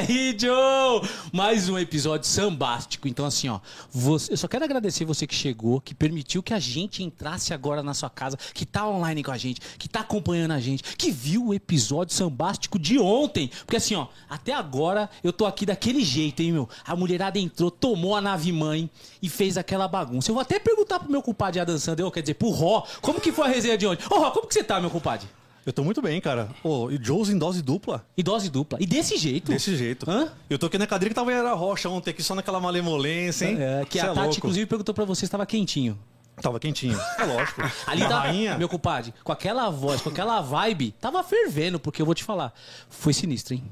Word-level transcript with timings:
aí, 0.00 0.36
Joe! 0.38 1.02
Mais 1.32 1.68
um 1.68 1.76
episódio 1.76 2.24
sambástico. 2.28 3.08
Então, 3.08 3.26
assim, 3.26 3.48
ó, 3.48 3.58
você- 3.90 4.32
eu 4.32 4.36
só 4.36 4.46
quero 4.46 4.64
agradecer 4.64 5.04
você 5.04 5.26
que 5.26 5.34
chegou, 5.34 5.80
que 5.80 5.92
permitiu 5.94 6.40
que 6.40 6.54
a 6.54 6.58
gente 6.60 7.02
entrasse 7.02 7.52
agora 7.52 7.82
na 7.82 7.92
sua 7.94 8.08
casa, 8.08 8.38
que 8.54 8.64
tá 8.64 8.86
online 8.88 9.24
com 9.24 9.32
a 9.32 9.36
gente, 9.38 9.60
que 9.76 9.88
tá 9.88 10.00
acompanhando 10.00 10.52
a 10.52 10.60
gente, 10.60 10.84
que 10.96 11.10
viu 11.10 11.46
o 11.48 11.54
episódio 11.54 12.14
sambástico 12.14 12.78
de 12.78 12.96
ontem. 12.98 13.48
Porque, 13.66 13.76
assim, 13.76 13.96
ó, 13.96 14.06
até 14.30 14.52
agora 14.52 15.10
eu 15.24 15.32
tô 15.32 15.44
aqui 15.46 15.66
daquele 15.66 16.04
jeito, 16.04 16.40
hein, 16.42 16.52
meu? 16.52 16.68
A 16.86 16.94
mulherada 16.94 17.38
entrou, 17.38 17.70
tomou 17.70 18.14
a 18.14 18.20
nave 18.20 18.52
mãe 18.52 18.88
e 19.20 19.28
fez 19.28 19.58
aquela 19.58 19.88
bagunça. 19.88 20.30
Eu 20.30 20.34
vou 20.34 20.42
até 20.42 20.60
perguntar 20.60 21.00
pro 21.00 21.10
meu 21.10 21.22
compadre 21.22 21.58
Adam 21.60 21.76
Sandel, 21.78 22.10
quer 22.12 22.20
dizer, 22.20 22.34
pro 22.34 22.50
Ró, 22.50 22.84
como 23.00 23.20
que 23.20 23.32
foi 23.32 23.46
a 23.46 23.50
resenha 23.50 23.76
de 23.76 23.86
ontem? 23.86 24.04
Ô, 24.10 24.18
Ró, 24.20 24.30
como 24.30 24.46
que 24.46 24.54
você 24.54 24.62
tá, 24.62 24.80
meu 24.80 24.90
compadre? 24.90 25.28
Eu 25.68 25.72
tô 25.74 25.84
muito 25.84 26.00
bem, 26.00 26.18
cara. 26.18 26.48
Ô, 26.64 26.90
e 26.90 26.98
Joes 26.98 27.28
em 27.28 27.36
dose 27.36 27.60
dupla? 27.60 28.02
E 28.16 28.22
dose 28.22 28.48
dupla. 28.48 28.78
E 28.80 28.86
desse 28.86 29.18
jeito. 29.18 29.52
Desse 29.52 29.76
jeito. 29.76 30.10
Hã? 30.10 30.32
Eu 30.48 30.58
tô 30.58 30.64
aqui 30.64 30.78
na 30.78 30.86
cadeira 30.86 31.10
que 31.10 31.14
tava 31.14 31.30
em 31.30 31.34
Ara 31.34 31.52
Rocha 31.52 31.90
ontem, 31.90 32.08
aqui 32.08 32.22
só 32.22 32.34
naquela 32.34 32.58
malemolência, 32.58 33.44
hein? 33.44 33.58
É, 33.60 33.84
que 33.84 33.98
Cê 33.98 34.00
a 34.00 34.04
é 34.04 34.14
Tati, 34.14 34.20
louco. 34.20 34.36
inclusive, 34.38 34.64
perguntou 34.64 34.94
pra 34.94 35.04
você 35.04 35.18
se 35.18 35.24
estava 35.26 35.44
quentinho. 35.44 35.98
Tava 36.40 36.58
quentinho. 36.58 36.98
É 37.18 37.22
lógico. 37.22 37.60
Ali 37.86 38.00
tá, 38.00 38.20
rainha. 38.20 38.56
meu 38.56 38.66
compadre, 38.66 39.12
com 39.22 39.30
aquela 39.30 39.68
voz, 39.68 40.00
com 40.00 40.08
aquela 40.08 40.40
vibe, 40.40 40.92
tava 40.92 41.22
fervendo, 41.22 41.78
porque 41.78 42.00
eu 42.00 42.06
vou 42.06 42.14
te 42.14 42.24
falar. 42.24 42.54
Foi 42.88 43.12
sinistro, 43.12 43.52
hein? 43.52 43.62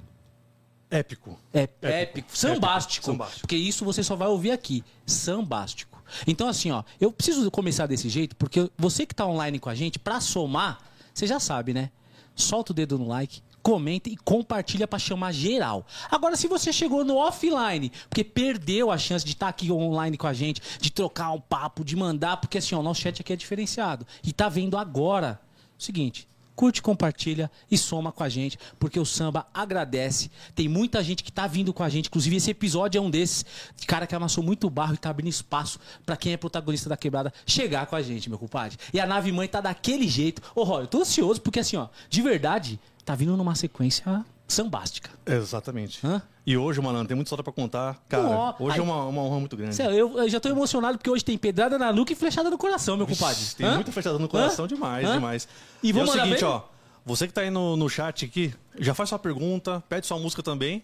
Épico. 0.90 1.38
É 1.54 1.66
épico, 2.02 2.28
sambástico, 2.36 3.06
sambástico. 3.06 3.40
Porque 3.40 3.56
isso 3.56 3.86
você 3.86 4.02
só 4.02 4.14
vai 4.14 4.28
ouvir 4.28 4.50
aqui. 4.50 4.84
Sambástico. 5.06 5.98
Então, 6.26 6.46
assim, 6.46 6.70
ó, 6.70 6.82
eu 7.00 7.10
preciso 7.10 7.50
começar 7.50 7.86
desse 7.86 8.10
jeito, 8.10 8.36
porque 8.36 8.70
você 8.76 9.06
que 9.06 9.14
tá 9.14 9.26
online 9.26 9.58
com 9.58 9.70
a 9.70 9.74
gente, 9.74 9.98
pra 9.98 10.20
somar, 10.20 10.78
você 11.16 11.26
já 11.26 11.40
sabe, 11.40 11.72
né? 11.72 11.90
Solta 12.34 12.72
o 12.72 12.74
dedo 12.74 12.98
no 12.98 13.08
like, 13.08 13.40
comenta 13.62 14.10
e 14.10 14.16
compartilha 14.18 14.86
pra 14.86 14.98
chamar 14.98 15.32
geral. 15.32 15.86
Agora, 16.10 16.36
se 16.36 16.46
você 16.46 16.70
chegou 16.70 17.06
no 17.06 17.16
offline, 17.16 17.90
porque 18.10 18.22
perdeu 18.22 18.90
a 18.90 18.98
chance 18.98 19.24
de 19.24 19.32
estar 19.32 19.48
aqui 19.48 19.72
online 19.72 20.18
com 20.18 20.26
a 20.26 20.34
gente, 20.34 20.60
de 20.78 20.90
trocar 20.90 21.30
um 21.32 21.40
papo, 21.40 21.82
de 21.82 21.96
mandar, 21.96 22.36
porque 22.36 22.58
assim, 22.58 22.74
ó, 22.74 22.80
o 22.80 22.82
nosso 22.82 23.00
chat 23.00 23.18
aqui 23.22 23.32
é 23.32 23.36
diferenciado. 23.36 24.06
E 24.22 24.30
tá 24.30 24.50
vendo 24.50 24.76
agora. 24.76 25.40
Seguinte, 25.78 26.28
curte, 26.56 26.80
compartilha 26.80 27.50
e 27.70 27.76
soma 27.76 28.10
com 28.10 28.24
a 28.24 28.28
gente, 28.28 28.58
porque 28.78 28.98
o 28.98 29.04
samba 29.04 29.46
agradece. 29.52 30.30
Tem 30.54 30.66
muita 30.66 31.04
gente 31.04 31.22
que 31.22 31.30
tá 31.30 31.46
vindo 31.46 31.72
com 31.72 31.84
a 31.84 31.88
gente, 31.88 32.06
inclusive 32.06 32.36
esse 32.36 32.50
episódio 32.50 32.98
é 32.98 33.00
um 33.00 33.10
desses, 33.10 33.44
de 33.76 33.86
cara 33.86 34.06
que 34.06 34.14
amassou 34.14 34.42
muito 34.42 34.70
barro 34.70 34.94
e 34.94 34.96
tá 34.96 35.10
abrindo 35.10 35.28
espaço 35.28 35.78
pra 36.04 36.16
quem 36.16 36.32
é 36.32 36.36
protagonista 36.36 36.88
da 36.88 36.96
quebrada 36.96 37.32
chegar 37.44 37.86
com 37.86 37.94
a 37.94 38.02
gente, 38.02 38.30
meu 38.30 38.38
compadre. 38.38 38.78
E 38.92 38.98
a 38.98 39.06
nave 39.06 39.30
mãe 39.30 39.46
tá 39.46 39.60
daquele 39.60 40.08
jeito. 40.08 40.40
Ô, 40.54 40.64
Ró, 40.64 40.80
eu 40.80 40.86
tô 40.86 41.02
ansioso 41.02 41.40
porque 41.40 41.60
assim, 41.60 41.76
ó, 41.76 41.88
de 42.08 42.22
verdade, 42.22 42.80
tá 43.04 43.14
vindo 43.14 43.36
numa 43.36 43.54
sequência 43.54 44.24
sambástica. 44.48 45.10
Exatamente. 45.26 46.04
Hã? 46.06 46.22
E 46.46 46.56
hoje, 46.56 46.80
mano, 46.80 47.04
tem 47.06 47.14
muita 47.14 47.26
história 47.28 47.42
pra 47.42 47.52
contar. 47.52 48.00
Cara, 48.08 48.54
hoje 48.60 48.74
aí- 48.74 48.80
é 48.80 48.82
uma, 48.82 49.04
uma 49.06 49.22
honra 49.22 49.40
muito 49.40 49.56
grande. 49.56 49.74
Sério, 49.74 49.94
eu, 49.96 50.18
eu 50.18 50.28
já 50.28 50.38
tô 50.38 50.48
emocionado 50.48 50.96
porque 50.98 51.10
hoje 51.10 51.24
tem 51.24 51.36
pedrada 51.36 51.76
na 51.78 51.92
nuca 51.92 52.12
e 52.12 52.16
flechada 52.16 52.48
no 52.48 52.56
coração, 52.58 52.96
meu 52.96 53.06
compadre. 53.06 53.42
Tem 53.56 53.66
Hã? 53.66 53.74
muita 53.74 53.90
fechada 53.92 54.18
no 54.18 54.28
coração 54.28 54.64
Hã? 54.64 54.68
demais, 54.68 55.10
demais. 55.12 55.48
E 55.82 55.88
E, 55.88 55.90
é 55.90 55.92
vamos 55.92 56.10
o 56.10 56.12
seguinte, 56.12 56.40
bem? 56.40 56.44
ó. 56.48 56.62
Você 57.04 57.26
que 57.26 57.32
tá 57.32 57.40
aí 57.42 57.50
no, 57.50 57.76
no 57.76 57.88
chat 57.88 58.24
aqui, 58.24 58.52
já 58.78 58.94
faz 58.94 59.08
sua 59.08 59.18
pergunta, 59.18 59.82
pede 59.88 60.06
sua 60.06 60.18
música 60.18 60.42
também. 60.42 60.82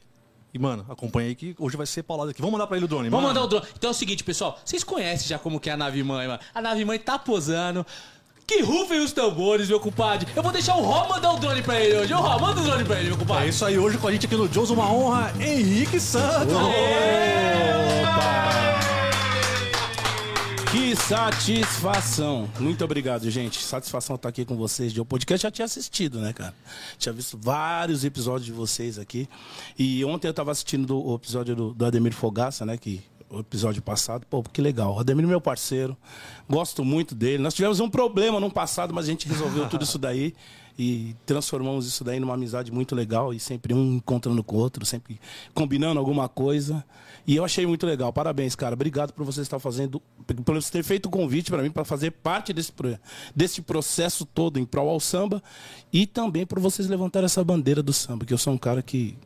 E, 0.55 0.59
mano, 0.59 0.85
acompanha 0.89 1.29
aí 1.29 1.35
que 1.35 1.55
hoje 1.59 1.77
vai 1.79 1.87
ser 1.87 2.03
paulada 2.03 2.31
aqui. 2.31 2.41
Vamos 2.41 2.53
mandar 2.53 2.67
pra 2.67 2.77
ele 2.77 2.85
o 2.85 2.89
drone, 2.89 3.09
Vamos 3.09 3.25
mano. 3.25 3.41
mandar 3.41 3.47
o 3.47 3.49
drone. 3.49 3.73
Então 3.77 3.89
é 3.89 3.91
o 3.91 3.95
seguinte, 3.95 4.23
pessoal. 4.23 4.59
Vocês 4.65 4.85
conhecem 4.85 5.27
já 5.29 5.39
como 5.39 5.59
que 5.59 5.71
é 5.71 5.73
a 5.73 5.77
nave 5.79 6.03
mãe, 6.03 6.29
mano. 6.29 6.41
A 6.55 6.61
nave 6.61 6.85
mãe 6.85 6.99
tá 6.99 7.19
posando. 7.19 7.87
Que 8.55 8.63
rufem 8.63 9.01
os 9.01 9.13
tambores, 9.13 9.69
meu 9.69 9.81
compadre. 9.81 10.27
Eu 10.37 10.43
vou 10.43 10.53
deixar 10.53 10.77
o 10.77 10.83
Ró 10.83 11.09
mandar 11.09 11.33
o 11.33 11.39
drone 11.39 11.63
pra 11.63 11.81
ele 11.81 11.97
hoje. 11.99 12.13
Ô, 12.13 12.19
Ró, 12.21 12.39
manda 12.39 12.61
o 12.61 12.65
drone 12.65 12.85
pra 12.85 12.97
ele, 12.99 13.07
meu 13.09 13.17
É 13.17 13.19
compadre. 13.19 13.49
isso 13.49 13.65
aí, 13.65 13.79
hoje 13.79 13.97
com 13.97 14.09
a 14.09 14.13
gente 14.13 14.27
aqui 14.27 14.37
no 14.37 14.47
Jones, 14.49 14.69
uma 14.71 14.93
honra, 14.93 15.33
Henrique 15.41 15.99
Santos. 15.99 16.53
Que 20.71 20.97
satisfação. 20.97 22.49
Muito 22.59 22.83
obrigado, 22.85 23.31
gente. 23.31 23.63
Satisfação 23.63 24.17
estar 24.17 24.29
aqui 24.31 24.43
com 24.45 24.57
vocês. 24.57 24.97
O 24.97 25.05
podcast 25.05 25.43
já 25.43 25.51
tinha 25.51 25.65
assistido, 25.67 26.19
né, 26.19 26.33
cara? 26.33 26.55
Tinha 26.99 27.13
visto 27.13 27.39
vários 27.41 28.05
episódios 28.05 28.47
de 28.47 28.53
vocês 28.53 28.99
aqui. 28.99 29.29
E 29.79 30.03
ontem 30.05 30.29
eu 30.29 30.31
estava 30.31 30.51
assistindo 30.51 30.87
do- 30.87 31.07
o 31.07 31.15
episódio 31.15 31.55
do, 31.55 31.75
do 31.75 31.85
Ademir 31.85 32.15
Fogaça, 32.15 32.65
né? 32.65 32.79
Que, 32.79 33.03
o 33.33 33.41
episódio 33.41 33.81
passado. 33.83 34.27
Pô, 34.29 34.43
que 34.43 34.61
legal. 34.61 34.99
Ademir 34.99 35.27
meu 35.27 35.41
parceiro. 35.41 35.97
Gosto 36.49 36.85
muito 36.85 37.15
dele. 37.15 37.43
Nós 37.43 37.55
tivemos 37.55 37.81
um 37.81 37.89
problema 37.89 38.39
no 38.39 38.51
passado, 38.51 38.93
mas 38.93 39.07
a 39.07 39.09
gente 39.09 39.27
resolveu 39.27 39.69
tudo 39.69 39.85
isso 39.85 39.99
daí. 39.99 40.35
E 40.79 41.15
transformamos 41.27 41.87
isso 41.87 42.03
daí 42.03 42.19
numa 42.19 42.35
amizade 42.35 42.71
muito 42.71 42.95
legal. 42.95 43.33
E 43.33 43.41
sempre 43.41 43.75
um 43.75 43.95
encontrando 43.97 44.43
com 44.45 44.57
o 44.57 44.59
outro, 44.59 44.85
sempre 44.85 45.19
combinando 45.55 45.99
alguma 45.99 46.29
coisa. 46.29 46.85
E 47.27 47.37
eu 47.37 47.45
achei 47.45 47.67
muito 47.67 47.87
legal. 47.87 48.13
Parabéns, 48.13 48.55
cara. 48.55 48.75
Obrigado 48.75 49.13
por 49.13 49.25
você 49.25 49.41
estar 49.41 49.59
fazendo, 49.59 50.01
por 50.45 50.55
você 50.55 50.71
ter 50.71 50.83
feito 50.83 51.07
o 51.07 51.11
convite 51.11 51.51
para 51.51 51.63
mim 51.63 51.71
para 51.71 51.85
fazer 51.85 52.11
parte 52.11 52.53
desse, 52.53 52.73
desse 53.35 53.63
processo 53.63 54.27
todo 54.27 54.59
em 54.59 54.65
prol 54.65 54.89
ao 54.89 55.01
samba 55.01 55.43
e 55.93 56.07
também 56.07 56.45
por 56.45 56.59
vocês 56.59 56.89
levantarem 56.89 57.27
essa 57.27 57.43
bandeira 57.45 57.83
do 57.83 57.93
samba, 57.93 58.25
que 58.25 58.35
eu 58.35 58.39
sou 58.39 58.53
um 58.53 58.59
cara 58.59 58.83
que 58.83 59.17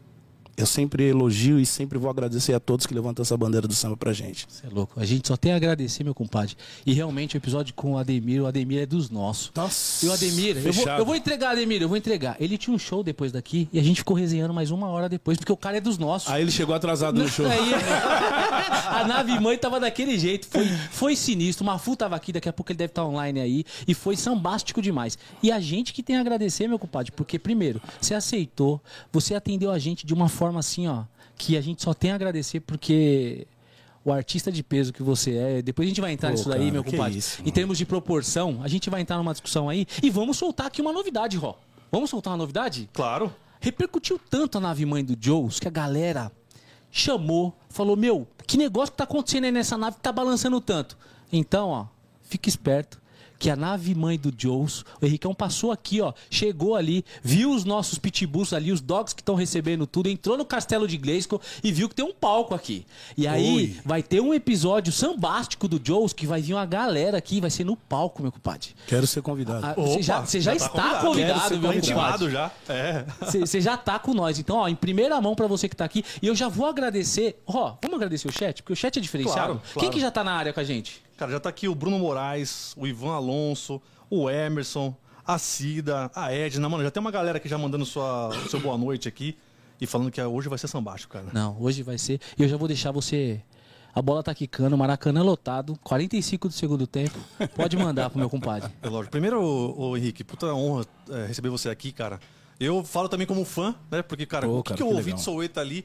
eu 0.56 0.66
sempre 0.66 1.04
elogio 1.04 1.60
e 1.60 1.66
sempre 1.66 1.98
vou 1.98 2.08
agradecer 2.08 2.54
a 2.54 2.60
todos 2.60 2.86
que 2.86 2.94
levantam 2.94 3.22
essa 3.22 3.36
bandeira 3.36 3.68
do 3.68 3.74
samba 3.74 3.96
pra 3.96 4.12
gente. 4.12 4.46
Você 4.48 4.66
é 4.66 4.70
louco. 4.70 4.98
A 4.98 5.04
gente 5.04 5.28
só 5.28 5.36
tem 5.36 5.52
a 5.52 5.56
agradecer, 5.56 6.02
meu 6.02 6.14
compadre. 6.14 6.56
E 6.84 6.92
realmente 6.92 7.36
o 7.36 7.38
episódio 7.38 7.74
com 7.74 7.92
o 7.92 7.98
Ademir, 7.98 8.42
o 8.42 8.46
Ademir 8.46 8.80
é 8.80 8.86
dos 8.86 9.10
nossos. 9.10 9.52
Nossa. 9.54 10.04
E 10.04 10.08
o 10.08 10.12
Ademir, 10.12 10.56
eu 10.56 10.72
vou, 10.72 10.88
eu 10.88 11.04
vou 11.04 11.16
entregar, 11.16 11.50
Ademir, 11.50 11.82
eu 11.82 11.88
vou 11.88 11.96
entregar. 11.96 12.36
Ele 12.40 12.56
tinha 12.56 12.74
um 12.74 12.78
show 12.78 13.02
depois 13.02 13.32
daqui 13.32 13.68
e 13.72 13.78
a 13.78 13.82
gente 13.82 13.98
ficou 13.98 14.16
resenhando 14.16 14.54
mais 14.54 14.70
uma 14.70 14.88
hora 14.88 15.08
depois, 15.08 15.36
porque 15.36 15.52
o 15.52 15.56
cara 15.56 15.76
é 15.76 15.80
dos 15.80 15.98
nossos. 15.98 16.30
Aí 16.30 16.42
ele 16.42 16.50
chegou 16.50 16.74
atrasado 16.74 17.20
no 17.20 17.28
show. 17.28 17.46
Aí, 17.46 17.74
a 18.88 19.04
nave 19.06 19.38
mãe 19.38 19.58
tava 19.58 19.78
daquele 19.78 20.18
jeito. 20.18 20.46
Foi, 20.46 20.66
foi 20.90 21.16
sinistro. 21.16 21.64
O 21.64 21.66
Mafu 21.66 21.94
tava 21.96 22.16
aqui, 22.16 22.32
daqui 22.32 22.48
a 22.48 22.52
pouco 22.52 22.72
ele 22.72 22.78
deve 22.78 22.92
estar 22.92 23.04
online 23.04 23.40
aí. 23.40 23.64
E 23.86 23.92
foi 23.92 24.16
sambástico 24.16 24.80
demais. 24.80 25.18
E 25.42 25.52
a 25.52 25.60
gente 25.60 25.92
que 25.92 26.02
tem 26.02 26.16
a 26.16 26.20
agradecer, 26.20 26.66
meu 26.66 26.78
compadre, 26.78 27.12
porque, 27.12 27.38
primeiro, 27.38 27.80
você 28.00 28.14
aceitou, 28.14 28.80
você 29.12 29.34
atendeu 29.34 29.70
a 29.70 29.78
gente 29.78 30.06
de 30.06 30.14
uma 30.14 30.28
forma 30.28 30.45
assim, 30.54 30.86
ó, 30.86 31.04
que 31.36 31.56
a 31.56 31.60
gente 31.60 31.82
só 31.82 31.92
tem 31.94 32.10
a 32.12 32.14
agradecer 32.14 32.60
porque. 32.60 33.46
O 34.04 34.12
artista 34.12 34.52
de 34.52 34.62
peso 34.62 34.92
que 34.92 35.02
você 35.02 35.34
é. 35.36 35.62
Depois 35.62 35.84
a 35.84 35.88
gente 35.88 36.00
vai 36.00 36.12
entrar 36.12 36.28
Pô, 36.28 36.36
nisso 36.36 36.48
daí, 36.48 36.60
cara, 36.60 36.70
meu 36.70 36.84
compadre. 36.84 37.18
isso, 37.18 37.42
em 37.44 37.50
termos 37.50 37.76
de 37.76 37.84
proporção, 37.84 38.60
a 38.62 38.68
gente 38.68 38.88
vai 38.88 39.00
entrar 39.00 39.16
numa 39.16 39.32
discussão 39.32 39.68
aí 39.68 39.84
e 40.00 40.08
vamos 40.08 40.36
soltar 40.38 40.68
aqui 40.68 40.80
uma 40.80 40.92
novidade, 40.92 41.36
Ró. 41.36 41.56
Vamos 41.90 42.10
soltar 42.10 42.32
uma 42.32 42.36
novidade? 42.36 42.88
Claro. 42.92 43.34
repercutiu 43.60 44.16
tanto 44.30 44.58
a 44.58 44.60
nave 44.60 44.86
mãe 44.86 45.04
do 45.04 45.16
Joes 45.20 45.58
que 45.58 45.66
a 45.66 45.72
galera 45.72 46.30
chamou, 46.88 47.52
falou: 47.68 47.96
Meu, 47.96 48.28
que 48.46 48.56
negócio 48.56 48.92
que 48.92 48.98
tá 48.98 49.02
acontecendo 49.04 49.44
aí 49.46 49.50
nessa 49.50 49.76
nave 49.76 49.96
que 49.96 50.02
tá 50.02 50.12
balançando 50.12 50.60
tanto? 50.60 50.96
Então, 51.32 51.70
ó, 51.70 51.86
fica 52.22 52.48
esperto. 52.48 53.02
Que 53.38 53.50
a 53.50 53.56
nave 53.56 53.94
mãe 53.94 54.18
do 54.18 54.32
Joes, 54.36 54.84
o 55.00 55.06
Henricão 55.06 55.34
passou 55.34 55.70
aqui, 55.72 56.00
ó, 56.00 56.12
chegou 56.30 56.74
ali, 56.74 57.04
viu 57.22 57.50
os 57.52 57.64
nossos 57.64 57.98
pitbulls 57.98 58.52
ali, 58.52 58.72
os 58.72 58.80
dogs 58.80 59.14
que 59.14 59.20
estão 59.20 59.34
recebendo 59.34 59.86
tudo, 59.86 60.08
entrou 60.08 60.36
no 60.36 60.44
castelo 60.44 60.86
de 60.88 60.96
Gleisco 60.96 61.40
e 61.62 61.70
viu 61.72 61.88
que 61.88 61.94
tem 61.94 62.04
um 62.04 62.12
palco 62.14 62.54
aqui. 62.54 62.86
E 63.16 63.26
aí 63.26 63.56
Ui. 63.56 63.80
vai 63.84 64.02
ter 64.02 64.20
um 64.20 64.32
episódio 64.32 64.92
sambástico 64.92 65.68
do 65.68 65.80
Joes 65.82 66.12
que 66.12 66.26
vai 66.26 66.40
vir 66.40 66.54
uma 66.54 66.66
galera 66.66 67.18
aqui, 67.18 67.40
vai 67.40 67.50
ser 67.50 67.64
no 67.64 67.76
palco, 67.76 68.22
meu 68.22 68.32
compadre. 68.32 68.70
Quero 68.86 69.06
ser 69.06 69.22
convidado. 69.22 69.66
Ah, 69.66 69.74
você 69.74 70.02
já, 70.02 70.20
você 70.20 70.40
já, 70.40 70.50
tá 70.52 70.56
está 70.56 70.82
convidado. 71.00 71.06
convidado, 71.06 71.48
ser 71.48 71.58
meu 71.58 71.72
convidado. 71.72 71.94
compadre. 71.94 72.30
Já. 72.30 72.50
É. 72.68 73.04
Você 73.40 73.60
já 73.60 73.76
tá 73.76 73.98
com 73.98 74.14
nós. 74.14 74.38
Então, 74.38 74.56
ó, 74.56 74.68
em 74.68 74.74
primeira 74.74 75.20
mão 75.20 75.34
pra 75.34 75.46
você 75.46 75.68
que 75.68 75.76
tá 75.76 75.84
aqui. 75.84 76.04
E 76.22 76.26
eu 76.26 76.34
já 76.34 76.48
vou 76.48 76.66
agradecer. 76.66 77.40
Ó, 77.46 77.74
vamos 77.82 77.96
agradecer 77.96 78.28
o 78.28 78.32
chat, 78.32 78.62
porque 78.62 78.72
o 78.72 78.76
chat 78.76 78.98
é 78.98 79.02
diferenciado. 79.02 79.54
Claro, 79.54 79.60
Quem 79.74 79.80
claro. 79.80 79.90
que 79.94 80.00
já 80.00 80.10
tá 80.10 80.22
na 80.24 80.32
área 80.32 80.52
com 80.52 80.60
a 80.60 80.64
gente? 80.64 81.05
Cara, 81.16 81.32
já 81.32 81.40
tá 81.40 81.48
aqui 81.48 81.66
o 81.66 81.74
Bruno 81.74 81.98
Moraes, 81.98 82.74
o 82.76 82.86
Ivan 82.86 83.14
Alonso, 83.14 83.80
o 84.10 84.28
Emerson, 84.28 84.94
a 85.26 85.38
Cida, 85.38 86.10
a 86.14 86.32
Edna. 86.32 86.68
Mano, 86.68 86.82
já 86.84 86.90
tem 86.90 87.00
uma 87.00 87.10
galera 87.10 87.38
aqui 87.38 87.48
já 87.48 87.56
mandando 87.56 87.86
sua, 87.86 88.30
seu 88.50 88.60
boa 88.60 88.76
noite 88.76 89.08
aqui 89.08 89.36
e 89.80 89.86
falando 89.86 90.10
que 90.10 90.20
hoje 90.20 90.48
vai 90.48 90.58
ser 90.58 90.68
sambástico, 90.68 91.14
cara. 91.14 91.28
Não, 91.32 91.56
hoje 91.58 91.82
vai 91.82 91.96
ser. 91.96 92.20
E 92.38 92.42
eu 92.42 92.48
já 92.48 92.58
vou 92.58 92.68
deixar 92.68 92.92
você. 92.92 93.40
A 93.94 94.02
bola 94.02 94.22
tá 94.22 94.34
quicando, 94.34 94.76
Maracanã 94.76 95.22
lotado, 95.22 95.78
45 95.82 96.48
do 96.48 96.54
segundo 96.54 96.86
tempo. 96.86 97.18
Pode 97.54 97.78
mandar 97.78 98.10
pro 98.10 98.18
meu 98.18 98.28
compadre. 98.28 98.70
É 98.82 98.88
lógico. 98.88 99.10
Primeiro, 99.10 99.42
ô, 99.42 99.88
ô, 99.88 99.96
Henrique, 99.96 100.22
puta 100.22 100.52
honra 100.52 100.84
é, 101.08 101.26
receber 101.26 101.48
você 101.48 101.70
aqui, 101.70 101.92
cara. 101.92 102.20
Eu 102.60 102.84
falo 102.84 103.08
também 103.08 103.26
como 103.26 103.42
fã, 103.46 103.74
né? 103.90 104.02
Porque, 104.02 104.26
cara, 104.26 104.46
Pô, 104.46 104.58
o 104.58 104.62
que, 104.62 104.68
cara, 104.68 104.76
que 104.76 104.82
eu 104.82 104.88
que 104.88 104.92
ouvi 104.92 105.04
legal. 105.06 105.18
de 105.18 105.24
Soueta 105.24 105.60
ali 105.62 105.82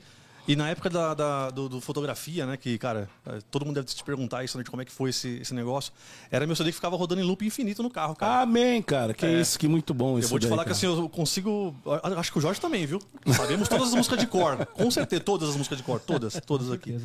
E 0.48 0.56
na 0.56 0.70
época 0.70 0.90
da, 0.90 1.14
da- 1.14 1.50
do, 1.52 1.70
do 1.70 1.80
fotografia, 1.80 2.46
né? 2.46 2.58
Que, 2.58 2.78
cara, 2.78 3.08
eh, 3.28 3.40
todo 3.52 3.64
mundo 3.66 3.76
deve 3.76 3.88
te 3.88 4.04
perguntar 4.04 4.44
isso, 4.44 4.58
né? 4.58 4.64
De 4.64 4.70
como 4.72 4.82
é 4.82 4.86
que 4.86 4.92
foi 4.92 5.12
esse, 5.12 5.38
esse 5.42 5.54
negócio. 5.54 5.94
Era 6.32 6.48
meu 6.48 6.56
CD 6.56 6.72
que 6.72 6.76
ficava 6.76 6.96
rodando 6.98 7.22
em 7.22 7.24
loop 7.24 7.46
infinito 7.46 7.84
no 7.84 7.90
carro, 7.92 8.16
cara. 8.16 8.42
Amém, 8.42 8.82
cara. 8.82 9.14
Que 9.14 9.26
É. 9.26 9.40
isso, 9.40 9.58
que 9.60 9.68
muito 9.68 9.94
bom 9.94 10.18
isso 10.18 10.26
Eu 10.26 10.30
vou 10.32 10.40
te 10.40 10.44
daí, 10.44 10.50
falar 10.50 10.64
que 10.64 10.70
cara. 10.74 10.78
assim, 10.78 10.88
eu 10.88 11.08
consigo. 11.10 11.76
Acho 12.18 12.32
que 12.32 12.38
o 12.40 12.42
Jorge 12.42 12.60
também, 12.60 12.86
viu? 12.88 13.00
Sabemos 13.36 13.70
todas 13.70 13.90
as 13.90 13.94
músicas 13.94 14.18
de 14.20 14.26
cor. 14.28 14.66
Com 14.66 14.90
certeza, 14.90 15.22
todas 15.22 15.50
as 15.50 15.56
músicas 15.56 15.78
de 15.78 15.84
cor. 15.84 16.00
Todas, 16.00 16.34
todas 16.46 16.72
aqui. 16.72 17.00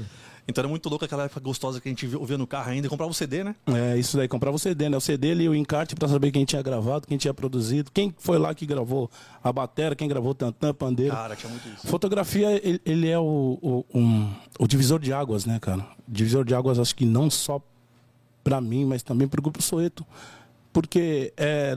Então 0.48 0.62
era 0.62 0.68
muito 0.68 0.88
louco 0.88 1.04
aquela 1.04 1.24
época 1.24 1.40
gostosa 1.40 1.80
que 1.80 1.88
a 1.88 1.90
gente 1.90 2.06
ouvia 2.14 2.38
no 2.38 2.46
carro 2.46 2.70
ainda 2.70 2.86
e 2.86 2.90
comprava 2.90 3.10
o 3.10 3.14
CD, 3.14 3.42
né? 3.42 3.56
É, 3.66 3.98
isso 3.98 4.16
daí, 4.16 4.28
comprava 4.28 4.54
o 4.54 4.58
CD, 4.58 4.88
né? 4.88 4.96
O 4.96 5.00
CD 5.00 5.32
ali, 5.32 5.48
o 5.48 5.54
encarte 5.54 5.96
pra 5.96 6.06
saber 6.06 6.30
quem 6.30 6.44
tinha 6.44 6.62
gravado, 6.62 7.06
quem 7.06 7.18
tinha 7.18 7.34
produzido, 7.34 7.90
quem 7.92 8.14
foi 8.16 8.38
lá 8.38 8.54
que 8.54 8.64
gravou 8.64 9.10
a 9.42 9.52
bateria, 9.52 9.96
quem 9.96 10.06
gravou 10.08 10.34
tantã, 10.34 10.72
pandeiro. 10.72 11.12
Cara, 11.14 11.34
tinha 11.34 11.50
muito 11.50 11.68
isso. 11.68 11.86
Fotografia, 11.88 12.60
ele, 12.64 12.80
ele 12.86 13.08
é 13.08 13.18
o, 13.18 13.58
o, 13.60 13.84
um- 13.92 14.32
o 14.60 14.68
divisor 14.68 15.00
de 15.00 15.12
águas, 15.12 15.44
né, 15.46 15.58
cara? 15.58 15.84
Divisor 16.06 16.44
de 16.44 16.54
águas, 16.54 16.78
acho 16.78 16.94
que 16.94 17.04
não 17.04 17.28
só 17.28 17.60
pra 18.44 18.60
mim, 18.60 18.84
mas 18.84 19.02
também 19.02 19.26
pro 19.26 19.42
Grupo 19.42 19.60
Soeto. 19.60 20.06
Porque 20.72 21.32
é 21.36 21.74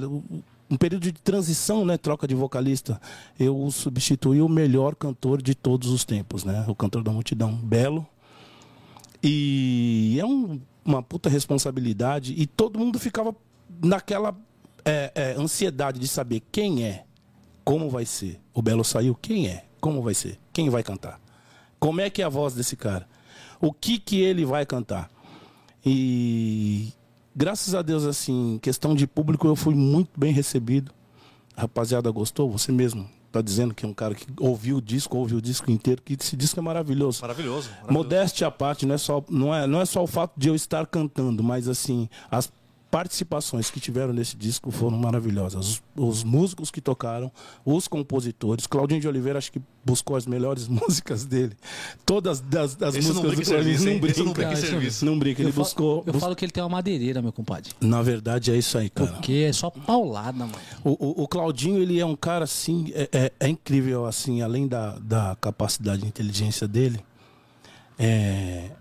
um 0.70 0.78
período 0.78 1.02
de 1.04 1.12
transição, 1.14 1.84
né? 1.86 1.98
Troca 1.98 2.28
de 2.28 2.36
vocalista. 2.36 3.02
Eu 3.40 3.72
substituí 3.72 4.42
o 4.42 4.48
melhor 4.50 4.94
cantor 4.96 5.42
de 5.42 5.56
todos 5.56 5.90
os 5.90 6.06
tempos, 6.06 6.44
né? 6.44 6.66
O 6.68 6.76
cantor 6.76 7.02
da 7.02 7.12
multidão, 7.12 7.52
Belo. 7.56 8.06
E 9.24 10.18
é 10.20 10.26
um- 10.26 10.60
uma 10.86 11.02
puta 11.04 11.30
responsabilidade. 11.30 12.34
E 12.38 12.46
todo 12.46 12.80
mundo 12.80 12.98
ficava 13.00 13.36
naquela 13.84 14.36
é, 14.86 15.12
é, 15.14 15.32
ansiedade 15.38 16.00
de 16.00 16.08
saber 16.08 16.42
quem 16.52 16.84
é, 16.86 17.06
como 17.64 17.90
vai 17.90 18.06
ser. 18.06 18.40
O 18.54 18.62
Belo 18.62 18.84
saiu, 18.84 19.14
quem 19.14 19.48
é, 19.48 19.66
como 19.82 20.02
vai 20.02 20.14
ser, 20.14 20.40
quem 20.54 20.70
vai 20.70 20.82
cantar. 20.84 21.20
Como 21.80 22.02
é 22.02 22.10
que 22.10 22.22
é 22.22 22.26
a 22.26 22.30
voz 22.30 22.54
desse 22.56 22.76
cara? 22.76 23.08
O 23.62 23.74
que 23.74 24.00
que 24.00 24.22
ele 24.22 24.46
vai 24.46 24.66
cantar? 24.66 25.12
E 25.86 26.92
graças 27.36 27.76
a 27.76 27.82
Deus, 27.82 28.06
assim, 28.06 28.58
questão 28.62 28.96
de 28.96 29.06
público, 29.06 29.48
eu 29.48 29.56
fui 29.56 29.76
muito 29.76 30.18
bem 30.18 30.32
recebido. 30.34 30.92
A 31.56 31.62
rapaziada 31.62 32.10
gostou, 32.10 32.50
você 32.50 32.72
mesmo 32.72 33.08
tá 33.32 33.42
dizendo 33.42 33.74
que 33.74 33.86
é 33.86 33.88
um 33.88 33.94
cara 33.94 34.16
que 34.16 34.26
ouviu 34.40 34.78
o 34.78 34.82
disco, 34.82 35.18
ouviu 35.18 35.38
o 35.38 35.42
disco 35.42 35.70
inteiro, 35.72 36.02
que 36.02 36.18
esse 36.20 36.36
disco 36.36 36.60
é 36.60 36.64
maravilhoso. 36.64 37.22
Maravilhoso. 37.22 37.70
maravilhoso. 37.70 37.94
Modéstia 37.94 38.48
à 38.48 38.52
parte, 38.52 38.86
não 38.86 38.96
é, 38.96 38.98
só, 38.98 39.24
não, 39.30 39.54
é, 39.54 39.68
não 39.68 39.82
é 39.82 39.86
só 39.86 40.04
o 40.04 40.08
fato 40.08 40.34
de 40.38 40.48
eu 40.48 40.56
estar 40.56 40.86
cantando, 40.88 41.44
mas 41.44 41.68
assim, 41.68 42.10
as 42.30 42.52
participações 42.92 43.70
que 43.70 43.80
tiveram 43.80 44.12
nesse 44.14 44.36
disco 44.36 44.72
foram 44.72 44.98
maravilhosas. 44.98 45.66
Os, 45.68 45.84
os 45.96 46.24
músicos 46.24 46.72
que 46.72 46.82
tocaram, 46.82 47.32
os 47.64 47.88
compositores. 47.88 48.66
Claudinho 48.66 49.00
de 49.00 49.08
Oliveira 49.08 49.38
acho 49.38 49.52
que 49.52 49.62
buscou 49.86 50.16
as 50.16 50.26
melhores 50.26 50.68
músicas 50.70 51.24
dele. 51.24 51.56
Todas 52.06 52.40
das, 52.40 52.74
das 52.76 52.96
Esse 52.96 53.08
não 53.14 53.22
músicas 53.22 53.36
brinca 53.36 53.42
do 53.44 53.64
serviço? 53.64 53.86
Não 53.86 53.92
Esse 53.92 53.94
não 53.94 54.00
brinca. 54.02 54.24
brinca 54.34 54.42
em 54.42 54.56
Cara, 54.56 54.68
serviço. 54.68 55.06
Não 55.06 55.20
brinca, 55.20 55.42
ele 55.42 55.50
eu 55.50 55.54
falo- 55.54 55.64
buscou. 55.66 56.04
eu 56.08 56.14
bus- 56.14 56.22
falo 56.22 56.36
que 56.36 56.46
ele 56.46 56.52
tem 56.52 56.64
uma 56.64 56.70
madeireira, 56.70 57.22
meu 57.22 57.32
compadre. 57.32 57.72
Na 57.80 58.02
verdade 58.02 58.52
é 58.52 58.58
isso 58.58 58.76
aí, 58.78 58.90
cara. 58.90 59.12
Porque 59.12 59.34
é 59.48 59.54
só 59.54 59.70
paulada, 59.70 60.34
mano. 60.40 60.52
O, 60.84 61.22
o, 61.22 61.24
o 61.24 61.28
Claudinho, 61.28 61.80
ele 61.82 62.00
é 62.00 62.06
um 62.06 62.16
cara 62.16 62.46
assim, 62.46 62.92
é, 62.96 63.08
é- 63.12 63.32
é 63.40 63.48
incrível, 63.48 64.08
assim, 64.08 64.42
além 64.42 64.68
da, 64.68 64.98
da 64.98 65.38
capacidade 65.40 66.02
de 66.02 66.08
inteligência 66.08 66.68
dele, 66.68 67.00
é, 67.98 68.72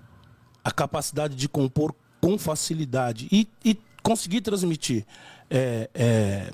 a 0.64 0.70
capacidade 0.70 1.34
de 1.37 1.49
compor 1.49 1.94
com 2.20 2.38
facilidade 2.38 3.28
e, 3.31 3.46
e 3.64 3.78
conseguir 4.02 4.40
transmitir 4.40 5.04
é, 5.50 5.90
é, 5.94 6.50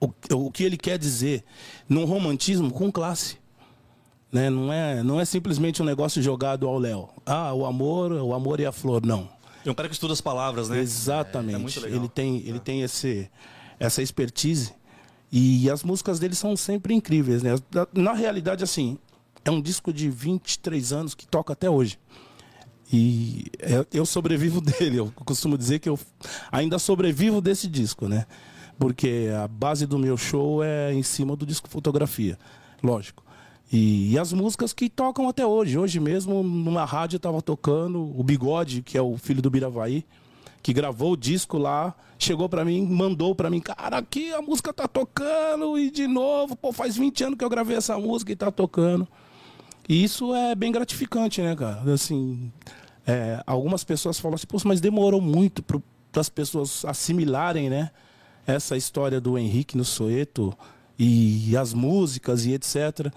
o, 0.00 0.10
o 0.46 0.50
que 0.50 0.64
ele 0.64 0.76
quer 0.76 0.98
dizer 0.98 1.44
num 1.88 2.04
romantismo 2.04 2.70
com 2.70 2.90
classe. 2.90 3.38
Né? 4.30 4.50
Não, 4.50 4.72
é, 4.72 5.02
não 5.02 5.20
é 5.20 5.24
simplesmente 5.24 5.80
um 5.80 5.84
negócio 5.84 6.20
jogado 6.20 6.66
ao 6.66 6.78
léu. 6.78 7.08
Ah, 7.24 7.52
o 7.54 7.64
amor, 7.64 8.12
o 8.12 8.34
amor 8.34 8.58
e 8.60 8.66
a 8.66 8.72
flor. 8.72 9.04
Não. 9.04 9.28
É 9.64 9.70
um 9.70 9.74
cara 9.74 9.88
que 9.88 9.94
estuda 9.94 10.12
as 10.12 10.20
palavras, 10.20 10.68
né? 10.68 10.78
Exatamente. 10.78 11.78
É 11.78 11.82
legal. 11.82 11.98
Ele 12.00 12.08
tem, 12.08 12.36
ele 12.46 12.58
tem 12.58 12.82
esse, 12.82 13.30
essa 13.78 14.02
expertise 14.02 14.74
e 15.32 15.70
as 15.70 15.82
músicas 15.82 16.18
dele 16.18 16.34
são 16.34 16.56
sempre 16.56 16.94
incríveis, 16.94 17.42
né? 17.42 17.52
Na 17.92 18.12
realidade, 18.12 18.62
assim, 18.62 18.98
é 19.44 19.50
um 19.50 19.60
disco 19.60 19.92
de 19.92 20.10
23 20.10 20.92
anos 20.92 21.14
que 21.14 21.26
toca 21.26 21.52
até 21.52 21.68
hoje. 21.68 21.98
E 22.96 23.50
eu 23.92 24.06
sobrevivo 24.06 24.60
dele. 24.62 24.98
Eu 24.98 25.12
costumo 25.24 25.58
dizer 25.58 25.80
que 25.80 25.88
eu 25.88 25.98
ainda 26.52 26.78
sobrevivo 26.78 27.40
desse 27.40 27.66
disco, 27.66 28.06
né? 28.06 28.24
Porque 28.78 29.28
a 29.36 29.48
base 29.48 29.84
do 29.84 29.98
meu 29.98 30.16
show 30.16 30.62
é 30.62 30.94
em 30.94 31.02
cima 31.02 31.34
do 31.34 31.44
disco 31.44 31.68
fotografia, 31.68 32.38
lógico. 32.80 33.24
E, 33.72 34.12
e 34.12 34.18
as 34.18 34.32
músicas 34.32 34.72
que 34.72 34.88
tocam 34.88 35.28
até 35.28 35.44
hoje. 35.44 35.76
Hoje 35.76 35.98
mesmo, 35.98 36.44
numa 36.44 36.84
rádio, 36.84 37.16
estava 37.16 37.42
tocando 37.42 38.00
o 38.16 38.22
Bigode, 38.22 38.82
que 38.82 38.96
é 38.96 39.02
o 39.02 39.16
filho 39.16 39.42
do 39.42 39.50
Biravaí, 39.50 40.04
que 40.62 40.72
gravou 40.72 41.12
o 41.12 41.16
disco 41.16 41.58
lá, 41.58 41.94
chegou 42.16 42.48
pra 42.48 42.64
mim, 42.64 42.86
mandou 42.86 43.34
pra 43.34 43.50
mim, 43.50 43.60
cara, 43.60 43.98
aqui 43.98 44.32
a 44.32 44.40
música 44.40 44.72
tá 44.72 44.86
tocando, 44.86 45.76
e 45.76 45.90
de 45.90 46.06
novo, 46.06 46.54
pô, 46.54 46.72
faz 46.72 46.96
20 46.96 47.24
anos 47.24 47.38
que 47.38 47.44
eu 47.44 47.50
gravei 47.50 47.76
essa 47.76 47.98
música 47.98 48.30
e 48.30 48.36
tá 48.36 48.52
tocando. 48.52 49.08
E 49.88 50.02
isso 50.02 50.32
é 50.34 50.54
bem 50.54 50.72
gratificante, 50.72 51.42
né, 51.42 51.54
cara? 51.54 51.92
Assim, 51.92 52.50
é, 53.06 53.42
algumas 53.46 53.84
pessoas 53.84 54.18
falam 54.18 54.36
assim, 54.36 54.46
mas 54.64 54.80
demorou 54.80 55.20
muito 55.20 55.62
para 55.62 55.80
as 56.16 56.28
pessoas 56.28 56.84
assimilarem, 56.84 57.68
né? 57.68 57.90
Essa 58.46 58.76
história 58.76 59.20
do 59.20 59.38
Henrique 59.38 59.76
no 59.76 59.84
Soeto 59.84 60.56
e 60.98 61.56
as 61.56 61.72
músicas 61.72 62.44
e 62.46 62.52
etc. 62.52 63.12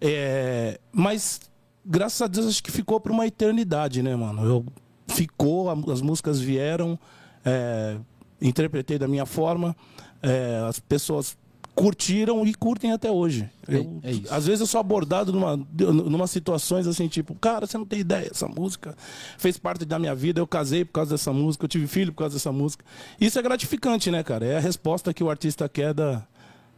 É, 0.00 0.78
mas, 0.92 1.40
graças 1.84 2.20
a 2.22 2.26
Deus, 2.26 2.46
acho 2.46 2.62
que 2.62 2.70
ficou 2.70 3.00
para 3.00 3.12
uma 3.12 3.26
eternidade, 3.26 4.02
né, 4.02 4.14
mano? 4.14 4.44
Eu, 4.44 4.66
ficou, 5.08 5.70
as 5.90 6.00
músicas 6.00 6.40
vieram, 6.40 6.98
é, 7.44 7.96
interpretei 8.40 8.98
da 8.98 9.08
minha 9.08 9.26
forma, 9.26 9.74
é, 10.22 10.64
as 10.68 10.78
pessoas 10.78 11.36
curtiram 11.78 12.44
e 12.44 12.52
curtem 12.54 12.90
até 12.92 13.10
hoje. 13.10 13.48
Eu- 13.68 14.00
é 14.02 14.10
isso. 14.10 14.34
Às 14.34 14.46
vezes 14.46 14.60
eu 14.60 14.66
sou 14.66 14.80
abordado 14.80 15.32
numa, 15.32 15.56
numa 15.56 16.26
situações 16.26 16.86
assim, 16.86 17.06
tipo, 17.06 17.34
cara, 17.36 17.66
você 17.66 17.78
não 17.78 17.84
tem 17.86 18.00
ideia, 18.00 18.28
essa 18.30 18.48
música 18.48 18.96
fez 19.38 19.56
parte 19.58 19.84
da 19.84 19.98
minha 19.98 20.14
vida, 20.14 20.40
eu 20.40 20.46
casei 20.46 20.84
por 20.84 20.92
causa 20.92 21.12
dessa 21.12 21.32
música, 21.32 21.64
eu 21.64 21.68
tive 21.68 21.86
filho 21.86 22.12
por 22.12 22.18
causa 22.20 22.34
dessa 22.34 22.50
música. 22.50 22.84
Isso 23.20 23.38
é 23.38 23.42
gratificante, 23.42 24.10
né, 24.10 24.22
cara? 24.22 24.44
É 24.44 24.56
a 24.56 24.60
resposta 24.60 25.14
que 25.14 25.22
o 25.22 25.30
artista 25.30 25.68
quer 25.68 25.94
da, 25.94 26.26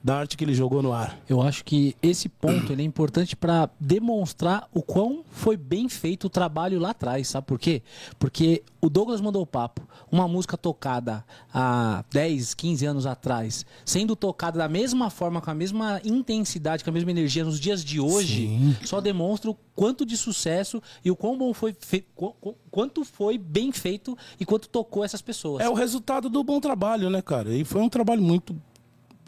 da 0.02 0.16
arte 0.18 0.36
que 0.36 0.44
ele 0.44 0.54
jogou 0.54 0.82
no 0.82 0.92
ar. 0.92 1.18
Eu 1.28 1.42
acho 1.42 1.64
que 1.64 1.94
esse 2.02 2.28
ponto 2.28 2.72
é 2.72 2.82
importante 2.82 3.36
para 3.36 3.68
demonstrar 3.78 4.66
o 4.72 4.82
quão 4.82 5.22
foi 5.30 5.56
bem 5.56 5.88
feito 5.90 6.26
o 6.26 6.30
trabalho 6.30 6.78
lá 6.80 6.90
atrás, 6.90 7.28
sabe 7.28 7.46
por 7.46 7.58
quê? 7.58 7.82
Porque 8.18 8.62
o 8.80 8.88
Douglas 8.88 9.20
mandou 9.20 9.42
o 9.42 9.46
papo, 9.46 9.82
uma 10.10 10.26
música 10.26 10.56
tocada 10.56 11.22
há 11.52 12.02
10, 12.10 12.54
15 12.54 12.86
anos 12.86 13.04
atrás, 13.06 13.66
sendo 13.84 14.16
tocada 14.16 14.58
da 14.58 14.68
mesma 14.68 15.10
forma, 15.10 15.40
com 15.40 15.50
a 15.50 15.54
mesma 15.54 16.00
intensidade, 16.02 16.82
com 16.82 16.88
a 16.88 16.92
mesma 16.92 17.10
energia 17.10 17.44
nos 17.44 17.60
dias 17.60 17.84
de 17.84 18.00
hoje, 18.00 18.46
Sim. 18.48 18.76
só 18.86 19.00
demonstra 19.02 19.50
o 19.50 19.56
quanto 19.76 20.06
de 20.06 20.16
sucesso 20.16 20.82
e 21.04 21.10
o 21.10 21.16
quão 21.16 21.36
bom 21.36 21.52
foi 21.52 21.74
fe... 21.78 22.04
qu- 22.14 22.32
qu- 22.40 22.54
quanto 22.70 23.04
foi 23.04 23.36
bem 23.36 23.70
feito 23.70 24.16
e 24.38 24.44
quanto 24.46 24.68
tocou 24.68 25.04
essas 25.04 25.20
pessoas. 25.20 25.62
É 25.62 25.68
o 25.68 25.74
resultado 25.74 26.28
do 26.30 26.42
bom 26.42 26.58
trabalho, 26.58 27.10
né, 27.10 27.20
cara? 27.20 27.54
E 27.54 27.64
foi 27.64 27.80
um 27.82 27.88
trabalho 27.88 28.22
muito, 28.22 28.56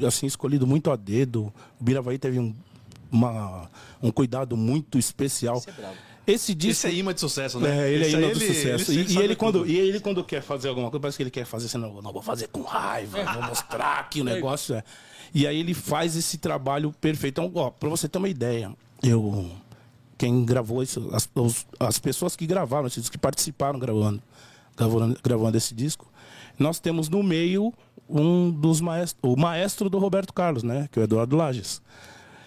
assim, 0.07 0.27
escolhido 0.27 0.67
muito 0.67 0.91
a 0.91 0.97
dedo. 0.97 1.53
O 1.81 1.85
Biravaí 1.85 2.19
teve 2.19 2.39
um, 2.39 2.55
uma- 3.11 3.69
um 4.03 4.11
cuidado 4.11 4.57
muito 4.57 4.99
especial. 4.99 5.63
Esse 6.27 6.55
disco. 6.55 6.87
Esse 6.87 6.95
é 6.95 6.99
imã 6.99 7.13
de 7.13 7.19
sucesso, 7.21 7.59
né? 7.59 7.85
É, 7.89 7.91
ele 7.93 8.05
é 8.05 8.07
Esse 8.07 8.17
imã 8.17 8.27
aí, 8.29 8.33
do 8.35 8.43
ele- 8.43 8.55
sucesso. 8.55 8.93
ele- 8.93 9.01
e, 9.01 9.05
ele 9.05 9.13
e 9.15 9.19
ele 9.25 9.37
quando, 9.37 9.59
tudo. 9.61 9.71
e 9.71 9.77
ele 9.77 10.01
quando 10.01 10.23
quer 10.25 10.41
fazer 10.43 10.69
alguma 10.69 10.89
coisa, 10.89 11.01
parece 11.01 11.17
que 11.17 11.23
ele 11.25 11.31
quer 11.31 11.45
fazer 11.45 11.67
assim, 11.67 11.79
não, 11.79 12.01
não 12.01 12.13
vou 12.13 12.23
fazer 12.23 12.47
com 12.49 12.63
raiva, 12.63 13.25
vou 13.25 13.43
mostrar 13.43 14.09
que 14.09 14.21
o 14.21 14.25
negócio 14.25 14.75
é. 14.77 14.85
E 15.35 15.47
aí 15.47 15.59
ele 15.59 15.75
faz 15.75 16.15
esse 16.15 16.39
trabalho 16.39 16.93
perfeito. 17.01 17.41
Então, 17.41 17.51
ó, 17.55 17.71
pra 17.71 17.89
você 17.89 18.09
ter 18.09 18.19
uma 18.19 18.29
ideia, 18.29 18.73
eu. 19.03 19.51
Quem 20.17 20.45
gravou 20.45 20.81
isso, 20.83 21.11
as, 21.13 21.29
os- 21.35 21.67
as 21.81 21.99
pessoas 21.99 22.37
que 22.37 22.47
gravaram 22.47 22.87
esse 22.87 23.01
disco, 23.01 23.11
que 23.13 23.19
participaram 23.19 23.77
gravando, 23.79 24.23
gravando, 24.77 25.19
gravando 25.25 25.57
esse 25.57 25.75
disco, 25.75 26.07
nós 26.57 26.79
temos 26.79 27.09
no 27.09 27.21
meio 27.25 27.75
um 28.13 28.51
dos 28.51 28.81
maestros, 28.81 29.19
o 29.23 29.37
maestro 29.39 29.89
do 29.89 29.99
Roberto 29.99 30.33
Carlos, 30.33 30.63
né? 30.63 30.89
Que 30.91 30.99
é 30.99 31.03
o 31.03 31.05
Eduardo 31.05 31.37
Lages 31.37 31.81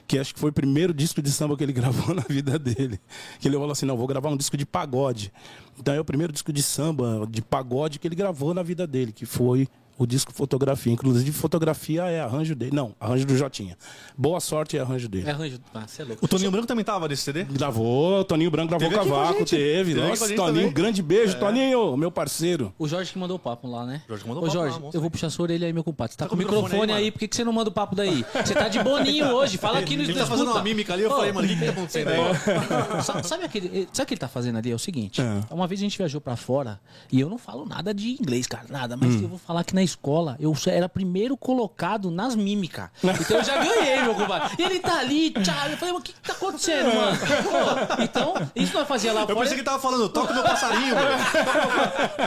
que 0.08 0.20
acho 0.20 0.34
que 0.34 0.40
foi 0.40 0.52
o 0.52 0.54
primeiro 0.54 0.94
disco 0.94 1.22
de 1.22 1.32
samba 1.32 1.58
que 1.58 1.64
ele 1.64 1.74
gravou 1.74 2.14
na 2.14 2.22
vida 2.22 2.58
dele. 2.60 3.00
Que 3.40 3.48
ele 3.48 3.58
falou 3.58 3.72
assim: 3.72 3.86
não, 3.86 3.98
vou 3.98 4.08
gravar 4.08 4.30
um 4.30 4.38
disco 4.38 4.56
de 4.56 4.66
pagode. 4.66 5.32
Então 5.80 5.94
é 5.94 6.00
o 6.00 6.06
primeiro 6.06 6.32
disco 6.32 6.54
de 6.54 6.62
samba, 6.62 7.28
de 7.30 7.42
pagode 7.42 8.00
que 8.00 8.08
ele 8.08 8.16
gravou 8.16 8.54
na 8.54 8.64
vida 8.64 8.86
dele, 8.86 9.12
que 9.12 9.26
foi 9.26 9.68
o 9.98 10.06
disco 10.06 10.34
Fotografia. 10.34 10.92
Inclusive, 10.92 11.32
fotografia 11.32 12.04
é 12.04 12.20
arranjo 12.22 12.54
dele. 12.56 12.76
Não, 12.76 12.94
arranjo 13.00 13.26
do 13.26 13.36
Jotinha. 13.38 13.78
Boa 14.18 14.40
sorte 14.40 14.78
é 14.78 14.82
arranjo 14.82 15.08
dele. 15.08 15.28
É 15.28 15.32
arranjo. 15.32 15.60
Ah, 15.74 15.84
você 15.88 16.02
é 16.02 16.06
louco. 16.06 16.26
O 16.26 16.28
Toninho 16.28 16.52
Branco 16.52 16.68
também 16.68 16.84
tava 16.86 17.08
nesse 17.08 17.24
CD? 17.24 17.44
Gravou, 17.46 18.24
Toninho 18.26 18.52
Branco 18.52 18.70
gravou 18.70 18.88
Teve 18.90 19.00
a 19.00 19.04
cavaco, 19.04 19.40
gente. 19.40 19.50
teve. 19.56 19.94
Teve 19.96 20.08
Nossa, 20.08 20.26
Toninho, 20.34 20.38
também. 20.46 20.72
grande 20.74 21.02
beijo, 21.02 21.38
Toninho, 21.40 21.96
meu 21.98 22.12
parceiro. 22.12 22.74
O 22.78 22.88
Jorge 22.88 23.12
que 23.12 23.18
mandou 23.18 23.38
o 23.38 23.40
papo 23.40 23.68
lá, 23.68 23.86
né? 23.86 24.02
Jorge 24.08 24.24
que 24.24 24.30
mandou 24.30 24.44
Ô, 24.44 24.48
o 24.48 24.50
papo 24.50 24.60
Jorge, 24.62 24.80
lá, 24.84 24.90
eu 24.94 25.02
vou 25.02 25.10
puxar 25.12 25.30
sua 25.30 25.44
orelha 25.44 25.68
aí, 25.68 25.74
meu 25.74 25.84
compadre. 25.84 26.14
Você 26.14 26.18
tá, 26.18 26.26
Tá 26.26 26.30
com 26.30 26.36
o 26.36 26.38
o 26.38 26.40
microfone 26.40 26.64
microfone 26.66 26.92
aí, 26.94 27.04
aí, 27.06 27.12
por 27.12 27.20
que, 27.20 27.28
que 27.28 27.36
você 27.36 27.44
não 27.44 27.54
manda 27.54 27.70
o 27.70 27.74
papo 27.74 27.96
daí? 27.96 28.26
Você 28.46 28.54
tá 28.54 28.68
de 28.68 28.82
boninho 28.84 29.28
hoje, 29.28 29.58
fala 29.58 29.80
aqui 29.80 29.96
no 29.96 30.04
Ele 30.04 30.14
tá 30.14 30.26
fazendo 30.26 30.52
uma 30.52 30.62
mímica 30.64 30.94
ali, 30.94 31.04
eu 31.04 31.10
falei, 31.10 31.32
mano, 31.32 31.46
o 31.48 31.50
que 31.50 31.56
que 31.58 31.66
tá 31.66 31.72
acontecendo 31.72 32.08
aí? 32.10 32.20
Sa- 33.04 33.24
Sabe 33.24 33.46
aquele. 33.46 33.88
Sabe 33.94 34.04
o 34.04 34.08
que 34.08 34.14
ele 34.14 34.20
tá 34.20 34.28
fazendo 34.28 34.58
ali? 34.58 34.72
É 34.72 34.76
o 34.76 34.80
seguinte: 34.80 35.22
É. 35.22 35.42
uma 35.54 35.68
vez 35.68 35.80
a 35.80 35.84
gente 35.84 35.98
viajou 35.98 36.20
pra 36.22 36.36
fora 36.36 36.80
e 37.12 37.20
eu 37.20 37.30
não 37.30 37.38
falo 37.38 37.66
nada 37.66 37.94
de 37.94 38.12
inglês, 38.22 38.48
cara, 38.48 38.66
nada, 38.70 38.96
mas 38.98 39.22
eu 39.22 39.28
vou 39.28 39.38
falar 39.38 39.64
que 39.64 39.74
na 39.76 39.84
escola 39.86 40.36
eu 40.40 40.54
era 40.68 40.90
primeiro 40.90 41.38
colocado 41.38 42.12
nas 42.12 42.36
mímicas. 42.36 42.90
Então 43.04 43.38
eu 43.38 43.44
já 43.44 43.58
ganhei, 43.64 44.02
meu 44.04 44.16
compadre. 44.16 44.50
E 44.60 44.64
ele 44.64 44.80
tá 44.80 45.00
ali, 45.00 45.32
tchau. 45.32 45.70
Eu 45.70 45.78
falei, 45.78 45.94
mas 45.94 46.02
o 46.02 46.04
que, 46.04 46.14
que 46.14 46.20
tá 46.22 46.34
acontecendo, 46.34 46.94
mano? 46.94 47.18
Pô, 47.18 48.04
então, 48.04 48.34
isso 48.56 48.74
nós 48.74 48.88
fazia 48.88 49.14
lá 49.14 49.22
Eu 49.22 49.28
fora. 49.28 49.40
pensei 49.40 49.54
que 49.56 49.62
ele 49.62 49.66
tava 49.66 49.80
falando, 49.80 50.10
toca 50.10 50.32
o 50.32 50.34
meu 50.36 50.44
passarinho, 50.44 50.96
velho. 50.96 51.18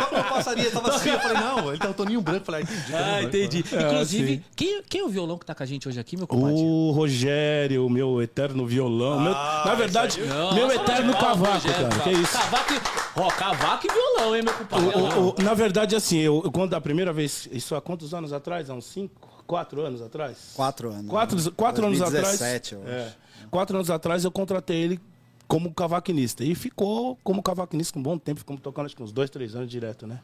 Toca 0.01 0.11
o 0.11 0.15
meu 0.15 0.25
passarinho, 0.25 0.67
ele 0.67 0.75
tava 0.75 0.95
assim, 0.95 1.11
eu 1.11 1.21
falei, 1.21 1.37
não, 1.39 1.69
ele 1.69 1.79
tá 1.79 1.91
o 1.91 1.95
Toninho 1.95 2.21
Branco. 2.21 2.41
Eu 2.41 2.45
falei, 2.45 2.63
ah, 2.63 2.65
entendi. 2.65 2.95
Ah, 2.95 3.23
entendi. 3.23 3.65
Ah, 3.73 3.83
Inclusive, 3.83 4.45
quem, 4.57 4.83
quem 4.89 5.01
é 5.01 5.05
o 5.05 5.09
violão 5.09 5.37
que 5.39 5.45
tá 5.47 5.55
com 5.55 5.63
a 5.63 5.67
gente 5.67 5.89
hoje 5.89 5.99
aqui, 6.01 6.17
meu 6.17 6.27
compadre? 6.27 6.55
O 6.57 6.91
Rogério, 6.93 7.89
meu 7.91 8.23
eterno 8.23 8.67
violão. 8.67 9.21
Meu- 9.21 9.33
Ah, 9.35 9.63
na 9.67 9.75
verdade, 9.75 10.21
meu 10.55 10.71
eterno 10.71 11.13
cavaco, 11.17 11.67
cara. 11.69 11.89
Que 12.03 12.11
é 12.11 12.13
isso? 12.13 12.33
Cavaco 12.39 12.73
e, 12.73 12.81
ó, 13.23 13.29
cavaco 13.31 13.87
e 13.87 13.91
violão, 13.93 14.37
hein, 14.37 14.43
meu 14.43 14.55
compadre? 14.55 14.87
O- 14.97 15.35
o- 15.39 15.43
na 15.43 15.55
verdade, 15.55 15.95
assim, 15.97 16.19
eu, 16.19 16.43
quando 16.53 16.75
a 16.75 16.81
primeira 16.81 17.13
vez, 17.13 17.49
isso 17.53 17.75
há 17.75 17.81
quantos 17.81 18.13
anos 18.15 18.33
atrás? 18.33 18.69
Há 18.71 18.75
uns 18.75 18.87
cinco, 18.87 19.29
quatro 19.47 19.81
anos 19.85 20.01
atrás? 20.03 20.53
Quatro 20.55 20.91
anos. 20.91 21.09
Quatro, 21.11 21.53
quatro 21.53 21.87
anos 21.87 22.01
atrás. 22.03 22.39
2017, 22.39 22.75
eu 22.75 22.83
acho. 22.83 22.91
é, 22.91 23.13
quatro 23.51 23.77
anos 23.77 23.91
atrás 23.91 24.25
eu 24.25 24.31
contratei 24.31 24.77
ele 24.77 25.01
como 25.47 25.73
cavaquinista. 25.73 26.45
E 26.45 26.55
ficou 26.55 27.19
como 27.25 27.43
cavaquinista 27.43 27.93
com 27.95 28.01
um 28.01 28.03
bom 28.03 28.19
tempo, 28.19 28.41
ficamos 28.41 28.61
tocando 28.63 28.87
acho 28.87 28.97
que 28.97 29.03
uns 29.03 29.13
dois, 29.13 29.31
três 29.31 29.55
anos 29.57 29.69
direto, 29.71 30.07
né? 30.07 30.21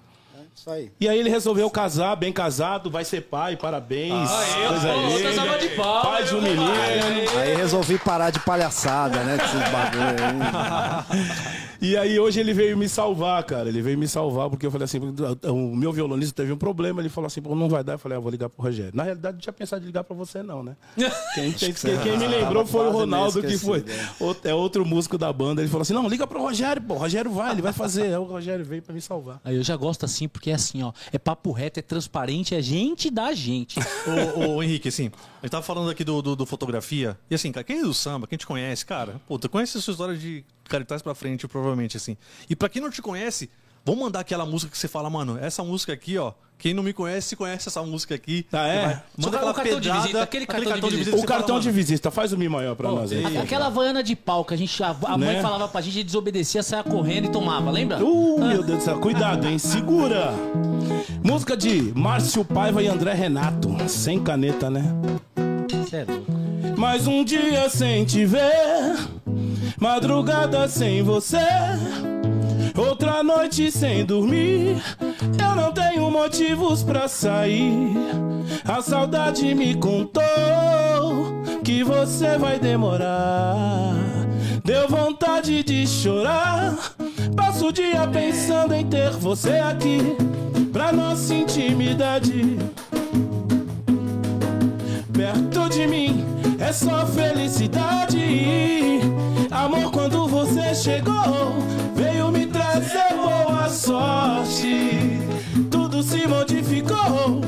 Isso 0.57 0.71
aí. 0.71 0.93
E 1.01 1.09
aí 1.09 1.19
ele 1.19 1.29
resolveu 1.29 1.69
casar, 1.69 2.15
bem 2.15 2.33
casado, 2.33 2.89
vai 2.89 3.05
ser 3.05 3.23
pai, 3.23 3.57
parabéns. 3.57 4.31
Aê, 4.31 4.69
coisa 4.69 5.33
salva 5.35 5.59
de 5.59 5.69
palmas, 5.71 6.03
Pai 6.05 6.25
de 6.25 6.35
um 6.37 6.41
menino. 6.43 6.63
compadre. 6.65 7.39
Aí 7.41 7.55
resolvi 7.57 7.99
parar 7.99 8.31
de 8.31 8.39
palhaçada, 8.39 9.25
né? 9.25 9.37
Desses 9.37 9.69
bagulho 9.73 10.05
aí. 10.05 11.74
E 11.85 11.97
aí 11.99 12.19
hoje 12.19 12.41
ele 12.41 12.55
veio 12.55 12.77
me 12.79 12.89
salvar, 12.89 13.45
cara. 13.45 13.69
Ele 13.69 13.83
veio 13.83 13.99
me 13.99 14.09
salvar 14.09 14.49
porque 14.49 14.65
eu 14.65 14.71
falei 14.71 14.87
assim, 14.87 14.99
o 14.99 15.77
meu 15.77 15.93
violonista 15.93 16.35
teve 16.35 16.51
um 16.53 16.57
problema, 16.57 17.01
ele 17.03 17.11
falou 17.11 17.27
assim, 17.27 17.43
pô, 17.43 17.55
não 17.55 17.69
vai 17.69 17.85
dar. 17.85 17.93
Eu 17.95 17.99
falei, 17.99 18.17
ah, 18.17 18.21
vou 18.21 18.31
ligar 18.31 18.49
pro 18.49 18.63
Rogério. 18.63 18.93
Na 18.95 19.03
realidade, 19.03 19.35
não 19.35 19.41
tinha 19.41 19.53
pensado 19.53 19.83
em 19.83 19.87
ligar 19.87 20.03
pra 20.03 20.17
você 20.17 20.43
não, 20.43 20.63
né? 20.63 20.77
Quem, 21.35 21.53
quem- 21.53 21.73
quem- 21.75 21.99
quem 22.01 22.19
me 22.19 22.27
lembrou 22.27 22.65
foi 22.65 22.87
o 22.87 22.91
Ronaldo, 22.91 23.43
que 23.43 23.59
foi 23.59 23.85
outro- 24.19 24.49
é 24.51 24.55
outro 24.55 24.85
músico 24.87 25.19
da 25.19 25.33
banda. 25.33 25.61
Ele 25.61 25.69
falou 25.69 25.83
assim, 25.83 25.93
não, 25.93 26.09
liga 26.09 26.27
pro 26.27 26.41
Rogério, 26.41 26.81
pô. 26.81 26.95
O 26.95 26.99
Rogério 26.99 27.31
vai, 27.31 27.53
ele 27.53 27.61
vai 27.63 27.73
fazer. 27.73 28.05
Aí 28.05 28.17
o 28.17 28.25
Rogério 28.25 28.65
veio 28.65 28.81
pra 28.83 28.95
me 28.95 29.01
salvar. 29.01 29.41
Aí 29.45 29.57
eu 29.57 29.63
já 29.63 29.77
gosto 29.77 30.05
assim, 30.05 30.27
porque 30.27 30.51
é 30.51 30.55
assim, 30.55 30.83
ó. 30.83 30.93
É 31.13 31.19
papo 31.19 31.53
reto, 31.53 31.79
é 31.81 31.83
transparente, 31.83 32.55
é 32.55 32.63
gente 32.63 33.11
da 33.11 33.33
gente. 33.35 33.79
Ô, 34.47 34.55
ô, 34.57 34.63
Henrique, 34.63 34.89
assim, 34.89 35.11
a 35.43 35.47
gente 35.47 35.51
tava 35.51 35.63
falando 35.63 35.91
aqui 35.91 36.05
do, 36.05 36.23
do, 36.23 36.35
do 36.37 36.47
fotografia. 36.47 37.19
E 37.31 37.35
assim, 37.35 37.53
cara, 37.53 37.65
quem 37.65 37.79
é 37.81 37.83
do 37.83 37.93
samba, 37.93 38.27
quem 38.27 38.39
te 38.39 38.47
conhece, 38.47 38.87
cara, 38.87 39.21
pô, 39.29 39.39
tu 39.39 39.49
conhece 39.51 39.77
a 39.77 39.81
sua 39.81 39.93
história 39.93 40.17
de 40.17 40.45
cartaz 40.69 41.03
pra 41.03 41.15
frente, 41.15 41.47
provavelmente, 41.49 41.97
assim. 41.97 42.17
E 42.49 42.55
pra 42.57 42.69
quem 42.69 42.81
não 42.83 42.91
te 42.91 43.01
conhece, 43.03 43.51
vamos 43.85 44.01
mandar 44.03 44.21
aquela 44.21 44.45
música 44.47 44.71
que 44.73 44.79
você 44.79 44.89
fala, 44.89 45.09
mano, 45.11 45.39
essa 45.41 45.63
música 45.63 45.93
aqui, 45.93 46.17
ó. 46.19 46.33
Quem 46.57 46.73
não 46.73 46.85
me 46.85 46.93
conhece, 46.93 47.35
conhece 47.35 47.69
essa 47.69 47.83
música 47.83 48.15
aqui. 48.15 48.47
Ah, 48.53 48.67
é? 48.69 48.87
Vai- 48.87 49.03
Manda 49.19 49.37
o 49.37 49.39
aquela 49.41 49.55
cartão 49.55 49.81
de 49.81 49.89
pedrada, 49.89 50.01
visita, 50.03 50.23
aquele 50.23 50.47
cartão 50.47 50.89
de 50.89 50.97
visita. 50.97 51.17
O 51.17 51.25
cartão 51.27 51.49
fala, 51.49 51.61
de 51.61 51.71
visita, 51.73 52.11
faz 52.13 52.33
o 52.33 52.39
mi 52.39 52.49
maior 52.49 52.77
pra 52.77 52.91
nós 52.93 53.11
aí. 53.11 53.37
Aquela 53.39 53.67
havaiana 53.67 54.05
de 54.05 54.15
pau 54.15 54.45
que 54.45 54.55
a, 54.55 54.57
gente, 54.57 54.81
a, 54.83 54.91
a 55.05 55.19
mãe 55.19 55.35
Né? 55.35 55.43
falava 55.43 55.67
pra 55.67 55.81
gente, 55.81 56.05
desobedecia, 56.05 56.63
saia 56.63 56.85
correndo 56.85 57.25
e 57.27 57.33
tomava, 57.33 57.71
lembra? 57.73 58.03
Uh, 58.03 58.39
meu 58.47 58.63
Deus 58.63 58.79
do 58.79 58.85
céu. 58.85 59.01
Cuidado, 59.01 59.47
hein? 59.49 59.59
Segura. 59.59 60.33
Música 61.25 61.57
de 61.57 61.93
Márcio 61.95 62.45
Paiva 62.45 62.81
e 62.83 62.87
André 62.87 63.13
Renato. 63.15 63.77
Sem 63.89 64.23
caneta, 64.23 64.71
né? 64.71 64.85
É. 65.93 66.77
Mais 66.77 67.07
um 67.07 67.25
dia 67.25 67.71
sem 67.71 68.05
te 68.05 68.27
ver, 68.27 68.99
madrugada 69.81 70.69
sem 70.69 71.03
você, 71.03 71.39
outra 72.77 73.23
noite 73.23 73.73
sem 73.73 74.05
dormir. 74.05 74.83
Eu 75.41 75.55
não 75.57 75.73
tenho 75.73 76.11
motivos 76.11 76.83
pra 76.83 77.09
sair. 77.09 77.95
A 78.65 78.83
saudade 78.83 79.55
me 79.55 79.75
contou 79.75 80.23
que 81.65 81.83
você 81.83 82.37
vai 82.37 82.59
demorar. 82.59 83.95
Deu 84.63 84.87
vontade 84.87 85.63
de 85.63 85.87
chorar. 85.87 86.77
Passo 87.35 87.69
o 87.69 87.73
dia 87.73 88.07
pensando 88.09 88.75
em 88.75 88.87
ter 88.87 89.11
você 89.13 89.53
aqui 89.53 90.17
pra 90.73 90.93
nossa 90.93 91.35
intimidade 91.35 92.59
perto 95.15 95.69
de 95.69 95.87
mim 95.87 96.25
é 96.59 96.73
só 96.73 97.07
felicidade. 97.07 98.21
Amor, 99.51 99.91
quando 99.93 100.27
você 100.27 100.75
chegou, 100.75 101.55
veio 101.95 102.31
me 102.31 102.47
trazer 102.47 103.15
boa 103.15 103.69
sorte. 103.69 105.21
Tudo 105.71 106.03
se 106.03 106.27
modificou, 106.27 107.41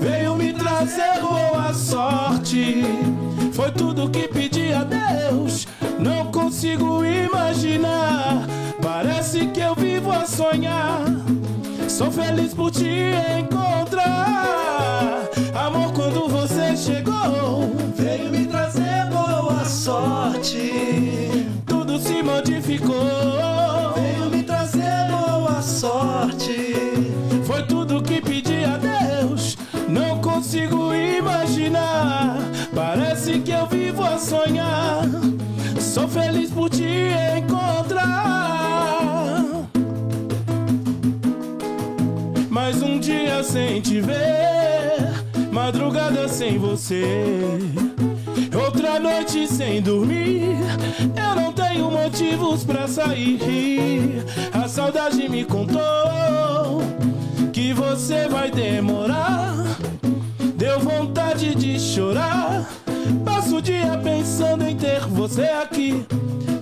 veio 0.00 0.36
me 0.36 0.52
trazer 0.52 1.20
boa 1.20 1.74
sorte. 1.74 2.84
Foi 3.52 3.70
tudo 3.72 4.08
que 4.08 4.28
pedi 4.28 4.72
a 4.72 4.84
Deus, 4.84 5.66
não 5.98 6.30
consigo 6.30 7.04
imaginar. 7.04 8.46
Parece 8.80 9.46
que 9.46 9.60
eu 9.60 9.74
vivo 9.74 10.12
a 10.12 10.24
sonhar. 10.24 11.04
Sou 11.88 12.12
feliz 12.12 12.54
por 12.54 12.70
te 12.70 13.12
encontrar. 13.40 15.27
Amor, 15.58 15.92
quando 15.92 16.28
você 16.28 16.76
chegou, 16.76 17.74
veio 17.96 18.30
me 18.30 18.46
trazer 18.46 19.06
boa 19.10 19.64
sorte. 19.64 21.50
Tudo 21.66 21.98
se 21.98 22.22
modificou, 22.22 23.92
veio 23.96 24.30
me 24.30 24.44
trazer 24.44 25.08
boa 25.10 25.60
sorte. 25.60 26.74
Foi 27.44 27.64
tudo 27.64 28.00
que 28.00 28.20
pedi 28.20 28.64
a 28.64 28.78
Deus, 28.78 29.58
não 29.88 30.20
consigo 30.20 30.94
imaginar. 30.94 32.36
Parece 32.72 33.40
que 33.40 33.50
eu 33.50 33.66
vivo 33.66 34.04
a 34.04 34.16
sonhar. 34.16 35.02
Sou 35.80 36.06
feliz 36.06 36.52
por 36.52 36.70
te 36.70 37.08
encontrar. 37.36 38.08
Mais 42.48 42.80
um 42.80 43.00
dia 43.00 43.42
sem 43.42 43.80
te 43.80 44.00
ver, 44.00 44.87
madrugada 45.68 46.26
sem 46.28 46.56
você, 46.56 47.04
outra 48.58 48.98
noite 48.98 49.46
sem 49.46 49.82
dormir. 49.82 50.56
Eu 51.14 51.36
não 51.36 51.52
tenho 51.52 51.90
motivos 51.90 52.64
pra 52.64 52.88
sair. 52.88 54.24
A 54.50 54.66
saudade 54.66 55.28
me 55.28 55.44
contou 55.44 56.80
que 57.52 57.74
você 57.74 58.26
vai 58.28 58.50
demorar. 58.50 59.52
Deu 60.56 60.80
vontade 60.80 61.54
de 61.54 61.78
chorar. 61.78 62.66
Passo 63.22 63.56
o 63.58 63.62
dia 63.62 64.00
pensando 64.02 64.66
em 64.66 64.74
ter 64.74 65.00
você 65.00 65.42
aqui 65.42 66.06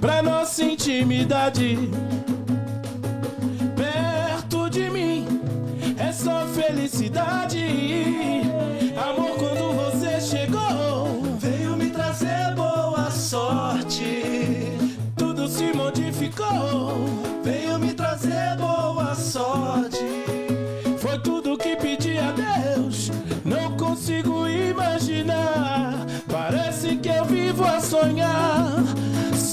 pra 0.01 0.21
nossa 0.21 0.65
intimidade 0.65 1.79
perto 3.77 4.69
de 4.69 4.91
mim 4.91 5.27
é 5.97 6.11
só 6.11 6.45
felicidade. 6.49 8.36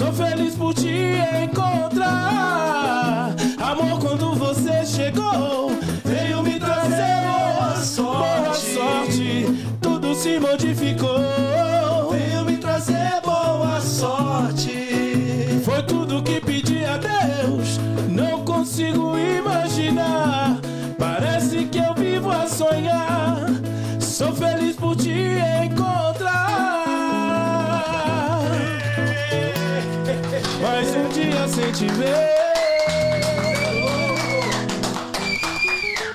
Sou 0.04 0.12
feliz 0.12 0.54
por 0.54 0.74
te 0.74 1.16
encontrar. 1.46 3.34
Amor, 3.58 4.02
quando 4.02 4.36
você 4.36 4.86
chegou, 4.86 5.72
veio 6.04 6.44
me 6.44 6.60
trazer 6.60 7.22
boa 7.22 7.78
sorte. 7.78 8.44
Boa 8.44 8.54
sorte, 8.54 9.66
tudo 9.80 10.14
se 10.14 10.38
modificou. 10.40 12.12
Veio 12.12 12.44
me 12.44 12.58
trazer 12.58 13.22
boa 13.24 13.80
sorte. 13.80 15.62
Foi 15.64 15.82
tudo 15.84 16.22
que 16.22 16.42
pedi 16.42 16.84
a 16.84 16.98
Deus, 16.98 17.80
não 18.10 18.44
consigo 18.44 19.18
imaginar. 19.18 20.62
Te 31.74 31.88
ver. 31.88 32.15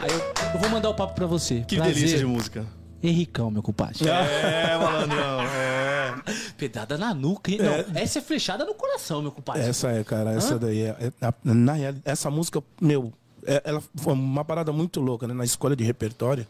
Aí 0.00 0.10
eu, 0.10 0.52
eu 0.54 0.60
vou 0.60 0.70
mandar 0.70 0.90
o 0.90 0.94
papo 0.94 1.14
pra 1.14 1.26
você. 1.26 1.62
Que 1.66 1.76
Prazer, 1.76 1.94
delícia 1.94 2.18
de 2.18 2.24
música. 2.26 2.66
Henricão, 3.02 3.50
meu 3.50 3.62
compadre. 3.62 4.08
É, 4.08 4.76
malandrão, 4.76 5.42
é. 5.42 6.14
Pedada 6.56 6.98
na 6.98 7.14
nuca. 7.14 7.50
hein? 7.50 7.58
Não, 7.58 8.00
essa 8.00 8.18
é 8.18 8.22
flechada 8.22 8.64
no 8.64 8.74
coração, 8.74 9.22
meu 9.22 9.30
compadre. 9.30 9.62
Essa 9.62 9.90
é, 9.92 10.02
cara, 10.02 10.32
essa 10.32 10.58
daí 10.58 10.82
é, 10.82 10.96
é- 11.00 11.12
na- 11.20 11.54
na 11.54 11.72
real, 11.74 11.94
essa 12.04 12.28
música, 12.30 12.62
meu, 12.80 13.12
é- 13.46 13.62
ela 13.64 13.80
foi 13.96 14.12
uma 14.14 14.44
parada 14.44 14.72
muito 14.72 15.00
louca, 15.00 15.26
né? 15.28 15.34
Na 15.34 15.44
escolha 15.44 15.76
de 15.76 15.84
repertório, 15.84 16.46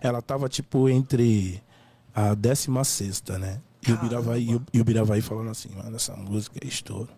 ela 0.00 0.22
tava 0.22 0.48
tipo 0.48 0.88
entre 0.88 1.62
a 2.14 2.34
décima 2.34 2.82
sexta, 2.82 3.38
né? 3.38 3.60
E 3.86 3.92
o 3.92 3.96
Biravaí, 3.98 4.50
e 4.50 4.54
o, 4.56 4.62
e 4.74 4.80
o 4.80 4.84
Biravaí 4.84 5.20
falando 5.20 5.50
assim, 5.50 5.68
mano, 5.74 5.96
essa 5.96 6.14
música 6.16 6.58
é 6.62 6.66
estouro. 6.66 7.08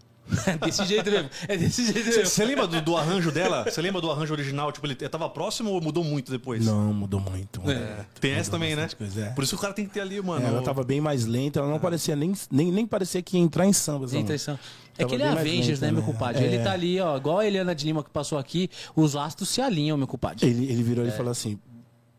É 0.46 0.56
desse 0.66 0.84
jeito 0.84 1.10
mesmo. 1.10 1.30
É 1.48 1.56
desse 1.56 1.84
jeito 1.84 2.06
mesmo. 2.06 2.26
Você 2.26 2.44
lembra 2.44 2.66
do, 2.66 2.80
do 2.80 2.96
arranjo 2.96 3.30
dela? 3.30 3.64
Você 3.64 3.82
lembra 3.82 4.00
do 4.00 4.10
arranjo 4.10 4.32
original? 4.32 4.72
Tipo, 4.72 4.86
ele 4.86 4.94
tava 4.94 5.28
próximo 5.28 5.70
ou 5.70 5.80
mudou 5.80 6.04
muito 6.04 6.30
depois? 6.30 6.64
Não, 6.64 6.92
mudou 6.92 7.20
muito. 7.20 7.60
É. 7.62 7.64
muito, 7.64 8.06
Tem 8.20 8.32
essa 8.32 8.50
também, 8.50 8.74
né? 8.76 8.88
Coisa, 8.96 9.26
é. 9.26 9.30
Por 9.30 9.44
isso 9.44 9.54
que 9.54 9.58
o 9.58 9.60
cara 9.62 9.74
tem 9.74 9.86
que 9.86 9.92
ter 9.92 10.00
ali, 10.00 10.20
mano. 10.22 10.46
ela 10.46 10.62
tava 10.62 10.82
bem 10.84 11.00
mais 11.00 11.26
lenta, 11.26 11.60
ela 11.60 11.68
não 11.68 11.78
parecia 11.78 12.16
nem, 12.16 12.32
nem, 12.50 12.70
nem 12.70 12.86
parecia 12.86 13.20
que 13.22 13.36
ia 13.36 13.42
entrar 13.42 13.66
em 13.66 13.72
samba. 13.72 14.06
Tem 14.06 14.20
música. 14.20 14.20
intenção. 14.20 14.58
É 14.98 15.04
que 15.04 15.14
ele 15.14 15.22
é 15.22 15.28
Avengers, 15.28 15.80
lenta, 15.80 15.86
né, 15.86 15.92
meu 15.92 16.00
né? 16.02 16.06
compadre? 16.06 16.44
É. 16.44 16.46
Ele 16.46 16.62
tá 16.62 16.72
ali, 16.72 17.00
ó, 17.00 17.16
igual 17.16 17.38
a 17.38 17.46
Eliana 17.46 17.74
de 17.74 17.84
Lima 17.86 18.04
que 18.04 18.10
passou 18.10 18.38
aqui, 18.38 18.68
os 18.94 19.16
astros 19.16 19.48
se 19.48 19.60
alinham, 19.60 19.96
meu 19.96 20.06
compadre. 20.06 20.46
Ele, 20.46 20.70
ele 20.70 20.82
virou 20.82 21.04
É. 21.04 21.08
e 21.08 21.10
falou 21.12 21.32
assim: 21.32 21.58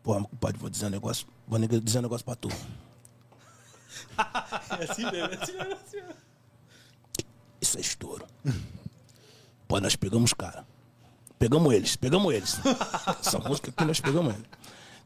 Pô, 0.02 0.14
meu 0.14 0.24
compadre, 0.28 0.58
vou 0.60 0.68
dizer 0.68 0.86
um 0.86 0.90
negócio, 0.90 1.26
vou 1.46 1.58
dizer 1.58 1.98
um 2.00 2.02
negócio 2.02 2.24
pra 2.24 2.34
tu. 2.34 2.48
É 4.16 4.84
assim 4.90 5.04
mesmo, 5.04 5.32
é 5.32 5.36
assim 5.42 5.52
mesmo, 5.52 5.70
é 5.70 5.74
assim 5.74 5.96
mesmo. 5.96 6.14
Isso 7.64 7.78
é 7.78 7.80
estouro. 7.80 8.26
Pô, 9.66 9.80
nós 9.80 9.96
pegamos 9.96 10.30
os 10.30 10.34
cara. 10.34 10.66
Pegamos 11.38 11.72
eles, 11.72 11.96
pegamos 11.96 12.34
eles. 12.34 12.60
essa 13.20 13.38
música 13.38 13.70
aqui 13.70 13.84
nós 13.86 14.00
pegamos 14.00 14.34
eles. 14.34 14.46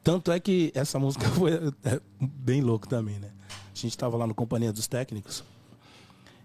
Tanto 0.03 0.33
é 0.33 0.41
que 0.41 0.73
essa 0.75 0.99
música 0.99 1.29
foi 1.31 1.53
é, 1.85 2.01
bem 2.21 2.61
louco 2.61 2.89
também, 2.89 3.21
né? 3.21 3.31
A 3.49 3.79
gente 3.79 3.97
tava 3.97 4.17
lá 4.17 4.27
no 4.27 4.35
Companhia 4.35 4.73
dos 4.73 4.89
Técnicos 4.89 5.45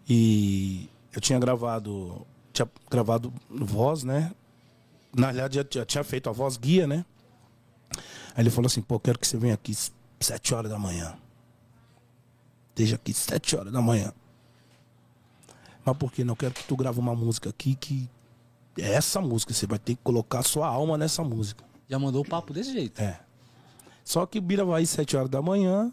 e 0.07 0.87
eu 1.11 1.19
tinha 1.19 1.39
gravado, 1.39 2.27
tinha 2.51 2.69
gravado 2.91 3.33
voz, 3.49 4.03
né? 4.03 4.35
Na 5.15 5.31
realidade, 5.31 5.55
já, 5.55 5.79
já 5.79 5.85
tinha 5.85 6.03
feito 6.03 6.29
a 6.29 6.31
voz 6.31 6.57
guia, 6.57 6.85
né? 6.85 7.03
Aí 8.35 8.43
ele 8.43 8.51
falou 8.51 8.67
assim, 8.67 8.83
pô, 8.83 8.99
quero 8.99 9.17
que 9.17 9.27
você 9.27 9.37
venha 9.37 9.55
aqui 9.55 9.75
sete 10.19 10.53
horas 10.53 10.69
da 10.69 10.77
manhã. 10.77 11.17
Esteja 12.69 12.97
aqui 12.97 13.13
sete 13.15 13.55
horas 13.55 13.73
da 13.73 13.81
manhã. 13.81 14.13
Mas 15.85 15.97
por 15.97 16.11
que 16.11 16.23
não? 16.23 16.35
Quero 16.35 16.53
que 16.53 16.63
tu 16.63 16.75
grave 16.75 16.99
uma 16.99 17.15
música 17.15 17.49
aqui 17.49 17.75
que 17.75 18.09
é 18.77 18.93
essa 18.93 19.19
música. 19.21 19.53
Você 19.53 19.67
vai 19.67 19.79
ter 19.79 19.95
que 19.95 20.01
colocar 20.03 20.43
sua 20.43 20.67
alma 20.67 20.97
nessa 20.97 21.23
música. 21.23 21.63
Já 21.89 21.99
mandou 21.99 22.21
o 22.21 22.27
papo 22.27 22.53
desse 22.53 22.71
jeito. 22.71 22.99
É. 23.01 23.19
Só 24.03 24.25
que 24.25 24.39
Bira 24.39 24.65
vai 24.65 24.83
às 24.83 24.89
7 24.89 25.15
horas 25.17 25.29
da 25.29 25.41
manhã. 25.41 25.91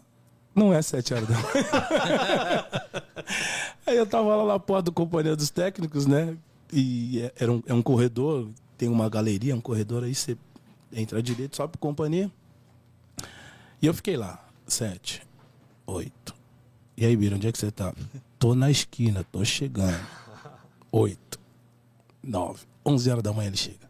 Não 0.55 0.73
é 0.73 0.81
7 0.81 1.13
horas 1.13 1.27
da 1.27 1.35
manhã. 1.35 2.65
Aí 3.85 3.97
eu 3.97 4.05
tava 4.05 4.35
lá 4.35 4.45
na 4.53 4.59
porta 4.59 4.83
do 4.83 4.91
companhia 4.91 5.35
dos 5.35 5.49
técnicos, 5.49 6.05
né? 6.05 6.37
E 6.71 7.21
é- 7.21 7.33
era 7.39 7.51
um, 7.51 7.63
é 7.67 7.73
um 7.73 7.81
corredor, 7.81 8.49
tem 8.77 8.87
uma 8.89 9.09
galeria, 9.09 9.55
um 9.55 9.61
corredor 9.61 10.03
aí, 10.03 10.15
você 10.15 10.37
entra 10.91 11.19
à 11.19 11.21
direita, 11.21 11.55
sobe 11.55 11.71
pro 11.73 11.79
companhia. 11.79 12.31
E 13.81 13.85
eu 13.85 13.93
fiquei 13.93 14.15
lá, 14.17 14.43
7, 14.67 15.21
8. 15.85 16.35
E 17.01 17.05
aí, 17.07 17.15
Bira, 17.17 17.35
onde 17.35 17.47
é 17.47 17.51
que 17.51 17.57
você 17.57 17.71
tá? 17.71 17.95
Tô 18.37 18.53
na 18.53 18.69
esquina, 18.69 19.25
tô 19.31 19.43
chegando. 19.43 19.99
8, 20.91 21.39
9, 22.21 22.63
11 22.85 23.09
horas 23.09 23.23
da 23.23 23.33
manhã 23.33 23.47
ele 23.47 23.57
chega. 23.57 23.89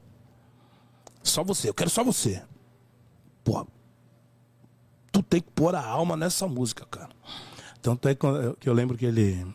Só 1.21 1.43
você, 1.43 1.67
eu 1.67 1.73
quero 1.73 1.89
só 1.89 2.05
você. 2.05 2.41
Pô, 3.43 3.67
tu 5.11 5.21
tem 5.21 5.41
que 5.41 5.51
pôr 5.51 5.75
a 5.75 5.85
alma 5.85 6.15
nessa 6.15 6.47
música, 6.47 6.85
cara. 6.89 7.09
Tanto 7.81 8.07
é 8.07 8.15
que 8.15 8.25
eu- 8.25 8.73
lembro 8.73 8.97
que 8.97 9.05
ele, 9.05 9.45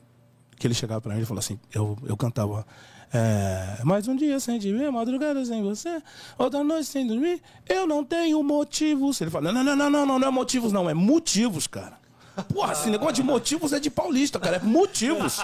que 0.59 0.67
ele 0.67 0.75
chegava 0.75 1.01
pra 1.01 1.15
mim 1.15 1.23
e 1.23 1.25
falou 1.25 1.39
assim, 1.39 1.59
eu, 1.73 1.97
eu 2.05 2.15
cantava. 2.15 2.67
É, 3.11 3.81
mais 3.85 4.07
um 4.07 4.17
dia 4.17 4.39
sem 4.39 4.59
te 4.59 4.71
ver, 4.71 4.93
madrugada 4.93 5.43
sem 5.47 5.63
você, 5.63 6.03
outra 6.37 6.63
noite 6.63 6.85
sem 6.89 7.07
dormir, 7.07 7.41
eu 7.67 7.87
não 7.87 8.05
tenho 8.05 8.43
motivos. 8.43 9.19
Ele 9.19 9.31
fala, 9.31 9.51
não, 9.51 9.65
não, 9.65 9.75
não, 9.75 9.89
não, 9.89 10.05
não, 10.05 10.19
não 10.19 10.29
é 10.29 10.31
motivos, 10.31 10.75
não, 10.75 10.91
é 10.91 10.93
motivos, 10.93 11.67
cara. 11.67 12.05
Porra, 12.52 12.73
esse 12.73 12.90
negócio 12.90 13.14
de 13.14 13.23
motivos 13.23 13.73
é 13.73 13.81
de 13.81 13.90
paulista, 13.90 14.38
cara. 14.38 14.57
É 14.57 14.61
motivos. 14.61 15.38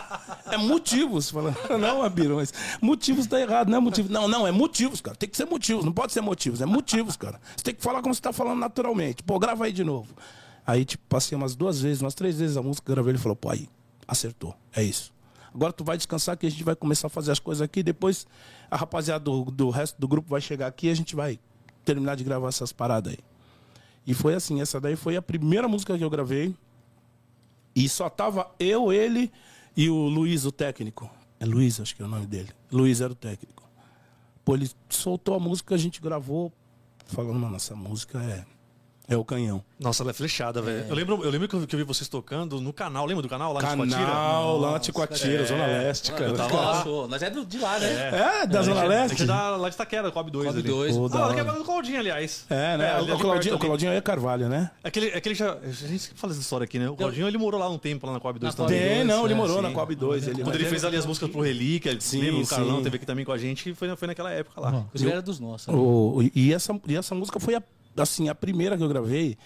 É 0.46 0.56
motivos. 0.56 1.30
Fala, 1.30 1.54
não, 1.78 2.02
Abiro, 2.02 2.37
mas 2.37 2.52
motivos 2.80 3.26
tá 3.26 3.40
errado, 3.40 3.68
não 3.68 3.78
é 3.78 3.80
motivo. 3.80 4.12
Não, 4.12 4.28
não, 4.28 4.46
é 4.46 4.52
motivos, 4.52 5.00
cara. 5.00 5.16
Tem 5.16 5.28
que 5.28 5.37
ser 5.37 5.46
motivos, 5.46 5.84
não 5.84 5.92
pode 5.92 6.12
ser 6.12 6.20
motivos, 6.20 6.61
é 6.61 6.66
motivos, 6.66 7.16
cara. 7.16 7.40
Você 7.56 7.64
tem 7.64 7.75
que 7.75 7.82
falar 7.82 8.02
como 8.02 8.14
você 8.14 8.20
tá 8.20 8.32
falando 8.32 8.58
naturalmente. 8.58 9.22
Pô, 9.22 9.38
grava 9.38 9.64
aí 9.64 9.72
de 9.72 9.84
novo. 9.84 10.14
Aí, 10.66 10.84
tipo, 10.84 11.04
passei 11.08 11.37
umas 11.37 11.54
duas 11.54 11.80
vezes, 11.80 12.02
umas 12.02 12.14
três 12.14 12.38
vezes 12.38 12.56
a 12.56 12.62
música, 12.62 12.92
gravei 12.92 13.12
ele 13.12 13.18
falou, 13.18 13.34
pô, 13.34 13.50
aí, 13.50 13.68
acertou. 14.06 14.54
É 14.75 14.82
isso. 14.82 15.12
Agora 15.54 15.72
tu 15.72 15.84
vai 15.84 15.96
descansar 15.96 16.37
que 16.37 16.46
a 16.46 16.50
gente 16.50 16.64
vai 16.64 16.75
começar 16.75 17.08
a 17.08 17.11
fazer 17.11 17.32
as 17.32 17.38
coisas 17.38 17.62
aqui, 17.62 17.82
depois 17.82 18.26
a 18.70 18.76
rapaziada 18.76 19.25
do, 19.25 19.44
do 19.44 19.70
resto 19.70 20.00
do 20.00 20.08
grupo 20.08 20.28
vai 20.28 20.40
chegar 20.40 20.66
aqui 20.66 20.87
e 20.87 20.90
a 20.90 20.94
gente 20.94 21.14
vai 21.14 21.38
terminar 21.84 22.17
de 22.17 22.25
gravar 22.25 22.49
essas 22.49 22.73
paradas 22.73 23.12
aí. 23.12 23.19
E 24.06 24.14
foi 24.14 24.34
assim, 24.34 24.60
essa 24.60 24.80
daí 24.80 24.97
foi 24.97 25.17
a 25.17 25.23
primeira 25.23 25.69
música 25.69 25.97
que 25.97 26.02
eu 26.02 26.10
gravei. 26.10 26.54
E 27.75 27.89
só 27.89 28.08
tava 28.08 28.50
eu, 28.58 28.93
ele 28.93 29.32
e 29.76 29.89
o 29.89 29.97
Luiz, 30.08 30.45
o 30.45 30.52
técnico. 30.52 31.11
É 31.41 31.47
Luiz, 31.47 31.80
acho 31.80 31.97
que 31.97 32.02
é 32.02 32.04
o 32.04 32.08
nome 32.08 32.26
dele. 32.26 32.50
Luiz 32.71 33.00
era 33.00 33.13
o 33.13 33.17
técnico. 33.17 33.63
Pô, 34.45 34.54
ele 34.54 34.71
soltou 34.89 35.35
a 35.35 35.41
música, 35.41 35.75
a 35.75 35.78
gente 35.78 36.00
gravou, 36.00 36.52
falando, 37.06 37.39
mano, 37.39 37.56
essa 37.56 37.75
música 37.75 38.23
é, 38.23 38.45
é 39.08 39.17
o 39.17 39.25
canhão. 39.25 39.62
Nossa, 39.80 40.02
ela 40.02 40.10
é 40.10 40.15
flechada, 40.15 40.62
velho. 40.62 40.86
Eu 40.88 40.95
lembro, 40.95 41.25
eu 41.25 41.30
lembro 41.30 41.49
que 41.49 41.54
eu, 41.56 41.67
que 41.67 41.75
eu 41.75 41.78
vi 41.78 41.84
vocês 41.84 42.08
tocando 42.08 42.60
no 42.60 42.73
canal. 42.73 43.04
Lembra 43.04 43.23
do 43.23 43.28
canal 43.28 43.52
lá 43.52 43.60
na 43.60 43.69
Ticoatira? 43.71 43.99
Canal, 43.99 44.58
lá 44.58 44.71
na 44.73 44.78
Ticoatira, 44.78 45.45
Zona 45.45 45.67
Leste, 45.67 46.12
cara. 46.12 46.32
tava 46.34 46.88
ô, 46.88 47.08
nós 47.08 47.21
é 47.21 47.30
de 47.30 47.58
lá, 47.58 47.78
né? 47.80 48.43
É, 48.43 48.47
da 48.47 48.62
Zona 48.62 48.82
A 48.82 48.84
Leste? 48.84 49.19
gente 49.19 49.23
é 49.25 49.26
da, 49.26 49.56
lá 49.56 49.69
de 49.69 49.76
Taquera, 49.76 50.10
Coab 50.12 50.30
2 50.30 50.45
Coab 50.47 50.58
ali. 50.58 50.69
2. 50.69 50.97
Pô, 50.97 51.08
da 51.08 51.25
Ah, 51.25 51.28
daqui 51.28 51.41
a 51.41 51.45
pouco 51.45 51.58
do 51.58 51.65
Claudinho, 51.65 51.99
aliás. 51.99 52.47
É, 52.49 52.76
né? 52.76 52.93
ali 52.95 53.10
o, 53.10 53.17
de 53.17 53.23
Claudinho, 53.23 53.54
o. 53.56 53.58
Claudinho 53.58 53.93
é 53.93 54.00
Carvalho, 54.00 54.49
né? 54.49 54.71
Aquele, 54.84 55.08
aquele 55.08 55.34
já. 55.34 55.54
A 55.54 55.71
gente 55.71 56.12
fala 56.15 56.32
essa 56.32 56.41
história 56.41 56.65
aqui, 56.65 56.78
né? 56.78 56.88
O 56.88 56.95
Claudinho 56.97 57.26
ele 57.26 57.38
morou 57.38 57.58
lá 57.58 57.69
um 57.69 57.78
tempo 57.78 58.06
lá 58.06 58.12
na 58.12 58.21
Coab 58.21 58.38
2 58.38 58.52
Na 58.52 58.56
Coab 58.56 58.73
também. 58.73 58.97
Tem, 58.99 59.04
não, 59.04 59.25
ele 59.25 59.34
é, 59.34 59.36
morou 59.36 59.60
na 59.60 59.73
Coab 59.73 59.95
2. 59.95 60.28
Ele, 60.28 60.43
Quando 60.45 60.54
ele 60.54 60.65
fez 60.67 60.84
ali 60.84 60.97
as 60.97 61.06
músicas 61.06 61.28
pro 61.28 61.41
Relíquia, 61.41 61.97
Sim, 62.00 62.21
lembra? 62.21 62.43
O 62.43 62.47
Carlão 62.47 62.82
teve 62.82 62.97
aqui 62.97 63.06
também 63.06 63.25
com 63.25 63.32
a 63.32 63.38
gente, 63.38 63.75
foi, 63.75 63.88
naquela 64.06 64.30
época 64.30 64.60
lá. 64.60 64.86
Ele 64.95 65.10
era 65.10 65.21
dos 65.21 65.41
nossos. 65.41 65.67
né? 65.67 66.30
E 66.34 66.52
essa 66.52 67.15
música 67.15 67.41
foi 67.41 67.56
a, 67.56 67.62
assim, 67.97 68.28
a 68.28 68.35
primeira 68.35 68.76
que 68.76 68.83
eu 68.83 68.89
gravei. 68.89 69.37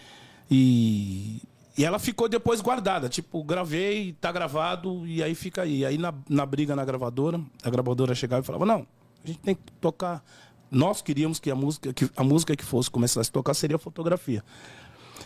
E, 0.50 1.42
e 1.76 1.84
ela 1.84 1.98
ficou 1.98 2.28
depois 2.28 2.60
guardada. 2.60 3.08
Tipo, 3.08 3.42
gravei, 3.42 4.14
tá 4.20 4.32
gravado, 4.32 5.06
e 5.06 5.22
aí 5.22 5.34
fica 5.34 5.62
aí. 5.62 5.84
Aí 5.84 5.98
na, 5.98 6.14
na 6.28 6.46
briga 6.46 6.74
na 6.74 6.84
gravadora, 6.84 7.40
a 7.62 7.70
gravadora 7.70 8.14
chegava 8.14 8.42
e 8.42 8.46
falava, 8.46 8.64
não, 8.64 8.86
a 9.22 9.26
gente 9.26 9.38
tem 9.40 9.54
que 9.54 9.72
tocar. 9.80 10.24
Nós 10.70 11.00
queríamos 11.00 11.38
que 11.38 11.50
a 11.50 11.54
música 11.54 11.92
que, 11.92 12.10
a 12.16 12.24
música 12.24 12.56
que 12.56 12.64
fosse 12.64 12.90
começasse 12.90 13.30
a 13.30 13.32
tocar 13.32 13.54
seria 13.54 13.78
fotografia. 13.78 14.42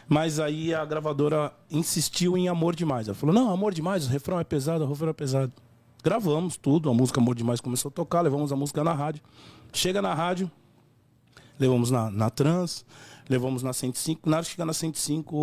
Mas 0.09 0.39
aí 0.39 0.75
a 0.75 0.85
gravadora 0.85 1.53
insistiu 1.71 2.37
em 2.37 2.49
Amor 2.49 2.75
Demais. 2.75 3.09
Ela 3.09 3.15
falou, 3.15 3.35
não, 3.35 3.51
Amor 3.51 3.73
Demais, 3.73 4.07
o 4.07 4.11
refrão 4.11 4.39
é 4.39 4.45
pesado, 4.45 4.85
o 4.85 4.89
refrão 4.89 5.11
é 5.11 5.13
pesado. 5.13 5.53
Gravamos 6.03 6.57
tudo, 6.57 6.89
a 6.91 6.95
música 6.95 7.21
Amor 7.21 7.35
Demais 7.35 7.61
começou 7.61 7.91
a 7.91 7.93
tocar, 7.93 8.21
levamos 8.23 8.53
a 8.53 8.57
música 8.57 8.83
na 8.83 8.93
rádio. 8.93 9.23
Chega 9.73 10.01
na 10.01 10.15
rádio, 10.15 10.51
levamos 11.59 11.91
na, 11.91 12.11
na 12.11 12.31
Trans, 12.31 12.85
levamos 13.31 13.62
na 13.62 13.73
105. 13.73 14.29
Na 14.29 14.38
hora 14.38 14.45
de 14.45 14.51
chegar 14.51 14.66
na 14.66 14.75
105, 14.75 15.37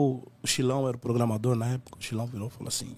o 0.44 0.48
Chilão 0.48 0.88
era 0.88 0.98
o 0.98 1.00
programador 1.00 1.56
na 1.56 1.68
época. 1.68 1.98
O 1.98 2.04
Chilão 2.04 2.28
virou 2.28 2.50
e 2.50 2.52
falou 2.52 2.68
assim: 2.68 2.96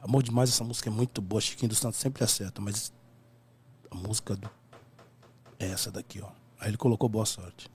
Amor 0.00 0.22
demais, 0.22 0.48
essa 0.48 0.62
música 0.62 0.88
é 0.88 0.92
muito 0.92 1.20
boa. 1.20 1.40
Chiquinho 1.40 1.68
dos 1.68 1.78
Santos 1.78 1.98
sempre 1.98 2.22
acerta, 2.22 2.62
mas 2.62 2.92
a 3.90 3.96
música 3.96 4.36
do... 4.36 4.48
é 5.58 5.66
essa 5.66 5.90
daqui, 5.90 6.20
ó. 6.22 6.28
Aí 6.58 6.70
ele 6.70 6.76
colocou 6.76 7.08
boa 7.08 7.26
sorte. 7.26 7.68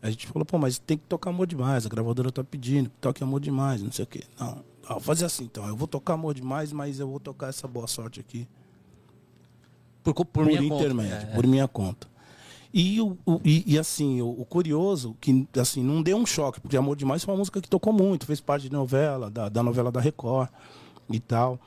Aí 0.00 0.08
a 0.08 0.10
gente 0.12 0.28
falou, 0.28 0.46
pô, 0.46 0.58
mas 0.58 0.78
tem 0.78 0.96
que 0.96 1.04
tocar 1.06 1.30
amor 1.30 1.46
demais. 1.46 1.84
A 1.84 1.88
gravadora 1.88 2.30
tá 2.30 2.44
pedindo, 2.44 2.88
toque 3.00 3.24
amor 3.24 3.40
demais, 3.40 3.82
não 3.82 3.90
sei 3.90 4.04
o 4.04 4.06
quê. 4.06 4.22
Não, 4.38 4.64
ah, 4.84 4.94
vou 4.94 5.00
fazer 5.00 5.24
assim 5.24 5.44
então. 5.44 5.66
Eu 5.66 5.76
vou 5.76 5.88
tocar 5.88 6.14
amor 6.14 6.32
demais, 6.34 6.72
mas 6.72 7.00
eu 7.00 7.08
vou 7.08 7.18
tocar 7.18 7.48
essa 7.48 7.66
boa 7.66 7.88
sorte 7.88 8.20
aqui 8.20 8.46
Por, 10.04 10.14
por 10.14 10.24
por, 10.26 10.46
minha 10.46 10.62
intermédio, 10.62 11.16
conta. 11.16 11.32
É, 11.32 11.34
por 11.34 11.46
minha 11.46 11.66
conta. 11.66 12.08
E, 12.78 13.00
o, 13.00 13.16
o- 13.24 13.40
e, 13.42 13.64
e, 13.74 13.78
assim, 13.78 14.20
o, 14.20 14.28
o 14.28 14.44
curioso, 14.44 15.16
que 15.18 15.48
assim, 15.58 15.82
não 15.82 16.02
deu 16.02 16.18
um 16.18 16.26
choque, 16.26 16.60
porque 16.60 16.76
Amor 16.76 16.94
Demais 16.94 17.24
foi 17.24 17.32
uma 17.32 17.38
música 17.38 17.58
que 17.62 17.70
tocou 17.70 17.90
muito, 17.90 18.26
fez 18.26 18.38
parte 18.38 18.64
de 18.64 18.72
novela, 18.72 19.30
da, 19.30 19.48
da 19.48 19.62
novela 19.62 19.90
da 19.90 19.98
Record 19.98 20.50
e 21.08 21.18
tal. 21.18 21.58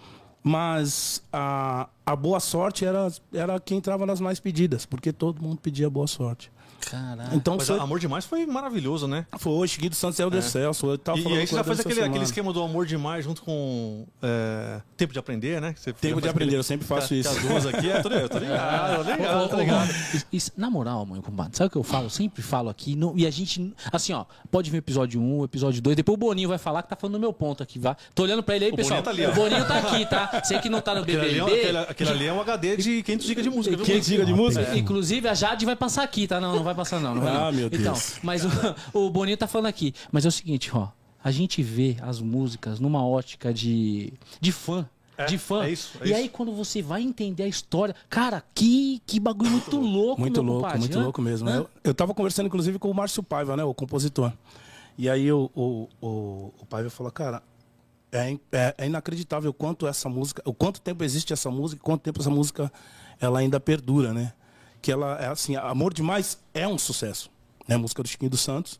Mas 0.44 1.24
a, 1.34 1.90
a 2.06 2.16
boa 2.16 2.40
sorte 2.40 2.86
era, 2.86 3.12
era 3.34 3.60
quem 3.60 3.80
entrava 3.80 4.06
nas 4.06 4.22
mais 4.22 4.40
pedidas, 4.40 4.86
porque 4.86 5.12
todo 5.12 5.42
mundo 5.42 5.60
pedia 5.60 5.90
boa 5.90 6.06
sorte. 6.06 6.52
Caralho. 6.82 7.30
Então 7.34 7.56
Mas 7.58 7.68
foi, 7.68 7.80
Amor 7.80 8.00
Demais 8.00 8.26
foi 8.26 8.46
maravilhoso, 8.46 9.08
né? 9.08 9.26
foi 9.38 9.68
Chiquito 9.68 9.96
Santos 9.96 10.18
e 10.20 10.22
Helder 10.22 10.42
Celso. 10.42 10.88
Eu 10.88 10.98
tava 10.98 11.18
E, 11.20 11.24
e 11.24 11.38
aí 11.38 11.48
você 11.48 11.54
o 11.54 11.58
já 11.58 11.64
faz 11.64 11.80
aquele, 11.80 12.02
aquele 12.02 12.24
esquema 12.24 12.52
do 12.54 12.62
Amor 12.64 12.86
Demais 12.86 13.24
junto 13.26 13.42
com 13.42 14.06
é, 14.22 14.82
Tempo 14.98 15.14
de 15.14 15.20
Aprender, 15.20 15.62
né? 15.62 15.74
Você 15.78 15.94
Tempo 15.94 16.22
de 16.22 16.28
aprender, 16.30 16.46
aquele- 16.50 16.60
eu 16.60 16.64
sempre 16.64 16.86
faço 16.88 17.10
que- 17.10 17.16
isso. 17.16 17.30
Que 17.30 17.38
as 17.38 17.44
duas 17.44 17.66
aqui, 17.66 17.90
é, 17.90 18.02
tô 18.02 18.10
ligado, 18.10 18.30
tô 18.32 18.40
ligado, 18.40 19.04
tô 19.06 19.12
ligado, 19.12 19.50
tô 19.50 19.56
ligado. 19.58 19.90
Isso- 20.32 20.52
na 20.58 20.70
moral, 20.70 21.06
mãe, 21.06 21.22
compadre, 21.22 21.56
sabe 21.58 21.68
o 21.68 21.72
que 21.72 21.78
eu 21.78 21.84
falo? 21.84 22.06
Eu 22.06 22.10
sempre 22.10 22.42
falo 22.42 22.70
aqui, 22.70 22.96
não- 22.96 23.14
e 23.18 23.26
a 23.26 23.32
gente, 23.32 23.74
assim, 23.92 24.14
ó, 24.14 24.26
pode 24.52 24.70
ver 24.72 24.78
o 24.78 24.80
episódio 24.80 25.20
1, 25.22 25.40
o 25.40 25.46
episódio 25.46 25.82
2, 25.82 25.96
depois 25.96 26.16
o 26.16 26.18
Boninho 26.18 26.50
vai 26.50 26.58
falar 26.58 26.84
que 26.84 26.90
tá 26.90 26.96
falando 26.96 27.14
do 27.16 27.20
meu 27.20 27.34
ponto 27.34 27.62
aqui, 27.64 27.78
vá. 27.80 27.96
Tô 28.16 28.24
olhando 28.24 28.42
pra 28.44 28.56
ele 28.56 28.66
aí, 28.66 28.72
O 28.72 28.76
pessoal. 28.76 29.02
Boninho 29.02 29.04
tá 29.04 29.12
ali, 29.12 29.26
ó. 29.26 29.32
o 29.32 29.36
Boninho 29.50 29.68
tá 29.68 29.78
aqui, 29.78 30.06
tá? 30.06 30.42
Sei 30.44 30.60
que 30.60 30.70
não 30.70 30.82
tá 30.82 30.96
no 30.96 31.02
Aquele 31.02 31.20
ali, 31.20 31.40
é, 31.40 31.44
BBB. 31.44 31.60
aquele, 31.62 31.78
aquele 31.78 32.10
ali 32.10 32.26
é 32.28 32.34
um 32.34 32.42
HD 32.42 32.78
de 32.78 33.04
500 33.04 33.26
GB 33.28 33.42
de 33.42 33.50
música, 33.50 33.76
viu? 33.76 33.86
500 33.86 34.08
GB 34.08 34.26
de 34.26 34.34
música? 34.34 34.78
Inclusive, 34.78 35.28
a 35.28 35.34
Jade 35.34 35.66
vai 35.66 35.76
passar 35.76 36.04
aqui, 36.04 36.28
tá? 36.28 36.40
Não, 36.40 36.56
não 36.56 36.64
vai 36.64 36.69
passar 36.76 37.00
não. 37.00 37.16
não 37.16 37.22
vai, 37.22 37.36
Ah, 37.36 37.40
não. 37.46 37.52
meu 37.52 37.68
Então, 37.68 37.82
Deus. 37.94 38.20
mas 38.24 38.44
o, 38.46 38.50
o 38.94 39.10
Boninho 39.10 39.38
tá 39.38 39.48
falando 39.48 39.68
aqui. 39.68 39.94
Mas 40.12 40.26
é 40.26 40.28
o 40.28 40.32
seguinte, 40.32 40.72
ó. 40.74 40.88
A 41.24 41.32
gente 41.32 41.62
vê 41.62 41.98
as 42.02 42.22
músicas 42.22 42.80
numa 42.80 43.06
ótica 43.06 43.54
de, 43.54 44.14
de 44.40 44.52
fã. 44.52 44.88
É, 45.18 45.26
de 45.26 45.38
fã. 45.38 45.66
é 45.66 45.72
isso, 45.72 45.98
é 46.00 46.06
e 46.06 46.12
isso. 46.12 46.16
aí, 46.18 46.30
quando 46.30 46.54
você 46.54 46.82
vai 46.82 47.02
entender 47.02 47.44
a 47.44 47.48
história. 47.48 47.94
Cara, 48.10 48.42
que, 48.56 49.02
que 49.06 49.20
bagulho 49.20 49.52
muito 49.52 49.78
louco, 49.78 50.22
Muito 50.22 50.42
louco, 50.42 50.62
compadre. 50.62 50.80
muito 50.80 50.98
Hã? 50.98 51.04
louco 51.04 51.22
mesmo. 51.22 51.50
Eu, 51.50 51.70
eu 51.84 51.94
tava 51.94 52.14
conversando, 52.14 52.46
inclusive, 52.48 52.80
com 52.80 52.90
o 52.90 52.94
Márcio 52.94 53.22
Paiva, 53.22 53.58
né? 53.58 53.64
O 53.66 53.74
compositor. 53.74 54.32
E 54.98 55.10
aí 55.10 55.30
o, 55.30 55.52
o, 55.54 55.90
o, 56.02 56.54
o 56.62 56.66
Paiva 56.70 56.90
falou, 56.90 57.12
cara, 57.12 57.44
é, 58.14 58.38
é, 58.54 58.76
é 58.78 58.86
inacreditável 58.86 59.52
o 59.52 59.54
quanto 59.54 59.86
essa 59.88 60.08
música, 60.08 60.42
o 60.46 60.54
quanto 60.54 60.80
tempo 60.80 61.04
existe 61.04 61.34
essa 61.34 61.52
música, 61.52 61.82
quanto 61.84 62.02
tempo 62.02 62.22
essa 62.22 62.30
música 62.30 62.72
ela 63.20 63.40
ainda 63.40 63.60
perdura, 63.60 64.14
né? 64.14 64.32
Que 64.82 64.92
ela 64.92 65.18
é 65.20 65.28
assim, 65.28 65.56
Amor 65.56 65.94
Demais 65.94 66.38
é 66.54 66.68
um 66.68 66.78
sucesso. 66.78 67.30
Né? 67.68 67.76
A 67.76 67.78
música 67.78 68.02
do 68.02 68.10
Chiquinho 68.10 68.32
dos 68.32 68.42
Santos 68.42 68.80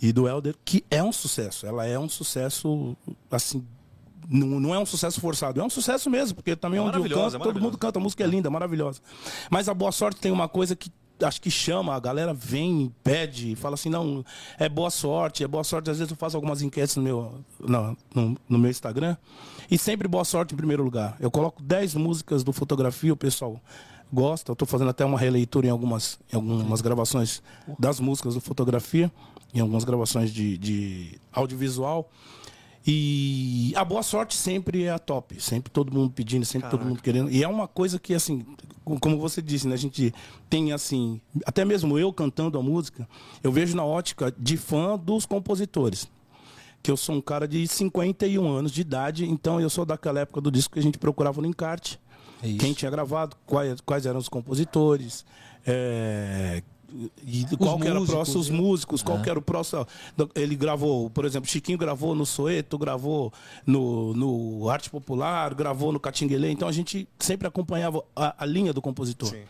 e 0.00 0.12
do 0.12 0.28
Helder, 0.28 0.54
que 0.64 0.84
é 0.90 1.02
um 1.02 1.12
sucesso. 1.12 1.66
Ela 1.66 1.86
é 1.86 1.98
um 1.98 2.08
sucesso, 2.08 2.96
assim, 3.30 3.64
não, 4.28 4.60
não 4.60 4.74
é 4.74 4.78
um 4.78 4.86
sucesso 4.86 5.20
forçado, 5.20 5.60
é 5.60 5.64
um 5.64 5.70
sucesso 5.70 6.10
mesmo, 6.10 6.34
porque 6.34 6.56
também 6.56 6.78
É 6.78 6.82
onde 6.82 6.98
eu 6.98 7.08
canto, 7.08 7.36
é 7.36 7.38
todo 7.38 7.60
mundo 7.60 7.78
canta, 7.78 7.98
a 7.98 8.02
música 8.02 8.24
é 8.24 8.26
linda, 8.26 8.50
maravilhosa. 8.50 9.00
Mas 9.50 9.68
a 9.68 9.74
Boa 9.74 9.92
Sorte 9.92 10.20
tem 10.20 10.32
uma 10.32 10.48
coisa 10.48 10.74
que 10.74 10.90
acho 11.22 11.40
que 11.40 11.50
chama, 11.50 11.94
a 11.94 12.00
galera 12.00 12.34
vem, 12.34 12.92
pede, 13.02 13.54
fala 13.54 13.74
assim, 13.74 13.88
não, 13.88 14.24
é 14.58 14.68
boa 14.68 14.90
sorte, 14.90 15.44
é 15.44 15.48
boa 15.48 15.62
sorte. 15.62 15.88
Às 15.90 15.98
vezes 15.98 16.10
eu 16.10 16.16
faço 16.16 16.36
algumas 16.36 16.60
enquetes 16.60 16.96
no 16.96 17.02
meu, 17.02 17.44
no, 17.60 17.96
no, 18.14 18.36
no 18.48 18.58
meu 18.58 18.70
Instagram, 18.70 19.16
e 19.70 19.78
sempre 19.78 20.08
boa 20.08 20.24
sorte 20.24 20.54
em 20.54 20.56
primeiro 20.56 20.82
lugar. 20.82 21.16
Eu 21.20 21.30
coloco 21.30 21.62
10 21.62 21.94
músicas 21.94 22.42
do 22.42 22.52
fotografia, 22.52 23.12
o 23.12 23.16
pessoal 23.16 23.60
gosta. 24.14 24.52
Eu 24.52 24.56
tô 24.56 24.64
fazendo 24.64 24.88
até 24.90 25.04
uma 25.04 25.18
releitura 25.18 25.66
em 25.66 25.70
algumas, 25.70 26.18
em 26.32 26.36
algumas 26.36 26.80
gravações 26.80 27.42
das 27.78 28.00
músicas 28.00 28.34
do 28.34 28.40
fotografia, 28.40 29.10
em 29.52 29.60
algumas 29.60 29.84
gravações 29.84 30.32
de, 30.32 30.56
de 30.56 31.18
audiovisual. 31.32 32.08
E 32.86 33.72
a 33.76 33.84
boa 33.84 34.02
sorte 34.02 34.34
sempre 34.36 34.84
é 34.84 34.90
a 34.90 34.98
top. 34.98 35.40
Sempre 35.40 35.70
todo 35.72 35.92
mundo 35.92 36.12
pedindo, 36.12 36.44
sempre 36.44 36.68
todo 36.68 36.84
mundo 36.84 37.00
querendo. 37.02 37.30
E 37.30 37.42
é 37.42 37.48
uma 37.48 37.66
coisa 37.66 37.98
que, 37.98 38.12
assim, 38.12 38.44
co- 38.84 38.98
como 39.00 39.18
você 39.18 39.40
disse, 39.40 39.66
né? 39.66 39.72
A 39.74 39.78
gente 39.78 40.12
tem, 40.50 40.70
assim, 40.72 41.18
até 41.46 41.64
mesmo 41.64 41.98
eu 41.98 42.12
cantando 42.12 42.58
a 42.58 42.62
música, 42.62 43.08
eu 43.42 43.50
vejo 43.50 43.74
na 43.74 43.84
ótica 43.84 44.34
de 44.38 44.58
fã 44.58 44.98
dos 44.98 45.24
compositores. 45.24 46.06
Que 46.82 46.90
eu 46.90 46.96
sou 46.98 47.14
um 47.14 47.20
cara 47.22 47.48
de 47.48 47.66
51 47.66 48.46
anos 48.46 48.70
de 48.70 48.82
idade, 48.82 49.24
então 49.24 49.58
eu 49.58 49.70
sou 49.70 49.86
daquela 49.86 50.20
época 50.20 50.42
do 50.42 50.50
disco 50.50 50.74
que 50.74 50.78
a 50.78 50.82
gente 50.82 50.98
procurava 50.98 51.40
no 51.40 51.46
encarte. 51.46 51.98
É 52.44 52.48
isso. 52.48 52.58
Quem 52.58 52.74
tinha 52.74 52.90
gravado, 52.90 53.36
quais, 53.46 53.80
quais 53.80 54.04
eram 54.04 54.18
os 54.18 54.28
compositores, 54.28 55.24
é, 55.66 56.62
e 57.26 57.44
qual 57.56 57.78
que 57.78 57.88
era 57.88 57.96
o 57.96 58.00
músicos, 58.00 58.14
próximo, 58.14 58.40
os 58.40 58.50
né? 58.50 58.56
músicos, 58.56 59.02
qual 59.02 59.20
que 59.20 59.30
era 59.30 59.38
o 59.38 59.42
próximo. 59.42 59.86
Ele 60.34 60.54
gravou, 60.54 61.10
por 61.10 61.24
exemplo, 61.24 61.50
Chiquinho 61.50 61.78
gravou 61.78 62.14
no 62.14 62.24
Soeto, 62.24 62.78
gravou 62.78 63.32
no, 63.66 64.14
no 64.14 64.68
Arte 64.68 64.90
Popular, 64.90 65.54
gravou 65.54 65.90
no 65.90 65.98
Catinguelê, 65.98 66.50
então 66.50 66.68
a 66.68 66.72
gente 66.72 67.08
sempre 67.18 67.48
acompanhava 67.48 68.04
a, 68.14 68.44
a 68.44 68.46
linha 68.46 68.72
do 68.72 68.80
compositor. 68.80 69.30
Sim. 69.30 69.42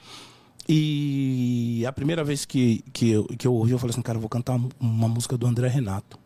E 0.67 1.85
a 1.87 1.93
primeira 1.93 2.25
vez 2.25 2.47
que, 2.47 2.83
que, 2.93 3.11
eu, 3.11 3.25
que 3.25 3.47
eu 3.47 3.53
ouvi, 3.53 3.73
eu 3.73 3.79
falei 3.79 3.93
assim, 3.93 4.01
cara, 4.01 4.17
eu 4.17 4.21
vou 4.21 4.31
cantar 4.31 4.59
uma 4.81 5.09
música 5.09 5.37
do 5.37 5.47
André 5.47 5.69
Renato. 5.69 6.19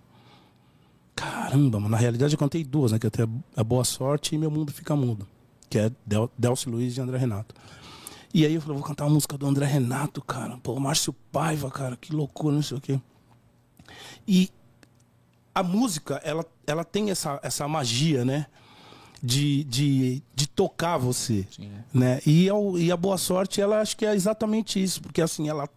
Caramba, 1.16 1.80
mano. 1.80 1.90
Na 1.90 1.96
realidade 1.96 2.34
eu 2.34 2.38
cantei 2.38 2.62
duas, 2.62 2.92
né? 2.92 2.98
Que 3.00 3.08
até 3.08 3.26
a 3.56 3.64
Boa 3.64 3.82
Sorte 3.82 4.36
e 4.36 4.38
Meu 4.38 4.52
Mundo 4.52 4.72
Fica 4.72 4.94
Mudo. 4.94 5.26
Que 5.68 5.78
é 5.78 5.92
Del, 6.06 6.30
Delcio 6.36 6.70
Luiz 6.70 6.96
e 6.96 7.00
André 7.00 7.18
Renato. 7.18 7.54
E 8.32 8.44
aí 8.44 8.54
eu 8.54 8.60
falei, 8.60 8.76
vou 8.76 8.86
cantar 8.86 9.04
uma 9.04 9.14
música 9.14 9.36
do 9.38 9.46
André 9.46 9.66
Renato, 9.66 10.20
cara. 10.22 10.58
Pô, 10.58 10.78
Márcio 10.78 11.12
Paiva, 11.32 11.70
cara, 11.70 11.96
que 11.96 12.14
loucura, 12.14 12.54
não 12.54 12.62
sei 12.62 12.76
o 12.76 12.80
quê. 12.80 13.00
E 14.26 14.50
a 15.54 15.62
música, 15.62 16.20
ela, 16.24 16.44
ela 16.66 16.84
tem 16.84 17.10
essa, 17.10 17.40
essa 17.42 17.66
magia, 17.66 18.24
né? 18.24 18.46
De, 19.20 19.64
de, 19.64 20.22
de 20.34 20.46
tocar 20.46 20.96
você. 20.98 21.44
né? 21.92 22.20
E, 22.24 22.48
ao- 22.48 22.78
e 22.78 22.92
a 22.92 22.96
boa 22.96 23.18
sorte, 23.18 23.60
ela 23.60 23.80
acho 23.80 23.96
que 23.96 24.06
é 24.06 24.14
exatamente 24.14 24.80
isso. 24.82 25.00
Porque 25.02 25.20
assim, 25.20 25.48
ela 25.48 25.68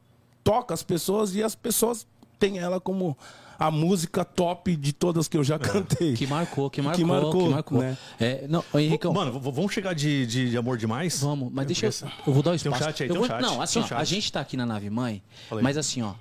toca 0.43 0.73
as 0.73 0.83
pessoas 0.83 1.33
e 1.35 1.41
as 1.41 1.55
pessoas 1.55 2.05
têm 2.37 2.59
ela 2.59 2.79
como 2.79 3.17
a 3.61 3.69
música 3.69 4.25
top 4.25 4.75
de 4.75 4.91
todas 4.91 5.27
que 5.27 5.37
eu 5.37 5.43
já 5.43 5.59
cantei. 5.59 6.13
Que 6.15 6.25
marcou, 6.25 6.69
que 6.69 6.81
marcou, 6.81 6.97
que 7.05 7.05
marcou, 7.05 7.49
marcou. 7.51 7.77
né? 7.79 7.97
É, 8.19 8.45
não, 8.47 8.63
Henricão, 8.73 9.13
Mano, 9.13 9.39
vamos 9.39 9.71
chegar 9.71 9.93
de, 9.93 10.25
de, 10.25 10.49
de 10.49 10.57
Amor 10.57 10.77
Demais? 10.77 11.21
Vamos, 11.21 11.51
mas 11.53 11.67
deixa 11.67 11.85
eu. 11.85 11.91
Tem 11.91 12.09
Eu 12.25 12.33
vou 12.33 12.41
dar 12.41 12.49
o 12.49 12.53
um 12.53 12.55
espaço. 12.55 12.83
chat 12.83 13.03
aí, 13.03 13.09
Eu 13.09 13.13
tem 13.13 13.23
um 13.23 13.27
vou- 13.27 13.27
chat, 13.37 13.41
Não, 13.41 13.61
assim, 13.61 13.73
tem 13.73 13.81
um 13.83 13.85
ó, 13.85 13.87
chat. 13.89 13.97
a 13.99 14.03
gente 14.03 14.31
tá 14.31 14.39
aqui 14.41 14.57
na 14.57 14.65
nave 14.65 14.89
mãe, 14.89 15.21
Fala 15.47 15.61
aí. 15.61 15.63
mas 15.63 15.77
assim, 15.77 16.01
ó. 16.01 16.13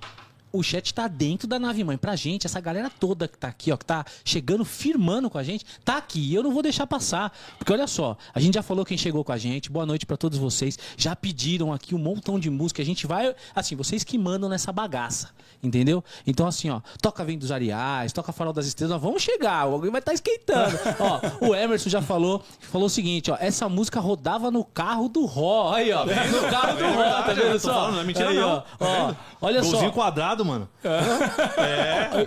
O 0.51 0.61
chat 0.61 0.93
tá 0.93 1.07
dentro 1.07 1.47
da 1.47 1.57
nave 1.57 1.83
mãe. 1.83 1.97
Pra 1.97 2.15
gente, 2.15 2.45
essa 2.45 2.59
galera 2.59 2.89
toda 2.89 3.27
que 3.27 3.37
tá 3.37 3.47
aqui, 3.47 3.71
ó, 3.71 3.77
que 3.77 3.85
tá 3.85 4.05
chegando, 4.23 4.65
firmando 4.65 5.29
com 5.29 5.37
a 5.37 5.43
gente, 5.43 5.65
tá 5.83 5.97
aqui. 5.97 6.19
E 6.19 6.35
eu 6.35 6.43
não 6.43 6.51
vou 6.51 6.61
deixar 6.61 6.85
passar. 6.85 7.35
Porque 7.57 7.71
olha 7.71 7.87
só, 7.87 8.17
a 8.33 8.39
gente 8.39 8.55
já 8.55 8.63
falou 8.63 8.85
quem 8.85 8.97
chegou 8.97 9.23
com 9.23 9.31
a 9.31 9.37
gente. 9.37 9.71
Boa 9.71 9.85
noite 9.85 10.05
pra 10.05 10.17
todos 10.17 10.37
vocês. 10.37 10.77
Já 10.97 11.15
pediram 11.15 11.71
aqui 11.71 11.95
um 11.95 11.99
montão 11.99 12.39
de 12.39 12.49
música. 12.49 12.81
A 12.81 12.85
gente 12.85 13.07
vai. 13.07 13.33
Assim, 13.55 13.75
vocês 13.75 14.03
que 14.03 14.17
mandam 14.17 14.49
nessa 14.49 14.71
bagaça. 14.71 15.29
Entendeu? 15.63 16.03
Então, 16.25 16.47
assim, 16.47 16.69
ó, 16.69 16.81
toca 17.01 17.23
Vem 17.23 17.37
dos 17.37 17.51
Ariais, 17.51 18.11
toca 18.11 18.31
Farol 18.31 18.51
das 18.51 18.65
Estrelas, 18.65 18.99
vamos 18.99 19.21
chegar, 19.21 19.59
alguém 19.59 19.91
vai 19.91 19.99
estar 19.99 20.11
esquentando. 20.11 20.77
ó, 20.99 21.47
o 21.49 21.55
Emerson 21.55 21.87
já 21.87 22.01
falou, 22.01 22.43
falou 22.59 22.87
o 22.87 22.89
seguinte, 22.89 23.29
ó, 23.29 23.37
essa 23.39 23.69
música 23.69 23.99
rodava 23.99 24.49
no 24.49 24.63
carro 24.63 25.07
do 25.07 25.25
Ró. 25.25 25.71
Aí, 25.71 25.91
ó, 25.91 26.03
no 26.03 26.49
carro 26.49 26.77
do 26.77 26.85
Ró, 26.85 27.03
tá 27.03 27.33
vendo 27.33 27.59
só? 27.59 27.73
falando, 27.73 27.93
não 27.93 28.01
é 28.01 28.03
mentira 28.03 28.29
Aí, 28.29 28.35
não. 28.37 28.49
Ó, 28.49 28.63
ó, 28.79 29.13
olha 29.39 29.61
Golzinho 29.61 29.83
só. 29.83 29.91
quadrado, 29.91 30.40
mano. 30.43 30.69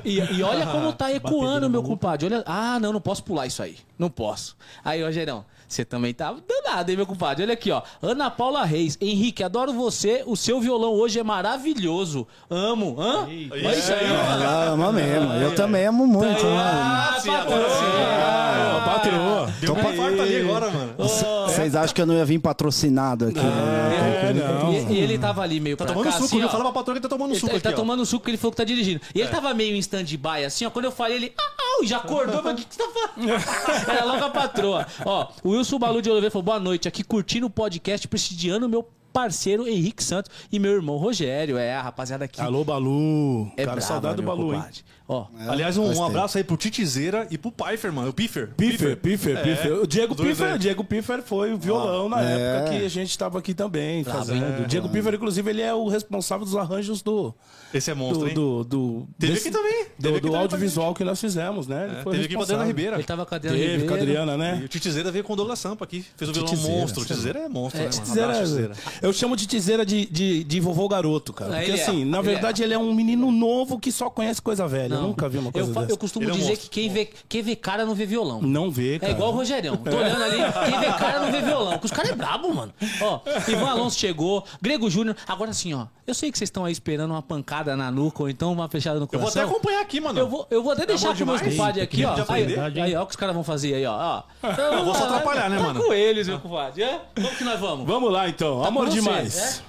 E, 0.05 0.19
e 0.21 0.43
olha 0.43 0.67
como 0.67 0.93
tá 0.93 1.13
ecoando, 1.13 1.69
meu 1.71 1.83
compadre. 1.83 2.27
Olha, 2.27 2.43
ah, 2.47 2.79
não, 2.81 2.93
não 2.93 3.01
posso 3.01 3.23
pular 3.25 3.47
isso 3.47 3.63
aí. 3.63 3.77
Não 3.99 4.11
posso. 4.11 4.57
Aí, 4.85 5.03
Rogerão, 5.03 5.45
você 5.69 5.85
também 5.85 6.13
tá 6.15 6.35
danado, 6.47 6.91
hein, 6.91 6.97
meu 6.97 7.07
compadre? 7.07 7.43
Olha 7.45 7.55
aqui, 7.55 7.71
ó. 7.71 7.83
Ana 8.03 8.31
Paula 8.31 8.65
Reis. 8.65 8.97
Henrique, 9.01 9.43
adoro 9.43 9.73
você. 9.73 10.23
O 10.27 10.37
seu 10.37 10.61
violão 10.61 10.93
hoje 10.93 11.19
é 11.19 11.23
maravilhoso. 11.23 12.27
Amo. 12.49 12.97
Hã? 12.99 13.23
Olha 13.51 13.79
isso 13.79 13.93
aí, 13.93 14.07
mano. 14.09 14.43
Ela 14.45 14.65
ama 14.67 14.93
mesmo. 14.93 15.33
Eu 15.35 15.55
também 15.55 15.87
amo 15.87 16.07
muito. 16.07 16.45
né? 16.45 16.57
Ah, 16.63 17.17
sim, 17.21 17.31
patrocínio. 17.31 18.85
patroa. 18.85 19.55
Deu 19.61 19.73
uma 19.75 19.93
infarto 19.95 20.23
ali 20.23 20.37
agora, 20.41 20.71
mano. 20.71 20.95
Vocês 20.99 21.75
acham 21.75 21.95
que 21.95 22.01
eu 22.03 22.07
não 22.07 22.15
ia 22.15 22.25
vir 22.25 22.39
patrocinado 22.39 23.27
aqui? 23.27 23.39
né? 23.39 24.31
É, 24.31 24.33
não. 24.33 24.73
E, 24.73 24.95
e 24.95 24.99
ele 25.01 25.19
tava 25.19 25.43
ali 25.43 25.61
meio 25.61 25.77
Tá 25.77 25.85
pra 25.85 25.93
tomando 25.95 26.07
cá, 26.07 26.13
suco, 26.13 26.25
assim, 26.27 26.39
viu? 26.39 26.47
ó. 26.47 26.51
Fala 26.51 26.65
pra 26.65 26.73
patroa 26.73 26.95
que 26.97 27.01
tá 27.03 27.09
tomando 27.09 27.31
Ele, 27.33 27.41
suco 27.41 27.51
tá, 27.51 27.53
ele 27.57 27.59
aqui, 27.59 27.69
tá 27.69 27.75
ó. 27.75 27.77
tomando 27.77 28.07
suco 28.07 28.25
que 28.25 28.31
ele 28.31 28.39
falou 28.39 28.53
que 28.53 28.57
tá 28.57 28.65
dirigindo. 28.65 29.01
E 29.15 29.21
ele 29.21 29.29
tava 29.29 29.53
meio 29.55 29.75
em 29.75 29.79
stand-by, 29.79 30.45
assim, 30.47 30.65
ó. 30.67 30.71
Quando 30.71 30.87
eu 30.87 30.93
falei, 30.93 31.17
ele. 31.17 31.33
Ah, 31.39 31.43
ah, 31.61 31.85
já 31.85 31.99
acordou, 31.99 32.43
mas 32.43 32.53
o 32.55 32.57
que, 32.57 32.65
que 32.65 32.75
você 32.75 32.83
tá 32.83 32.89
falando? 32.89 33.91
Era 33.91 34.05
logo 34.05 34.25
a 34.25 34.31
patroa. 34.31 34.87
Ó, 35.05 35.27
o 35.43 35.54
Wilson 35.57 35.79
Balu 35.79 36.03
de 36.03 36.11
Oliveira 36.11 36.31
falou: 36.31 36.45
boa 36.45 36.61
noite, 36.61 36.89
aqui 36.89 37.05
curtindo 37.05 37.47
o 37.47 37.51
podcast, 37.51 38.09
prestigiando 38.09 38.69
meu 38.69 38.89
parceiro 39.13 39.69
Henrique 39.69 40.03
Santos 40.03 40.31
e 40.51 40.59
meu 40.59 40.73
irmão 40.73 40.97
Rogério. 40.97 41.57
É, 41.57 41.75
a 41.75 41.83
rapaziada 41.83 42.25
aqui. 42.25 42.41
Alô, 42.41 42.65
Balu. 42.65 43.47
é 43.57 43.65
cara, 43.65 43.77
brava, 43.77 43.81
saudade 43.81 44.17
do 44.17 44.23
meu 44.25 44.37
Balu, 44.37 44.55
hein? 44.55 44.65
Ó, 45.07 45.27
Aliás, 45.49 45.77
um, 45.77 45.85
um 45.93 46.03
abraço 46.05 46.39
aí 46.39 46.45
pro 46.45 46.57
Titizeira 46.57 47.27
e 47.31 47.37
pro 47.37 47.53
Pfeiffer, 47.53 47.93
mano. 47.93 48.09
O 48.09 48.13
Piffer. 48.15 48.49
Piffer, 48.57 48.97
Piffer, 48.97 49.37
É, 49.37 49.43
Piffer. 49.43 49.73
O 49.83 49.87
Diego 49.87 50.15
Piffer, 50.17 50.55
o 50.55 50.59
Diego 50.59 50.83
Piffer 50.83 51.23
foi 51.23 51.53
o 51.53 51.59
violão 51.59 52.09
na 52.09 52.23
é. 52.23 52.57
época 52.57 52.71
que 52.79 52.85
a 52.87 52.89
gente 52.89 53.11
estava 53.11 53.39
aqui 53.39 53.53
também 53.53 54.03
fazendo. 54.03 54.43
hein? 54.45 54.65
O 54.65 54.67
Diego 54.67 54.89
Piffer, 54.89 55.13
inclusive, 55.15 55.51
ele 55.51 55.61
é 55.61 55.75
o 55.75 55.89
responsável 55.89 56.47
dos 56.47 56.57
arranjos 56.57 57.03
do. 57.03 57.35
Esse 57.75 57.91
é 57.91 57.95
monstro, 57.95 58.21
do, 58.21 58.29
hein? 58.29 58.35
do, 58.35 58.65
do, 58.65 59.09
Teve 59.19 59.33
aqui 59.39 59.51
também. 59.51 59.87
Do, 59.99 60.09
aqui 60.11 60.21
do 60.21 60.27
também 60.29 60.41
audiovisual 60.41 60.95
que 60.95 61.05
nós 61.05 61.21
fizemos, 61.21 61.67
né? 61.67 61.87
Ele 61.91 61.97
É, 61.99 62.03
foi 62.03 62.13
teve 62.13 62.25
aqui 62.27 62.35
com 62.35 62.41
a 62.41 62.45
Adriana. 62.45 62.65
Ribeira. 62.65 62.97
ele 62.97 63.03
tava 63.05 63.27
com 63.27 63.35
a 63.35 63.37
Adriana 63.37 63.59
Teve, 63.59 63.87
com 63.87 63.95
a. 63.95 63.97
Adriana, 63.97 64.37
né? 64.39 64.59
E 64.63 64.65
o 64.65 64.69
Titizeira 64.69 65.11
veio 65.11 65.25
com 65.25 65.33
o 65.33 65.37
Douglas 65.37 65.59
Sampa 65.59 65.85
aqui. 65.85 66.05
Fez 66.17 66.31
o 66.31 66.33
violão 66.33 66.51
Titizeira, 66.51 66.81
monstro. 66.81 67.03
O? 67.03 67.05
Titizeira 67.05 67.39
é 67.41 67.49
monstro, 67.49 67.81
É, 67.81 67.85
né, 67.85 67.89
mano? 67.91 68.01
Titizeira, 68.01 68.29
Abraço, 68.31 68.43
Titizeira. 68.55 68.75
eu 69.03 69.13
chamo 69.13 69.37
de 69.37 69.47
Tizeira 69.47 69.85
de, 69.85 70.07
de, 70.07 70.45
de 70.45 70.61
vovô 70.61 70.89
garoto, 70.89 71.33
cara. 71.33 71.53
Ah, 71.53 71.59
Porque 71.59 71.73
é. 71.73 71.75
assim, 71.83 72.05
na 72.05 72.23
verdade, 72.23 72.63
ele 72.63 72.73
é 72.73 72.79
um 72.79 72.95
menino 72.95 73.31
novo 73.33 73.79
que 73.79 73.91
só 73.93 74.09
conhece 74.09 74.41
coisa 74.41 74.67
velha. 74.69 74.94
Eu 74.95 75.03
nunca 75.03 75.29
vi 75.29 75.39
uma 75.39 75.53
coisa 75.53 75.71
eu, 75.71 75.75
dessa. 75.75 75.93
eu 75.93 75.97
costumo 75.97 76.25
Ele 76.25 76.33
é 76.33 76.35
um 76.35 76.39
dizer 76.39 76.57
que 76.57 76.69
quem 76.69 76.89
vê, 76.89 77.11
quem 77.29 77.43
vê 77.43 77.57
cara 77.57 77.85
não 77.85 77.95
vê 77.95 78.07
violão. 78.07 78.41
Não 78.43 78.71
vê, 78.71 78.99
cara. 78.99 79.13
É 79.13 79.15
igual 79.15 79.31
o 79.31 79.35
Rogerião. 79.35 79.77
Tô 79.77 79.97
olhando 79.97 80.23
ali, 80.23 80.39
quem 80.71 80.81
vê 80.81 80.87
cara 80.99 81.21
não 81.21 81.33
vê 81.33 81.41
violão. 81.41 81.73
Porque 81.73 81.87
os 81.87 81.93
caras 81.93 82.11
é 82.11 82.15
brabo, 82.15 82.55
mano. 82.55 82.73
Ó, 83.01 83.21
Ivan 83.49 83.71
Alonso 83.71 83.99
chegou, 83.99 84.45
Grego 84.61 84.91
Júnior. 84.91 85.17
Agora 85.27 85.51
assim, 85.51 85.75
ó. 85.75 85.87
Eu 86.07 86.15
sei 86.15 86.31
que 86.31 86.37
vocês 86.37 86.49
estão 86.49 86.65
aí 86.65 86.73
esperando 86.73 87.13
uma 87.13 87.23
pancada 87.23 87.75
na 87.77 87.91
nuca 87.91 88.23
ou 88.23 88.29
então 88.29 88.53
uma 88.53 88.69
fechada 88.69 89.01
no 89.01 89.05
Eu 89.11 89.19
vou 89.19 89.21
coração. 89.21 89.43
até 89.43 89.51
acompanhar 89.51 89.81
aqui, 89.81 90.01
mano. 90.01 90.19
Eu 90.19 90.29
vou, 90.29 90.47
eu 90.51 90.63
vou 90.63 90.73
até 90.73 90.85
deixar 90.85 91.17
com 91.17 91.25
meus 91.25 91.41
compadres 91.41 91.83
aqui, 91.83 92.05
ó. 92.05 92.15
Aí, 92.29 92.81
aí, 92.81 92.95
ó, 92.97 93.03
o 93.03 93.07
que 93.07 93.13
os 93.13 93.17
caras 93.17 93.35
vão 93.35 93.43
fazer 93.45 93.75
aí, 93.75 93.87
ó. 93.87 94.23
Eu 94.43 94.85
vou 94.85 94.95
só 94.95 95.05
atrapalhar, 95.05 95.49
né, 95.49 95.57
tá 95.57 95.63
mano? 95.63 95.83
com 95.83 95.93
eles, 95.93 96.29
meu 96.29 96.39
compadre. 96.39 96.83
É? 96.83 97.01
Como 97.15 97.35
que 97.35 97.45
nós 97.45 97.59
vamos? 97.59 97.87
Vamos 97.87 98.13
lá, 98.13 98.29
então. 98.29 98.61
Tá 98.61 98.69
Amor 98.69 98.89
demais. 98.89 99.63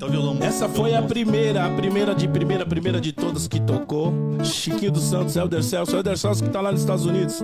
Eita, 0.00 0.06
o 0.06 0.10
violão. 0.10 0.36
Essa 0.40 0.68
foi 0.68 0.94
a 0.94 1.02
primeira, 1.02 1.66
a 1.66 1.70
primeira 1.70 2.14
de 2.14 2.26
primeira, 2.26 2.62
a 2.62 2.66
primeira 2.66 3.00
de 3.00 3.12
todas 3.12 3.46
que 3.46 3.60
tocou. 3.60 4.12
Chiquinho 4.42 4.92
dos 4.92 5.02
Santos, 5.04 5.36
Helder 5.36 5.62
Celso. 5.62 5.94
Helder 5.94 6.16
Celso 6.16 6.42
que 6.42 6.48
tá 6.48 6.60
lá 6.60 6.72
nos 6.72 6.80
Estados 6.80 7.04
Unidos. 7.04 7.42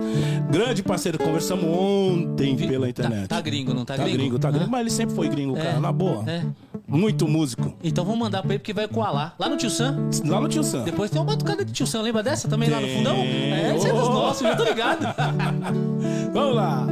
Grande 0.49 0.81
parceiro, 0.81 1.19
conversamos 1.19 1.65
ontem 1.65 2.55
pela 2.55 2.89
internet. 2.89 3.27
Tá, 3.27 3.35
tá 3.35 3.41
gringo, 3.41 3.73
não 3.73 3.85
tá, 3.85 3.95
Tá 3.95 4.03
gringo, 4.07 4.39
tá 4.39 4.49
gringo. 4.49 4.69
Mas 4.71 4.81
ele 4.81 4.89
sempre 4.89 5.15
foi 5.15 5.29
gringo, 5.29 5.55
cara, 5.55 5.79
na 5.79 5.91
boa. 5.91 6.23
É. 6.27 6.43
Muito 6.87 7.27
músico. 7.27 7.75
Então 7.83 8.03
vamos 8.03 8.19
mandar 8.19 8.41
pra 8.41 8.51
ele 8.53 8.59
porque 8.59 8.73
vai 8.73 8.87
coalar. 8.87 9.35
Lá 9.37 9.49
no 9.49 9.57
Tio 9.57 9.69
Sam. 9.69 10.09
Lá 10.25 10.41
no 10.41 10.47
Tio 10.47 10.63
Sam. 10.63 10.83
Depois 10.83 11.11
tem 11.11 11.21
uma 11.21 11.27
batucada 11.27 11.63
de 11.63 11.71
Tio 11.71 11.85
Sam, 11.85 12.01
lembra 12.01 12.23
dessa 12.23 12.47
também 12.47 12.69
lá 12.69 12.79
no 12.79 12.87
Tem. 12.87 12.97
fundão? 12.97 13.15
É, 13.17 13.75
esse 13.75 13.87
é 13.87 13.93
dos 13.93 14.09
nossos, 14.09 14.41
já 14.41 14.55
tô 14.55 14.63
ligado. 14.63 15.05
Vamos 16.33 16.55
lá. 16.55 16.87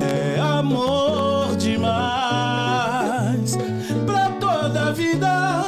É 0.00 0.40
amor 0.40 1.56
demais 1.56 2.57
vida. 4.98 5.64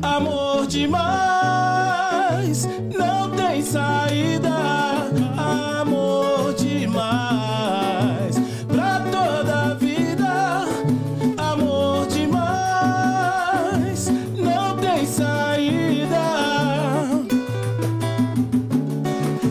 Amor 0.00 0.66
demais, 0.66 2.66
não 2.96 3.30
tem 3.36 3.60
saída. 3.60 4.54
Amor 5.36 6.54
demais 6.54 8.38
pra 8.66 9.00
toda 9.00 9.74
vida. 9.74 10.64
Amor 11.36 12.06
demais, 12.06 14.08
não 14.34 14.78
tem 14.78 15.04
saída. 15.04 16.16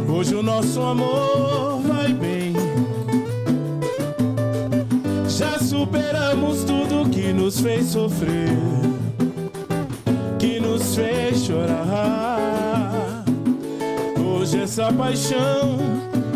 Hoje 0.09 0.33
o 0.33 0.41
nosso 0.41 0.81
amor 0.81 1.36
nos 7.47 7.61
fez 7.61 7.85
sofrer, 7.85 8.49
que 10.37 10.59
nos 10.59 10.93
fez 10.93 11.45
chorar. 11.45 13.23
Hoje 14.19 14.63
essa 14.63 14.91
paixão 14.91 15.79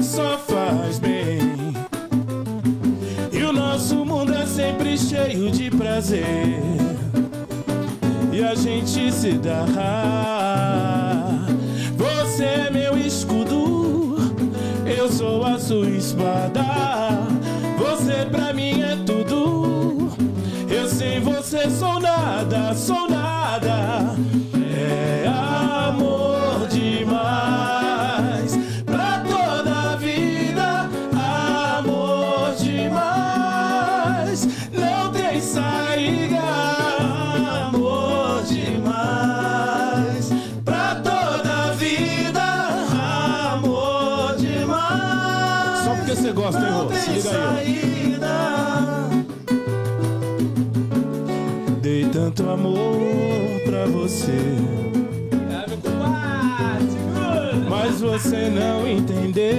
só 0.01 0.37
faz 0.37 0.99
bem. 0.99 1.75
E 3.29 3.43
o 3.43 3.51
nosso 3.51 4.05
mundo 4.05 4.33
é 4.33 4.45
sempre 4.45 4.97
cheio 4.97 5.51
de 5.51 5.69
prazer. 5.69 6.61
E 8.31 8.41
a 8.41 8.55
gente 8.55 9.11
se 9.11 9.33
dá. 9.33 9.65
Você 11.97 12.45
é 12.45 12.71
meu 12.71 12.97
escudo, 12.97 14.15
eu 14.85 15.11
sou 15.11 15.43
a 15.43 15.59
sua 15.59 15.89
espada. 15.89 16.63
Você 17.77 18.25
pra 18.31 18.53
mim 18.53 18.81
é 18.81 18.95
tudo. 19.05 19.90
Sem 21.11 21.19
você 21.19 21.69
sou 21.69 21.99
nada, 21.99 22.73
sou 22.73 23.09
nada. 23.09 24.15
Tanto 52.31 52.49
amor 52.49 53.61
pra 53.65 53.85
você. 53.87 54.31
Mas 57.69 57.99
você 57.99 58.49
não 58.49 58.87
entendeu. 58.87 59.55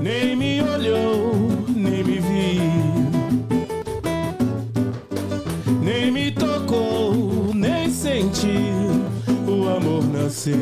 Nem 0.00 0.36
me 0.36 0.62
olhou, 0.62 1.48
nem 1.68 2.02
me 2.04 2.18
viu. 2.18 2.62
Nem 5.80 6.10
me 6.10 6.32
tocou, 6.32 7.52
nem 7.54 7.90
sentiu. 7.90 8.52
O 9.46 9.68
amor 9.68 10.04
nasceu. 10.04 10.56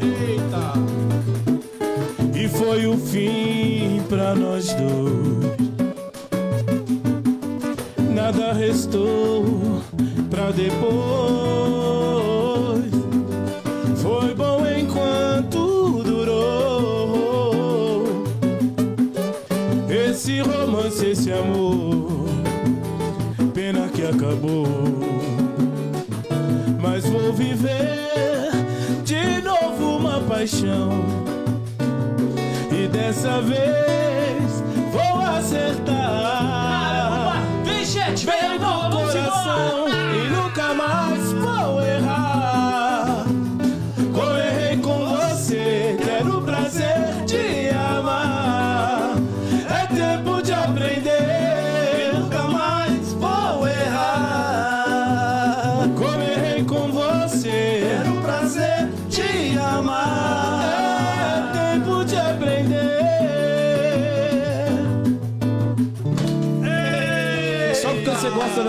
Eita! 0.00 0.72
E 2.34 2.48
foi 2.48 2.86
o 2.86 2.96
fim 2.96 4.02
pra 4.08 4.34
nós 4.34 4.72
dois. 4.74 5.25
Paixão. 30.46 31.04
E 32.70 32.86
dessa 32.86 33.40
vez 33.42 34.62
vou 34.92 35.20
acertar. 35.20 36.86
Vem, 37.64 37.84
Bem 37.84 38.14
vem, 38.14 38.58
no 38.58 38.64
vamos 38.64 39.12
coração 39.12 39.85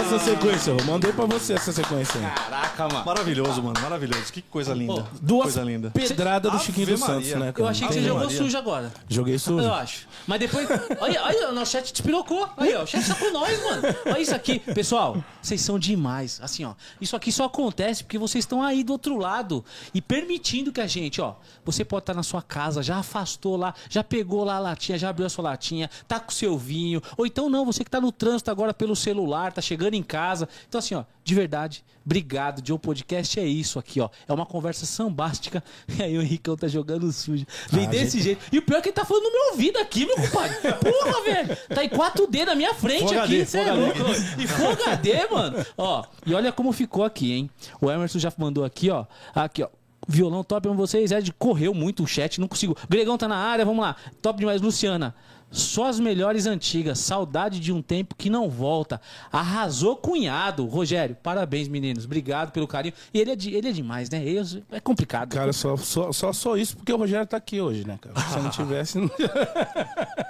dessa 0.09 0.19
sequência, 0.19 0.71
eu 0.71 0.85
mandei 0.85 1.11
pra 1.11 1.25
você 1.25 1.53
essa 1.53 1.71
sequência 1.73 2.21
aí. 2.21 2.33
Caraca, 2.33 2.87
mano. 2.87 3.05
Maravilhoso, 3.05 3.61
mano. 3.61 3.77
Maravilhoso. 3.81 4.31
Que 4.31 4.41
coisa 4.41 4.73
linda. 4.73 5.05
Duas 5.21 5.43
coisa 5.43 5.63
linda. 5.63 5.91
pedradas 5.91 6.49
do 6.49 6.55
Ave 6.55 6.65
Chiquinho 6.65 6.87
dos 6.87 6.99
Maria. 7.01 7.15
Santos, 7.15 7.39
né? 7.41 7.49
Eu 7.49 7.53
cara? 7.53 7.69
achei 7.69 7.87
que 7.87 7.93
você 7.93 8.01
jogou 8.01 8.23
Maria. 8.23 8.37
sujo 8.37 8.57
agora. 8.57 8.93
Joguei 9.09 9.37
sujo. 9.37 9.65
Eu 9.65 9.73
acho. 9.73 10.07
Mas 10.25 10.39
depois. 10.39 10.67
Olha, 10.99 11.23
olha, 11.23 11.49
o 11.49 11.53
nosso 11.53 11.73
chat 11.73 11.91
despirocou. 11.91 12.47
Aí, 12.55 12.73
ó. 12.73 12.83
O 12.83 12.87
chat 12.87 13.05
tá 13.05 13.15
com 13.15 13.31
nós, 13.31 13.61
mano. 13.61 13.81
Olha 14.05 14.19
isso 14.19 14.33
aqui. 14.33 14.59
Pessoal, 14.59 15.21
vocês 15.41 15.59
são 15.59 15.77
demais. 15.77 16.39
Assim, 16.41 16.63
ó. 16.63 16.73
Isso 17.01 17.15
aqui 17.15 17.29
só 17.29 17.45
acontece 17.45 18.03
porque 18.03 18.17
vocês 18.17 18.43
estão 18.43 18.63
aí 18.63 18.85
do 18.85 18.93
outro 18.93 19.17
lado 19.17 19.65
e 19.93 20.01
permitindo 20.01 20.71
que 20.71 20.79
a 20.79 20.87
gente, 20.87 21.19
ó. 21.19 21.35
Você 21.65 21.83
pode 21.83 22.03
estar 22.03 22.13
na 22.13 22.23
sua 22.23 22.41
casa, 22.41 22.81
já 22.81 22.95
afastou 22.95 23.57
lá, 23.57 23.73
já 23.89 24.05
pegou 24.05 24.45
lá 24.45 24.55
a 24.55 24.59
latinha, 24.59 24.97
já 24.97 25.09
abriu 25.09 25.25
a 25.25 25.29
sua 25.29 25.43
latinha, 25.43 25.89
tá 26.07 26.17
com 26.17 26.31
o 26.31 26.33
seu 26.33 26.57
vinho. 26.57 27.01
Ou 27.17 27.25
então 27.25 27.49
não, 27.49 27.65
você 27.65 27.83
que 27.83 27.91
tá 27.91 27.99
no 27.99 28.11
trânsito 28.11 28.49
agora 28.49 28.73
pelo 28.73 28.95
celular, 28.95 29.51
tá 29.51 29.61
chegando 29.61 29.95
em 29.95 29.96
casa. 30.03 30.47
Então, 30.67 30.79
assim, 30.79 30.95
ó, 30.95 31.03
de 31.23 31.35
verdade, 31.35 31.83
obrigado. 32.05 32.65
Joe 32.65 32.77
Podcast 32.79 33.39
é 33.39 33.45
isso 33.45 33.77
aqui, 33.79 33.99
ó. 33.99 34.09
É 34.27 34.33
uma 34.33 34.45
conversa 34.45 34.85
sambástica. 34.85 35.63
E 35.97 36.03
aí 36.03 36.17
o 36.17 36.21
Henricão 36.21 36.55
tá 36.55 36.67
jogando 36.67 37.11
sujo. 37.11 37.45
Vem 37.69 37.85
Ah, 37.85 37.89
desse 37.89 38.21
jeito. 38.21 38.45
E 38.51 38.57
o 38.59 38.61
pior 38.61 38.77
é 38.77 38.81
que 38.81 38.89
ele 38.89 38.93
tá 38.95 39.03
falando 39.05 39.23
no 39.23 39.31
meu 39.31 39.51
ouvido 39.51 39.77
aqui, 39.79 40.05
meu 40.05 40.15
compadre. 40.15 40.55
Porra, 40.79 41.23
velho. 41.23 41.57
Tá 41.73 41.83
em 41.83 41.89
4D 41.89 42.45
na 42.45 42.55
minha 42.55 42.73
frente 42.73 43.05
aqui. 43.05 43.15
HD, 43.15 43.45
Cê 43.45 43.59
é 43.59 43.71
louco. 43.71 43.97
E 44.37 44.47
Full 44.47 44.71
HD, 44.71 45.27
mano. 45.31 45.65
Ó, 45.77 46.03
e 46.25 46.33
olha 46.33 46.51
como 46.51 46.71
ficou 46.71 47.03
aqui, 47.03 47.33
hein? 47.33 47.49
O 47.81 47.89
Emerson 47.89 48.19
já 48.19 48.31
mandou 48.37 48.63
aqui, 48.63 48.89
ó. 48.89 49.05
Aqui, 49.33 49.63
ó. 49.63 49.69
Violão 50.07 50.43
top 50.43 50.67
pra 50.67 50.77
vocês. 50.77 51.11
Ed 51.11 51.33
correu 51.33 51.73
muito 51.73 52.03
o 52.03 52.07
chat, 52.07 52.39
não 52.39 52.47
consigo. 52.47 52.77
Gregão 52.87 53.17
tá 53.17 53.27
na 53.27 53.35
área, 53.37 53.65
vamos 53.65 53.81
lá. 53.81 53.95
Top 54.21 54.39
demais, 54.39 54.61
Luciana. 54.61 55.13
Só 55.49 55.85
as 55.87 55.99
melhores 55.99 56.45
antigas. 56.45 56.99
Saudade 56.99 57.59
de 57.59 57.71
um 57.71 57.81
tempo 57.81 58.15
que 58.15 58.29
não 58.29 58.49
volta. 58.49 58.99
Arrasou, 59.31 59.95
cunhado. 59.95 60.65
Rogério, 60.65 61.15
parabéns, 61.15 61.67
meninos. 61.67 62.05
Obrigado 62.05 62.51
pelo 62.51 62.67
carinho. 62.67 62.93
E 63.13 63.19
ele 63.19 63.31
é, 63.31 63.35
de, 63.35 63.55
ele 63.55 63.69
é 63.69 63.71
demais, 63.71 64.09
né? 64.09 64.23
Ele 64.23 64.63
é 64.71 64.79
complicado. 64.79 65.33
Cara, 65.33 65.53
só, 65.53 65.77
só, 65.77 66.11
só 66.11 66.33
sou 66.33 66.57
isso 66.57 66.75
porque 66.75 66.91
o 66.91 66.97
Rogério 66.97 67.25
tá 67.25 67.37
aqui 67.37 67.61
hoje, 67.61 67.87
né, 67.87 67.97
cara? 68.01 68.19
Se 68.27 68.37
eu 68.37 68.43
não 68.43 68.49
tivesse. 68.49 68.97
Não... 68.99 69.09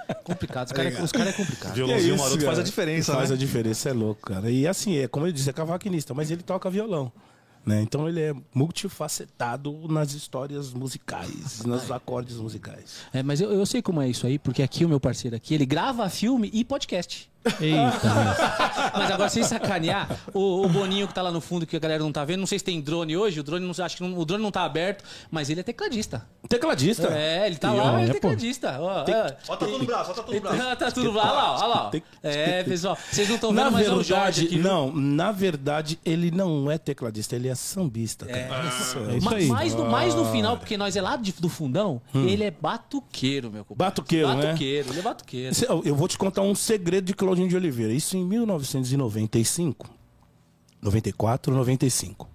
É 0.08 0.14
complicado. 0.22 0.66
Os 0.66 0.72
caras 0.72 1.00
os 1.00 1.12
cara 1.12 1.30
é 1.30 1.32
complicado. 1.32 1.74
Violãozinho 1.74 2.14
isso, 2.14 2.22
maroto 2.22 2.40
faz 2.40 2.50
cara? 2.50 2.60
a 2.60 2.64
diferença, 2.64 3.12
Faz 3.12 3.30
né? 3.30 3.34
a 3.34 3.38
diferença, 3.38 3.88
é 3.88 3.92
louco, 3.92 4.22
cara. 4.22 4.50
E 4.50 4.66
assim, 4.66 4.96
é 4.98 5.08
como 5.08 5.26
eu 5.26 5.32
disse, 5.32 5.50
é 5.50 5.52
cavaquinista, 5.52 6.14
mas 6.14 6.30
ele 6.30 6.42
toca 6.42 6.70
violão. 6.70 7.12
Né? 7.68 7.82
Então 7.82 8.08
ele 8.08 8.20
é 8.20 8.34
multifacetado 8.54 9.86
nas 9.88 10.14
histórias 10.14 10.72
musicais, 10.72 11.62
nos 11.66 11.90
acordes 11.90 12.36
musicais. 12.36 13.00
É, 13.12 13.22
mas 13.22 13.42
eu, 13.42 13.52
eu 13.52 13.66
sei 13.66 13.82
como 13.82 14.00
é 14.00 14.08
isso 14.08 14.26
aí, 14.26 14.38
porque 14.38 14.62
aqui 14.62 14.86
o 14.86 14.88
meu 14.88 14.98
parceiro 14.98 15.36
aqui, 15.36 15.54
ele 15.54 15.66
grava 15.66 16.08
filme 16.08 16.48
e 16.50 16.64
podcast. 16.64 17.28
Eita, 17.60 18.92
Mas 18.98 19.10
agora, 19.10 19.28
sem 19.28 19.42
sacanear, 19.42 20.08
o, 20.34 20.64
o 20.64 20.68
Boninho 20.68 21.06
que 21.08 21.14
tá 21.14 21.22
lá 21.22 21.30
no 21.30 21.40
fundo, 21.40 21.66
que 21.66 21.76
a 21.76 21.78
galera 21.78 22.02
não 22.02 22.12
tá 22.12 22.24
vendo, 22.24 22.40
não 22.40 22.46
sei 22.46 22.58
se 22.58 22.64
tem 22.64 22.80
drone 22.80 23.16
hoje, 23.16 23.40
o 23.40 23.42
drone 23.42 23.64
não, 23.64 23.84
acho 23.84 23.96
que 23.96 24.02
não- 24.02 24.18
o 24.18 24.24
drone 24.24 24.42
não 24.42 24.50
tá 24.50 24.62
aberto, 24.64 25.04
mas 25.30 25.50
ele 25.50 25.60
é 25.60 25.62
tecladista. 25.62 26.26
Tecladista. 26.48 27.08
É, 27.08 27.46
ele 27.46 27.56
tá 27.56 27.74
E 27.74 27.76
lá, 27.76 28.00
ele 28.02 28.10
é 28.10 28.14
tecladista. 28.14 28.76
Ó, 28.80 29.04
é. 29.08 29.36
Ó, 29.48 29.56
tá 29.56 29.66
tudo 29.66 29.78
no 29.78 29.84
braço, 29.86 30.10
ó, 30.10 30.14
tá 30.14 30.22
tudo 30.22 30.34
no 30.34 30.40
braço. 30.40 30.62
Ah, 30.62 30.76
tá 30.76 30.90
tudo 30.90 31.12
lá, 31.12 31.22
olha 31.24 31.32
lá, 31.32 31.56
olha 31.58 31.66
lá. 31.66 31.90
Tem- 31.90 32.02
É, 32.22 32.62
pessoal, 32.64 32.96
vocês 33.10 33.28
não 33.28 33.34
estão 33.36 33.50
vendo, 33.50 33.64
Na 33.64 33.70
mas 33.70 33.86
é 33.86 33.90
o 33.92 34.02
Jorge 34.02 34.46
aqui. 34.46 34.54
viu? 34.56 34.62
não, 34.64 34.92
na 34.92 35.30
verdade, 35.32 35.98
ele 36.04 36.30
não 36.30 36.70
é 36.70 36.78
tecladista, 36.78 37.36
ele 37.36 37.48
é 37.48 37.54
sambista, 37.54 38.26
cara. 38.26 38.64
Isso, 38.68 38.98
É 39.10 39.16
isso 39.16 39.34
aí. 39.34 39.46
mais, 39.46 39.74
no, 39.74 39.90
mais 39.90 40.14
no 40.14 40.24
final, 40.26 40.56
porque 40.56 40.76
nós 40.76 40.96
é 40.96 41.02
lá 41.02 41.16
de- 41.16 41.32
do 41.32 41.48
fundão, 41.48 42.00
ele 42.14 42.44
é 42.44 42.50
batuqueiro, 42.50 43.50
meu 43.50 43.64
compadre. 43.64 43.88
Batuqueiro, 43.90 44.28
né? 44.34 44.42
Batuqueiro, 44.46 44.88
ele 44.90 44.98
é 44.98 45.02
batuqueiro. 45.02 45.56
Eu 45.68 45.82
eu 45.84 45.94
vou 45.94 46.06
te 46.08 46.18
contar 46.18 46.42
um 46.42 46.54
segredo 46.54 47.04
de 47.06 47.14
Claudinho 47.38 47.48
de 47.48 47.56
Oliveira. 47.56 47.92
Isso 47.92 48.16
em 48.16 48.24
1995. 48.24 49.88
94, 50.82 51.54
95. 51.54 52.28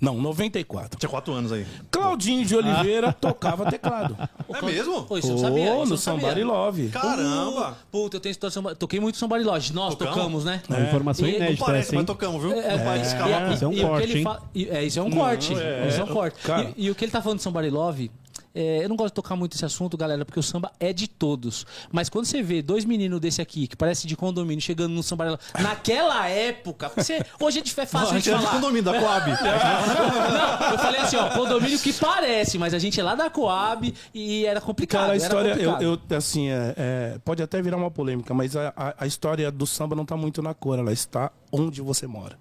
Não, 0.00 0.20
94. 0.20 0.98
Tinha 0.98 1.08
quatro 1.08 1.32
anos 1.32 1.50
aí. 1.52 1.64
Claudinho 1.90 2.44
de 2.44 2.54
Oliveira 2.54 3.12
tocava 3.18 3.70
teclado. 3.70 4.16
É 4.52 4.60
mesmo? 4.62 5.04
Pô, 5.04 5.16
isso 5.16 5.30
eu 5.30 5.38
sabia, 5.38 5.64
isso 5.64 5.74
Ô, 5.74 5.86
no 5.86 5.96
sabia. 5.96 6.20
Somebody 6.20 6.44
Love. 6.44 6.88
Caramba! 6.88 7.78
Puta, 7.90 8.16
eu 8.16 8.20
tenho 8.20 8.34
situação. 8.34 8.62
Toquei 8.74 9.00
muito 9.00 9.16
Somebody 9.16 9.44
Lodge. 9.44 9.72
Nós 9.72 9.94
Tocamos? 9.94 10.14
tocamos, 10.14 10.44
né? 10.44 10.62
Uma 10.68 10.80
informação 10.80 11.26
E- 11.26 11.30
Não 11.32 11.36
inédita 11.38 11.64
parece, 11.64 11.86
essa, 11.88 11.94
mas 11.94 12.00
hein? 12.02 12.06
tocamos, 12.06 12.42
viu? 12.42 12.52
É, 12.52 12.76
Não 12.76 13.54
Isso 13.54 13.64
é 13.64 13.68
um 13.68 13.72
e 13.72 13.74
o 13.74 13.76
que 13.80 13.86
corte, 13.86 14.02
ele 14.10 14.18
hein? 14.18 14.24
fa- 14.24 14.42
e- 14.54 14.68
É, 14.68 14.84
isso 14.84 14.98
é 14.98 15.02
um 15.02 15.10
corte. 15.10 15.54
é, 15.54 15.88
isso 15.88 16.00
é 16.00 16.04
um 16.04 16.08
corte. 16.08 16.38
E, 16.76 16.86
e 16.86 16.90
o 16.90 16.94
que 16.94 17.04
ele 17.04 17.12
tá 17.12 17.22
falando 17.22 17.38
de 17.38 17.42
Somebody 17.44 17.70
Love, 17.70 18.10
é, 18.54 18.84
eu 18.84 18.88
não 18.88 18.94
gosto 18.94 19.08
de 19.10 19.14
tocar 19.14 19.34
muito 19.34 19.56
esse 19.56 19.64
assunto, 19.64 19.96
galera, 19.96 20.24
porque 20.24 20.38
o 20.38 20.42
samba 20.42 20.70
é 20.78 20.92
de 20.92 21.08
todos. 21.08 21.66
Mas 21.90 22.08
quando 22.08 22.24
você 22.26 22.40
vê 22.40 22.62
dois 22.62 22.84
meninos 22.84 23.20
desse 23.20 23.42
aqui, 23.42 23.66
que 23.66 23.76
parece 23.76 24.06
de 24.06 24.16
condomínio, 24.16 24.62
chegando 24.62 24.92
no 24.92 25.02
Love, 25.02 25.38
naquela 25.60 26.28
época, 26.28 26.88
você, 26.94 27.24
hoje 27.40 27.58
é 27.58 27.82
é 27.82 27.86
fácil 27.86 28.14
a 28.14 28.18
de 28.18 28.24
de 28.24 28.30
falar. 28.30 28.50
condomínio 28.52 28.84
da 28.84 29.00
Coab. 29.00 29.30
Não, 29.34 30.70
eu 30.70 30.78
falei 30.78 31.00
assim, 31.00 31.16
ó, 31.16 31.30
condomínio 31.30 31.78
que 31.80 31.92
parece, 31.92 32.56
mas 32.56 32.72
a 32.74 32.78
gente 32.78 33.00
é 33.00 33.02
lá 33.02 33.16
da 33.16 33.28
Coab 33.28 33.92
e 34.14 34.46
era 34.46 34.60
complicado. 34.60 35.00
Cara, 35.00 35.12
a 35.14 35.16
história, 35.16 35.54
eu, 35.56 35.80
eu, 35.80 36.16
assim, 36.16 36.48
é, 36.50 36.74
é, 36.76 37.18
pode 37.24 37.42
até 37.42 37.60
virar 37.60 37.76
uma 37.76 37.90
polêmica, 37.90 38.32
mas 38.32 38.56
a, 38.56 38.72
a, 38.76 38.94
a 38.98 39.06
história 39.06 39.50
do 39.50 39.66
samba 39.66 39.96
não 39.96 40.04
tá 40.06 40.16
muito 40.16 40.40
na 40.40 40.54
cor, 40.54 40.78
ela 40.78 40.92
está 40.92 41.32
onde 41.50 41.82
você 41.82 42.06
mora. 42.06 42.38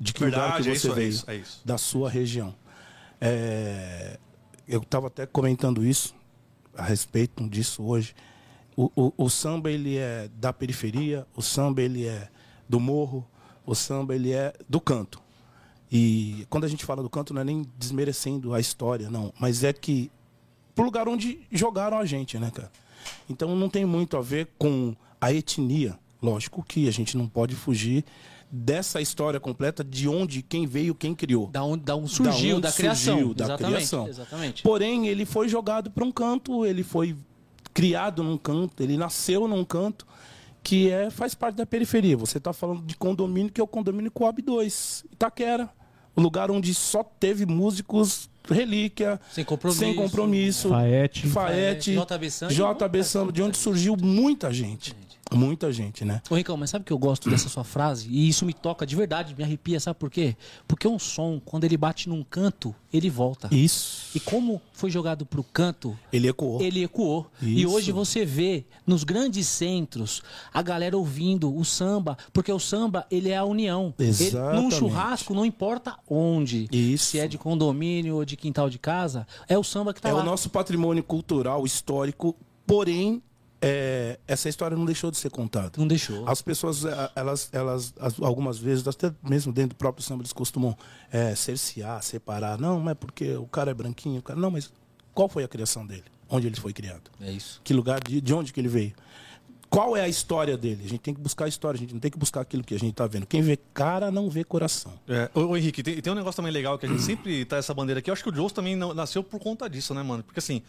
De 0.00 0.12
que 0.14 0.24
lugar 0.24 0.40
Verdade, 0.58 0.62
que 0.64 0.70
é 0.70 0.74
você 0.74 0.78
isso, 0.78 0.90
é 0.90 0.94
veio. 0.94 1.08
isso, 1.08 1.30
é 1.30 1.36
isso. 1.36 1.60
Da 1.64 1.76
sua 1.76 2.08
região. 2.08 2.54
É, 3.20 4.18
eu 4.72 4.80
estava 4.80 5.08
até 5.08 5.26
comentando 5.26 5.84
isso, 5.84 6.14
a 6.74 6.82
respeito 6.82 7.46
disso 7.46 7.82
hoje. 7.82 8.14
O, 8.74 8.90
o, 8.96 9.12
o 9.18 9.28
samba, 9.28 9.70
ele 9.70 9.98
é 9.98 10.30
da 10.34 10.50
periferia, 10.50 11.26
o 11.36 11.42
samba, 11.42 11.82
ele 11.82 12.06
é 12.06 12.30
do 12.66 12.80
morro, 12.80 13.28
o 13.66 13.74
samba, 13.74 14.14
ele 14.14 14.32
é 14.32 14.54
do 14.66 14.80
canto. 14.80 15.20
E 15.90 16.46
quando 16.48 16.64
a 16.64 16.68
gente 16.68 16.86
fala 16.86 17.02
do 17.02 17.10
canto, 17.10 17.34
não 17.34 17.42
é 17.42 17.44
nem 17.44 17.66
desmerecendo 17.78 18.54
a 18.54 18.60
história, 18.60 19.10
não. 19.10 19.30
Mas 19.38 19.62
é 19.62 19.74
que 19.74 20.10
pro 20.74 20.86
lugar 20.86 21.06
onde 21.06 21.40
jogaram 21.52 21.98
a 21.98 22.06
gente, 22.06 22.38
né, 22.38 22.50
cara? 22.50 22.72
Então 23.28 23.54
não 23.54 23.68
tem 23.68 23.84
muito 23.84 24.16
a 24.16 24.22
ver 24.22 24.48
com 24.58 24.96
a 25.20 25.30
etnia. 25.30 25.98
Lógico 26.22 26.62
que 26.62 26.88
a 26.88 26.90
gente 26.90 27.14
não 27.14 27.28
pode 27.28 27.54
fugir 27.54 28.06
dessa 28.54 29.00
história 29.00 29.40
completa 29.40 29.82
de 29.82 30.06
onde, 30.06 30.42
quem 30.42 30.66
veio, 30.66 30.94
quem 30.94 31.14
criou. 31.14 31.46
Da 31.46 31.64
onde, 31.64 31.82
da 31.84 31.96
onde 31.96 32.10
surgiu, 32.10 32.56
onde 32.56 32.62
da 32.62 32.72
criação. 32.72 33.14
surgiu, 33.14 33.34
da 33.34 33.44
exatamente, 33.44 33.74
criação. 33.74 34.08
Exatamente. 34.08 34.62
Porém, 34.62 35.08
ele 35.08 35.24
foi 35.24 35.48
jogado 35.48 35.90
para 35.90 36.04
um 36.04 36.12
canto, 36.12 36.66
ele 36.66 36.82
foi 36.82 37.16
criado 37.72 38.22
num 38.22 38.36
canto, 38.36 38.82
ele 38.82 38.98
nasceu 38.98 39.48
num 39.48 39.64
canto 39.64 40.06
que 40.62 40.90
é, 40.90 41.08
faz 41.10 41.34
parte 41.34 41.56
da 41.56 41.64
periferia. 41.64 42.16
Você 42.18 42.36
está 42.36 42.52
falando 42.52 42.82
de 42.82 42.94
condomínio 42.94 43.50
que 43.50 43.60
é 43.60 43.64
o 43.64 43.66
condomínio 43.66 44.10
Coab 44.10 44.42
2, 44.42 45.06
Itaquera. 45.10 45.70
O 46.14 46.20
lugar 46.20 46.50
onde 46.50 46.74
só 46.74 47.02
teve 47.02 47.46
músicos 47.46 48.28
relíquia, 48.46 49.18
Sem 49.30 49.44
compromisso. 49.44 49.80
sem 49.80 49.94
compromisso, 49.94 50.68
Faete. 50.68 51.26
Faete, 51.26 51.94
JB 51.94 52.30
Samba. 52.30 52.52
JB 52.52 53.04
Samba, 53.04 53.32
de 53.32 53.42
onde 53.42 53.56
surgiu 53.56 53.96
muita 53.96 54.52
gente. 54.52 54.94
Muita 55.30 55.72
gente, 55.72 56.04
né? 56.04 56.20
Ô, 56.28 56.34
Ricão, 56.34 56.56
mas 56.58 56.68
sabe 56.70 56.84
que 56.84 56.92
eu 56.92 56.98
gosto 56.98 57.30
dessa 57.30 57.48
sua 57.48 57.64
frase? 57.64 58.06
E 58.10 58.28
isso 58.28 58.44
me 58.44 58.52
toca 58.52 58.84
de 58.84 58.94
verdade, 58.94 59.34
me 59.34 59.42
arrepia, 59.42 59.80
sabe 59.80 59.98
por 59.98 60.10
quê? 60.10 60.36
Porque 60.68 60.86
um 60.86 60.98
som, 60.98 61.40
quando 61.42 61.64
ele 61.64 61.76
bate 61.76 62.06
num 62.08 62.22
canto, 62.22 62.74
ele 62.92 63.08
volta. 63.08 63.48
Isso. 63.50 64.10
E 64.14 64.20
como 64.20 64.60
foi 64.74 64.90
jogado 64.90 65.24
pro 65.24 65.42
canto, 65.42 65.96
Ele 66.12 66.28
ecoou. 66.28 66.60
ele 66.60 66.82
ecoou. 66.84 67.30
E 67.40 67.62
Isso. 67.62 67.72
hoje 67.72 67.92
você 67.92 68.26
vê 68.26 68.66
nos 68.86 69.04
grandes 69.04 69.46
centros 69.46 70.22
a 70.52 70.60
galera 70.60 70.98
ouvindo 70.98 71.56
o 71.56 71.64
samba, 71.64 72.18
porque 72.32 72.52
o 72.52 72.58
samba 72.58 73.06
ele 73.10 73.30
é 73.30 73.36
a 73.38 73.44
união. 73.44 73.94
Ele, 73.98 74.08
num 74.08 74.14
Exatamente. 74.26 74.74
churrasco, 74.74 75.32
não 75.34 75.46
importa 75.46 75.96
onde, 76.10 76.68
Isso. 76.70 77.06
se 77.06 77.18
é 77.18 77.26
de 77.26 77.38
condomínio 77.38 78.16
ou 78.16 78.24
de 78.26 78.36
quintal 78.36 78.68
de 78.68 78.78
casa, 78.78 79.26
é 79.48 79.56
o 79.56 79.64
samba 79.64 79.94
que 79.94 80.00
tá 80.02 80.10
É 80.10 80.12
lá. 80.12 80.20
o 80.20 80.24
nosso 80.24 80.50
patrimônio 80.50 81.02
cultural, 81.02 81.64
histórico, 81.64 82.36
porém, 82.66 83.22
é, 83.64 84.18
essa 84.26 84.48
história 84.48 84.76
não 84.76 84.84
deixou 84.84 85.10
de 85.10 85.16
ser 85.16 85.30
contada. 85.30 85.70
Não 85.78 85.86
deixou. 85.86 86.28
As 86.28 86.42
pessoas, 86.42 86.84
eh, 86.84 87.10
elas, 87.14 87.48
elas 87.52 87.94
as- 88.00 88.20
algumas 88.20 88.58
vezes, 88.58 88.86
até 88.88 89.12
mesmo 89.22 89.52
dentro 89.52 89.70
do 89.70 89.76
próprio 89.76 90.04
samba, 90.04 90.22
eles 90.22 90.32
costumam 90.32 90.76
é, 91.12 91.34
cercear, 91.36 92.02
separar. 92.02 92.58
Não, 92.58 92.80
mas 92.80 92.92
é 92.92 92.94
porque 92.96 93.34
o 93.36 93.46
cara 93.46 93.70
é 93.70 93.74
branquinho. 93.74 94.18
O 94.18 94.22
cara... 94.22 94.38
Não, 94.38 94.50
mas 94.50 94.72
qual 95.14 95.28
foi 95.28 95.44
a 95.44 95.48
criação 95.48 95.86
dele? 95.86 96.04
Onde 96.28 96.46
ele 96.48 96.56
foi 96.56 96.72
criado? 96.72 97.10
É 97.20 97.30
isso. 97.30 97.60
Que 97.62 97.72
lugar, 97.72 98.00
de, 98.02 98.20
de 98.20 98.34
onde 98.34 98.52
que 98.52 98.60
ele 98.60 98.68
veio? 98.68 98.92
Qual 99.70 99.96
é 99.96 100.02
a 100.02 100.08
história 100.08 100.56
dele? 100.58 100.82
A 100.84 100.88
gente 100.88 101.00
tem 101.00 101.14
que 101.14 101.20
buscar 101.20 101.46
a 101.46 101.48
história, 101.48 101.78
a 101.78 101.80
gente 101.80 101.94
não 101.94 102.00
tem 102.00 102.10
que 102.10 102.18
buscar 102.18 102.42
aquilo 102.42 102.62
que 102.62 102.74
a 102.74 102.78
gente 102.78 102.90
está 102.90 103.06
vendo. 103.06 103.24
Quem 103.26 103.40
vê 103.40 103.56
cara 103.72 104.10
não 104.10 104.28
vê 104.28 104.44
coração. 104.44 104.92
É, 105.08 105.30
ô, 105.34 105.40
ô, 105.46 105.56
Henrique, 105.56 105.82
tem, 105.82 105.98
tem 106.00 106.12
um 106.12 106.16
negócio 106.16 106.36
também 106.36 106.52
legal 106.52 106.78
que 106.78 106.84
a 106.84 106.88
gente 106.88 107.00
sempre 107.02 107.44
tá 107.46 107.56
essa 107.56 107.72
bandeira 107.72 108.00
aqui. 108.00 108.10
Eu 108.10 108.12
acho 108.12 108.22
que 108.22 108.28
o 108.28 108.32
Jones 108.32 108.52
também 108.52 108.76
não- 108.76 108.92
nasceu 108.92 109.22
por 109.24 109.40
conta 109.40 109.70
disso, 109.70 109.94
né, 109.94 110.02
mano? 110.02 110.22
Porque 110.22 110.40
assim, 110.40 110.62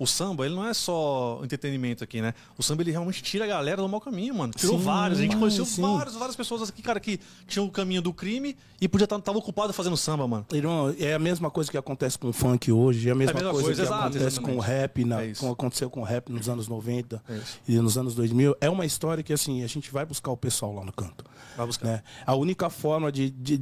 o 0.00 0.06
samba, 0.06 0.46
ele 0.46 0.54
não 0.54 0.66
é 0.66 0.72
só 0.72 1.40
entretenimento 1.44 2.02
aqui, 2.02 2.22
né? 2.22 2.32
O 2.56 2.62
samba, 2.62 2.82
ele 2.82 2.90
realmente 2.90 3.22
tira 3.22 3.44
a 3.44 3.46
galera 3.46 3.82
do 3.82 3.88
mau 3.88 4.00
caminho, 4.00 4.34
mano. 4.34 4.50
Tirou 4.56 4.78
Sim, 4.78 4.84
vários. 4.84 5.18
A 5.18 5.22
gente 5.22 5.36
conheceu 5.36 5.66
sim. 5.66 5.82
vários, 5.82 6.14
várias 6.14 6.34
pessoas 6.34 6.66
aqui, 6.70 6.80
cara, 6.80 6.98
que 6.98 7.20
tinham 7.46 7.66
o 7.66 7.70
caminho 7.70 8.00
do 8.00 8.10
crime 8.10 8.56
e 8.80 8.88
podia 8.88 9.04
estar 9.04 9.20
tava 9.20 9.36
ocupado 9.36 9.74
fazendo 9.74 9.98
samba, 9.98 10.26
mano. 10.26 10.46
Irmão, 10.54 10.94
é 10.98 11.12
a 11.12 11.18
mesma 11.18 11.50
coisa 11.50 11.70
que 11.70 11.76
acontece 11.76 12.18
com 12.18 12.28
o 12.28 12.32
funk 12.32 12.72
hoje, 12.72 13.10
é 13.10 13.12
a 13.12 13.14
mesma, 13.14 13.34
mesma 13.34 13.50
coisa, 13.50 13.64
coisa, 13.66 13.82
que 13.82 13.86
exato, 13.88 14.00
acontece 14.04 14.24
exatamente. 14.26 14.52
com 14.54 14.58
o 14.58 14.60
rap, 14.60 15.04
na, 15.04 15.22
É 15.22 15.26
isso. 15.26 15.40
com, 15.42 15.52
aconteceu 15.52 15.90
com 15.90 16.00
o 16.00 16.04
rap 16.04 16.32
nos 16.32 16.48
anos 16.48 16.66
90 16.66 17.22
É 17.28 17.40
e 17.68 17.78
nos 17.78 17.98
anos 17.98 18.14
2000. 18.14 18.56
É 18.58 18.70
uma 18.70 18.86
história 18.86 19.22
que, 19.22 19.34
assim, 19.34 19.62
a 19.62 19.66
gente 19.66 19.92
vai 19.92 20.06
buscar 20.06 20.30
o 20.30 20.36
pessoal 20.36 20.72
lá 20.74 20.82
no 20.82 20.92
canto. 20.94 21.26
Vai 21.58 21.66
buscar. 21.66 21.86
né? 21.86 22.02
A 22.24 22.34
única 22.34 22.70
forma 22.70 23.12
de... 23.12 23.28
de- 23.28 23.60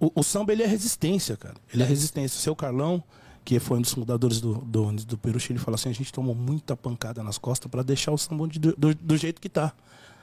o, 0.00 0.20
o 0.20 0.22
samba, 0.22 0.54
ele 0.54 0.62
é 0.62 0.66
resistência, 0.66 1.36
cara. 1.36 1.56
Ele 1.70 1.82
é 1.82 1.86
resistência. 1.86 2.38
O 2.38 2.40
seu 2.40 2.56
Carlão, 2.56 3.04
que 3.50 3.58
foi 3.58 3.78
um 3.78 3.80
dos 3.80 3.92
fundadores 3.92 4.40
do, 4.40 4.58
do, 4.58 4.92
do 4.92 5.18
Peruche, 5.18 5.52
ele 5.52 5.58
fala 5.58 5.74
assim, 5.74 5.88
a 5.88 5.92
gente 5.92 6.12
tomou 6.12 6.36
muita 6.36 6.76
pancada 6.76 7.20
nas 7.20 7.36
costas 7.36 7.68
para 7.68 7.82
deixar 7.82 8.12
o 8.12 8.16
samba 8.16 8.46
do, 8.46 8.76
do, 8.76 8.94
do 8.94 9.16
jeito 9.16 9.40
que 9.40 9.48
tá. 9.48 9.72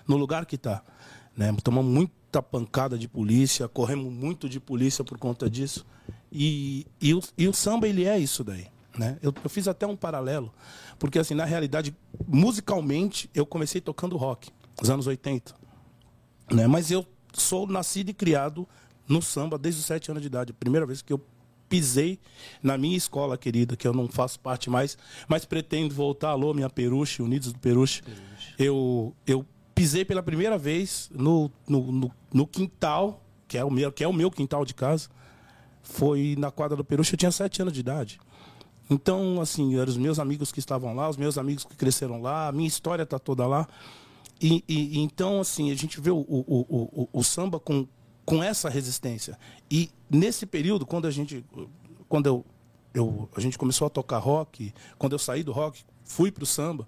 No 0.07 0.15
lugar 0.15 0.45
que 0.45 0.57
tá. 0.57 0.81
Né? 1.35 1.53
Tomamos 1.61 1.93
muita 1.93 2.41
pancada 2.41 2.97
de 2.97 3.05
polícia, 3.05 3.67
corremos 3.67 4.13
muito 4.13 4.47
de 4.47 4.61
polícia 4.61 5.03
por 5.03 5.17
conta 5.17 5.49
disso. 5.49 5.85
E, 6.31 6.87
e, 7.01 7.13
o, 7.13 7.21
e 7.37 7.49
o 7.49 7.53
samba, 7.53 7.85
ele 7.85 8.05
é 8.05 8.17
isso 8.17 8.45
daí. 8.45 8.67
Né? 8.97 9.17
Eu, 9.21 9.33
eu 9.43 9.49
fiz 9.49 9.67
até 9.67 9.85
um 9.85 9.97
paralelo, 9.97 10.49
porque 10.97 11.19
assim, 11.19 11.33
na 11.33 11.43
realidade, 11.43 11.93
musicalmente, 12.25 13.29
eu 13.35 13.45
comecei 13.45 13.81
tocando 13.81 14.15
rock, 14.15 14.49
nos 14.79 14.89
anos 14.89 15.05
80. 15.05 15.53
Né? 16.49 16.65
Mas 16.65 16.91
eu 16.91 17.05
sou 17.33 17.67
nascido 17.67 18.07
e 18.07 18.13
criado 18.13 18.65
no 19.05 19.21
samba 19.21 19.57
desde 19.57 19.81
os 19.81 19.85
sete 19.85 20.11
anos 20.11 20.21
de 20.21 20.27
idade. 20.27 20.53
Primeira 20.53 20.85
vez 20.85 21.01
que 21.01 21.11
eu 21.11 21.21
pisei 21.69 22.19
na 22.61 22.77
minha 22.77 22.97
escola 22.97 23.37
querida, 23.37 23.75
que 23.75 23.87
eu 23.87 23.93
não 23.93 24.07
faço 24.07 24.39
parte 24.39 24.69
mais, 24.69 24.97
mas 25.27 25.45
pretendo 25.45 25.93
voltar. 25.93 26.29
Alô, 26.29 26.53
minha 26.53 26.69
Peruche, 26.69 27.21
Unidos 27.21 27.51
do 27.53 27.59
Peruche. 27.59 28.01
Eu, 28.57 29.13
eu 29.25 29.45
pisei 29.75 30.03
pela 30.05 30.23
primeira 30.23 30.57
vez 30.57 31.09
no, 31.13 31.51
no, 31.67 31.91
no, 31.91 32.11
no 32.33 32.47
quintal, 32.47 33.23
que 33.47 33.57
é, 33.57 33.63
o 33.63 33.69
meu, 33.71 33.91
que 33.91 34.03
é 34.03 34.07
o 34.07 34.13
meu 34.13 34.31
quintal 34.31 34.65
de 34.65 34.73
casa. 34.73 35.09
Foi 35.83 36.35
na 36.37 36.51
quadra 36.51 36.75
do 36.75 36.83
Peruche, 36.83 37.13
eu 37.13 37.17
tinha 37.17 37.31
sete 37.31 37.61
anos 37.61 37.73
de 37.73 37.79
idade. 37.79 38.19
Então, 38.89 39.41
assim, 39.41 39.75
eram 39.77 39.89
os 39.89 39.97
meus 39.97 40.17
amigos 40.19 40.51
que 40.51 40.59
estavam 40.59 40.93
lá, 40.95 41.09
os 41.09 41.17
meus 41.17 41.37
amigos 41.37 41.63
que 41.65 41.75
cresceram 41.75 42.21
lá, 42.21 42.47
a 42.47 42.51
minha 42.51 42.67
história 42.67 43.03
está 43.03 43.19
toda 43.19 43.45
lá. 43.45 43.67
E, 44.41 44.63
e- 44.67 44.99
então, 44.99 45.41
assim, 45.41 45.71
a 45.71 45.75
gente 45.75 45.99
vê 45.99 46.09
o, 46.11 46.17
o, 46.19 46.45
o, 46.47 47.09
o 47.11 47.23
samba 47.23 47.59
com, 47.59 47.87
com 48.27 48.43
essa 48.43 48.67
resistência. 48.67 49.39
E 49.71 49.89
nesse 50.09 50.45
período, 50.45 50.85
quando 50.85 51.07
a 51.07 51.11
gente. 51.11 51.45
Quando 52.09 52.25
eu, 52.27 52.45
eu, 52.93 53.29
a 53.33 53.39
gente 53.39 53.57
começou 53.57 53.87
a 53.87 53.89
tocar 53.89 54.17
rock, 54.17 54.73
quando 54.97 55.13
eu 55.13 55.19
saí 55.19 55.43
do 55.43 55.53
rock, 55.53 55.85
fui 56.03 56.29
para 56.29 56.43
o 56.43 56.45
samba, 56.45 56.85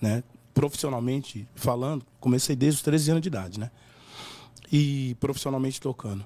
né? 0.00 0.24
Profissionalmente 0.52 1.46
falando, 1.54 2.04
comecei 2.18 2.56
desde 2.56 2.78
os 2.78 2.82
13 2.82 3.12
anos 3.12 3.22
de 3.22 3.28
idade, 3.28 3.60
né? 3.60 3.70
E 4.70 5.16
profissionalmente 5.20 5.80
tocando. 5.80 6.24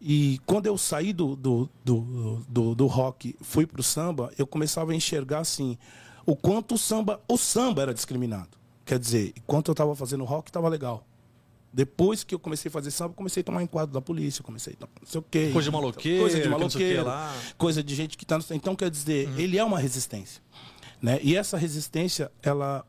E 0.00 0.40
quando 0.46 0.64
eu 0.64 0.78
saí 0.78 1.12
do, 1.12 1.36
do, 1.36 1.68
do, 1.84 2.42
do, 2.48 2.74
do 2.74 2.86
rock, 2.86 3.36
fui 3.42 3.66
pro 3.66 3.82
samba, 3.82 4.32
eu 4.38 4.46
começava 4.46 4.92
a 4.92 4.94
enxergar 4.94 5.40
assim 5.40 5.76
o 6.24 6.34
quanto 6.34 6.74
o 6.74 6.78
samba, 6.78 7.20
o 7.28 7.36
samba 7.36 7.82
era 7.82 7.92
discriminado. 7.92 8.48
Quer 8.86 8.98
dizer, 8.98 9.34
enquanto 9.36 9.68
eu 9.68 9.72
estava 9.72 9.94
fazendo 9.94 10.24
rock, 10.24 10.48
estava 10.48 10.70
legal. 10.70 11.04
Depois 11.72 12.24
que 12.24 12.34
eu 12.34 12.38
comecei 12.38 12.68
a 12.68 12.72
fazer 12.72 12.90
samba, 12.90 13.10
eu 13.12 13.16
comecei 13.16 13.42
a 13.42 13.44
tomar 13.44 13.62
enquadro 13.62 13.92
da 13.94 14.00
polícia, 14.00 14.42
comecei 14.42 14.72
a 14.72 14.76
tomar 14.76 14.92
não 15.00 15.06
sei 15.08 15.20
o 15.20 15.24
quê. 15.30 15.50
Coisa 15.52 15.70
de 15.70 15.72
maloqueiro, 15.76 16.20
coisa 16.20 16.40
de 16.40 16.48
maloqueiro, 16.48 17.04
lá. 17.04 17.32
coisa 17.56 17.82
de 17.82 17.94
gente 17.94 18.18
que 18.18 18.24
está 18.24 18.36
no... 18.36 18.44
Então, 18.50 18.74
quer 18.74 18.90
dizer, 18.90 19.28
Uhum. 19.28 19.38
ele 19.38 19.56
é 19.56 19.62
uma 19.64 19.78
resistência. 19.78 20.42
Né? 21.00 21.20
E 21.22 21.36
essa 21.36 21.56
resistência, 21.56 22.30
ela 22.42 22.84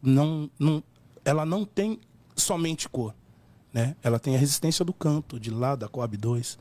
não, 0.00 0.48
não, 0.58 0.82
ela 1.24 1.44
não 1.44 1.64
tem 1.64 1.98
somente 2.36 2.88
cor. 2.88 3.14
Né? 3.72 3.96
Ela 4.02 4.20
tem 4.20 4.36
a 4.36 4.38
resistência 4.38 4.84
do 4.84 4.92
canto, 4.92 5.40
de 5.40 5.50
lá 5.50 5.74
da 5.74 5.88
Coab 5.88 6.16
2, 6.16 6.58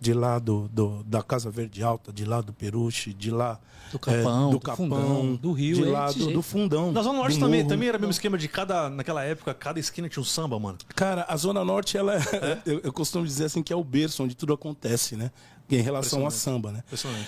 de 0.00 0.12
lá 0.14 0.38
do, 0.38 0.68
do- 0.68 1.02
da 1.04 1.22
Casa 1.22 1.50
Verde 1.50 1.82
Alta, 1.82 2.12
de 2.12 2.24
lá 2.24 2.40
do 2.40 2.52
Peruche, 2.52 3.12
de 3.12 3.30
lá 3.30 3.58
Do 3.90 3.98
Capão, 3.98 4.20
é, 4.20 4.44
do 4.44 4.50
do, 4.50 4.60
Capão, 4.60 4.76
Fundão, 4.88 5.34
do 5.34 5.52
Rio, 5.52 5.76
de 5.76 5.84
é 5.84 5.90
lá 5.90 6.12
do, 6.12 6.32
do 6.32 6.42
Fundão. 6.42 6.92
Na 6.92 7.02
Zona 7.02 7.18
Norte 7.18 7.36
do 7.36 7.40
também, 7.40 7.60
Morro. 7.60 7.68
também 7.70 7.88
era 7.88 7.98
o 7.98 8.00
mesmo 8.00 8.12
esquema 8.12 8.38
de 8.38 8.46
cada. 8.48 8.88
Naquela 8.88 9.24
época, 9.24 9.52
cada 9.54 9.80
esquina 9.80 10.08
tinha 10.08 10.20
um 10.20 10.24
samba, 10.24 10.58
mano. 10.58 10.78
Cara, 10.94 11.26
a 11.28 11.36
Zona 11.36 11.64
Norte, 11.64 11.96
ela 11.96 12.14
é, 12.16 12.20
eu, 12.64 12.80
eu 12.84 12.92
costumo 12.92 13.26
dizer 13.26 13.46
assim 13.46 13.62
que 13.62 13.72
é 13.72 13.76
o 13.76 13.82
berço 13.82 14.22
onde 14.22 14.34
tudo 14.36 14.52
acontece, 14.52 15.16
né? 15.16 15.30
Em 15.70 15.82
relação 15.82 16.26
a 16.26 16.30
samba, 16.30 16.72
né? 16.72 16.82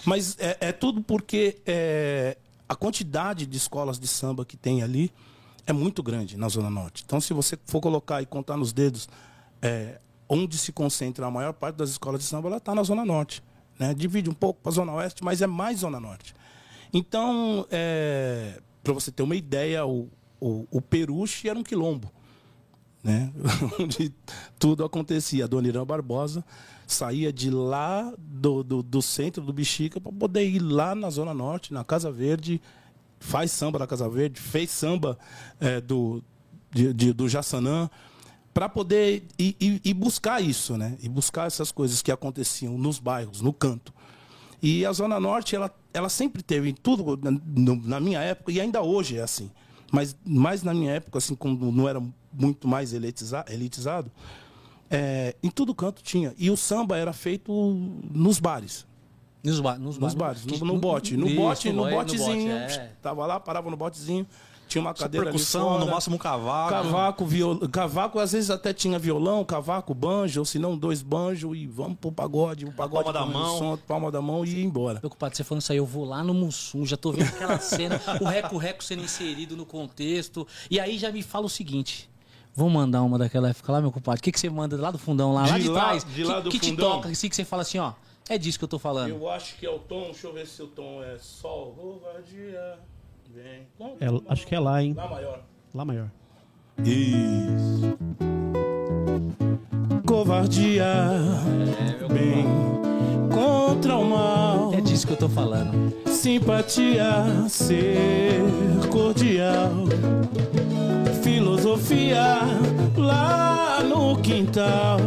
Mas 0.07 0.37
é, 0.39 0.57
é 0.61 0.73
tudo 0.73 1.03
porque 1.03 1.59
é, 1.67 2.37
a 2.69 2.75
quantidade 2.77 3.47
de 3.47 3.57
escolas 3.57 3.99
de 3.99 4.07
samba 4.07 4.45
que 4.45 4.57
tem 4.57 4.83
ali 4.83 5.13
é 5.67 5.73
muito 5.73 6.03
grande 6.03 6.37
na 6.39 6.49
Zona 6.49 6.71
Norte. 6.71 7.03
Então, 7.05 7.21
se 7.21 7.35
você 7.35 7.59
for 7.67 7.81
colocar 7.81 8.23
e 8.23 8.27
contar 8.27 8.57
nos 8.57 8.73
dedos 8.73 9.09
é, 9.61 10.01
onde 10.31 10.57
se 10.57 10.73
concentra 10.73 11.27
a 11.27 11.31
maior 11.31 11.53
parte 11.53 11.77
das 11.77 11.91
escolas 11.91 12.21
de 12.21 12.27
samba, 12.27 12.49
ela 12.49 12.57
está 12.59 12.75
na 12.75 12.83
Zona 12.85 13.05
Norte. 13.05 13.43
Né? 13.79 13.93
Divide 13.93 14.31
um 14.31 14.35
pouco 14.35 14.61
para 14.63 14.71
a 14.71 14.75
Zona 14.75 14.93
Oeste, 14.95 15.25
mas 15.25 15.43
é 15.43 15.47
mais 15.47 15.81
Zona 15.81 15.99
Norte. 15.99 16.35
Então, 16.93 17.67
para 18.85 18.93
você 18.95 19.11
ter 19.11 19.23
uma 19.25 19.35
ideia, 19.35 19.85
o, 19.85 20.09
o, 20.41 20.67
o 20.71 20.81
Peruche 20.81 21.49
era 21.49 21.59
um 21.59 21.63
quilombo 21.65 22.11
né? 23.03 23.33
onde 23.81 24.13
tudo 24.59 24.85
acontecia. 24.85 25.45
A 25.45 25.49
Dona 25.49 25.69
Irã 25.69 25.85
Barbosa 25.85 26.45
saía 26.87 27.33
de 27.33 27.51
lá 27.51 28.13
do, 28.19 28.63
do, 28.63 28.83
do 28.83 29.03
centro 29.03 29.43
do 29.43 29.53
Bexiga 29.53 30.01
para 30.01 30.13
poder 30.13 30.49
ir 30.49 30.59
lá 30.59 30.95
na 30.95 31.09
Zona 31.11 31.33
Norte, 31.33 31.73
na 31.73 31.85
Casa 31.85 32.11
Verde, 32.11 32.61
faz 33.19 33.53
samba 33.53 33.79
da 33.79 33.87
Casa 33.87 34.09
Verde, 34.09 34.41
fez 34.41 34.71
samba 34.71 35.19
eh, 35.61 35.81
do, 35.81 36.23
de- 36.71 36.93
de- 36.93 37.13
do 37.13 37.29
Jaçanã, 37.29 37.89
para 38.53 38.69
poder 38.69 39.25
ir, 39.39 39.57
ir- 39.61 39.81
ir 39.85 39.95
buscar 39.95 40.41
isso, 40.43 40.77
né? 40.77 40.97
E 41.03 41.09
buscar 41.09 41.47
essas 41.47 41.71
coisas 41.71 42.03
que 42.03 42.11
aconteciam 42.11 42.77
nos 42.77 42.99
bairros, 42.99 43.41
no 43.41 43.53
canto. 43.53 43.93
E 44.63 44.85
a 44.85 44.93
Zona 44.93 45.19
Norte, 45.21 45.55
ela, 45.57 45.75
ela 45.95 46.09
sempre 46.09 46.43
teve 46.43 46.69
em 46.71 46.75
tudo, 46.75 47.19
na, 47.23 47.31
no- 47.31 47.77
na 47.77 48.01
minha 48.01 48.21
época, 48.21 48.51
e 48.53 48.61
ainda 48.61 48.83
hoje 48.83 49.17
é 49.19 49.23
assim. 49.23 49.51
Mas 49.93 50.17
mais 50.25 50.63
na 50.63 50.75
minha 50.75 50.93
época, 50.93 51.19
assim, 51.19 51.35
quando 51.35 51.71
não 51.73 51.89
era 51.89 52.03
muito 52.33 52.69
mais 52.69 52.93
elitiza- 52.93 53.45
elitizado, 53.49 54.11
é, 54.91 55.35
em 55.43 55.51
todo 55.51 55.75
canto 55.75 56.03
tinha. 56.03 56.35
E 56.39 56.51
o 56.51 56.57
samba 56.57 56.97
era 56.97 57.13
feito 57.13 57.53
nos 58.13 58.39
bares. 58.41 58.87
Nos, 59.43 59.59
ba 59.59 59.79
nos, 59.79 59.97
Nos 59.97 60.13
ba- 60.15 60.27
bares, 60.27 60.45
no, 60.45 60.59
no 60.67 60.79
bote. 60.79 61.17
No 61.17 61.31
bote, 61.35 61.73
no 61.73 61.89
é, 61.89 61.91
botezinho. 61.93 62.51
é. 62.53 62.93
Tava 63.01 63.25
lá, 63.27 63.41
parava 63.41 63.71
no 63.71 63.77
botezinho, 63.77 64.27
tinha 64.71 64.81
uma 64.83 64.91
Essa 64.93 65.03
cadeira 65.05 65.27
ali 65.27 65.33
percussão, 65.33 65.69
fora. 65.69 65.85
no 65.85 65.91
máximo 65.91 66.17
um 66.17 66.19
cavalo. 66.19 66.71
Cavaco, 66.71 67.27
viol... 67.27 67.59
cavaco, 67.69 68.19
às 68.19 68.33
vezes 68.33 68.51
até 68.51 68.73
tinha 68.73 68.99
violão, 68.99 69.45
cavaco, 69.45 69.93
banjo, 69.95 70.41
ou 70.41 70.45
se 70.47 70.59
não, 70.59 70.79
dois 70.79 71.03
banjos 71.03 71.57
e 71.57 71.67
vamos 71.67 71.99
pro 71.99 72.11
pagode, 72.13 72.65
o 72.65 72.73
pagode 72.73 73.05
Palma 73.05 73.13
da 73.13 73.27
mão. 73.27 73.59
som, 73.59 73.77
palma 73.77 74.11
da 74.11 74.23
mão 74.23 74.45
e 74.45 74.51
ir 74.61 74.65
embora. 74.65 75.01
Preocupado, 75.01 75.37
você 75.37 75.45
falando 75.45 75.63
isso 75.63 75.73
aí, 75.73 75.79
eu 75.79 75.85
vou 75.87 76.05
lá 76.05 76.23
no 76.25 76.33
Mussum, 76.33 76.87
já 76.87 76.97
tô 76.97 77.13
vendo 77.13 77.29
aquela 77.29 77.59
cena, 77.59 78.01
o 78.21 78.25
reco-reco 78.25 78.83
sendo 78.85 79.03
inserido 79.03 79.57
no 79.57 79.67
contexto. 79.67 80.47
E 80.71 80.79
aí 80.81 80.97
já 80.99 81.11
me 81.13 81.23
fala 81.23 81.47
o 81.47 81.51
seguinte. 81.51 82.09
Vamos 82.55 82.73
mandar 82.73 83.03
uma 83.03 83.17
daquela 83.19 83.51
época 83.51 83.73
lá, 83.73 83.81
meu 83.81 83.93
compadre. 83.93 84.21
O 84.21 84.23
que, 84.23 84.33
que 84.33 84.41
você 84.41 84.51
manda 84.51 84.77
lá 84.77 84.91
do 84.91 84.99
fundão 84.99 85.33
lá? 85.33 85.43
lá 85.47 85.57
De 85.57 85.63
de 85.65 85.69
lá- 85.71 85.81
trás. 85.81 86.05
de 86.05 86.25
lá 86.25 86.37
que, 86.37 86.43
do 86.43 86.51
que 86.51 86.59
te 86.59 86.71
fundão. 86.71 86.91
toca, 86.97 87.09
assim 87.09 87.29
que 87.29 87.37
você 87.37 87.45
fala 87.45 87.63
assim, 87.63 87.79
ó. 87.79 87.93
É 88.29 88.39
disso 88.39 88.59
que 88.59 88.65
eu 88.65 88.69
tô 88.69 88.79
falando. 88.79 89.09
Eu 89.11 89.29
acho 89.29 89.57
que 89.57 89.67
é 89.67 89.71
o 89.71 89.79
tom, 89.79 90.03
deixa 90.05 90.27
eu 90.29 90.33
ver 90.33 90.47
se 90.47 90.63
o 90.63 90.67
tom 90.69 91.03
é 91.03 91.17
sol, 91.19 91.73
covardia, 91.77 92.79
vem. 93.35 93.67
É, 94.01 94.07
acho 94.29 94.47
que 94.47 94.55
é 94.55 94.61
lá, 94.61 94.83
hein? 94.83 94.95
Lá 94.95 95.09
maior. 95.09 95.41
Lá 95.75 95.85
maior. 95.85 96.11
Isso. 96.85 97.97
Covardia, 100.07 100.87
bem 102.13 102.47
contra 103.33 103.97
o 103.97 104.05
mal. 104.05 104.75
É 104.75 104.81
disso 104.81 105.07
que 105.07 105.13
eu 105.13 105.17
tô 105.17 105.29
falando. 105.29 105.95
Simpatia, 106.07 107.25
ser 107.49 108.41
cordial. 108.91 109.71
Filosofia 111.23 112.39
lá 112.97 113.83
no 113.83 114.17
quintal. 114.21 114.99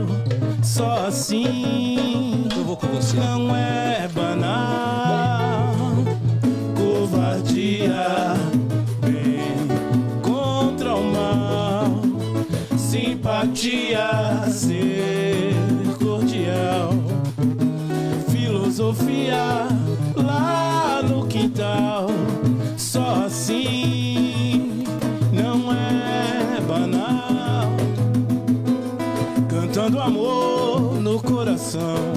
Só 0.64 1.08
assim 1.08 2.48
Eu 2.56 2.64
vou 2.64 2.78
com 2.78 2.88
você. 2.88 3.18
não 3.18 3.56
é 3.56 4.08
banal. 4.08 5.43
Simpatia, 13.44 14.50
ser 14.50 15.54
cordial. 16.00 16.92
Filosofia 18.32 19.68
lá 20.16 21.02
no 21.04 21.28
quintal. 21.28 22.08
Só 22.78 23.26
assim 23.26 24.86
não 25.34 25.74
é 25.74 26.62
banal. 26.62 27.70
Cantando 29.50 30.00
amor 30.00 31.02
no 31.02 31.22
coração. 31.22 32.14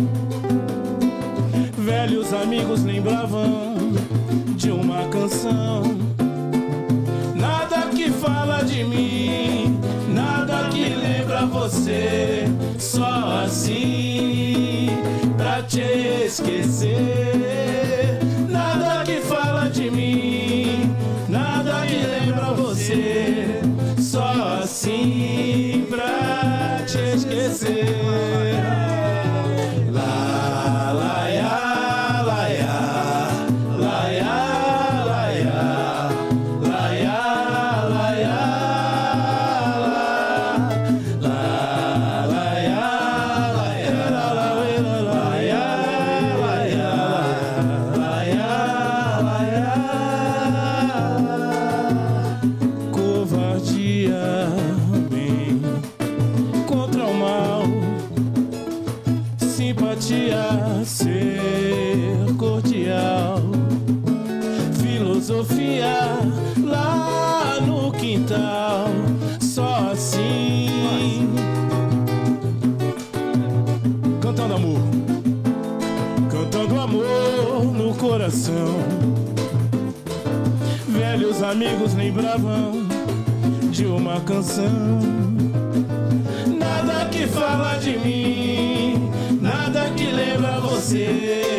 Velhos 1.76 2.32
amigos 2.32 2.84
lembravam 2.84 3.74
de 4.54 4.70
uma 4.70 5.08
canção. 5.08 6.05
Você. 11.66 12.44
Só 12.78 13.42
assim 13.44 14.88
pra 15.36 15.62
te 15.62 15.80
esquecer. 16.24 18.20
Nada 18.48 19.04
que 19.04 19.20
fala 19.20 19.68
de 19.68 19.90
mim, 19.90 20.94
nada 21.28 21.84
que 21.86 21.96
lembra 21.96 22.54
você. 22.54 23.60
Só 23.98 24.60
assim 24.62 25.86
pra 25.90 26.84
te 26.86 27.16
esquecer. 27.16 28.35
Amigos 81.50 81.94
lembravam 81.94 82.86
de 83.70 83.86
uma 83.86 84.20
canção. 84.20 84.98
Nada 86.58 87.08
que 87.08 87.26
fala 87.26 87.76
de 87.76 87.96
mim, 87.98 89.10
nada 89.40 89.90
que 89.90 90.06
lembra 90.06 90.58
você. 90.60 91.55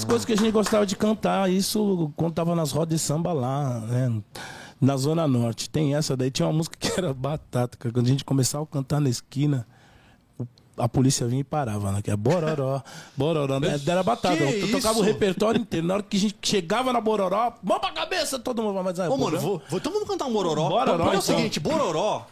As 0.00 0.04
coisas 0.04 0.24
que 0.24 0.32
a 0.32 0.36
gente 0.36 0.50
gostava 0.50 0.86
de 0.86 0.96
cantar. 0.96 1.50
Isso 1.50 2.10
quando 2.16 2.32
tava 2.32 2.54
nas 2.54 2.72
rodas 2.72 2.98
de 3.00 3.06
samba 3.06 3.32
lá, 3.32 3.80
né? 3.80 4.22
Na 4.80 4.96
Zona 4.96 5.28
Norte. 5.28 5.68
Tem 5.68 5.94
essa 5.94 6.16
daí. 6.16 6.30
Tinha 6.30 6.46
uma 6.46 6.54
música 6.54 6.76
que 6.78 6.88
era 6.98 7.12
batata. 7.12 7.76
cara. 7.76 7.92
Quando 7.92 8.06
a 8.06 8.08
gente 8.08 8.24
começava 8.24 8.64
a 8.64 8.66
cantar 8.66 8.98
na 9.00 9.10
esquina, 9.10 9.66
o- 10.38 10.46
a 10.78 10.88
polícia 10.88 11.26
vinha 11.26 11.42
e 11.42 11.44
parava, 11.44 11.92
né? 11.92 12.00
Que 12.00 12.10
é 12.10 12.16
bororó, 12.16 12.82
bororó. 13.14 13.60
Né? 13.60 13.78
Era 13.86 14.02
batata. 14.02 14.36
Que 14.38 14.42
Eu 14.42 14.70
tocava 14.72 14.98
o 14.98 15.02
isso? 15.02 15.12
repertório 15.12 15.60
inteiro. 15.60 15.86
Na 15.86 15.94
hora 15.94 16.02
que 16.02 16.16
a 16.16 16.20
gente 16.20 16.36
chegava 16.42 16.92
na 16.94 17.00
bororó, 17.00 17.52
mão 17.62 17.78
pra 17.78 17.92
cabeça, 17.92 18.38
todo 18.38 18.62
mundo 18.62 18.74
vai 18.74 18.84
mais. 18.84 18.98
Ô, 19.00 19.16
mano, 19.18 19.38
vou, 19.38 19.62
vou, 19.68 19.78
então 19.78 19.92
vamos 19.92 20.08
cantar 20.08 20.24
um 20.24 20.32
Bororó. 20.32 20.68
Bororó, 20.70 20.92
Porque 20.96 21.02
é 21.02 21.06
o 21.06 21.08
então. 21.10 21.20
seguinte, 21.20 21.60
Bororó, 21.60 22.26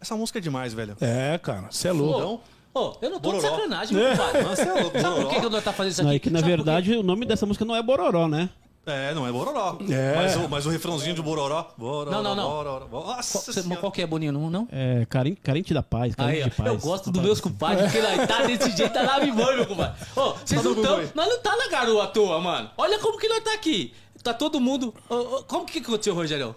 essa 0.00 0.16
música 0.16 0.40
é 0.40 0.42
demais, 0.42 0.74
velho. 0.74 0.96
É, 1.00 1.38
cara, 1.38 1.68
você 1.70 1.86
é 1.86 1.92
louco. 1.92 2.18
Então, 2.18 2.40
Ô, 2.74 2.94
eu 3.02 3.10
não 3.10 3.20
tô 3.20 3.32
de 3.32 3.36
Bororó. 3.36 3.56
sacanagem, 3.56 3.96
meu 3.96 4.10
compadre. 4.10 4.42
Nossa, 4.42 4.62
é 4.62 4.80
louco, 4.82 5.00
Sabe 5.00 5.20
por 5.20 5.28
que, 5.30 5.40
que 5.40 5.48
nós 5.48 5.64
tá 5.64 5.72
fazendo 5.72 5.92
isso 5.92 6.02
Não, 6.02 6.08
aqui? 6.10 6.16
é 6.16 6.18
que 6.20 6.30
na 6.30 6.38
Sabe 6.40 6.50
por 6.52 6.56
quê? 6.58 6.64
verdade 6.64 6.96
o 6.96 7.02
nome 7.02 7.26
dessa 7.26 7.44
música 7.44 7.64
não 7.64 7.76
é 7.76 7.82
Bororó, 7.82 8.26
né? 8.28 8.48
É, 8.84 9.14
não 9.14 9.24
é 9.28 9.30
Bororó. 9.30 9.78
É. 9.88 10.16
Mas, 10.16 10.34
o, 10.36 10.48
mas 10.48 10.66
o 10.66 10.70
refrãozinho 10.70 11.14
de 11.14 11.22
Bororó. 11.22 11.68
Bororó 11.78 12.10
Não, 12.10 12.20
não, 12.22 12.34
não. 12.34 12.48
Bororó. 12.50 12.88
Nossa 12.90 13.32
Qual, 13.38 13.44
você- 13.44 13.52
Senhora. 13.62 13.78
qual 13.80 13.92
que 13.92 14.02
é, 14.02 14.06
Boninho? 14.06 14.32
Não? 14.32 14.50
não? 14.50 14.68
É 14.72 15.06
carente, 15.08 15.40
carente 15.40 15.72
da 15.72 15.84
paz, 15.84 16.14
carente 16.16 16.38
Aí, 16.38 16.42
ó, 16.42 16.48
de 16.48 16.50
paz. 16.56 16.68
eu 16.68 16.78
gosto 16.78 17.12
dos 17.12 17.22
meus 17.22 17.40
compadres, 17.40 17.82
porque 17.92 18.00
nós 18.00 18.26
tá 18.26 18.42
desse 18.42 18.76
jeito, 18.76 18.92
tá 18.92 19.02
lá 19.02 19.20
me 19.20 19.30
mãe, 19.30 19.54
meu 19.54 19.66
compadre. 19.66 19.94
Ô, 20.16 20.32
vocês 20.32 20.60
Tá 20.60 20.68
não 20.68 20.74
no 20.74 20.82
tão. 20.82 20.90
Google 20.94 20.96
aí. 21.00 21.10
Nós 21.14 21.28
não 21.28 21.38
tá 21.40 21.56
na 21.56 21.68
garoa 21.68 22.04
à 22.04 22.06
toa, 22.08 22.40
mano. 22.40 22.70
Olha 22.76 22.98
como 22.98 23.18
que 23.18 23.28
nós 23.28 23.44
tá 23.44 23.54
aqui. 23.54 23.94
Tá 24.22 24.32
todo 24.32 24.60
mundo. 24.60 24.94
Ô, 25.10 25.42
como 25.48 25.66
que 25.66 25.80
aconteceu, 25.80 26.14
Rogério? 26.14 26.54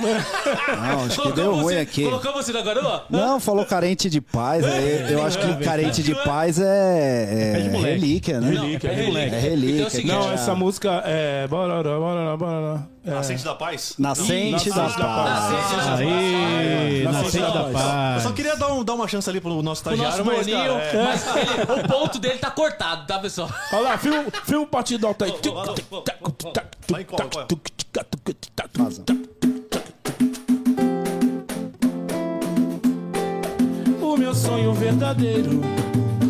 Não, 0.00 1.04
acho 1.04 1.22
que 1.22 1.32
deu 1.32 1.44
Colocamos 1.44 1.62
ruim 1.62 1.74
você- 1.74 1.80
aqui. 1.80 2.04
Colocamos 2.04 2.44
você 2.44 2.52
na 2.52 2.62
garoa? 2.62 3.04
Não, 3.08 3.38
falou 3.38 3.64
carente 3.64 4.10
de 4.10 4.20
paz. 4.20 4.64
aí 4.64 5.12
Eu 5.12 5.24
acho 5.24 5.38
que 5.38 5.64
carente 5.64 6.02
de 6.02 6.12
paz 6.14 6.58
é, 6.58 7.54
É 7.56 7.60
de 7.60 7.68
é 7.76 7.78
relíquia, 7.80 8.40
né? 8.40 8.50
Relíquia, 8.50 8.88
é 8.88 8.92
é 8.92 8.96
relíquia. 8.96 9.36
É 9.36 9.40
relíquia. 9.40 9.74
Então 9.74 9.84
é 9.84 9.86
o 9.86 9.90
seguinte, 9.90 10.12
Não, 10.12 10.32
essa 10.32 10.54
música 10.56 11.02
é. 11.06 11.46
Bororó, 11.46 12.00
bororó, 12.00 12.36
bororó. 12.36 12.78
É. 13.06 13.10
Nascente 13.10 13.44
da 13.44 13.54
Paz? 13.54 13.94
Nascente 13.98 14.70
da 14.70 14.76
Nascente 14.76 14.98
da 14.98 15.04
paz. 15.06 15.52
Nascente 15.52 17.04
nascente 17.04 17.38
da 17.52 17.64
paz. 17.64 18.14
Eu 18.24 18.28
só 18.30 18.34
queria 18.34 18.56
dar, 18.56 18.72
um- 18.72 18.82
dar 18.82 18.94
uma 18.94 19.06
chance 19.06 19.28
ali 19.28 19.40
pro 19.42 19.50
nosso 19.50 19.60
O 19.60 19.62
nosso 19.62 19.82
estagiário, 19.82 20.24
mas, 20.24 20.38
Boninho, 20.38 20.56
cara, 20.56 20.82
é... 20.82 21.04
mas 21.04 21.26
ele- 21.36 21.80
o 21.84 21.88
ponto 21.88 22.18
dele 22.18 22.38
tá 22.38 22.50
cortado, 22.50 23.06
tá, 23.06 23.18
pessoal? 23.18 23.50
Olha 23.72 23.80
lá, 23.82 23.98
filma, 23.98 24.24
filma 24.46 24.64
o 24.64 24.66
partido 24.66 25.06
alto 25.06 25.22
aí. 25.22 25.34
Vai 26.88 27.03
é? 27.12 28.78
Vaza. 28.78 29.04
O 34.00 34.16
meu 34.16 34.34
sonho 34.34 34.72
verdadeiro 34.72 35.60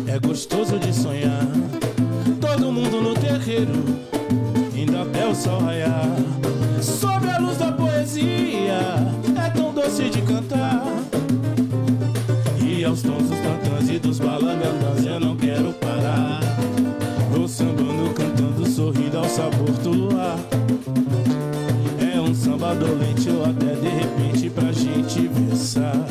é 0.07 0.19
gostoso 0.19 0.77
de 0.77 0.93
sonhar. 0.93 1.47
Todo 2.41 2.71
mundo 2.71 3.01
no 3.01 3.13
terreiro, 3.13 3.73
indo 4.75 4.97
até 4.97 5.27
o 5.27 5.33
sol 5.33 5.59
raiar. 5.61 6.09
Sob 6.81 7.27
a 7.29 7.39
luz 7.39 7.57
da 7.57 7.71
poesia, 7.71 8.79
é 9.43 9.49
tão 9.55 9.73
doce 9.73 10.09
de 10.09 10.21
cantar. 10.21 10.83
E 12.61 12.83
aos 12.83 13.01
tons 13.01 13.29
dos 13.29 13.39
tantãs 13.39 13.89
e 13.89 13.97
dos 13.97 14.19
balangandãs 14.19 15.05
eu 15.05 15.19
não 15.19 15.35
quero 15.35 15.73
parar. 15.73 16.41
Vou 17.31 17.47
sambando, 17.47 18.13
cantando, 18.13 18.69
sorrindo 18.69 19.17
ao 19.17 19.25
sabor 19.25 19.71
do 19.71 19.91
luar. 19.91 20.37
Samba 22.65 22.73
dolente 22.73 23.29
ou 23.29 23.43
até 23.43 23.75
de 23.75 23.87
repente 23.87 24.49
pra 24.49 24.71
gente 24.71 25.27
versar. 25.27 26.03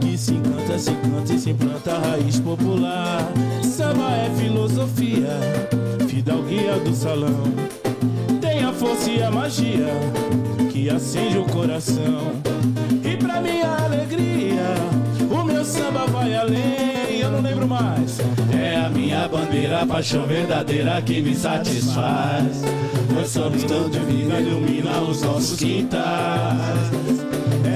Que 0.00 0.16
se 0.16 0.34
encanta, 0.34 0.78
se 0.78 0.92
canta 0.92 1.34
e 1.34 1.38
se 1.38 1.50
implanta 1.50 1.92
a 1.92 1.98
raiz 1.98 2.40
popular. 2.40 3.30
Samba 3.62 4.10
é 4.12 4.30
filosofia, 4.30 5.28
fidalguia 6.08 6.78
do 6.78 6.94
salão. 6.94 7.42
Tem 8.40 8.64
a 8.64 8.72
força 8.72 9.10
e 9.10 9.22
a 9.22 9.30
magia 9.30 9.88
que 10.72 10.88
acende 10.88 11.36
o 11.36 11.44
coração. 11.44 12.32
E 13.04 13.16
pra 13.18 13.40
minha 13.42 13.68
alegria, 13.84 14.74
meu 15.60 15.64
samba 15.64 16.06
vai 16.06 16.34
além. 16.34 17.20
Eu 17.20 17.30
não 17.30 17.42
lembro 17.42 17.68
mais. 17.68 18.18
É 18.50 18.76
a 18.76 18.88
minha 18.88 19.28
bandeira, 19.28 19.82
a 19.82 19.86
paixão 19.86 20.26
verdadeira 20.26 21.00
que 21.02 21.20
me 21.20 21.34
satisfaz. 21.34 22.62
Foi 23.12 23.26
solidão 23.26 23.90
divina 23.90 24.40
ilumina 24.40 25.02
os 25.02 25.20
nossos 25.20 25.58
quintais. 25.58 26.00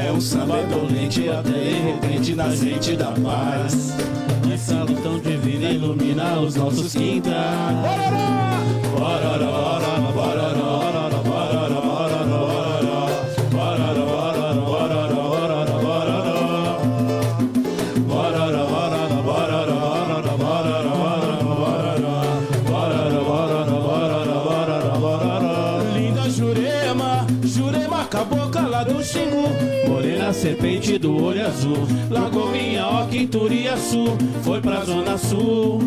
É 0.07 0.11
um 0.11 0.21
samba 0.21 0.63
dolente 0.63 1.29
até 1.29 1.51
de 1.51 1.75
repente 1.75 2.35
na 2.35 2.49
gente 2.57 2.97
da 2.97 3.13
paz. 3.13 3.95
Essa 4.53 4.83
luz 4.85 5.01
tão 5.03 5.19
divina 5.19 5.71
ilumina 5.71 6.41
os 6.41 6.55
nossos 6.55 6.95
quintais. 6.95 7.77
Bororó, 8.93 9.39
bororó, 9.39 9.94
serpente 30.55 30.99
do 30.99 31.23
olho 31.23 31.45
azul 31.45 31.87
Lagoinha, 32.11 32.87
ó, 32.87 33.07
Quinturiaçu 33.07 34.17
Foi 34.43 34.61
pra 34.61 34.85
Zona 34.85 35.19
Sul 35.19 35.81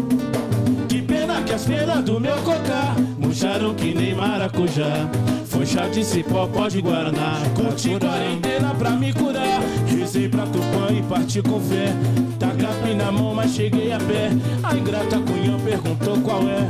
que 0.87 1.01
pena 1.01 1.41
que 1.41 1.53
as 1.53 1.65
penas 1.65 2.03
do 2.03 2.19
meu 2.19 2.35
cocá 2.37 2.95
murcharam 3.19 3.73
que 3.75 3.93
nem 3.93 4.15
maracujá. 4.15 5.09
Foi 5.45 5.65
chá 5.65 5.87
de 5.89 6.03
cipó, 6.03 6.47
pó 6.47 6.69
de 6.69 6.81
guaraná. 6.81 7.41
Curti 7.55 7.99
quarentena 7.99 8.73
pra 8.73 8.91
me 8.91 9.11
curar. 9.11 9.61
Rezei 9.85 10.29
pra 10.29 10.43
Tupã 10.43 10.93
e 10.97 11.01
parti 11.03 11.41
com 11.41 11.59
fé. 11.59 11.93
Tá 12.39 12.51
na 12.95 13.11
mão, 13.11 13.33
mas 13.33 13.51
cheguei 13.51 13.91
a 13.91 13.97
pé. 13.97 14.31
A 14.63 14.75
ingrata 14.75 15.19
cunhã 15.19 15.57
perguntou 15.59 16.17
qual 16.21 16.47
é. 16.47 16.69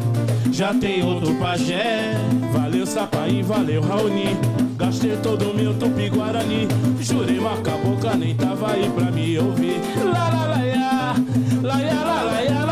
Já 0.52 0.74
tem 0.74 1.04
outro 1.04 1.34
pajé. 1.36 2.14
Valeu 2.52 2.86
Sapaí, 2.86 3.42
valeu 3.42 3.82
Raoni. 3.82 4.38
Gastei 4.78 5.18
todo 5.18 5.52
o 5.52 5.54
meu 5.54 5.74
tupi 5.74 6.10
guarani. 6.10 6.68
Jurei 7.00 7.40
uma 7.40 7.58
cabocla, 7.58 8.16
nem 8.16 8.36
tava 8.36 8.72
aí 8.72 8.90
pra 8.90 9.12
me 9.12 9.38
ouvir. 9.40 9.80
Lá, 10.04 10.30
lá, 10.30 10.46
lá. 10.46 10.58
Lá, 11.64 11.74
lá, 11.74 12.24
lá, 12.24 12.42
ya, 12.42 12.54
lá, 12.54 12.66
lá, 12.66 12.67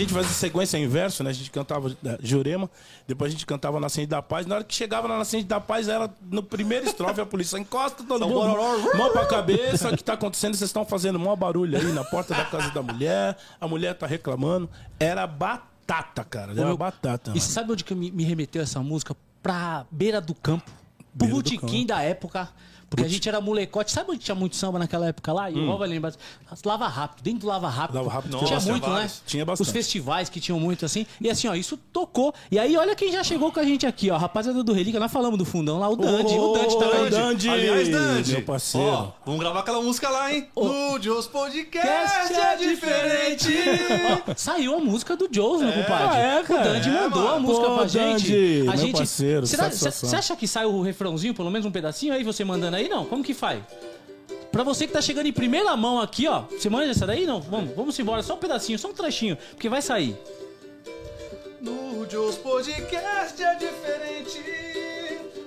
gente 0.00 0.12
fazia. 0.12 0.28
A 0.30 0.30
gente 0.30 0.30
fazia 0.30 0.30
essa 0.30 0.38
sequência. 0.40 0.76
A 0.76 0.80
gente 0.80 0.88
fazia 0.90 1.00
sequência 1.10 1.10
inverso, 1.18 1.22
né? 1.24 1.30
A 1.30 1.32
gente 1.32 1.50
cantava 1.50 1.90
eh, 2.04 2.18
Jurema, 2.22 2.70
depois 3.06 3.30
a 3.30 3.32
gente 3.32 3.46
cantava 3.46 3.78
Nascente 3.80 4.06
da 4.08 4.20
Paz. 4.22 4.46
Na 4.46 4.56
hora 4.56 4.64
que 4.64 4.74
chegava 4.74 5.06
na 5.08 5.18
Nascente 5.18 5.44
da 5.44 5.60
Paz, 5.60 5.88
era 5.88 6.10
no 6.30 6.42
primeiro 6.42 6.86
estrofe 6.86 7.20
a 7.20 7.26
polícia 7.26 7.58
encosta 7.58 8.02
todo 8.04 8.26
mundo, 8.28 8.56
mão 8.96 9.12
pra 9.12 9.26
cabeça. 9.26 9.90
O 9.90 9.96
que 9.96 10.04
tá 10.04 10.14
acontecendo? 10.14 10.54
Vocês 10.54 10.68
estão 10.68 10.84
fazendo 10.84 11.18
maior 11.18 11.36
barulho 11.36 11.76
aí 11.78 11.92
na 11.92 12.04
porta 12.04 12.34
da 12.34 12.44
casa 12.44 12.70
da 12.70 12.82
mulher. 12.82 13.36
A 13.60 13.66
mulher 13.68 13.94
tá 13.94 14.06
reclamando. 14.06 14.68
Era 14.98 15.26
batata, 15.26 16.24
cara. 16.24 16.52
Era 16.52 16.66
meu- 16.66 16.76
batata. 16.76 17.30
E 17.30 17.34
mano. 17.34 17.40
sabe 17.40 17.72
onde 17.72 17.84
que 17.84 17.94
me, 17.94 18.10
me 18.10 18.24
remeteu 18.24 18.62
essa 18.62 18.80
música? 18.80 19.16
Pra 19.42 19.86
beira 19.90 20.20
do 20.20 20.34
campo. 20.34 20.70
Pro 21.16 21.28
botequim 21.28 21.58
campo. 21.58 21.86
da 21.86 22.02
época. 22.02 22.48
Porque 22.90 23.04
a 23.04 23.08
gente 23.08 23.28
era 23.28 23.40
molecote. 23.40 23.92
Sabe 23.92 24.10
onde 24.10 24.18
tinha 24.18 24.34
muito 24.34 24.56
samba 24.56 24.76
naquela 24.80 25.06
época 25.06 25.32
lá? 25.32 25.48
E 25.48 25.54
o 25.56 25.78
vai 25.78 25.88
lembrar. 25.88 26.12
Lava 26.64 26.88
Rápido. 26.88 27.22
Dentro 27.22 27.40
do 27.42 27.46
Lava 27.46 27.68
Rápido. 27.68 27.94
Lava 27.96 28.10
Rápido 28.10 28.38
tinha 28.38 28.50
Nossa, 28.50 28.68
muito, 28.68 28.86
né? 28.88 28.92
vários. 28.94 29.22
Tinha 29.24 29.44
bastante. 29.44 29.66
Os 29.68 29.72
festivais 29.72 30.28
que 30.28 30.40
tinham 30.40 30.58
muito 30.58 30.84
assim. 30.84 31.06
E 31.20 31.30
assim, 31.30 31.46
ó, 31.46 31.54
isso 31.54 31.76
tocou. 31.92 32.34
E 32.50 32.58
aí, 32.58 32.76
olha 32.76 32.96
quem 32.96 33.12
já 33.12 33.22
chegou 33.22 33.52
com 33.52 33.60
a 33.60 33.62
gente 33.62 33.86
aqui, 33.86 34.10
ó. 34.10 34.16
Rapaziada 34.16 34.64
do 34.64 34.72
Relíquia. 34.72 34.98
Nós 34.98 35.12
falamos 35.12 35.38
do 35.38 35.44
fundão 35.44 35.78
lá. 35.78 35.88
O 35.88 35.94
Dante. 35.94 36.34
o 36.34 36.52
Dante 36.52 36.78
tá 36.78 36.86
aí. 36.86 37.10
Dante. 37.10 37.48
Aliás, 37.48 37.88
Dante. 37.88 38.32
Meu 38.32 38.42
parceiro. 38.42 38.86
Ó, 38.88 39.08
vamos 39.24 39.40
gravar 39.40 39.60
aquela 39.60 39.80
música 39.80 40.08
lá, 40.10 40.32
hein? 40.34 40.48
No 40.56 41.00
Joe's 41.00 41.28
Podcast 41.28 41.70
Cast 41.70 42.34
é 42.34 42.56
diferente. 42.56 43.48
Ó, 44.28 44.34
saiu 44.36 44.74
a 44.74 44.80
música 44.80 45.16
do 45.16 45.28
Joes, 45.30 45.62
meu 45.62 45.72
compadre. 45.72 46.08
Ah, 46.10 46.18
é, 46.18 46.42
cara? 46.42 46.60
O 46.60 46.64
Dante 46.64 46.88
É, 46.88 46.92
mandou 46.92 47.22
mano. 47.22 47.34
a 47.36 47.38
música 47.40 47.66
Pô, 47.66 47.76
pra 47.76 47.86
gente. 47.86 48.32
Dante, 48.32 48.60
a 48.68 48.70
meu 48.72 48.76
gente. 48.76 48.96
parceiro. 48.96 49.46
Você 49.46 50.16
acha 50.16 50.34
que 50.34 50.48
sai 50.48 50.64
o 50.66 50.82
refrãozinho, 50.82 51.34
pelo 51.34 51.50
menos 51.50 51.64
um 51.66 51.70
pedacinho 51.70 52.12
aí, 52.12 52.24
você 52.24 52.44
mandando 52.44 52.76
aí? 52.76 52.79
Não. 52.88 53.04
Como 53.04 53.22
que 53.22 53.34
faz? 53.34 53.62
Pra 54.50 54.64
você 54.64 54.86
que 54.86 54.92
tá 54.92 55.00
chegando 55.00 55.26
em 55.26 55.32
primeira 55.32 55.76
mão 55.76 56.00
aqui, 56.00 56.26
ó. 56.26 56.42
Você 56.42 56.68
manja 56.68 56.90
essa 56.90 57.06
daí? 57.06 57.24
Não? 57.24 57.40
Vamos, 57.40 57.74
vamos 57.74 57.98
embora. 57.98 58.22
Só 58.22 58.34
um 58.34 58.38
pedacinho, 58.38 58.78
só 58.78 58.88
um 58.88 58.94
trechinho. 58.94 59.36
Porque 59.50 59.68
vai 59.68 59.80
sair. 59.80 60.16
No 61.60 62.06
Podcast 62.42 63.42
é 63.42 63.54
diferente. 63.54 64.69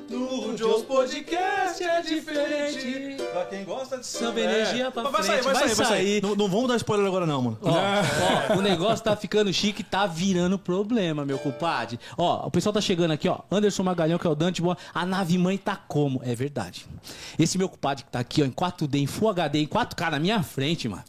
No 0.10 0.56
Joe's 0.58 0.84
Podcast 0.84 1.84
é 1.84 2.02
diferente. 2.02 3.16
Pra 3.32 3.46
quem 3.46 3.64
gosta 3.64 3.98
de 3.98 4.06
Samba 4.06 4.40
energia 4.40 4.92
pra 4.92 5.04
Mas 5.04 5.12
vai 5.12 5.24
frente, 5.24 5.44
sair, 5.44 5.44
vai, 5.44 5.54
vai 5.54 5.68
sair, 5.70 5.76
vai 5.76 5.86
sair. 5.88 6.06
sair. 6.06 6.22
Não, 6.22 6.36
não 6.36 6.48
vamos 6.48 6.68
dar 6.68 6.76
spoiler 6.76 7.08
agora 7.08 7.26
não, 7.26 7.42
mano. 7.42 7.58
Ó, 7.62 7.72
ó, 7.72 8.58
o 8.60 8.62
negócio 8.62 9.04
tá 9.04 9.16
ficando 9.16 9.52
chique, 9.52 9.84
tá 9.84 10.06
virando 10.06 10.60
problema, 10.60 11.26
meu 11.26 11.40
compadre. 11.40 12.00
Ó, 12.18 12.46
o 12.48 12.52
pessoal 12.52 12.74
tá 12.74 12.82
chegando 12.82 13.12
aqui, 13.12 13.28
ó. 13.28 13.40
Anderson 13.50 13.84
Magalhão, 13.84 14.20
que 14.20 14.28
é 14.28 14.30
o 14.30 14.36
Dante 14.36 14.62
Boa. 14.62 14.78
A 14.94 15.06
nave 15.06 15.38
mãe 15.38 15.58
tá 15.58 15.76
como? 15.76 16.22
É 16.24 16.36
verdade. 16.36 16.86
Esse 17.40 17.58
meu 17.58 17.70
compadre 17.70 18.04
que 18.04 18.12
tá 18.12 18.20
aqui, 18.20 18.42
ó, 18.44 18.46
em 18.46 18.52
4D, 18.52 18.96
em 18.96 19.08
Full 19.08 19.30
HD, 19.30 19.60
em 19.60 19.68
4K 19.68 20.12
na 20.12 20.20
minha 20.20 20.44
frente, 20.44 20.88
mano. 20.88 21.04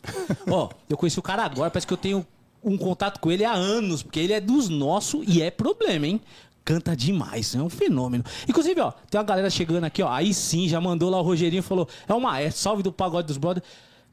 Ó, 0.48 0.70
eu 0.88 0.96
conheci 0.96 1.18
o 1.18 1.22
cara 1.22 1.44
agora, 1.44 1.70
parece 1.70 1.86
que 1.86 1.92
eu 1.92 1.98
tenho 1.98 2.26
um 2.62 2.78
contato 2.78 3.20
com 3.20 3.30
ele 3.30 3.44
há 3.44 3.52
anos, 3.52 4.02
porque 4.02 4.18
ele 4.20 4.32
é 4.32 4.40
dos 4.40 4.70
nossos 4.70 5.22
e 5.28 5.42
é 5.42 5.50
problema, 5.50 6.06
hein? 6.06 6.20
Canta 6.64 6.96
demais, 6.96 7.54
é 7.54 7.60
um 7.60 7.68
fenômeno. 7.68 8.24
Inclusive, 8.48 8.80
ó, 8.80 8.90
tem 9.10 9.18
uma 9.18 9.24
galera 9.26 9.50
chegando 9.50 9.84
aqui, 9.84 10.02
ó. 10.02 10.10
Aí 10.10 10.32
sim, 10.32 10.66
já 10.68 10.80
mandou 10.80 11.10
lá 11.10 11.18
o 11.18 11.22
Rogerinho 11.22 11.62
falou: 11.62 11.86
é 12.08 12.14
uma 12.14 12.40
é, 12.40 12.50
salve 12.50 12.82
do 12.82 12.90
pagode 12.92 13.26
dos 13.26 13.36
brothers. 13.36 13.66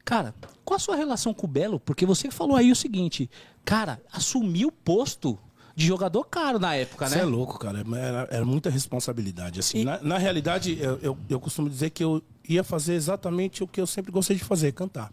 Cara, 0.04 0.34
qual 0.64 0.76
a 0.76 0.80
sua 0.80 0.96
relação 0.96 1.32
com 1.32 1.46
o 1.46 1.48
Belo? 1.48 1.80
Porque 1.80 2.04
você 2.04 2.30
falou 2.30 2.56
aí 2.56 2.70
o 2.70 2.76
seguinte, 2.76 3.30
cara, 3.64 4.02
assumiu 4.12 4.68
o 4.68 4.72
posto 4.72 5.38
de 5.74 5.86
jogador 5.86 6.24
caro 6.24 6.58
na 6.58 6.74
época, 6.74 7.08
Você 7.08 7.16
né? 7.16 7.22
é 7.22 7.24
louco, 7.24 7.58
cara. 7.58 7.82
Era, 7.96 8.28
era 8.30 8.44
muita 8.44 8.68
responsabilidade. 8.68 9.60
Assim, 9.60 9.78
E- 9.78 9.84
na, 9.84 10.02
na 10.02 10.18
realidade, 10.18 10.76
eu, 10.78 10.98
eu, 11.00 11.18
eu 11.30 11.40
costumo 11.40 11.70
dizer 11.70 11.88
que 11.90 12.04
eu 12.04 12.20
ia 12.46 12.62
fazer 12.62 12.94
exatamente 12.94 13.62
o 13.64 13.66
que 13.66 13.80
eu 13.80 13.86
sempre 13.86 14.12
gostei 14.12 14.36
de 14.36 14.44
fazer, 14.44 14.72
cantar. 14.72 15.10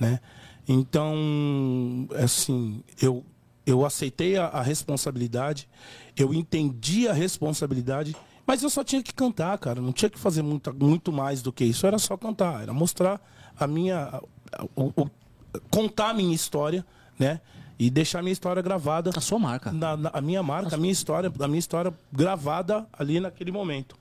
Né? 0.00 0.18
Então, 0.66 2.08
assim, 2.16 2.82
eu, 3.02 3.22
eu 3.66 3.84
aceitei 3.84 4.36
a, 4.36 4.46
a 4.46 4.62
responsabilidade, 4.62 5.68
eu 6.16 6.32
entendi 6.34 7.08
a 7.08 7.12
responsabilidade, 7.12 8.14
mas 8.46 8.62
eu 8.62 8.68
só 8.70 8.84
tinha 8.84 9.02
que 9.02 9.12
cantar, 9.14 9.56
cara. 9.58 9.80
Não 9.80 9.92
tinha 9.92 10.10
que 10.10 10.18
fazer 10.18 10.42
muito, 10.42 10.74
muito 10.74 11.10
mais 11.12 11.40
do 11.42 11.52
que 11.52 11.64
isso. 11.64 11.86
Era 11.86 11.98
só 11.98 12.16
cantar, 12.16 12.62
era 12.62 12.72
mostrar 12.72 13.20
a 13.58 13.66
minha. 13.66 13.98
a- 13.98 14.16
a- 14.58 14.64
o- 14.76 14.92
o- 15.02 15.10
contar 15.70 16.10
a 16.10 16.14
minha 16.14 16.34
história, 16.34 16.84
né? 17.18 17.40
E 17.78 17.90
deixar 17.90 18.18
a 18.20 18.22
minha 18.22 18.32
história 18.32 18.60
gravada 18.62 19.10
A 19.16 19.20
sua 19.20 19.38
marca. 19.38 19.72
na, 19.72 19.96
na- 19.96 20.10
a 20.12 20.20
minha 20.20 20.42
marca, 20.42 20.74
a 20.76 20.78
minha 20.78 20.92
história, 20.92 21.32
a 21.40 21.48
minha 21.48 21.58
história 21.58 21.92
gravada 22.12 22.86
ali 22.92 23.18
naquele 23.18 23.50
momento. 23.50 23.96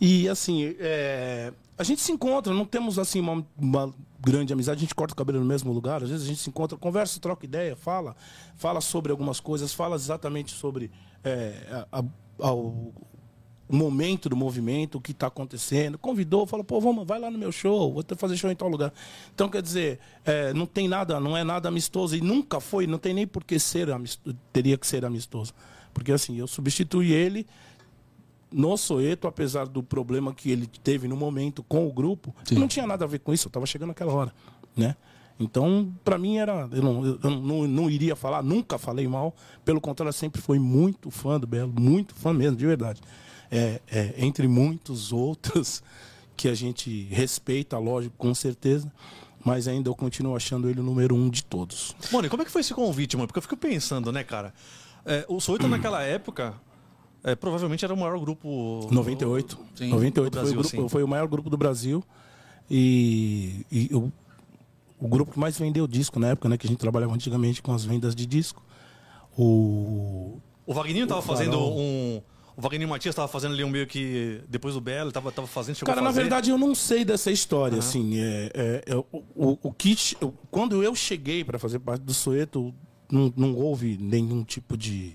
E 0.00 0.28
assim, 0.28 0.74
é, 0.80 1.52
a 1.78 1.84
gente 1.84 2.00
se 2.00 2.10
encontra, 2.12 2.52
não 2.52 2.64
temos 2.64 2.98
assim 2.98 3.20
uma, 3.20 3.46
uma 3.56 3.94
grande 4.20 4.52
amizade, 4.52 4.78
a 4.78 4.80
gente 4.80 4.94
corta 4.94 5.14
o 5.14 5.16
cabelo 5.16 5.38
no 5.38 5.44
mesmo 5.46 5.72
lugar, 5.72 6.02
às 6.02 6.10
vezes 6.10 6.24
a 6.24 6.28
gente 6.28 6.40
se 6.40 6.50
encontra, 6.50 6.76
conversa, 6.76 7.20
troca 7.20 7.46
ideia, 7.46 7.76
fala, 7.76 8.16
fala 8.56 8.80
sobre 8.80 9.12
algumas 9.12 9.38
coisas, 9.40 9.72
fala 9.72 9.94
exatamente 9.96 10.50
sobre 10.52 10.90
é, 11.24 11.84
a- 11.92 12.04
a- 12.40 12.52
o 12.54 12.92
momento 13.70 14.28
do 14.30 14.36
movimento, 14.36 14.96
o 14.96 15.00
que 15.00 15.12
está 15.12 15.26
acontecendo. 15.26 15.98
Convidou, 15.98 16.46
falou, 16.46 16.64
pô, 16.64 16.80
vamos, 16.80 17.06
vai 17.06 17.18
lá 17.20 17.30
no 17.30 17.36
meu 17.36 17.52
show, 17.52 17.92
vou 17.92 18.02
fazer 18.16 18.36
show 18.36 18.50
em 18.50 18.56
tal 18.56 18.68
lugar. 18.68 18.92
Então, 19.34 19.48
quer 19.48 19.60
dizer, 19.60 19.98
é, 20.24 20.54
não 20.54 20.64
tem 20.64 20.88
nada, 20.88 21.20
não 21.20 21.36
é 21.36 21.44
nada 21.44 21.68
amistoso 21.68 22.16
e 22.16 22.20
nunca 22.20 22.60
foi, 22.60 22.86
não 22.86 22.98
tem 22.98 23.12
nem 23.12 23.26
por 23.26 23.44
que 23.44 23.58
ser 23.58 23.90
amistoso, 23.90 24.34
teria 24.52 24.78
que 24.78 24.86
ser 24.86 25.04
amistoso. 25.04 25.52
Porque 25.92 26.12
assim, 26.12 26.36
eu 26.38 26.46
substituí 26.46 27.12
ele 27.12 27.46
no 28.50 28.76
Soeto, 28.76 29.26
apesar 29.26 29.66
do 29.66 29.82
problema 29.82 30.34
que 30.34 30.50
ele 30.50 30.66
teve 30.66 31.06
no 31.06 31.16
momento 31.16 31.62
com 31.62 31.86
o 31.86 31.92
grupo, 31.92 32.34
não 32.52 32.68
tinha 32.68 32.86
nada 32.86 33.04
a 33.04 33.08
ver 33.08 33.20
com 33.20 33.32
isso, 33.32 33.46
eu 33.46 33.50
estava 33.50 33.66
chegando 33.66 33.88
naquela 33.88 34.12
hora, 34.12 34.32
né? 34.76 34.96
Então, 35.40 35.94
para 36.04 36.18
mim 36.18 36.38
era, 36.38 36.68
eu, 36.72 36.82
não, 36.82 37.06
eu 37.06 37.30
não, 37.30 37.68
não 37.68 37.90
iria 37.90 38.16
falar, 38.16 38.42
nunca 38.42 38.76
falei 38.76 39.06
mal, 39.06 39.34
pelo 39.64 39.80
contrário, 39.80 40.12
sempre 40.12 40.40
fui 40.40 40.58
muito 40.58 41.10
fã 41.10 41.38
do 41.38 41.46
Belo, 41.46 41.72
muito 41.78 42.14
fã 42.14 42.32
mesmo, 42.32 42.56
de 42.56 42.66
verdade. 42.66 43.00
É, 43.50 43.80
é, 43.86 44.14
entre 44.18 44.48
muitos 44.48 45.12
outros 45.12 45.82
que 46.36 46.48
a 46.48 46.54
gente 46.54 47.04
respeita, 47.04 47.78
lógico, 47.78 48.14
com 48.18 48.34
certeza, 48.34 48.90
mas 49.44 49.68
ainda 49.68 49.88
eu 49.88 49.94
continuo 49.94 50.34
achando 50.34 50.68
ele 50.68 50.80
o 50.80 50.82
número 50.82 51.14
um 51.14 51.30
de 51.30 51.44
todos. 51.44 51.94
Mano, 52.12 52.28
como 52.28 52.42
é 52.42 52.44
que 52.44 52.50
foi 52.50 52.60
esse 52.60 52.74
convite, 52.74 53.16
mano? 53.16 53.28
Porque 53.28 53.38
eu 53.38 53.42
fico 53.42 53.56
pensando, 53.56 54.10
né, 54.10 54.24
cara? 54.24 54.52
É, 55.06 55.24
o 55.28 55.40
Soita 55.40 55.68
naquela 55.68 56.02
época, 56.02 56.54
é, 57.24 57.34
provavelmente 57.34 57.84
era 57.84 57.92
o 57.92 57.96
maior 57.96 58.18
grupo... 58.18 58.88
98. 58.90 59.58
Sim, 59.74 59.88
98 59.90 60.30
do 60.32 60.40
foi, 60.40 60.40
Brasil, 60.40 60.58
o 60.58 60.62
grupo, 60.62 60.88
foi 60.88 61.02
o 61.02 61.08
maior 61.08 61.26
grupo 61.28 61.50
do 61.50 61.56
Brasil. 61.56 62.02
E, 62.70 63.64
e 63.70 63.88
o, 63.94 64.12
o 65.00 65.08
grupo 65.08 65.32
que 65.32 65.38
mais 65.38 65.58
vendeu 65.58 65.86
disco 65.86 66.18
na 66.20 66.28
época, 66.28 66.48
né? 66.48 66.56
Que 66.58 66.66
a 66.66 66.70
gente 66.70 66.78
trabalhava 66.78 67.14
antigamente 67.14 67.62
com 67.62 67.72
as 67.72 67.84
vendas 67.84 68.14
de 68.14 68.26
disco. 68.26 68.62
O. 69.36 70.38
O 70.66 70.74
Wagninho 70.74 71.06
tava 71.06 71.20
O 71.20 71.22
fazendo 71.22 71.58
um... 71.58 72.20
O 72.56 72.60
Wagninho 72.60 72.88
Matias 72.88 73.14
tava 73.14 73.28
fazendo 73.28 73.54
ali 73.54 73.62
um 73.62 73.70
meio 73.70 73.86
que... 73.86 74.40
Depois 74.48 74.74
do 74.74 74.80
Belo, 74.80 75.12
tava, 75.12 75.30
tava 75.30 75.46
fazendo, 75.46 75.76
chegou 75.76 75.94
Cara, 75.94 76.04
na 76.04 76.10
verdade 76.10 76.50
eu 76.50 76.58
não 76.58 76.74
sei 76.74 77.04
dessa 77.04 77.30
história, 77.30 77.78
assim. 77.78 78.18
É, 78.18 78.50
é, 78.52 78.84
é, 78.86 78.96
o, 78.96 79.06
o, 79.12 79.58
o 79.62 79.72
que. 79.72 79.96
eu- 80.20 80.34
quando 80.50 80.82
eu 80.82 80.92
cheguei 80.94 81.44
para 81.44 81.56
fazer 81.56 81.78
parte 81.78 82.02
do 82.02 82.12
Soeto, 82.12 82.74
não, 83.10 83.32
não 83.36 83.54
houve 83.54 83.96
nenhum 83.96 84.42
tipo 84.42 84.76
de, 84.76 85.14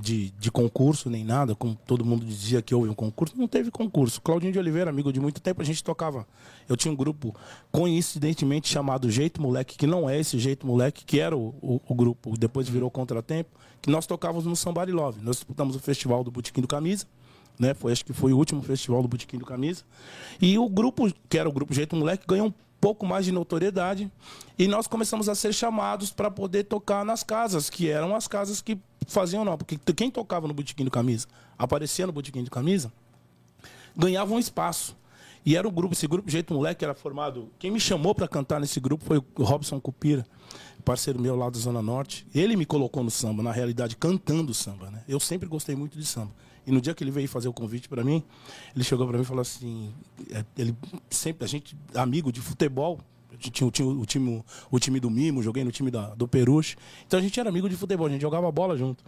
de, 0.00 0.30
de 0.30 0.50
concurso, 0.50 1.10
nem 1.10 1.24
nada, 1.24 1.54
como 1.54 1.74
todo 1.74 2.04
mundo 2.04 2.24
dizia 2.24 2.62
que 2.62 2.74
houve 2.74 2.88
um 2.88 2.94
concurso. 2.94 3.34
Não 3.36 3.48
teve 3.48 3.70
concurso. 3.70 4.20
Claudinho 4.20 4.52
de 4.52 4.58
Oliveira, 4.58 4.90
amigo 4.90 5.12
de 5.12 5.20
muito 5.20 5.40
tempo, 5.40 5.60
a 5.60 5.64
gente 5.64 5.82
tocava. 5.82 6.26
Eu 6.68 6.76
tinha 6.76 6.92
um 6.92 6.96
grupo 6.96 7.34
coincidentemente 7.70 8.68
chamado 8.68 9.10
Jeito 9.10 9.40
Moleque, 9.42 9.76
que 9.76 9.86
não 9.86 10.08
é 10.08 10.18
esse 10.18 10.38
Jeito 10.38 10.66
Moleque, 10.66 11.04
que 11.04 11.20
era 11.20 11.36
o, 11.36 11.54
o, 11.60 11.80
o 11.88 11.94
grupo, 11.94 12.38
depois 12.38 12.68
virou 12.68 12.90
Contratempo, 12.90 13.50
que 13.82 13.90
nós 13.90 14.06
tocávamos 14.06 14.46
no 14.46 14.56
Somebody 14.56 14.92
Love. 14.92 15.20
Nós 15.22 15.36
disputamos 15.36 15.76
o 15.76 15.78
festival 15.78 16.24
do 16.24 16.30
Botequim 16.30 16.60
do 16.60 16.68
Camisa 16.68 17.06
né? 17.58 17.74
Foi, 17.74 17.92
acho 17.92 18.04
que 18.04 18.12
foi 18.12 18.32
o 18.32 18.36
último 18.36 18.62
festival 18.62 19.02
do 19.02 19.08
Botequim 19.08 19.38
do 19.38 19.44
Camisa. 19.44 19.82
E 20.40 20.58
o 20.58 20.68
grupo, 20.68 21.12
que 21.28 21.38
era 21.38 21.48
o 21.48 21.52
grupo 21.52 21.74
Jeito 21.74 21.96
Moleque, 21.96 22.24
ganhou 22.26 22.46
um 22.46 22.54
pouco 22.80 23.04
mais 23.04 23.24
de 23.24 23.32
notoriedade. 23.32 24.10
E 24.58 24.68
nós 24.68 24.86
começamos 24.86 25.28
a 25.28 25.34
ser 25.34 25.52
chamados 25.52 26.10
para 26.10 26.30
poder 26.30 26.64
tocar 26.64 27.04
nas 27.04 27.22
casas, 27.22 27.68
que 27.68 27.88
eram 27.88 28.14
as 28.14 28.28
casas 28.28 28.60
que 28.60 28.78
faziam 29.08 29.44
não. 29.44 29.58
Porque 29.58 29.76
quem 29.94 30.10
tocava 30.10 30.46
no 30.46 30.54
Botequim 30.54 30.84
do 30.84 30.90
Camisa, 30.90 31.26
aparecia 31.58 32.06
no 32.06 32.12
Botequim 32.12 32.44
do 32.44 32.50
Camisa, 32.50 32.92
ganhava 33.96 34.32
um 34.32 34.38
espaço. 34.38 34.96
E 35.44 35.56
era 35.56 35.66
o 35.66 35.70
grupo, 35.70 35.94
esse 35.94 36.06
grupo 36.06 36.30
Jeito 36.30 36.52
Moleque 36.52 36.84
era 36.84 36.94
formado. 36.94 37.48
Quem 37.58 37.70
me 37.70 37.80
chamou 37.80 38.14
para 38.14 38.28
cantar 38.28 38.60
nesse 38.60 38.78
grupo 38.78 39.04
foi 39.04 39.18
o 39.18 39.42
Robson 39.42 39.80
Cupira, 39.80 40.26
parceiro 40.84 41.18
meu 41.18 41.34
lá 41.34 41.48
da 41.48 41.58
Zona 41.58 41.80
Norte. 41.80 42.26
Ele 42.34 42.54
me 42.54 42.66
colocou 42.66 43.02
no 43.02 43.10
samba, 43.10 43.42
na 43.42 43.50
realidade, 43.50 43.96
cantando 43.96 44.52
samba, 44.52 44.90
né? 44.90 45.02
Eu 45.08 45.18
sempre 45.18 45.48
gostei 45.48 45.74
muito 45.74 45.98
de 45.98 46.04
samba. 46.04 46.32
E 46.66 46.70
no 46.70 46.82
dia 46.82 46.94
que 46.94 47.02
ele 47.02 47.10
veio 47.10 47.26
fazer 47.26 47.48
o 47.48 47.52
convite 47.52 47.88
para 47.88 48.04
mim, 48.04 48.22
ele 48.74 48.84
chegou 48.84 49.06
para 49.06 49.16
mim 49.16 49.22
e 49.22 49.26
falou 49.26 49.40
assim: 49.40 49.90
é, 50.30 50.44
ele 50.56 50.76
sempre, 51.08 51.46
a 51.46 51.48
gente, 51.48 51.74
amigo 51.94 52.30
de 52.30 52.42
futebol, 52.42 53.00
tinha 53.38 53.66
o 53.66 54.00
o 54.00 54.06
time, 54.06 54.44
o 54.70 54.78
time 54.78 55.00
do 55.00 55.10
Mimo, 55.10 55.42
joguei 55.42 55.64
no 55.64 55.70
time 55.70 55.90
da, 55.90 56.14
do 56.14 56.26
Peruche. 56.26 56.76
Então 57.06 57.18
a 57.18 57.22
gente 57.22 57.38
era 57.38 57.48
amigo 57.48 57.68
de 57.68 57.76
futebol, 57.76 58.06
a 58.06 58.10
gente 58.10 58.22
jogava 58.22 58.50
bola 58.50 58.76
junto. 58.76 59.04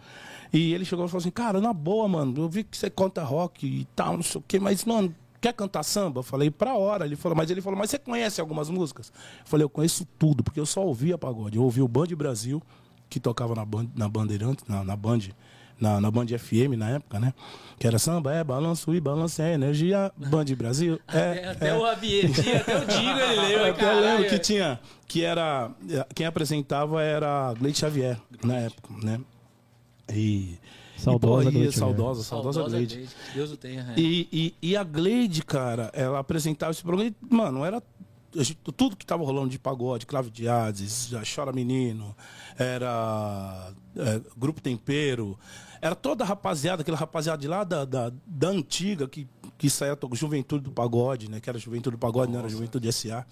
E 0.53 0.73
ele 0.73 0.85
chegou 0.85 1.05
e 1.05 1.07
falou 1.07 1.19
assim: 1.19 1.31
Cara, 1.31 1.61
na 1.61 1.73
boa, 1.73 2.07
mano, 2.07 2.33
eu 2.37 2.49
vi 2.49 2.63
que 2.63 2.77
você 2.77 2.89
canta 2.89 3.23
rock 3.23 3.65
e 3.65 3.85
tal, 3.95 4.15
não 4.15 4.23
sei 4.23 4.39
o 4.39 4.43
quê, 4.47 4.59
mas, 4.59 4.83
mano, 4.85 5.13
quer 5.41 5.53
cantar 5.53 5.83
samba? 5.83 6.19
Eu 6.19 6.23
falei, 6.23 6.51
pra 6.51 6.75
hora. 6.75 7.05
Ele 7.05 7.15
falou, 7.15 7.35
mas 7.35 7.49
ele 7.49 7.61
falou, 7.61 7.77
mas 7.77 7.89
você 7.89 7.97
conhece 7.97 8.39
algumas 8.39 8.69
músicas? 8.69 9.11
Eu 9.39 9.47
falei, 9.47 9.65
eu 9.65 9.69
conheço 9.69 10.07
tudo, 10.17 10.43
porque 10.43 10.59
eu 10.59 10.65
só 10.65 10.85
ouvia 10.85 11.17
pagode. 11.17 11.57
Eu 11.57 11.63
ouvi 11.63 11.81
o 11.81 11.87
Band 11.87 12.07
Brasil, 12.15 12.61
que 13.09 13.19
tocava 13.19 13.55
na 13.55 13.65
Band, 13.65 13.87
na 13.95 14.07
Bandeirantes, 14.07 14.63
na, 14.67 14.83
na 14.83 14.95
Band, 14.95 15.19
na, 15.81 15.99
na 15.99 16.09
Band 16.11 16.27
FM 16.27 16.77
na 16.77 16.91
época, 16.91 17.19
né? 17.19 17.33
Que 17.79 17.87
era 17.87 17.97
samba, 17.97 18.31
é 18.33 18.43
balanço 18.43 18.93
e 18.93 19.01
balanço 19.01 19.41
é 19.41 19.53
energia, 19.53 20.11
Band 20.15 20.45
Brasil. 20.55 20.99
É, 21.11 21.47
até 21.49 21.69
é. 21.69 21.73
o 21.77 21.83
Avietinha, 21.83 22.57
até 22.57 22.77
o 22.77 22.85
Digo 22.85 23.19
ele 23.19 23.41
leu, 23.47 23.59
Eu 23.65 23.71
até 23.71 23.79
caralho. 23.81 24.01
lembro 24.01 24.29
que 24.29 24.39
tinha, 24.39 24.79
que 25.07 25.23
era, 25.25 25.71
quem 26.15 26.25
apresentava 26.27 27.01
era 27.01 27.53
Gleide 27.55 27.79
Xavier, 27.79 28.17
na 28.43 28.55
época, 28.57 28.93
né? 29.03 29.19
E... 30.13 30.57
Saudosa 30.97 31.49
e, 31.49 31.51
pô, 31.51 31.57
e- 31.57 31.57
Gleide 31.57 31.71
Xavier. 31.73 31.95
saudosa, 31.95 32.23
saudosa, 32.23 32.63
Gleide. 32.63 32.95
Gleide. 32.95 33.13
Deus 33.33 33.51
o 33.51 33.57
tenha. 33.57 33.81
é. 33.97 33.99
E, 33.99 34.27
e, 34.31 34.55
e 34.61 34.77
a 34.77 34.83
Gleide, 34.83 35.43
cara, 35.43 35.89
ela 35.93 36.19
apresentava 36.19 36.71
esse 36.71 36.83
programa. 36.83 37.09
e, 37.09 37.35
Mano, 37.35 37.65
era. 37.65 37.81
Gente- 38.37 38.55
tudo 38.75 38.95
que 38.95 39.05
tava 39.05 39.23
rolando 39.23 39.49
de 39.49 39.59
pagode, 39.59 40.05
Clave 40.05 40.29
de 40.29 40.47
Hades, 40.47 41.11
Chora 41.35 41.51
Menino, 41.51 42.15
era 42.57 43.71
é, 43.95 44.21
Grupo 44.37 44.61
Tempero, 44.61 45.37
era 45.81 45.95
toda 45.95 46.23
a 46.23 46.27
rapaziada, 46.27 46.81
aquela 46.81 46.97
rapaziada 46.97 47.41
de 47.41 47.47
lá 47.47 47.63
da, 47.63 47.85
da, 47.85 48.11
da 48.25 48.47
antiga, 48.49 49.07
que, 49.07 49.27
que 49.57 49.69
saía 49.69 49.95
com 49.95 50.13
Juventude 50.15 50.63
do 50.63 50.71
Pagode, 50.71 51.29
né? 51.29 51.39
Que 51.39 51.49
era 51.49 51.57
Juventude 51.57 51.95
do 51.95 51.99
Pagode, 51.99 52.31
não 52.31 52.39
era 52.39 52.47
Juventude 52.47 52.91
SA. 52.91 53.25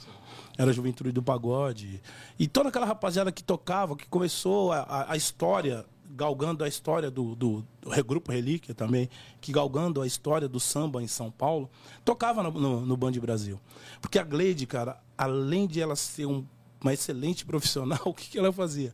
Era 0.57 0.73
Juventude 0.73 1.11
do 1.11 1.21
Pagode. 1.23 2.01
E 2.37 2.47
toda 2.47 2.69
aquela 2.69 2.85
rapaziada 2.85 3.31
que 3.31 3.43
tocava, 3.43 3.95
que 3.95 4.05
começou 4.07 4.71
a, 4.73 4.79
a, 4.79 5.13
a 5.13 5.17
história, 5.17 5.85
galgando 6.09 6.63
a 6.63 6.67
história 6.67 7.09
do, 7.11 7.35
do, 7.35 7.65
do 7.81 8.03
Grupo 8.05 8.31
Relíquia 8.31 8.73
também, 8.73 9.09
que 9.39 9.51
galgando 9.51 10.01
a 10.01 10.07
história 10.07 10.47
do 10.47 10.59
samba 10.59 11.01
em 11.03 11.07
São 11.07 11.29
Paulo, 11.31 11.69
tocava 12.03 12.41
no, 12.43 12.51
no, 12.51 12.85
no 12.85 12.97
Band 12.97 13.11
Brasil. 13.13 13.59
Porque 14.01 14.17
a 14.17 14.23
Gleide, 14.23 14.65
cara, 14.65 14.99
além 15.17 15.67
de 15.67 15.79
ela 15.81 15.95
ser 15.95 16.25
um- 16.25 16.43
uma 16.81 16.93
excelente 16.93 17.45
profissional, 17.45 17.99
o 18.05 18.13
que, 18.13 18.29
que 18.29 18.39
ela 18.39 18.51
fazia? 18.51 18.93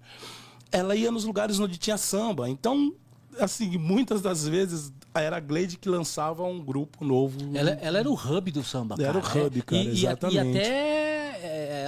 Ela 0.72 0.96
ia 0.96 1.12
nos 1.12 1.24
lugares 1.24 1.60
onde 1.60 1.78
tinha 1.78 1.98
samba. 1.98 2.50
Então, 2.50 2.94
assim, 3.40 3.78
muitas 3.78 4.22
das 4.22 4.46
vezes 4.48 4.92
era 5.14 5.38
a 5.38 5.40
Gleide 5.40 5.78
que 5.78 5.88
lançava 5.88 6.44
um 6.44 6.60
grupo 6.60 7.06
novo. 7.06 7.38
Ela, 7.54 7.72
ela 7.82 8.00
era 8.00 8.10
o 8.10 8.14
hub 8.14 8.52
do 8.52 8.64
samba, 8.64 8.96
Era 9.00 9.22
cara. 9.22 9.44
o 9.44 9.48
hub, 9.48 9.62
cara, 9.62 9.82
E, 9.82 9.86
e 9.88 9.92
exatamente. 9.92 10.58
E, 10.58 10.60
até 10.60 10.68
é, 10.68 11.15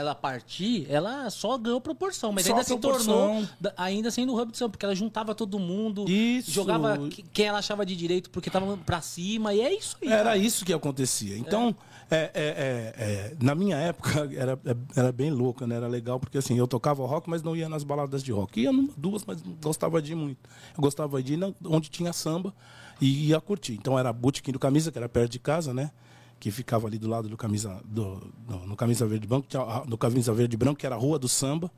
ela 0.08 0.16
partir, 0.16 0.86
ela 0.90 1.30
só 1.30 1.58
ganhou 1.58 1.80
proporção, 1.80 2.32
mas 2.32 2.46
Só 2.46 2.54
ainda 2.54 2.64
se 2.64 2.78
tornou, 2.78 3.46
da- 3.60 3.74
ainda 3.78 4.10
sendo 4.10 4.34
o 4.34 4.42
hub 4.42 4.52
do 4.52 4.58
samba, 4.58 4.72
porque 4.72 4.86
ela 4.86 4.96
juntava 4.96 5.36
todo 5.36 5.60
mundo, 5.60 6.06
Isso. 6.10 6.52
jogava 6.52 6.98
que- 7.10 7.24
quem 7.34 7.46
ela 7.46 7.60
achava 7.60 7.86
de 7.86 7.96
direito 7.96 8.30
porque 8.30 8.50
tava 8.50 8.78
pra 8.78 9.02
cima, 9.02 9.54
e 9.54 9.62
é 9.62 9.74
isso 9.78 9.98
aí. 10.02 10.08
Era 10.10 10.24
cara. 10.24 10.38
isso 10.38 10.66
que 10.66 10.74
acontecia. 10.74 11.38
Então, 11.38 11.76
é, 12.10 12.16
é, 12.16 12.32
é, 12.34 13.04
é, 13.04 13.36
na 13.42 13.54
minha 13.54 13.76
época, 13.78 14.10
era, 14.36 14.60
era 14.96 15.12
bem 15.12 15.30
louco, 15.32 15.66
né? 15.68 15.76
Era 15.76 15.88
legal, 15.88 16.20
porque 16.20 16.38
assim, 16.38 16.58
eu 16.58 16.68
tocava 16.68 17.06
rock, 17.06 17.30
mas 17.30 17.44
não 17.44 17.56
ia 17.56 17.68
nas 17.68 17.84
baladas 17.84 18.24
de 18.24 18.32
rock. 18.32 18.62
Ia 18.62 18.72
numa, 18.72 18.90
duas, 18.96 19.24
mas 19.26 19.44
não 19.44 19.54
gostava 19.62 20.02
de 20.02 20.14
ir 20.14 20.16
muito. 20.16 20.40
Eu 20.76 20.82
gostava 20.82 21.22
de 21.22 21.34
ir 21.34 21.38
na- 21.38 21.54
onde 21.66 21.90
tinha 21.90 22.14
samba 22.14 22.54
e 23.02 23.28
ia 23.28 23.40
curtir. 23.42 23.74
Então 23.74 24.00
era 24.00 24.12
Botequim 24.14 24.52
do 24.52 24.60
Camisa, 24.60 24.92
que 24.92 24.98
era 24.98 25.10
perto 25.10 25.32
de 25.32 25.40
casa, 25.40 25.74
né? 25.74 25.92
Que 26.40 26.52
ficava 26.52 26.88
ali 26.88 26.98
do 27.00 27.08
lado 27.10 27.28
do 27.28 27.36
camisa, 27.38 27.82
do, 27.86 28.32
no, 28.48 28.68
no 28.68 28.76
camisa 28.76 29.06
verde 29.08 29.26
branco, 29.28 29.48
a- 29.58 29.84
no 29.88 29.98
camisa 29.98 30.34
verde 30.34 30.56
branco, 30.56 30.80
que 30.80 30.86
era 30.86 30.96
a 30.96 30.98
rua 31.00 31.18
do 31.18 31.28
samba, 31.28 31.72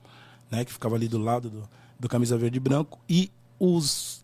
né? 0.51 0.65
Que 0.65 0.71
ficava 0.73 0.95
ali 0.95 1.07
do 1.07 1.17
lado 1.17 1.49
do, 1.49 1.69
do 1.99 2.09
camisa 2.09 2.37
verde 2.37 2.59
branco. 2.59 2.99
E 3.07 3.31
os 3.57 4.23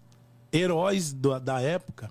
heróis 0.51 1.13
do- 1.13 1.39
da 1.39 1.61
época 1.61 2.09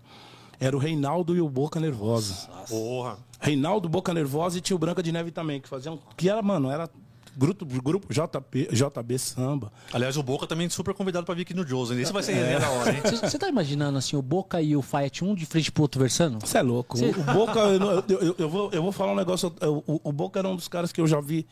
era 0.59 0.75
o 0.77 0.79
Reinaldo 0.79 1.37
e 1.37 1.41
o 1.41 1.49
Boca 1.49 1.79
Nervosa. 1.81 2.49
Porra. 2.69 3.19
Reinaldo 3.41 3.89
Boca 3.89 4.15
Nervosa 4.15 4.57
e 4.57 4.61
tio 4.63 4.79
Branca 4.79 5.03
de 5.03 5.13
Neve 5.13 5.31
também, 5.31 5.61
que 5.61 5.69
faziam. 5.69 5.99
Que 6.17 6.31
era, 6.31 6.41
mano, 6.41 6.71
era 6.71 6.89
grupo, 7.37 7.65
grupo 7.83 8.09
JP, 8.13 8.69
JB 8.73 9.19
Samba. 9.19 9.73
Aliás, 9.93 10.17
o 10.17 10.23
Boca 10.23 10.47
também 10.47 10.67
é 10.67 10.71
super 10.71 10.95
convidado 10.95 11.25
pra 11.27 11.35
vir 11.35 11.43
aqui 11.43 11.55
no 11.55 11.67
Josen. 11.67 12.01
Esse 12.01 12.13
vai 12.13 12.23
ser 12.23 12.33
É. 12.33 12.35
resenha 12.37 12.61
da 12.61 12.71
hora, 12.71 12.93
hein? 12.95 13.03
Você 13.23 13.39
tá 13.39 13.49
imaginando 13.49 13.99
assim, 13.99 14.17
o 14.17 14.23
Boca 14.23 14.61
e 14.63 14.77
o 14.77 14.83
Fiat 14.83 15.25
um 15.25 15.35
de 15.35 15.45
frente 15.47 15.71
pro 15.73 15.83
outro 15.83 16.01
versando? 16.01 16.39
Você 16.45 16.59
é 16.59 16.63
louco. 16.63 16.97
Cê- 16.99 17.11
O 17.11 17.23
Boca, 17.35 17.59
eu, 17.61 17.79
não- 17.81 17.91
eu- 17.93 18.05
eu- 18.09 18.35
eu 18.39 18.49
vou, 18.49 18.71
eu 18.73 18.83
vou 18.83 18.93
falar 18.93 19.13
um 19.13 19.17
negócio. 19.17 19.53
eu- 19.61 19.83
O, 19.87 20.01
o 20.05 20.13
Boca 20.13 20.39
era 20.39 20.49
um 20.49 20.57
dos 20.57 20.69
caras 20.69 20.93
que 20.93 21.01
eu 21.01 21.07
já 21.07 21.21
vi 21.21 21.47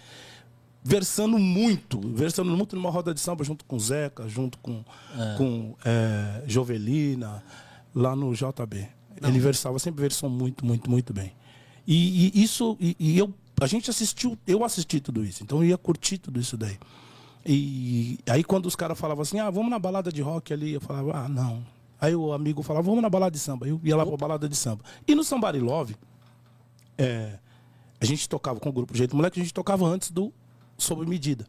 versando 0.85 1.39
muito, 1.39 2.01
versando 2.13 2.51
muito 2.57 2.75
numa 2.75 2.91
roda 2.91 3.15
de 3.15 3.21
samba 3.21 3.45
junto 3.45 3.65
com 3.65 3.79
Zeca, 3.79 4.29
junto 4.29 4.59
com, 4.59 4.85
com 5.37 5.77
é, 5.85 6.43
Jovelina, 6.47 7.43
lá 7.95 8.17
no 8.17 8.35
JB. 8.35 8.89
Ele 9.23 9.39
versava, 9.39 9.79
sempre 9.79 10.01
versou 10.01 10.29
muito, 10.29 10.67
muito, 10.67 10.91
muito 10.91 11.13
bem. 11.13 11.33
E, 11.87 12.33
e 12.35 12.43
isso, 12.43 12.77
e, 12.81 12.97
e 12.99 13.19
eu, 13.19 13.33
a 13.63 13.67
gente 13.67 13.91
assistiu, 13.91 14.37
eu 14.47 14.65
assisti 14.65 15.01
tudo 15.01 15.25
isso, 15.25 15.43
então 15.43 15.59
eu 15.59 15.71
ia 15.71 15.79
curtir 15.79 16.19
tudo 16.19 16.41
isso 16.41 16.57
daí. 16.57 16.79
E 17.45 18.19
aí 18.29 18.45
quando 18.45 18.67
os 18.67 18.77
caras 18.77 18.99
falavam 18.99 19.23
assim, 19.23 19.39
ah, 19.41 19.51
vamos 19.51 19.71
na 19.71 19.79
balada 19.79 20.13
de 20.13 20.23
rock 20.23 20.53
ali, 20.53 20.73
eu 20.73 20.81
falava, 20.81 21.17
ah, 21.17 21.29
não. 21.29 21.65
Aí 22.01 22.17
o 22.17 22.33
amigo 22.33 22.63
falava, 22.63 22.85
vamos 22.85 23.03
na 23.03 23.09
balada 23.09 23.31
de 23.31 23.39
samba. 23.39 23.67
Eu 23.67 23.81
ia 23.85 23.97
lá 23.97 24.05
pra 24.05 24.17
balada 24.17 24.49
de 24.49 24.57
samba. 24.57 24.83
E 25.07 25.15
no 25.15 25.23
Somebody 25.23 25.61
Love, 25.61 25.97
é, 26.99 27.39
a 28.01 28.05
gente 28.05 28.29
tocava 28.29 28.59
com 28.59 28.69
o 28.69 28.73
grupo 28.73 28.97
Jeito 28.97 29.15
Moleque, 29.15 29.39
a 29.39 29.43
gente 29.43 29.55
tocava 29.55 29.87
antes 29.87 30.11
do 30.11 30.33
Sob 30.77 31.07
Medida. 31.07 31.47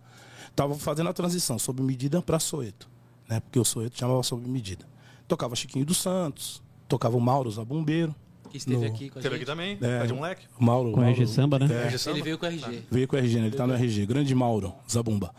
Tava 0.55 0.75
fazendo 0.75 1.09
a 1.09 1.13
transição 1.13 1.57
Sob 1.57 1.81
Medida 1.81 2.21
para 2.21 2.39
Soeto, 2.39 2.87
né? 3.27 3.39
Porque 3.39 3.59
o 3.59 3.65
Soeto 3.65 3.97
chamava 3.97 4.21
Sob 4.21 4.47
Medida. 4.47 4.87
Tocava 5.27 5.55
Chiquinho 5.55 5.85
dos 5.85 5.97
Santos, 5.97 6.61
tocava 6.87 7.17
o 7.17 7.21
Mauro 7.21 7.49
Zabumbeiro. 7.49 8.15
Que 8.53 8.57
esteve 8.59 8.77
No- 8.77 8.85
aqui 8.85 9.09
com 9.09 9.17
a 9.17 9.21
Teve 9.21 9.35
gente. 9.35 9.41
aqui 9.43 9.51
também, 9.51 9.77
É. 9.81 10.03
é. 10.03 10.05
de 10.05 10.13
moleque. 10.13 10.45
O 10.59 10.63
Mauro, 10.63 10.91
Com 10.91 10.97
Mauro- 11.01 11.11
RG 11.11 11.25
Samba, 11.27 11.57
né? 11.57 11.67
É, 11.69 11.81
RG 11.87 11.97
Samba. 11.97 12.17
Ele 12.17 12.23
veio 12.23 12.37
com 12.37 12.45
o 12.45 12.49
RG. 12.49 12.83
Veio 12.91 13.07
com 13.07 13.15
o 13.15 13.19
RG, 13.19 13.39
né? 13.39 13.47
Ele 13.47 13.55
tá 13.55 13.65
no 13.65 13.73
RG. 13.73 14.05
Grande 14.05 14.35
Mauro 14.35 14.73
Zabumba. 14.89 15.33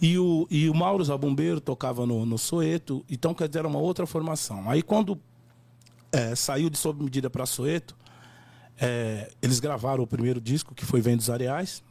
E 0.00 0.16
o, 0.16 0.46
e 0.48 0.70
o 0.70 0.74
Mauro 0.74 1.02
Zabumbeiro 1.04 1.60
tocava 1.60 2.06
no, 2.06 2.24
no 2.24 2.38
Soeto, 2.38 3.04
então 3.10 3.34
quer 3.34 3.48
dizer, 3.48 3.58
era 3.58 3.68
uma 3.68 3.80
outra 3.80 4.06
formação. 4.06 4.70
Aí 4.70 4.82
quando 4.82 5.20
é, 6.12 6.34
saiu 6.36 6.70
de 6.70 6.78
Sob 6.78 7.02
Medida 7.02 7.28
para 7.28 7.44
Soeto, 7.44 7.96
é, 8.80 9.30
eles 9.42 9.58
gravaram 9.60 10.02
o 10.04 10.06
primeiro 10.06 10.40
disco, 10.40 10.72
que 10.74 10.86
foi 10.86 11.00
Vendos 11.00 11.28
Areais, 11.28 11.82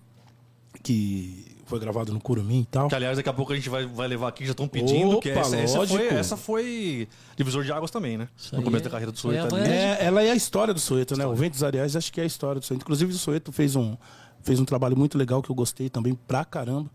que 0.81 1.45
foi 1.69 1.79
gravado 1.79 2.11
no 2.11 2.19
Curumim 2.19 2.61
e 2.61 2.65
tal. 2.65 2.87
Que, 2.89 2.95
aliás, 2.95 3.15
daqui 3.17 3.29
a 3.29 3.33
pouco 3.33 3.53
a 3.53 3.55
gente 3.55 3.69
vai, 3.69 3.85
vai 3.85 4.07
levar 4.07 4.27
aqui, 4.27 4.43
já 4.45 4.51
estão 4.51 4.67
pedindo. 4.67 5.19
que 5.19 5.29
Opa, 5.31 5.39
essa, 5.41 5.55
essa, 5.57 5.87
foi, 5.87 6.07
essa 6.07 6.37
foi 6.37 7.07
divisor 7.37 7.63
de 7.63 7.71
águas 7.71 7.91
também, 7.91 8.17
né? 8.17 8.27
aí 8.51 8.57
No 8.57 8.63
começo 8.63 8.81
é- 8.81 8.85
da 8.85 8.89
carreira 8.89 9.11
do 9.11 9.17
ali. 9.29 9.49
van- 9.49 9.59
É, 9.59 10.03
ela 10.05 10.23
é 10.23 10.31
a 10.31 10.35
história 10.35 10.73
do 10.73 10.79
Soeto, 10.79 11.15
né? 11.17 11.25
O 11.25 11.35
Ventos 11.35 11.63
Areais 11.63 11.95
acho 11.95 12.11
que 12.11 12.19
é 12.19 12.23
a 12.23 12.27
história 12.27 12.59
do 12.59 12.65
Soeto. 12.65 12.81
Inclusive 12.83 13.13
o 13.13 13.17
Soeto 13.17 13.51
fez 13.51 13.75
um, 13.75 13.95
fez 14.41 14.59
um 14.59 14.65
trabalho 14.65 14.97
muito 14.97 15.17
legal 15.17 15.41
que 15.41 15.49
eu 15.49 15.55
gostei 15.55 15.89
também 15.89 16.13
pra 16.27 16.43
caramba. 16.43 16.89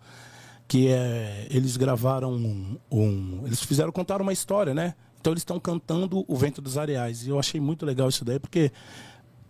Que 0.67 0.89
é. 0.89 1.47
Eles 1.51 1.77
gravaram 1.77 2.33
um. 2.33 2.79
um- 2.91 3.43
eles 3.47 3.63
fizeram 3.63 3.93
contar 3.93 4.21
uma 4.21 4.33
história, 4.33 4.73
né? 4.75 4.95
Então 5.21 5.33
eles 5.33 5.43
estão 5.43 5.61
cantando 5.61 6.25
o 6.27 6.37
Vento 6.37 6.61
dos 6.61 6.77
Areais. 6.77 7.27
E 7.27 7.31
eu 7.31 7.39
achei 7.39 7.61
muito 7.61 7.87
legal 7.87 8.09
isso 8.09 8.25
daí, 8.25 8.39
porque 8.39 8.73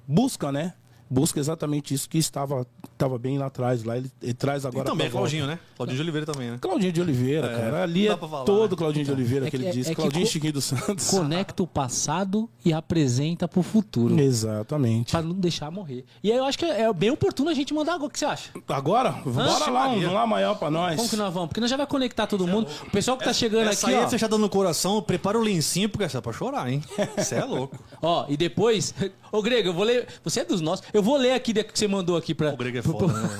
busca, 0.07 0.53
né? 0.53 0.75
Busca 1.11 1.39
exatamente 1.39 1.93
isso 1.95 2.09
que 2.09 2.19
estava, 2.19 2.67
estava 2.93 3.19
bem 3.19 3.39
lá 3.39 3.47
atrás. 3.47 3.85
Lá 3.85 3.97
ele, 3.97 4.11
ele 4.23 4.35
traz 4.35 4.65
E 4.65 4.67
agora. 4.67 4.85
também, 4.85 5.09
pra 5.11 5.19
volta. 5.21 5.31
Claudinho, 5.31 5.47
né? 5.47 5.59
Claudinho 5.77 5.97
de 5.97 6.03
Oliveira 6.03 6.27
também, 6.27 6.51
né? 6.51 6.59
Claudinho 6.61 6.93
de 6.93 7.01
Oliveira, 7.01 7.49
cara. 7.49 7.83
Ali 7.83 8.09
é 8.09 8.17
falar, 8.17 8.45
todo 8.45 8.71
né? 8.73 8.77
Claudinho 8.77 9.05
de 9.05 9.13
Oliveira 9.13 9.47
É 9.47 9.51
que 9.51 9.57
que- 9.57 9.63
ele 9.63 9.69
é- 9.69 9.73
diz. 9.73 9.89
é 9.89 9.95
Claudinho 9.95 10.27
Chiquinho 10.27 10.53
dos 10.53 10.65
Santos. 10.65 11.09
Conecta 11.11 11.63
o 11.63 11.67
passado 11.67 12.49
e 12.65 12.73
apresenta 12.73 13.47
pro 13.47 13.63
futuro. 13.63 14.19
Exatamente. 14.19 15.11
Pra 15.13 15.23
não 15.23 15.35
deixar 15.35 15.71
morrer. 15.71 16.05
E 16.23 16.31
aí 16.33 16.39
eu 16.39 16.45
acho 16.45 16.59
que 16.59 16.65
é 16.65 16.93
bem 16.93 17.11
oportuno 17.11 17.51
a 17.51 17.55
gente 17.55 17.73
mandar 17.75 17.95
agora. 17.95 18.09
O 18.09 18.11
que 18.11 18.19
você 18.19 18.25
acha? 18.25 18.51
Agora? 18.69 19.11
Bora 19.25 19.71
lá, 19.71 19.89
um, 19.89 19.91
Maria. 19.93 20.11
lá 20.11 20.27
maior 20.27 20.55
pra 20.59 20.71
nós. 20.71 20.97
Como 20.97 21.09
que 21.09 21.17
nós 21.17 21.33
vamos? 21.33 21.49
Porque 21.49 21.61
nós 21.61 21.71
já 21.71 21.77
vai 21.77 21.87
conectar 21.87 22.27
todo 22.27 22.47
mundo. 22.47 22.69
O 22.87 22.91
pessoal 22.91 23.17
que 23.17 23.25
tá 23.25 23.33
chegando 23.33 23.69
Essa 23.69 23.87
aqui, 23.87 23.95
aí 23.97 24.03
ó. 24.03 24.07
é 24.07 24.09
fechada 24.11 24.37
no 24.39 24.49
coração, 24.49 25.03
prepara 25.03 25.39
o 25.39 25.43
lencinho, 25.43 25.89
porque 25.89 26.05
essa 26.05 26.19
é 26.19 26.21
pra 26.21 26.33
chorar, 26.33 26.71
hein? 26.71 26.83
Você 27.17 27.37
é 27.37 27.45
louco. 27.45 27.79
Ó, 28.03 28.27
e 28.29 28.37
depois. 28.37 28.95
Ô, 29.33 29.43
Grego, 29.43 29.69
eu 29.71 29.75
vou 29.75 29.85
ler. 29.85 30.07
Você 30.23 30.41
é 30.41 30.45
dos 30.45 30.61
nossos. 30.61 30.87
Eu 30.93 31.03
vou 31.05 31.17
ler 31.19 31.33
aqui 31.33 31.53
que 31.53 31.79
você 31.79 31.87
mandou 31.87 32.17
aqui 32.17 32.35
pra. 32.35 32.55
O 32.55 32.57
Grego 32.57 32.79
é 32.79 32.83
foda, 32.83 33.07
né? 33.07 33.31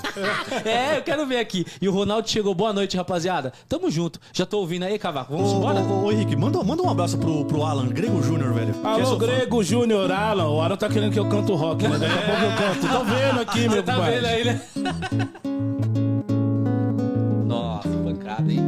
É, 0.65 0.99
eu 0.99 1.03
quero 1.03 1.27
ver 1.27 1.39
aqui. 1.39 1.67
E 1.81 1.89
o 1.89 1.93
Ronaldo 1.93 2.29
chegou. 2.29 2.55
Boa 2.55 2.73
noite, 2.73 2.97
rapaziada. 2.97 3.53
Tamo 3.69 3.91
junto. 3.91 4.21
Já 4.33 4.47
tô 4.47 4.59
ouvindo 4.59 4.85
aí, 4.85 4.97
Cavaco. 4.99 5.33
Vamos 5.35 5.53
Ô, 5.53 5.57
embora? 5.57 5.81
ô, 5.81 6.05
ô, 6.05 6.12
Henrique, 6.12 6.37
manda, 6.37 6.62
manda 6.62 6.83
um 6.83 6.91
abraço 6.91 7.17
pro, 7.19 7.45
pro 7.47 7.62
Alan, 7.65 7.89
Grego 7.89 8.23
Júnior, 8.23 8.53
velho. 8.53 8.75
Que 8.75 8.87
é 8.87 8.91
Alô. 9.03 9.17
Grego 9.17 9.65
Júnior 9.65 10.12
Alan. 10.12 10.49
O 10.49 10.61
Alan 10.61 10.77
tá 10.77 10.89
querendo 10.89 11.12
que 11.12 11.19
eu 11.19 11.29
canto 11.29 11.55
rock, 11.55 11.89
né? 11.89 11.99
Daqui 11.99 12.19
a 12.19 12.23
pouco 12.23 12.43
eu 12.43 12.53
canto. 12.57 12.87
Tô 12.99 13.05
vendo 13.05 13.41
aqui, 13.41 13.61
meu 13.61 13.71
Você 13.71 13.83
tá 13.83 13.99
vendo 14.01 14.27
aí, 14.27 14.45
né? 14.45 14.61
Nossa, 17.47 17.89
pancada, 17.89 18.53
hein? 18.53 18.62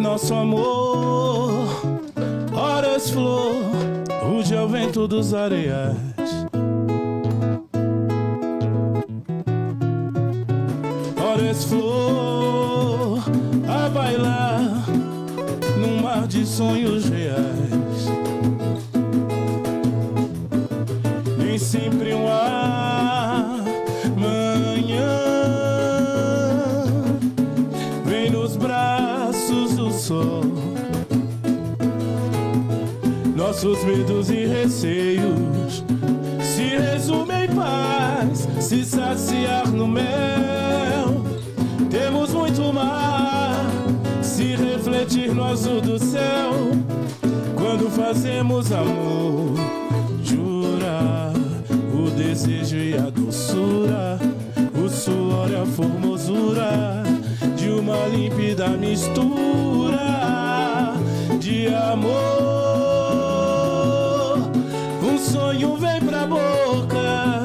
Nosso 0.00 0.34
amor, 0.34 1.66
horas 2.52 3.10
flor, 3.10 3.54
ruge 4.22 4.56
ao 4.56 4.68
vento 4.68 5.06
dos 5.08 5.32
areais. 5.32 5.96
Horas 11.34 11.64
flor, 11.64 13.18
a 13.66 13.88
bailar 13.88 14.84
num 15.76 16.00
mar 16.00 16.28
de 16.28 16.46
sonhos 16.46 17.06
reais. 17.06 18.06
Nem 21.36 21.58
sempre 21.58 22.14
um 22.14 22.28
ar, 22.28 23.64
manhã 24.16 25.08
vem 28.04 28.30
nos 28.30 28.56
braços 28.56 29.74
do 29.74 29.90
sol. 29.90 30.44
Nossos 33.34 33.82
medos 33.82 34.30
e 34.30 34.46
receios 34.46 35.84
se 36.40 36.76
resumem 36.76 37.46
em 37.46 37.48
paz, 37.56 38.48
se 38.60 38.84
saciar 38.84 39.66
no 39.66 39.88
mel. 39.88 41.23
Temos 41.94 42.34
muito 42.34 42.72
mar, 42.72 43.54
se 44.20 44.56
refletir 44.56 45.32
no 45.32 45.44
azul 45.44 45.80
do 45.80 45.96
céu. 45.96 46.72
Quando 47.54 47.88
fazemos 47.88 48.72
amor, 48.72 49.54
jura 50.20 51.32
o 51.94 52.10
desejo 52.10 52.78
e 52.78 52.94
a 52.94 53.08
doçura, 53.10 54.18
o 54.74 54.88
suor 54.88 55.48
e 55.52 55.54
a 55.54 55.64
formosura 55.64 57.04
de 57.54 57.70
uma 57.70 58.08
límpida 58.08 58.70
mistura 58.70 60.00
de 61.38 61.68
amor. 61.68 62.10
Um 65.00 65.16
sonho 65.16 65.76
vem 65.76 66.00
pra 66.00 66.26
boca 66.26 67.44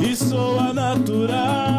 e 0.00 0.16
soa 0.16 0.72
natural. 0.72 1.69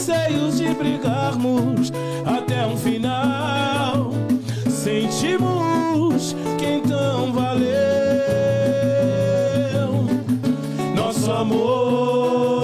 Anseios 0.00 0.56
de 0.56 0.72
brigarmos 0.72 1.92
até 2.24 2.66
um 2.66 2.74
final. 2.74 4.10
Sentimos 4.66 6.34
que 6.58 6.64
então 6.64 7.30
valeu 7.34 7.60
nosso 10.96 11.30
amor. 11.30 12.59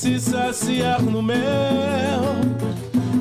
Se 0.00 0.18
saciar 0.18 1.02
no 1.02 1.20
mel. 1.20 2.22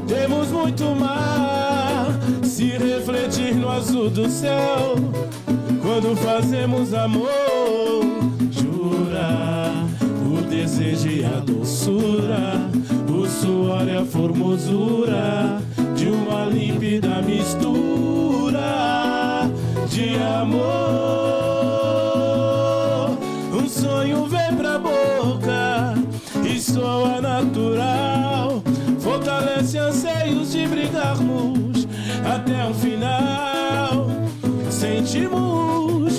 Temos 0.07 0.47
muito 0.47 0.95
mar, 0.95 2.07
se 2.41 2.69
refletir 2.77 3.53
no 3.53 3.69
azul 3.69 4.09
do 4.09 4.29
céu. 4.29 4.95
Quando 5.81 6.15
fazemos 6.15 6.93
amor, 6.93 7.27
jura 8.49 9.73
o 10.25 10.41
desejo 10.49 11.09
e 11.09 11.25
a 11.25 11.41
doçura, 11.41 12.69
o 13.09 13.27
suor 13.27 13.85
e 13.85 13.97
a 13.97 14.05
formosura 14.05 15.61
de 15.97 16.07
uma 16.07 16.45
límpida 16.45 17.21
mistura 17.21 18.61
de 19.89 20.15
amor. 20.15 20.69
Um 23.51 23.67
sonho 23.67 24.29
boca 24.29 24.38
e 26.79 26.81
soa 26.81 27.21
natural, 27.21 28.63
fortalece 28.99 29.77
anseios 29.77 30.51
de 30.51 30.65
brigarmos 30.65 31.87
até 32.23 32.65
o 32.65 32.73
final. 32.73 34.07
Sentimos 34.69 36.18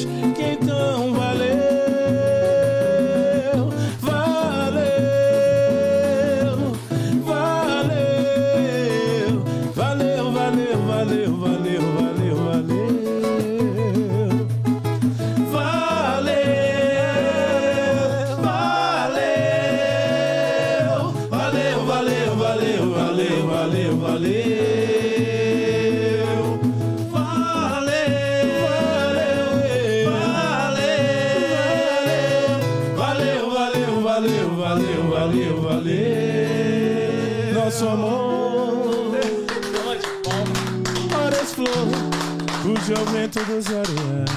dos 43.38 43.66
areais. 43.68 44.30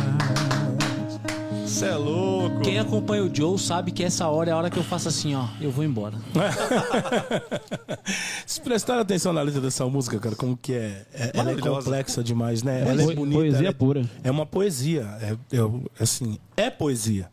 Você 1.65 1.85
é 1.85 1.95
louco. 1.95 2.61
Quem 2.61 2.77
acompanha 2.77 3.23
o 3.23 3.35
Joe 3.35 3.57
sabe 3.57 3.91
que 3.91 4.03
essa 4.03 4.27
hora 4.27 4.51
é 4.51 4.53
a 4.53 4.57
hora 4.57 4.69
que 4.69 4.77
eu 4.77 4.83
faço 4.83 5.07
assim, 5.09 5.33
ó. 5.33 5.47
Eu 5.59 5.71
vou 5.71 5.83
embora. 5.83 6.15
Se 8.45 8.61
prestar 8.61 8.99
atenção 8.99 9.33
na 9.33 9.41
letra 9.41 9.59
dessa 9.59 9.83
música, 9.87 10.19
cara, 10.19 10.35
como 10.35 10.55
que 10.55 10.73
é. 10.73 11.03
é 11.13 11.31
ela 11.33 11.51
é 11.51 11.55
complexa 11.55 12.23
demais, 12.23 12.61
né? 12.61 12.81
Ela 12.87 13.01
é 13.01 13.15
bonita. 13.15 13.37
poesia 13.39 13.59
ela 13.59 13.69
é, 13.69 13.73
pura. 13.73 14.09
É 14.23 14.29
uma 14.29 14.45
poesia. 14.45 15.01
É, 15.19 15.31
é- 15.57 15.69
assim, 15.99 16.37
é 16.55 16.69
poesia. 16.69 17.31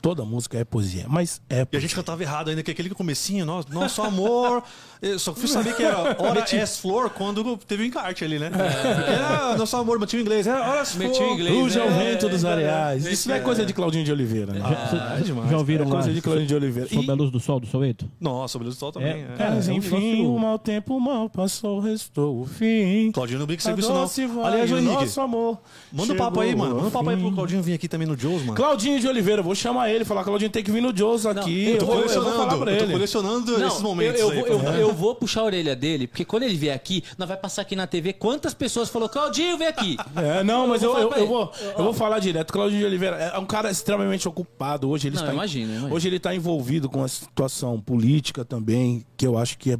Toda 0.00 0.24
música 0.24 0.58
é 0.58 0.64
poesia, 0.64 1.06
mas 1.08 1.40
é 1.48 1.58
E 1.58 1.60
a 1.60 1.66
poesia. 1.66 1.80
gente 1.88 1.94
cantava 1.94 2.20
errado 2.20 2.50
ainda, 2.50 2.64
que 2.64 2.72
aquele 2.72 2.90
comecinho, 2.90 3.46
nosso, 3.46 3.72
nosso 3.72 4.02
amor. 4.02 4.64
Eu 5.02 5.18
só 5.18 5.34
fui 5.34 5.48
saber 5.48 5.74
que 5.74 5.82
era 5.82 5.98
Hora 6.22 6.44
S 6.48 6.80
Flor 6.80 7.10
quando 7.10 7.56
teve 7.56 7.82
o 7.82 7.86
encarte 7.86 8.24
ali, 8.24 8.38
né? 8.38 8.50
Porque 8.50 9.10
era 9.10 9.56
nosso 9.56 9.76
amor, 9.76 9.98
mas 9.98 10.08
tinha 10.08 10.20
o 10.20 10.22
inglês. 10.22 10.46
Era 10.46 10.60
Hora 10.60 10.80
S 10.82 10.96
Flor. 10.96 11.10
Ruja 11.50 11.80
é, 11.80 11.84
o 11.84 11.90
vento 11.90 12.28
dos 12.28 12.44
é, 12.44 12.52
areais. 12.52 13.04
é, 13.04 13.12
Isso 13.12 13.28
não 13.28 13.34
é 13.34 13.38
é. 13.38 13.42
coisa 13.42 13.66
de 13.66 13.72
Claudinho 13.72 14.04
de 14.04 14.12
Oliveira, 14.12 14.52
né? 14.52 14.60
Ah, 14.62 15.16
é 15.18 15.22
demais. 15.22 15.50
Já 15.50 15.58
ouviram 15.58 15.84
é 15.84 15.88
lá? 15.88 15.94
coisa 15.94 16.12
de 16.12 16.22
Claudinho 16.22 16.46
de 16.46 16.54
Oliveira. 16.54 16.88
Sob 16.88 17.10
a 17.10 17.14
luz 17.14 17.32
do 17.32 17.40
sol 17.40 17.58
do 17.58 17.66
Soweto? 17.66 18.08
Nossa, 18.20 18.56
o 18.56 18.60
Beleza 18.60 18.76
do 18.76 18.78
Sol 18.78 18.92
também. 18.92 19.10
É, 19.10 19.42
é. 19.42 19.70
é 19.70 19.74
enfim, 19.74 20.24
o 20.24 20.38
mau 20.38 20.56
tempo 20.56 21.00
mal 21.00 21.28
passou, 21.28 21.80
restou 21.80 22.40
o 22.40 22.46
fim. 22.46 23.10
Claudinho 23.10 23.40
não 23.40 23.46
brinca 23.46 23.68
A 23.68 23.74
isso, 23.74 23.92
não. 23.92 24.44
Aliás, 24.44 24.70
o 24.70 24.76
Henrique, 24.76 24.94
nosso 24.94 25.20
amor 25.20 25.58
manda 25.92 26.12
um 26.12 26.16
papo 26.16 26.40
aí, 26.40 26.54
mano. 26.54 26.76
Manda 26.76 26.86
um 26.86 26.90
papo 26.92 27.10
aí 27.10 27.16
pro. 27.16 27.32
Claudinho 27.32 27.60
vir 27.62 27.74
aqui 27.74 27.88
também 27.88 28.06
no 28.06 28.16
Joe's, 28.16 28.42
mano. 28.42 28.54
Claudinho 28.54 29.00
de 29.00 29.08
Oliveira, 29.08 29.42
vou 29.42 29.54
chamar 29.54 29.90
ele, 29.90 30.04
falar 30.04 30.22
Claudinho 30.22 30.50
tem 30.50 30.62
que 30.62 30.70
vir 30.70 30.80
no 30.80 30.96
Joe's 30.96 31.26
aqui. 31.26 31.64
eu 31.64 31.72
eu, 31.72 31.78
tô 31.78 31.86
colecionando, 31.86 32.30
vou 32.36 32.46
falar 32.46 32.58
pra 32.58 32.72
eu 32.72 32.78
tô 32.78 32.84
ele. 32.84 32.92
colecionando 32.92 33.64
esses 33.64 33.80
momentos 33.80 34.20
eu, 34.20 34.32
eu, 34.32 34.44
aí. 34.44 34.50
eu, 34.50 34.58
vou- 34.58 34.91
eu 34.92 34.94
vou 34.94 35.14
puxar 35.14 35.40
a 35.40 35.44
orelha 35.44 35.74
dele, 35.74 36.06
porque 36.06 36.24
quando 36.24 36.42
ele 36.42 36.54
vier 36.54 36.76
aqui, 36.76 37.02
nós 37.16 37.26
vai 37.26 37.36
passar 37.36 37.62
aqui 37.62 37.74
na 37.74 37.86
TV 37.86 38.12
quantas 38.12 38.52
pessoas 38.52 38.90
falou, 38.90 39.08
Claudinho, 39.08 39.56
vem 39.56 39.66
aqui. 39.66 39.96
É, 40.14 40.44
não, 40.44 40.66
mas 40.66 40.82
eu, 40.82 40.92
vou 40.92 41.00
eu, 41.00 41.08
falar 41.08 41.20
eu 41.20 41.26
pra 41.26 41.36
vou, 41.36 41.52
eu 41.78 41.84
vou 41.84 41.94
falar 41.94 42.18
direto. 42.18 42.52
Claudinho 42.52 42.80
de 42.80 42.86
Oliveira 42.86 43.16
é 43.16 43.38
um 43.38 43.46
cara 43.46 43.70
extremamente 43.70 44.28
ocupado. 44.28 44.88
Hoje 44.88 45.08
ele 45.08 45.16
Não, 45.16 45.22
está, 45.22 45.32
imagino, 45.32 45.72
imagino. 45.72 45.94
hoje 45.94 46.08
ele 46.08 46.16
está 46.18 46.34
envolvido 46.34 46.88
com 46.88 47.02
a 47.02 47.08
situação 47.08 47.80
política 47.80 48.44
também, 48.44 49.04
que 49.16 49.26
eu 49.26 49.38
acho 49.38 49.56
que 49.58 49.72
é 49.72 49.78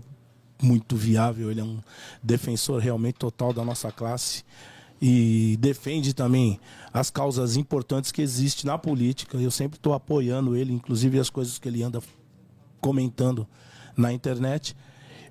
muito 0.62 0.96
viável. 0.96 1.50
Ele 1.50 1.60
é 1.60 1.64
um 1.64 1.78
defensor 2.22 2.80
realmente 2.80 3.16
total 3.16 3.52
da 3.52 3.64
nossa 3.64 3.92
classe 3.92 4.42
e 5.00 5.56
defende 5.60 6.14
também 6.14 6.58
as 6.92 7.10
causas 7.10 7.56
importantes 7.56 8.10
que 8.10 8.22
existem 8.22 8.66
na 8.70 8.78
política. 8.78 9.36
Eu 9.36 9.50
sempre 9.50 9.76
estou 9.76 9.92
apoiando 9.92 10.56
ele, 10.56 10.72
inclusive 10.72 11.18
as 11.18 11.28
coisas 11.28 11.58
que 11.58 11.68
ele 11.68 11.82
anda 11.82 12.00
comentando 12.80 13.46
na 13.96 14.12
internet. 14.12 14.74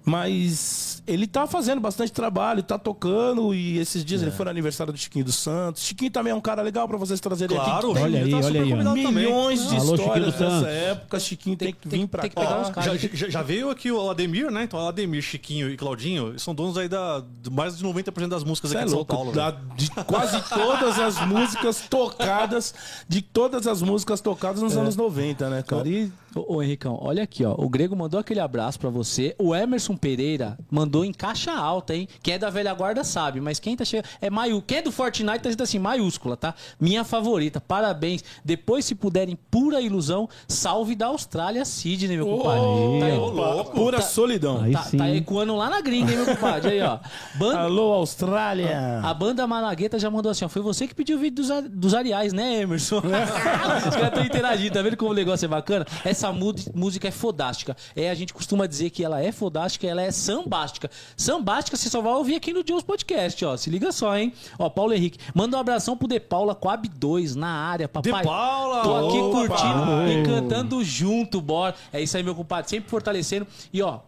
Mas 0.03 1.01
ele 1.05 1.27
tá 1.27 1.45
fazendo 1.45 1.79
bastante 1.79 2.11
trabalho, 2.11 2.63
tá 2.63 2.77
tocando, 2.77 3.53
e 3.53 3.77
esses 3.77 4.03
dias 4.03 4.21
ele 4.21 4.31
foi 4.31 4.45
no 4.45 4.51
aniversário 4.51 4.91
do 4.91 4.97
Chiquinho 4.97 5.25
dos 5.25 5.35
Santos. 5.35 5.83
Chiquinho 5.83 6.09
também 6.11 6.31
é 6.31 6.35
um 6.35 6.41
cara 6.41 6.61
legal 6.61 6.87
pra 6.87 6.97
vocês 6.97 7.19
trazerem 7.19 7.55
Claro, 7.55 7.91
aqui. 7.91 8.01
Olha 8.01 8.17
ele 8.17 8.25
aí, 8.25 8.31
tá 8.31 8.37
olha 8.37 8.45
super 8.61 8.61
aí, 8.61 8.83
também. 8.83 9.07
Milhões 9.13 9.69
de 9.69 9.75
Alô, 9.77 9.95
histórias 9.95 10.25
dessa 10.33 10.37
Santos. 10.49 10.67
época. 10.67 11.19
Chiquinho 11.19 11.55
tem, 11.57 11.73
que 11.73 11.87
vir 11.87 12.07
pra 12.07 12.21
tem 12.21 12.29
que 12.29 12.35
cá. 12.35 12.41
pegar 12.41 12.61
uns 12.61 12.69
caras. 12.69 13.01
Já, 13.01 13.09
já- 13.13 13.29
já 13.29 13.41
veio 13.41 13.69
aqui 13.69 13.91
o 13.91 14.09
Ademir, 14.09 14.49
né? 14.51 14.63
Então, 14.63 14.79
o 14.83 14.87
Ademir, 14.87 15.21
Chiquinho 15.21 15.69
e 15.69 15.77
Claudinho 15.77 16.29
eles 16.29 16.41
são 16.41 16.53
donos 16.55 16.77
aí 16.77 16.87
da, 16.89 17.23
de 17.41 17.49
mais 17.49 17.77
de 17.77 17.83
90% 17.85 18.27
das 18.27 18.43
músicas 18.43 18.71
Cê 18.71 18.77
aqui 18.77 18.83
é 18.83 18.87
de 18.87 18.91
São 18.93 19.05
Paulo. 19.05 19.31
da- 19.31 19.51
de 19.51 19.89
quase 20.05 20.41
todas 20.49 20.99
as 20.99 21.25
músicas 21.27 21.83
tocadas, 21.89 22.73
de 23.07 23.21
todas 23.21 23.67
as 23.67 23.81
músicas 23.81 24.19
tocadas 24.21 24.61
nos 24.61 24.75
anos 24.75 24.95
90, 24.95 25.49
né, 25.49 25.61
cara? 25.63 25.87
E 25.87 26.11
Ô, 26.35 26.55
ô, 26.55 26.63
Henricão, 26.63 26.97
olha 27.01 27.23
aqui, 27.23 27.43
ó. 27.43 27.53
O 27.57 27.67
Grego 27.67 27.95
mandou 27.95 28.19
aquele 28.19 28.39
abraço 28.39 28.79
pra 28.79 28.89
você. 28.89 29.35
O 29.37 29.53
Emerson 29.53 29.97
Pereira 29.97 30.57
mandou 30.69 31.03
em 31.03 31.11
caixa 31.11 31.51
alta, 31.51 31.93
hein? 31.95 32.07
Quem 32.23 32.35
é 32.35 32.39
da 32.39 32.49
velha 32.49 32.73
guarda 32.73 33.03
sabe, 33.03 33.41
mas 33.41 33.59
quem 33.59 33.75
tá 33.75 33.83
chegando. 33.83 34.07
É 34.21 34.29
maiúsculo. 34.29 34.63
Quem 34.65 34.77
é 34.77 34.81
do 34.81 34.91
Fortnite 34.91 35.39
tá 35.39 35.49
escrito 35.49 35.63
assim, 35.63 35.77
maiúscula, 35.79 36.37
tá? 36.37 36.53
Minha 36.79 37.03
favorita. 37.03 37.59
Parabéns. 37.59 38.23
Depois, 38.45 38.85
se 38.85 38.95
puderem, 38.95 39.37
pura 39.49 39.81
ilusão, 39.81 40.29
salve 40.47 40.95
da 40.95 41.07
Austrália, 41.07 41.65
Sydney, 41.65 42.15
meu 42.15 42.25
compadre. 42.25 42.61
tá, 43.01 43.05
aí, 43.07 43.17
louco. 43.17 43.71
Pura 43.71 44.01
solidão. 44.01 44.61
Aí 44.61 44.71
tá, 44.71 44.83
sim. 44.83 44.97
tá 44.97 45.09
ecoando 45.09 45.55
lá 45.55 45.69
na 45.69 45.81
gringa, 45.81 46.11
hein, 46.11 46.17
meu 46.17 46.25
compadre? 46.27 46.71
Aí, 46.71 46.81
ó. 46.81 46.99
Banda, 47.35 47.59
Alô, 47.59 47.91
Austrália. 47.93 49.01
a 49.03 49.13
banda 49.13 49.45
Malagueta 49.45 49.99
já 49.99 50.09
mandou 50.09 50.31
assim, 50.31 50.45
ó. 50.45 50.49
Foi 50.49 50.61
você 50.61 50.87
que 50.87 50.95
pediu 50.95 51.17
o 51.17 51.19
vídeo 51.19 51.35
dos, 51.35 51.51
a- 51.51 51.61
dos 51.61 51.93
Ariais, 51.93 52.31
né, 52.31 52.61
Emerson? 52.61 52.99
Os 53.03 53.95
caras 53.95 54.07
estão 54.07 54.23
interagindo, 54.23 54.73
tá 54.73 54.81
vendo 54.81 54.95
como 54.95 55.11
o 55.11 55.13
negócio 55.13 55.45
é 55.45 55.47
bacana? 55.49 55.85
Essa 56.21 56.31
música 56.75 57.07
é 57.07 57.11
fodástica. 57.11 57.75
É, 57.95 58.11
a 58.11 58.13
gente 58.13 58.31
costuma 58.31 58.67
dizer 58.67 58.91
que 58.91 59.03
ela 59.03 59.19
é 59.23 59.31
fodástica, 59.31 59.87
ela 59.87 60.03
é 60.03 60.11
sambástica. 60.11 60.89
Sambástica 61.17 61.75
você 61.75 61.89
só 61.89 61.99
vai 61.99 62.13
ouvir 62.13 62.35
aqui 62.35 62.53
no 62.53 62.63
Jones 62.63 62.83
Podcast, 62.83 63.43
ó. 63.43 63.57
Se 63.57 63.71
liga 63.71 63.91
só, 63.91 64.15
hein? 64.15 64.31
Ó, 64.59 64.69
Paulo 64.69 64.93
Henrique, 64.93 65.17
manda 65.33 65.57
um 65.57 65.59
abração 65.59 65.97
pro 65.97 66.07
De 66.07 66.19
Paula 66.19 66.53
Coab 66.53 66.87
2 66.87 67.35
na 67.35 67.47
área, 67.49 67.87
papai. 67.89 68.21
De 68.21 68.27
Paula! 68.27 68.83
Tô 68.83 68.95
aqui 69.07 69.17
Opa! 69.17 69.31
curtindo 69.47 70.07
e 70.11 70.23
cantando 70.23 70.83
junto, 70.83 71.41
bora. 71.41 71.73
É 71.91 71.99
isso 71.99 72.15
aí, 72.15 72.21
meu 72.21 72.35
compadre, 72.35 72.69
sempre 72.69 72.87
fortalecendo. 72.89 73.47
E 73.73 73.81
ó, 73.81 74.01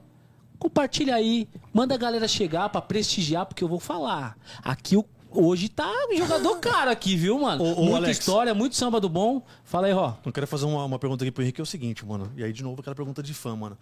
compartilha 0.60 1.16
aí, 1.16 1.48
manda 1.74 1.96
a 1.96 1.98
galera 1.98 2.28
chegar 2.28 2.70
pra 2.70 2.80
prestigiar, 2.80 3.46
porque 3.48 3.64
eu 3.64 3.68
vou 3.68 3.80
falar. 3.80 4.38
Aqui 4.64 4.96
o- 4.96 5.06
hoje 5.34 5.70
tá 5.70 5.92
jogador 6.16 6.58
caro 6.60 6.92
aqui, 6.92 7.16
viu, 7.16 7.40
mano? 7.40 7.64
Ô, 7.64 7.74
ô, 7.74 7.84
Muita 7.84 7.98
Alex. 7.98 8.20
história, 8.20 8.54
muito 8.54 8.76
samba 8.76 9.00
do 9.00 9.10
bom. 9.10 9.46
Fala 9.64 9.88
aí, 9.88 9.94
ó. 9.94 10.14
Eu 10.26 10.32
quero 10.32 10.48
fazer 10.48 10.66
uma, 10.66 10.86
uma 10.86 11.00
pergunta 11.00 11.24
aqui 11.24 11.32
pro 11.32 11.44
Henrique, 11.44 11.56
que 11.56 11.62
é 11.62 11.64
o 11.64 11.66
seguinte, 11.66 12.06
mano. 12.06 12.32
E 12.36 12.44
aí, 12.44 12.54
de 12.54 12.64
novo, 12.64 12.80
aquela 12.82 12.96
pergunta 12.96 13.22
de 13.22 13.34
fã, 13.34 13.56
mano. 13.56 13.78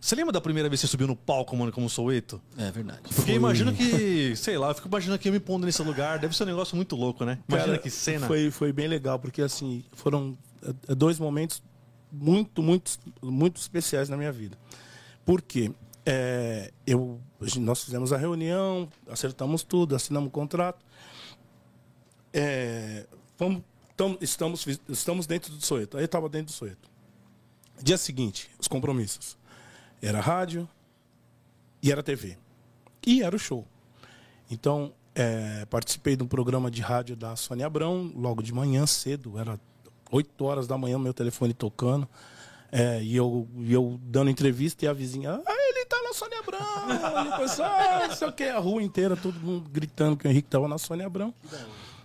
Você 0.00 0.14
lembra 0.14 0.32
da 0.32 0.40
primeira 0.40 0.68
vez 0.68 0.80
que 0.80 0.86
você 0.86 0.90
subiu 0.90 1.06
no 1.06 1.16
palco, 1.16 1.56
mano, 1.56 1.72
como 1.72 1.88
Soueto? 1.88 2.38
É 2.58 2.70
verdade. 2.70 3.00
Porque 3.14 3.32
imagino 3.32 3.72
que, 3.72 4.36
sei 4.36 4.58
lá, 4.58 4.68
eu 4.68 4.74
fico 4.74 4.86
imaginando 4.86 5.18
que 5.18 5.28
eu 5.28 5.32
me 5.32 5.40
pondo 5.40 5.64
nesse 5.64 5.82
lugar. 5.82 6.18
Deve 6.18 6.36
ser 6.36 6.42
um 6.42 6.46
negócio 6.46 6.76
muito 6.76 6.94
louco, 6.94 7.24
né? 7.24 7.38
Imagina 7.48 7.70
Cara, 7.72 7.78
que 7.82 7.88
cena. 7.88 8.26
Foi, 8.26 8.50
foi 8.50 8.70
bem 8.70 8.86
legal, 8.86 9.18
porque 9.18 9.40
assim, 9.40 9.82
foram 9.92 10.36
eh, 10.62 10.94
dois 10.94 11.18
momentos 11.18 11.62
muito, 12.12 12.62
muito, 12.62 12.92
muito 13.22 13.56
especiais 13.58 14.10
na 14.10 14.16
minha 14.18 14.30
vida. 14.30 14.58
Por 15.24 15.40
quê? 15.40 15.72
É, 16.04 16.70
eu, 16.86 17.18
gente- 17.46 17.60
nós 17.60 17.82
fizemos 17.84 18.12
a 18.12 18.16
reunião, 18.16 18.88
acertamos 19.08 19.62
tudo, 19.62 19.94
assinamos 19.94 20.28
o 20.28 20.30
contrato. 20.30 20.84
É, 22.32 23.06
fomos- 23.36 23.62
tam- 23.96 24.18
estamos, 24.20 24.66
estamos 24.88 25.26
dentro 25.26 25.52
do 25.52 25.64
Soeto. 25.64 25.96
Aí 25.96 26.04
estava 26.04 26.28
dentro 26.28 26.46
do 26.52 26.56
Soeto. 26.56 26.90
Dia 27.82 27.96
seguinte, 27.98 28.50
os 28.58 28.68
compromissos. 28.68 29.36
Era 30.02 30.20
rádio 30.20 30.68
e 31.82 31.90
era 31.92 32.02
TV. 32.02 32.36
E 33.06 33.22
era 33.22 33.34
o 33.34 33.38
show. 33.38 33.66
Então, 34.50 34.92
é, 35.14 35.64
participei 35.66 36.16
de 36.16 36.22
um 36.22 36.26
programa 36.26 36.70
de 36.70 36.80
rádio 36.82 37.16
da 37.16 37.36
Sônia 37.36 37.66
Abrão, 37.66 38.12
logo 38.16 38.42
de 38.42 38.52
manhã, 38.52 38.86
cedo, 38.86 39.38
era 39.38 39.58
8 40.10 40.44
horas 40.44 40.66
da 40.66 40.76
manhã, 40.76 40.98
meu 40.98 41.14
telefone 41.14 41.54
tocando. 41.54 42.08
é, 42.76 43.00
e, 43.00 43.14
eu, 43.14 43.46
eu 43.68 44.00
dando 44.02 44.28
entrevista 44.30 44.84
e 44.84 44.88
a 44.88 44.92
vizinha, 44.92 45.40
ele 45.84 45.88
tá 45.88 46.02
na 46.02 46.12
Sônia 46.14 46.38
Abrão. 46.38 47.26
E 47.26 47.38
pessoal, 47.38 47.70
ah, 47.70 48.08
não 48.08 48.16
sei 48.16 48.28
o 48.28 48.32
que, 48.32 48.44
a 48.44 48.58
rua 48.58 48.82
inteira, 48.82 49.16
todo 49.16 49.38
mundo 49.38 49.68
gritando 49.70 50.16
que 50.16 50.26
o 50.26 50.30
Henrique 50.30 50.48
tava 50.48 50.66
na 50.66 50.78
Sônia 50.78 51.06
Abrão. 51.06 51.32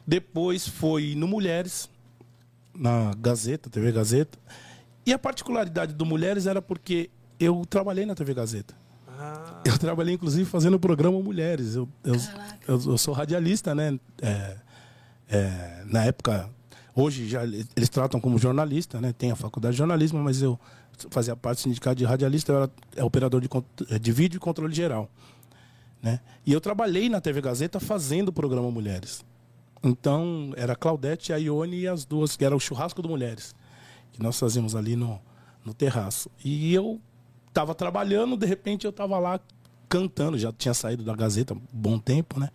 Depois 0.05 0.67
foi 0.67 1.15
no 1.15 1.27
Mulheres, 1.27 1.89
na 2.75 3.13
Gazeta, 3.17 3.69
TV 3.69 3.91
Gazeta. 3.91 4.37
E 5.05 5.13
a 5.13 5.19
particularidade 5.19 5.93
do 5.93 6.05
Mulheres 6.05 6.45
era 6.45 6.61
porque 6.61 7.09
eu 7.39 7.65
trabalhei 7.67 8.05
na 8.05 8.13
TV 8.13 8.33
Gazeta. 8.33 8.75
Eu 9.65 9.77
trabalhei, 9.77 10.13
inclusive, 10.13 10.45
fazendo 10.49 10.75
o 10.75 10.79
programa 10.79 11.19
Mulheres. 11.19 11.75
Eu, 11.75 11.87
eu, 12.03 12.15
eu, 12.67 12.91
eu 12.91 12.97
sou 12.97 13.13
radialista, 13.13 13.75
né? 13.75 13.99
É, 14.21 14.57
é, 15.27 15.83
na 15.85 16.05
época, 16.05 16.49
hoje 16.95 17.27
já 17.27 17.43
eles 17.43 17.89
tratam 17.89 18.19
como 18.19 18.37
jornalista, 18.37 19.01
né? 19.01 19.13
Tem 19.17 19.31
a 19.31 19.35
faculdade 19.35 19.73
de 19.73 19.77
jornalismo, 19.77 20.19
mas 20.19 20.41
eu 20.41 20.59
fazia 21.09 21.35
parte 21.35 21.59
do 21.59 21.61
sindicato 21.63 21.95
de 21.95 22.05
radialista, 22.05 22.51
eu 22.51 22.57
era 22.57 22.71
é, 22.95 23.03
operador 23.03 23.41
de, 23.41 23.47
cont- 23.49 23.65
de 23.99 24.11
vídeo 24.11 24.37
e 24.37 24.39
controle 24.39 24.73
geral. 24.73 25.09
Né? 26.01 26.19
E 26.45 26.53
eu 26.53 26.61
trabalhei 26.61 27.09
na 27.09 27.19
TV 27.19 27.41
Gazeta 27.41 27.79
fazendo 27.79 28.29
o 28.29 28.33
programa 28.33 28.69
Mulheres. 28.71 29.23
Então, 29.83 30.51
era 30.57 30.73
a 30.73 30.75
Claudete, 30.75 31.31
a 31.31 31.37
Ione 31.37 31.79
e 31.81 31.87
as 31.87 32.05
duas, 32.05 32.35
que 32.35 32.43
era 32.43 32.55
o 32.55 32.59
churrasco 32.59 33.01
do 33.01 33.09
Mulheres, 33.09 33.55
que 34.11 34.21
nós 34.21 34.37
fazíamos 34.39 34.75
ali 34.75 34.95
no, 34.95 35.19
no 35.63 35.73
terraço. 35.73 36.29
E 36.43 36.73
eu 36.73 36.99
estava 37.47 37.73
trabalhando, 37.73 38.35
de 38.37 38.45
repente 38.45 38.85
eu 38.85 38.89
estava 38.91 39.17
lá 39.19 39.39
cantando, 39.87 40.37
já 40.37 40.51
tinha 40.51 40.73
saído 40.73 41.03
da 41.03 41.15
Gazeta 41.15 41.53
há 41.53 41.57
um 41.57 41.61
bom 41.71 41.97
tempo, 41.97 42.39
né? 42.39 42.49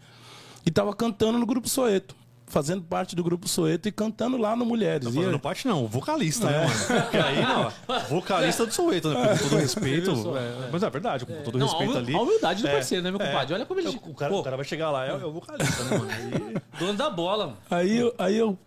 E 0.65 0.69
estava 0.69 0.95
cantando 0.95 1.39
no 1.39 1.45
Grupo 1.47 1.69
Soeto, 1.69 2.15
fazendo 2.47 2.83
parte 2.83 3.17
do 3.17 3.25
Grupo 3.25 3.49
Soeto 3.49 3.89
e 3.89 3.93
cantando 3.93 4.37
lá 4.37 4.55
no 4.55 4.65
Mulheres. 4.65 5.09
E 5.09 5.13
fazendo 5.13 5.33
eu- 5.33 5.39
parte 5.39 5.67
não, 5.67 5.87
vocalista, 5.87 6.47
né, 6.51 6.67
mano? 6.67 7.03
Porque 7.03 7.17
aí, 7.17 7.45
ó, 7.45 7.99
vocalista 8.09 8.67
do 8.67 8.73
Soueto, 8.73 9.09
né? 9.09 9.29
Com 9.39 9.49
todo 9.49 9.57
respeito. 9.61 10.11
é, 10.37 10.69
mas 10.71 10.83
é 10.83 10.91
verdade, 10.91 11.27
com 11.27 11.43
todo 11.43 11.59
Não, 11.59 11.67
respeito 11.67 11.95
a 11.95 11.99
ali. 11.99 12.15
a 12.15 12.21
humildade 12.21 12.63
do 12.63 12.69
É, 12.69 12.73
parceiro, 12.73 13.03
né, 13.05 13.11
meu 13.11 13.21
é. 13.21 13.27
compadre? 13.27 13.55
Olha 13.55 13.67
como 13.67 13.81
ele... 13.81 13.89
O 13.89 14.15
cara, 14.15 14.35
o 14.35 14.43
cara 14.43 14.57
vai 14.57 14.65
chegar 14.65 14.91
lá, 14.91 15.07
é, 15.07 15.11
é 15.11 15.15
o 15.15 15.33
vocalista, 15.33 15.85
né, 15.85 15.99
mano? 15.99 16.11
Aí- 16.11 16.55
dono 16.79 16.95
da 16.95 17.11
bola, 17.11 17.47
mano. 17.47 17.59
Aí, 17.71 17.97
eu- 17.99 18.15
aí, 18.19 18.37
eu, 18.37 18.59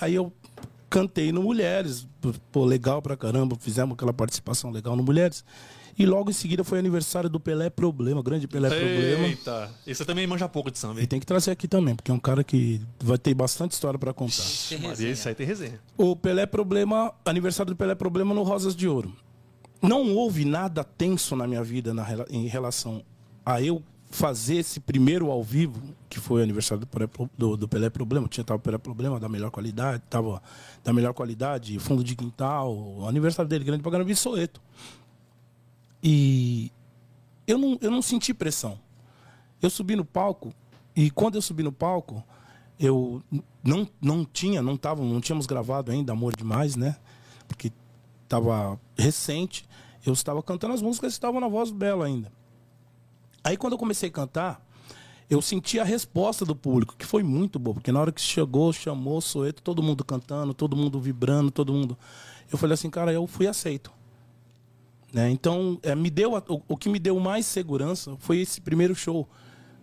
aí 0.00 0.14
eu 0.14 0.32
cantei 0.88 1.30
no 1.30 1.42
Mulheres, 1.42 2.06
pô, 2.50 2.64
legal 2.64 3.00
pra 3.00 3.16
caramba, 3.16 3.56
fizemos 3.60 3.94
aquela 3.94 4.12
participação 4.12 4.70
legal 4.70 4.96
no 4.96 5.02
Mulheres. 5.02 5.44
E 6.00 6.06
logo 6.06 6.30
em 6.30 6.32
seguida 6.32 6.64
foi 6.64 6.78
aniversário 6.78 7.28
do 7.28 7.38
Pelé 7.38 7.68
Problema, 7.68 8.22
grande 8.22 8.48
Pelé 8.48 8.70
Problema. 8.70 9.26
Eita. 9.26 9.70
E 9.86 9.94
você 9.94 10.02
também 10.02 10.26
manja 10.26 10.48
pouco 10.48 10.70
de 10.70 10.78
samba, 10.78 11.02
E 11.02 11.06
tem 11.06 11.20
que 11.20 11.26
trazer 11.26 11.50
aqui 11.50 11.68
também, 11.68 11.94
porque 11.94 12.10
é 12.10 12.14
um 12.14 12.18
cara 12.18 12.42
que 12.42 12.80
vai 12.98 13.18
ter 13.18 13.34
bastante 13.34 13.72
história 13.72 13.98
pra 13.98 14.14
contar. 14.14 14.42
Tem 14.68 14.78
Maria, 14.78 14.90
resenha. 14.90 15.12
isso 15.12 15.28
aí 15.28 15.34
tem 15.34 15.46
resenha. 15.46 15.78
O 15.98 16.16
Pelé 16.16 16.46
Problema, 16.46 17.12
aniversário 17.22 17.74
do 17.74 17.76
Pelé 17.76 17.94
Problema 17.94 18.34
no 18.34 18.42
Rosas 18.42 18.74
de 18.74 18.88
Ouro. 18.88 19.14
Não 19.82 20.14
houve 20.14 20.46
nada 20.46 20.82
tenso 20.82 21.36
na 21.36 21.46
minha 21.46 21.62
vida 21.62 21.92
na 21.92 22.06
em 22.30 22.46
relação 22.46 23.02
a 23.44 23.60
eu 23.60 23.82
fazer 24.10 24.56
esse 24.56 24.80
primeiro 24.80 25.30
ao 25.30 25.42
vivo, 25.42 25.80
que 26.08 26.18
foi 26.18 26.40
o 26.40 26.44
aniversário 26.44 26.80
do 26.80 26.86
Pelé, 26.86 27.08
do, 27.36 27.56
do 27.58 27.68
Pelé 27.68 27.90
Problema. 27.90 28.26
Tinha 28.26 28.42
tava 28.42 28.58
o 28.58 28.62
Pelé 28.62 28.78
Problema 28.78 29.20
da 29.20 29.28
melhor 29.28 29.50
qualidade, 29.50 30.02
tava 30.08 30.42
da 30.82 30.94
melhor 30.94 31.12
qualidade, 31.12 31.78
fundo 31.78 32.02
de 32.02 32.16
quintal, 32.16 32.74
o 32.74 33.06
aniversário 33.06 33.48
dele 33.48 33.64
grande 33.64 33.82
pra 33.82 33.92
caramba, 33.92 34.10
em 34.10 34.14
Soeto. 34.14 34.60
E 36.02 36.72
eu 37.46 37.58
não, 37.58 37.78
eu 37.80 37.90
não 37.90 38.02
senti 38.02 38.32
pressão. 38.32 38.78
Eu 39.60 39.68
subi 39.68 39.96
no 39.96 40.04
palco 40.04 40.52
e 40.96 41.10
quando 41.10 41.34
eu 41.34 41.42
subi 41.42 41.62
no 41.62 41.72
palco, 41.72 42.24
eu 42.78 43.22
não, 43.62 43.88
não 44.00 44.24
tinha, 44.24 44.62
não 44.62 44.76
tava, 44.76 45.02
não 45.02 45.20
tínhamos 45.20 45.46
gravado 45.46 45.90
ainda 45.90 46.12
Amor 46.12 46.34
Demais, 46.34 46.76
né? 46.76 46.96
Porque 47.46 47.72
estava 48.24 48.80
recente. 48.96 49.68
Eu 50.04 50.14
estava 50.14 50.42
cantando 50.42 50.72
as 50.72 50.80
músicas 50.80 51.12
que 51.12 51.18
estavam 51.18 51.40
na 51.40 51.48
voz 51.48 51.70
do 51.70 51.76
Belo 51.76 52.02
ainda. 52.02 52.32
Aí 53.44 53.56
quando 53.56 53.74
eu 53.74 53.78
comecei 53.78 54.08
a 54.08 54.12
cantar, 54.12 54.64
eu 55.28 55.40
senti 55.40 55.78
a 55.78 55.84
resposta 55.84 56.44
do 56.44 56.56
público, 56.56 56.96
que 56.96 57.06
foi 57.06 57.22
muito 57.22 57.58
boa, 57.58 57.74
porque 57.74 57.92
na 57.92 58.00
hora 58.00 58.10
que 58.10 58.20
chegou, 58.20 58.72
chamou, 58.72 59.20
Soeto, 59.20 59.62
todo 59.62 59.82
mundo 59.82 60.04
cantando, 60.04 60.52
todo 60.52 60.76
mundo 60.76 61.00
vibrando, 61.00 61.50
todo 61.50 61.72
mundo. 61.72 61.96
Eu 62.50 62.58
falei 62.58 62.74
assim, 62.74 62.90
cara, 62.90 63.12
eu 63.12 63.26
fui 63.26 63.46
aceito. 63.46 63.92
Né? 65.12 65.30
Então, 65.30 65.78
é, 65.82 65.94
me 65.94 66.08
deu 66.10 66.36
a- 66.36 66.42
o, 66.48 66.62
o 66.68 66.76
que 66.76 66.88
me 66.88 66.98
deu 66.98 67.18
mais 67.18 67.44
segurança 67.46 68.16
foi 68.18 68.38
esse 68.40 68.60
primeiro 68.60 68.94
show, 68.94 69.28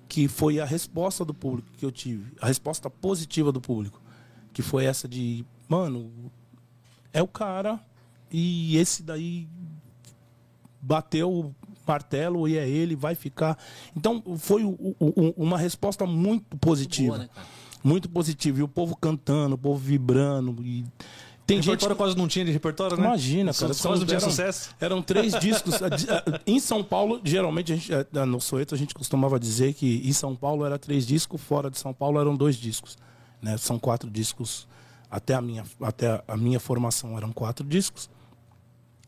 que 0.07 0.27
foi 0.27 0.59
a 0.59 0.65
resposta 0.65 1.25
do 1.25 1.33
público 1.33 1.69
que 1.77 1.85
eu 1.85 1.91
tive, 1.91 2.31
a 2.41 2.47
resposta 2.47 2.89
positiva 2.89 3.51
do 3.51 3.59
público, 3.59 4.01
que 4.53 4.61
foi 4.61 4.85
essa 4.85 5.07
de, 5.07 5.43
mano, 5.67 6.09
é 7.11 7.21
o 7.21 7.27
cara 7.27 7.79
e 8.31 8.77
esse 8.77 9.03
daí 9.03 9.47
bateu 10.81 11.29
o 11.31 11.55
martelo 11.85 12.47
e 12.47 12.57
é 12.57 12.67
ele, 12.67 12.95
vai 12.95 13.15
ficar. 13.15 13.57
Então, 13.95 14.21
foi 14.37 14.63
o- 14.63 14.95
o- 14.99 15.33
uma 15.37 15.57
resposta 15.57 16.05
muito 16.05 16.57
positiva. 16.57 17.15
Boa, 17.15 17.17
né? 17.25 17.29
Muito 17.83 18.09
positiva. 18.09 18.59
E 18.59 18.63
o 18.63 18.67
povo 18.67 18.95
cantando, 18.95 19.55
o 19.55 19.57
povo 19.57 19.79
vibrando. 19.79 20.63
E 20.65 20.85
tem 21.47 21.57
gente 21.61 21.67
repertório 21.67 21.95
quase 21.95 22.17
não 22.17 22.27
tinha 22.27 22.43
de 22.43 22.51
repertório, 22.51 22.97
né? 22.97 23.05
Imagina, 23.05 23.53
cara. 23.53 23.73
Só 23.73 23.95
não 23.95 24.05
tinha 24.05 24.17
eram, 24.17 24.29
sucesso. 24.29 24.75
Eram 24.81 25.01
três 25.01 25.31
discos. 25.39 25.75
em 26.45 26.59
São 26.59 26.83
Paulo, 26.83 27.21
geralmente, 27.23 27.71
a 27.71 27.75
gente, 27.77 27.93
eh, 27.93 28.25
no 28.25 28.41
Soeto, 28.41 28.75
a 28.75 28.77
gente 28.77 28.93
costumava 28.93 29.39
dizer 29.39 29.73
que 29.73 30.01
em 30.03 30.11
São 30.11 30.35
Paulo 30.35 30.65
era 30.65 30.77
três 30.77 31.07
discos, 31.07 31.39
fora 31.39 31.71
de 31.71 31.79
São 31.79 31.93
Paulo 31.93 32.19
eram 32.19 32.35
dois 32.35 32.57
discos. 32.57 32.97
Né? 33.41 33.57
São 33.57 33.79
quatro 33.79 34.09
discos. 34.09 34.67
Até 35.09 35.35
a, 35.35 35.41
minha, 35.41 35.63
até 35.81 36.21
a 36.27 36.35
minha 36.35 36.59
formação 36.59 37.15
eram 37.15 37.31
quatro 37.31 37.65
discos. 37.65 38.09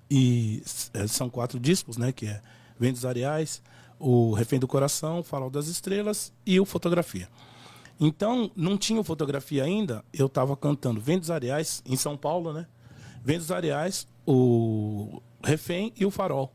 E 0.10 0.64
eh, 0.94 1.08
são 1.08 1.30
quatro 1.30 1.60
discos, 1.60 1.98
né? 1.98 2.14
Que 2.14 2.28
é 2.28 2.42
Ventos 2.80 3.04
Areais, 3.04 3.62
o 4.00 4.32
Refém 4.34 4.60
do 4.60 4.68
Coração, 4.68 5.22
Farol 5.24 5.50
das 5.50 5.68
Estrelas 5.68 6.32
e 6.46 6.58
o 6.58 6.66
Fotografia. 6.66 7.28
Então, 8.00 8.50
não 8.56 8.78
tinha 8.78 9.04
fotografia 9.04 9.64
ainda, 9.64 10.04
eu 10.14 10.28
estava 10.28 10.56
cantando 10.56 11.02
Ventos 11.02 11.30
Areais, 11.30 11.82
em 11.86 11.96
São 11.98 12.16
Paulo, 12.16 12.54
né? 12.54 12.66
Ventos 13.24 13.52
Areais, 13.52 14.08
o 14.26 15.22
Refém 15.44 15.92
e 16.00 16.06
o 16.06 16.12
Farol. 16.12 16.54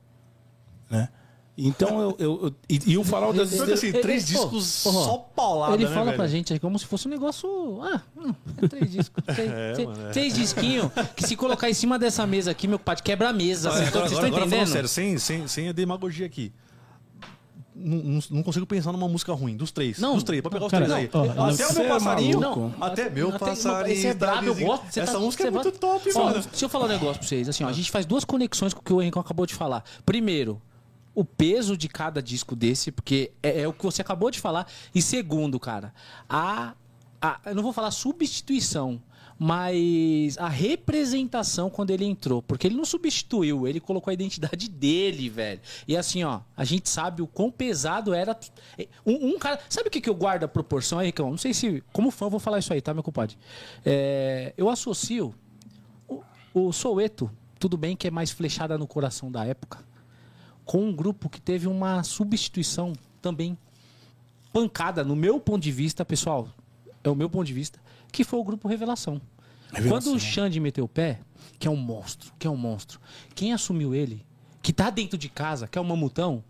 Né? 0.88 1.08
Então 1.56 2.00
eu. 2.00 2.16
eu- 2.18 2.40
eu- 2.46 2.54
e, 2.68 2.80
e 2.92 2.98
o 2.98 3.04
Farol 3.04 3.32
das 3.32 3.50
que 3.50 3.70
assim, 3.72 3.86
Ele- 3.88 4.00
três 4.00 4.28
ele- 4.28 4.38
discos 4.38 4.64
só 4.66 5.18
paulada, 5.36 5.74
Ele 5.74 5.84
né, 5.84 5.90
fala 5.90 6.06
velho? 6.06 6.16
pra 6.16 6.26
gente 6.26 6.52
aí 6.52 6.58
como 6.58 6.76
se 6.78 6.84
fosse 6.86 7.06
um 7.06 7.10
negócio. 7.12 7.80
Ah, 7.82 8.02
hum, 8.16 8.34
é 8.60 8.66
três 8.66 8.90
discos. 8.90 9.22
Três, 9.24 9.50
três- 9.74 9.88
mano, 9.88 10.06
é. 10.06 10.10
três 10.10 10.34
disquinhos 10.34 10.90
que 11.14 11.24
se 11.24 11.36
colocar 11.36 11.70
em 11.70 11.74
cima 11.74 11.96
dessa 11.98 12.26
mesa 12.26 12.50
aqui, 12.50 12.66
meu 12.66 12.78
pai, 12.78 12.96
quebra 12.96 13.28
a 13.28 13.32
mesa. 13.32 13.68
Agora, 13.68 13.84
Vocês 13.84 13.86
estão 13.88 14.00
agora, 14.00 14.08
vocês 14.08 14.18
estão 14.24 14.26
agora 14.36 14.50
falando 14.50 14.52
entendendo? 14.68 14.72
sério, 14.72 14.88
sem, 14.88 15.18
sem, 15.18 15.46
sem 15.46 15.68
a 15.68 15.72
demagogia 15.72 16.26
aqui. 16.26 16.52
Não, 17.76 17.96
não- 17.98 18.20
não 18.30 18.42
consigo 18.44 18.64
pensar 18.66 18.92
numa 18.92 19.08
música 19.08 19.32
ruim, 19.32 19.56
dos 19.56 19.72
três. 19.72 19.98
Não. 19.98 20.14
dos 20.14 20.22
três, 20.22 20.40
pode 20.40 20.52
pegar 20.54 20.66
os 20.66 20.70
Cara, 20.70 20.84
três 20.86 20.96
aí. 20.96 21.10
ó, 21.12 21.22
até 21.50 21.66
o 21.66 21.68
você 21.68 21.74
meu 21.74 21.84
é 21.84 21.88
passarinho. 21.88 22.40
maluco. 22.40 22.74
até 22.80 23.10
meu 23.10 23.28
Até- 23.30 23.38
passarinho. 23.40 23.96
Esse 23.96 24.06
é 24.06 24.14
brabo, 24.14 24.46
eu 24.46 24.54
tá 24.54 24.60
gosto. 24.64 24.86
Você 24.92 25.00
Essa 25.00 25.12
tá- 25.12 25.18
música 25.18 25.42
é 25.42 25.46
você 25.46 25.50
muito 25.50 25.70
vai- 25.70 25.78
top, 25.78 26.10
Ó, 26.14 26.24
mano. 26.24 26.40
Deixa 26.42 26.64
eu 26.64 26.68
falar 26.68 26.84
um 26.84 26.88
negócio 26.88 27.18
pra 27.18 27.28
vocês. 27.28 27.48
Assim, 27.48 27.64
ó, 27.64 27.68
a 27.68 27.72
gente 27.72 27.90
faz 27.90 28.06
duas 28.06 28.24
conexões 28.24 28.72
com 28.72 28.80
o 28.80 28.82
que 28.84 28.92
o 28.92 29.02
Henrique 29.02 29.18
acabou 29.18 29.44
de 29.44 29.54
falar. 29.54 29.82
Primeiro, 30.06 30.62
o 31.16 31.24
peso 31.24 31.76
de 31.76 31.88
cada 31.88 32.22
disco 32.22 32.54
desse, 32.54 32.92
porque 32.92 33.32
é, 33.42 33.62
é 33.62 33.68
o 33.68 33.72
que 33.72 33.82
você 33.84 34.02
acabou 34.02 34.30
de 34.30 34.38
falar. 34.40 34.68
E 34.94 35.02
segundo, 35.02 35.58
cara, 35.58 35.92
a, 36.28 36.74
a- 37.20 37.40
eu 37.46 37.54
não 37.56 37.62
vou 37.64 37.72
falar 37.72 37.90
substituição, 37.90 39.00
mas 39.38 40.38
a 40.38 40.48
representação 40.48 41.68
quando 41.68 41.90
ele 41.90 42.04
entrou. 42.04 42.42
Porque 42.42 42.66
ele 42.66 42.76
não 42.76 42.84
substituiu, 42.84 43.66
ele 43.66 43.80
colocou 43.80 44.10
a 44.10 44.14
identidade 44.14 44.68
dele, 44.68 45.28
velho. 45.28 45.60
E 45.86 45.96
assim, 45.96 46.24
ó, 46.24 46.40
a 46.56 46.64
gente 46.64 46.88
sabe 46.88 47.22
o 47.22 47.26
quão 47.26 47.50
pesado 47.50 48.14
era. 48.14 48.38
Um, 49.04 49.34
um 49.34 49.38
cara. 49.38 49.60
Sabe 49.68 49.88
o 49.88 49.90
que, 49.90 50.00
que 50.00 50.08
eu 50.08 50.14
guardo 50.14 50.44
a 50.44 50.48
proporção 50.48 50.98
aí, 50.98 51.06
Ricão? 51.06 51.30
Não 51.30 51.38
sei 51.38 51.52
se. 51.52 51.82
Como 51.92 52.10
fã, 52.10 52.26
eu 52.26 52.30
vou 52.30 52.40
falar 52.40 52.58
isso 52.58 52.72
aí, 52.72 52.80
tá, 52.80 52.94
meu 52.94 53.02
compadre? 53.02 53.36
É, 53.84 54.54
eu 54.56 54.68
associo 54.68 55.34
o, 56.08 56.22
o 56.52 56.72
Soueto, 56.72 57.30
tudo 57.58 57.76
bem 57.76 57.96
que 57.96 58.06
é 58.06 58.10
mais 58.10 58.30
flechada 58.30 58.78
no 58.78 58.86
coração 58.86 59.30
da 59.30 59.44
época, 59.44 59.78
com 60.64 60.78
um 60.78 60.94
grupo 60.94 61.28
que 61.28 61.40
teve 61.40 61.66
uma 61.66 62.02
substituição 62.02 62.92
também 63.20 63.58
pancada, 64.52 65.02
no 65.02 65.16
meu 65.16 65.40
ponto 65.40 65.60
de 65.60 65.72
vista, 65.72 66.04
pessoal, 66.04 66.48
é 67.02 67.10
o 67.10 67.14
meu 67.14 67.28
ponto 67.28 67.44
de 67.44 67.52
vista, 67.52 67.80
que 68.14 68.22
foi 68.22 68.38
o 68.38 68.44
grupo 68.44 68.68
Revelação. 68.68 69.20
Revelação. 69.72 70.12
Quando 70.12 70.16
o 70.16 70.20
Xande 70.20 70.60
meteu 70.60 70.84
o 70.84 70.88
pé, 70.88 71.18
que 71.58 71.66
é 71.66 71.70
um 71.70 71.76
monstro, 71.76 72.32
que 72.38 72.46
é 72.46 72.50
um 72.50 72.56
monstro, 72.56 73.00
quem 73.34 73.52
assumiu 73.52 73.92
ele, 73.92 74.24
que 74.62 74.72
tá 74.72 74.88
dentro 74.88 75.18
de 75.18 75.28
casa, 75.28 75.66
que 75.66 75.76
é 75.76 75.80
o 75.80 75.84
Mamutão, 75.84 76.44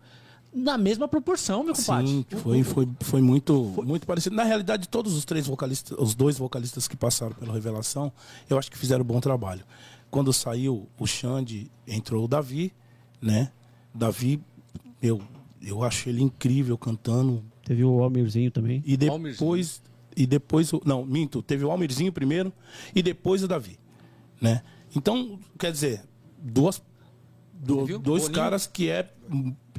na 0.53 0.77
mesma 0.77 1.07
proporção, 1.07 1.63
meu 1.63 1.73
compadre. 1.73 2.07
Sim, 2.07 2.25
foi, 2.37 2.63
foi, 2.63 2.87
foi 3.01 3.21
muito, 3.21 3.73
muito 3.83 4.05
parecido. 4.05 4.35
Na 4.35 4.43
realidade, 4.43 4.87
todos 4.87 5.15
os 5.15 5.25
três 5.25 5.47
vocalistas, 5.47 5.97
os 5.99 6.13
dois 6.13 6.37
vocalistas 6.37 6.87
que 6.87 6.95
passaram 6.95 7.33
pela 7.33 7.51
Revelação, 7.51 8.13
eu 8.47 8.59
acho 8.59 8.69
que 8.69 8.77
fizeram 8.77 9.03
um 9.03 9.07
bom 9.07 9.19
trabalho. 9.19 9.63
Quando 10.11 10.31
saiu 10.31 10.87
o 10.99 11.07
Xande, 11.07 11.69
entrou 11.87 12.25
o 12.25 12.27
Davi, 12.27 12.71
né? 13.19 13.51
Davi, 13.93 14.39
eu, 15.01 15.19
eu 15.61 15.83
acho 15.83 16.09
ele 16.09 16.21
incrível 16.21 16.77
cantando. 16.77 17.43
Teve 17.65 17.83
o 17.83 18.03
Almirzinho 18.03 18.51
também. 18.51 18.83
E 18.85 18.95
Almirzinho. 19.09 19.39
E 20.15 20.25
depois, 20.25 20.71
o- 20.73 20.81
não, 20.85 21.05
minto, 21.05 21.41
teve 21.41 21.65
o 21.65 21.71
Almirzinho 21.71 22.11
primeiro 22.11 22.51
e 22.95 23.01
depois 23.03 23.43
o 23.43 23.47
Davi, 23.47 23.77
né? 24.41 24.61
Então, 24.95 25.39
quer 25.59 25.71
dizer, 25.71 26.03
duas, 26.39 26.81
do- 27.53 27.85
dois 27.99 28.23
Boninho. 28.23 28.31
caras 28.31 28.65
que 28.67 28.89
é 28.89 29.11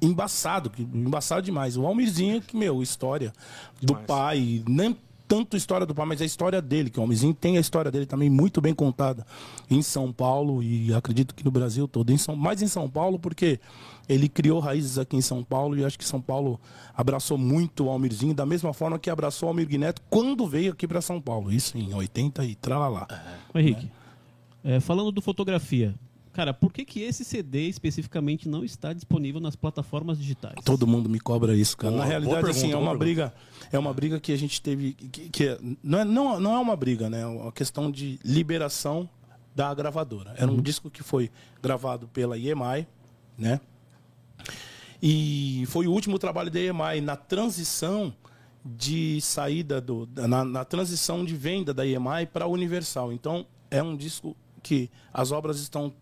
embaçado, 0.03 0.69
que- 0.71 0.83
embaçado 0.83 1.43
demais. 1.43 1.77
O 1.77 1.87
Almirzinho, 1.87 2.41
que, 2.43 2.57
meu, 2.57 2.83
história 2.83 3.33
do 3.81 3.87
Demais. 3.87 4.07
pai, 4.07 4.63
nem 4.69 4.97
tanto 5.29 5.57
história 5.57 5.87
do 5.87 5.95
pai, 5.95 6.07
mas 6.07 6.23
a 6.23 6.25
história 6.25 6.63
dele, 6.63 6.91
que 6.91 6.99
o 6.99 7.03
Almirzinho 7.03 7.35
tem 7.35 7.57
a 7.57 7.61
história 7.61 7.91
dele 7.91 8.07
também 8.07 8.31
muito 8.31 8.61
bem 8.61 8.75
contada 8.75 9.27
em 9.71 9.83
São 9.83 10.13
Paulo 10.13 10.63
e 10.63 10.93
acredito 10.95 11.35
que 11.35 11.45
no 11.45 11.51
Brasil 11.51 11.89
todo, 11.89 12.13
em 12.13 12.17
São, 12.17 12.37
mais 12.37 12.63
em 12.63 12.69
São 12.69 12.89
Paulo, 12.89 13.19
porque 13.19 13.61
ele 14.09 14.29
criou 14.29 14.61
raízes 14.61 14.99
aqui 14.99 15.17
em 15.17 15.21
São 15.21 15.43
Paulo 15.43 15.77
e 15.77 15.85
acho 15.85 15.99
que 15.99 16.05
São 16.05 16.21
Paulo 16.21 16.61
abraçou 16.95 17.37
muito 17.37 17.85
o 17.85 17.91
Almirzinho, 17.91 18.35
da 18.35 18.47
mesma 18.47 18.73
forma 18.73 18.99
que 18.99 19.11
abraçou 19.11 19.49
o 19.49 19.51
Almir 19.51 19.69
Neto 19.79 20.01
quando 20.09 20.47
veio 20.47 20.73
aqui 20.73 20.87
para 20.87 21.01
São 21.01 21.21
Paulo, 21.21 21.53
isso 21.53 21.77
em 21.77 21.93
80 21.93 22.45
e 22.45 22.55
tralalá. 22.55 23.07
Ô, 23.53 23.59
Henrique, 23.59 23.91
é, 24.63 24.81
falando 24.81 25.11
do 25.11 25.21
fotografia, 25.21 25.95
cara, 26.33 26.53
por 26.53 26.73
que, 26.73 26.85
que 26.85 27.01
esse 27.01 27.25
CD 27.25 27.69
especificamente 27.69 28.49
não 28.49 28.65
está 28.65 28.93
disponível 28.93 29.41
nas 29.41 29.57
plataformas 29.57 30.19
digitais? 30.19 30.57
Todo 30.65 30.87
mundo 30.87 31.09
me 31.09 31.19
cobra 31.19 31.57
isso, 31.57 31.77
cara. 31.77 31.93
Boa, 31.93 32.05
Na 32.05 32.09
realidade, 32.09 32.43
pergunta, 32.43 32.59
assim, 32.59 32.73
é 32.73 32.77
uma 32.77 32.97
briga, 32.97 33.33
é 33.73 33.79
uma 33.79 33.93
briga 33.93 34.19
que 34.21 34.33
a 34.33 34.37
gente 34.37 34.61
teve, 34.61 34.93
que, 34.93 35.29
que 35.29 35.49
é- 35.49 35.59
não, 35.83 35.99
é, 36.01 36.05
não, 36.05 36.41
não 36.41 36.55
é 36.55 36.59
uma 36.59 36.77
briga, 36.77 37.09
né? 37.11 37.23
É 37.23 37.27
uma 37.27 37.53
questão 37.53 37.91
de 37.91 38.19
liberação 38.25 39.09
da 39.55 39.73
gravadora. 39.75 40.35
Era 40.37 40.51
um 40.51 40.61
disco 40.61 40.91
que 40.91 41.03
foi 41.03 41.31
gravado 41.63 42.09
pela 42.09 42.37
EMI, 42.37 42.87
né? 43.39 43.61
E 45.03 45.65
foi 45.69 45.87
o 45.87 45.93
último 45.93 46.19
trabalho 46.19 46.51
da 46.51 46.61
EMI 46.61 47.01
na 47.01 47.17
transição 47.17 48.15
de 48.65 49.21
saída 49.21 49.81
do 49.81 50.09
na, 50.15 50.45
na 50.45 50.65
transição 50.65 51.25
de 51.25 51.35
venda 51.37 51.73
da 51.73 51.87
EMI 51.87 52.27
para 52.33 52.45
a 52.45 52.49
Universal. 52.49 53.13
Então 53.13 53.47
é 53.71 53.83
um 53.83 53.97
disco 53.97 54.37
que 54.63 54.91
as 55.13 55.33
obras 55.33 55.61
estão 55.61 55.93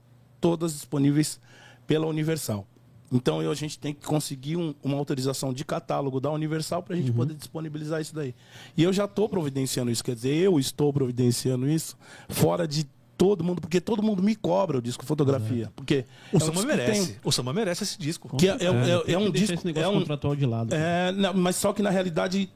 todas 0.40 0.72
disponíveis 0.72 1.40
pela 1.86 2.06
Universal. 2.06 2.66
Então 3.14 3.40
eu, 3.40 3.50
a 3.50 3.54
gente 3.54 3.78
tem 3.78 3.94
que 3.94 4.04
conseguir 4.04 4.56
um- 4.56 4.74
uma 4.82 4.96
autorização 4.98 5.52
de 5.52 5.64
catálogo 5.64 6.20
da 6.20 6.30
Universal 6.32 6.82
para 6.82 6.94
a 6.94 6.98
gente 6.98 7.12
poder 7.12 7.34
disponibilizar 7.34 8.00
isso 8.00 8.12
daí. 8.14 8.34
E 8.76 8.82
eu 8.82 8.92
já 8.92 9.04
estou 9.04 9.28
providenciando 9.28 9.90
isso, 9.90 10.02
quer 10.02 10.16
dizer, 10.16 10.34
eu 10.34 10.58
estou 10.58 10.92
providenciando 10.92 11.68
isso 11.68 11.96
fora 12.28 12.66
de 12.66 12.84
todo 13.16 13.44
mundo, 13.44 13.60
porque 13.60 13.80
todo 13.80 14.02
mundo 14.02 14.20
me 14.20 14.34
cobra 14.34 14.78
o 14.78 14.82
disco 14.82 15.04
fotografia. 15.06 15.72
Porque 15.76 16.04
O 16.32 16.34
é 16.34 16.36
um 16.38 16.40
Samba 16.40 16.60
que 16.62 16.66
merece. 16.66 17.06
tem- 17.06 17.16
O 17.24 17.30
Samba 17.30 17.52
merece 17.52 17.84
esse 17.84 17.96
disco. 17.98 18.36
que 18.36 18.48
é, 18.48 18.50
é- 18.50 18.64
é- 18.64 18.94
é 18.96 19.02
que 19.04 19.16
um 19.16 19.30
disco. 19.30 19.54
esse 19.54 19.64
negócio 19.64 19.86
É 19.86 19.88
um, 19.88 20.00
contratual 20.00 20.34
de 20.34 20.44
lado. 20.46 20.74
é, 20.74 21.12
não, 21.12 21.32
mas 21.34 21.54
só 21.54 21.72
que 21.72 21.80
na 21.80 21.90
realidade, 21.90 22.50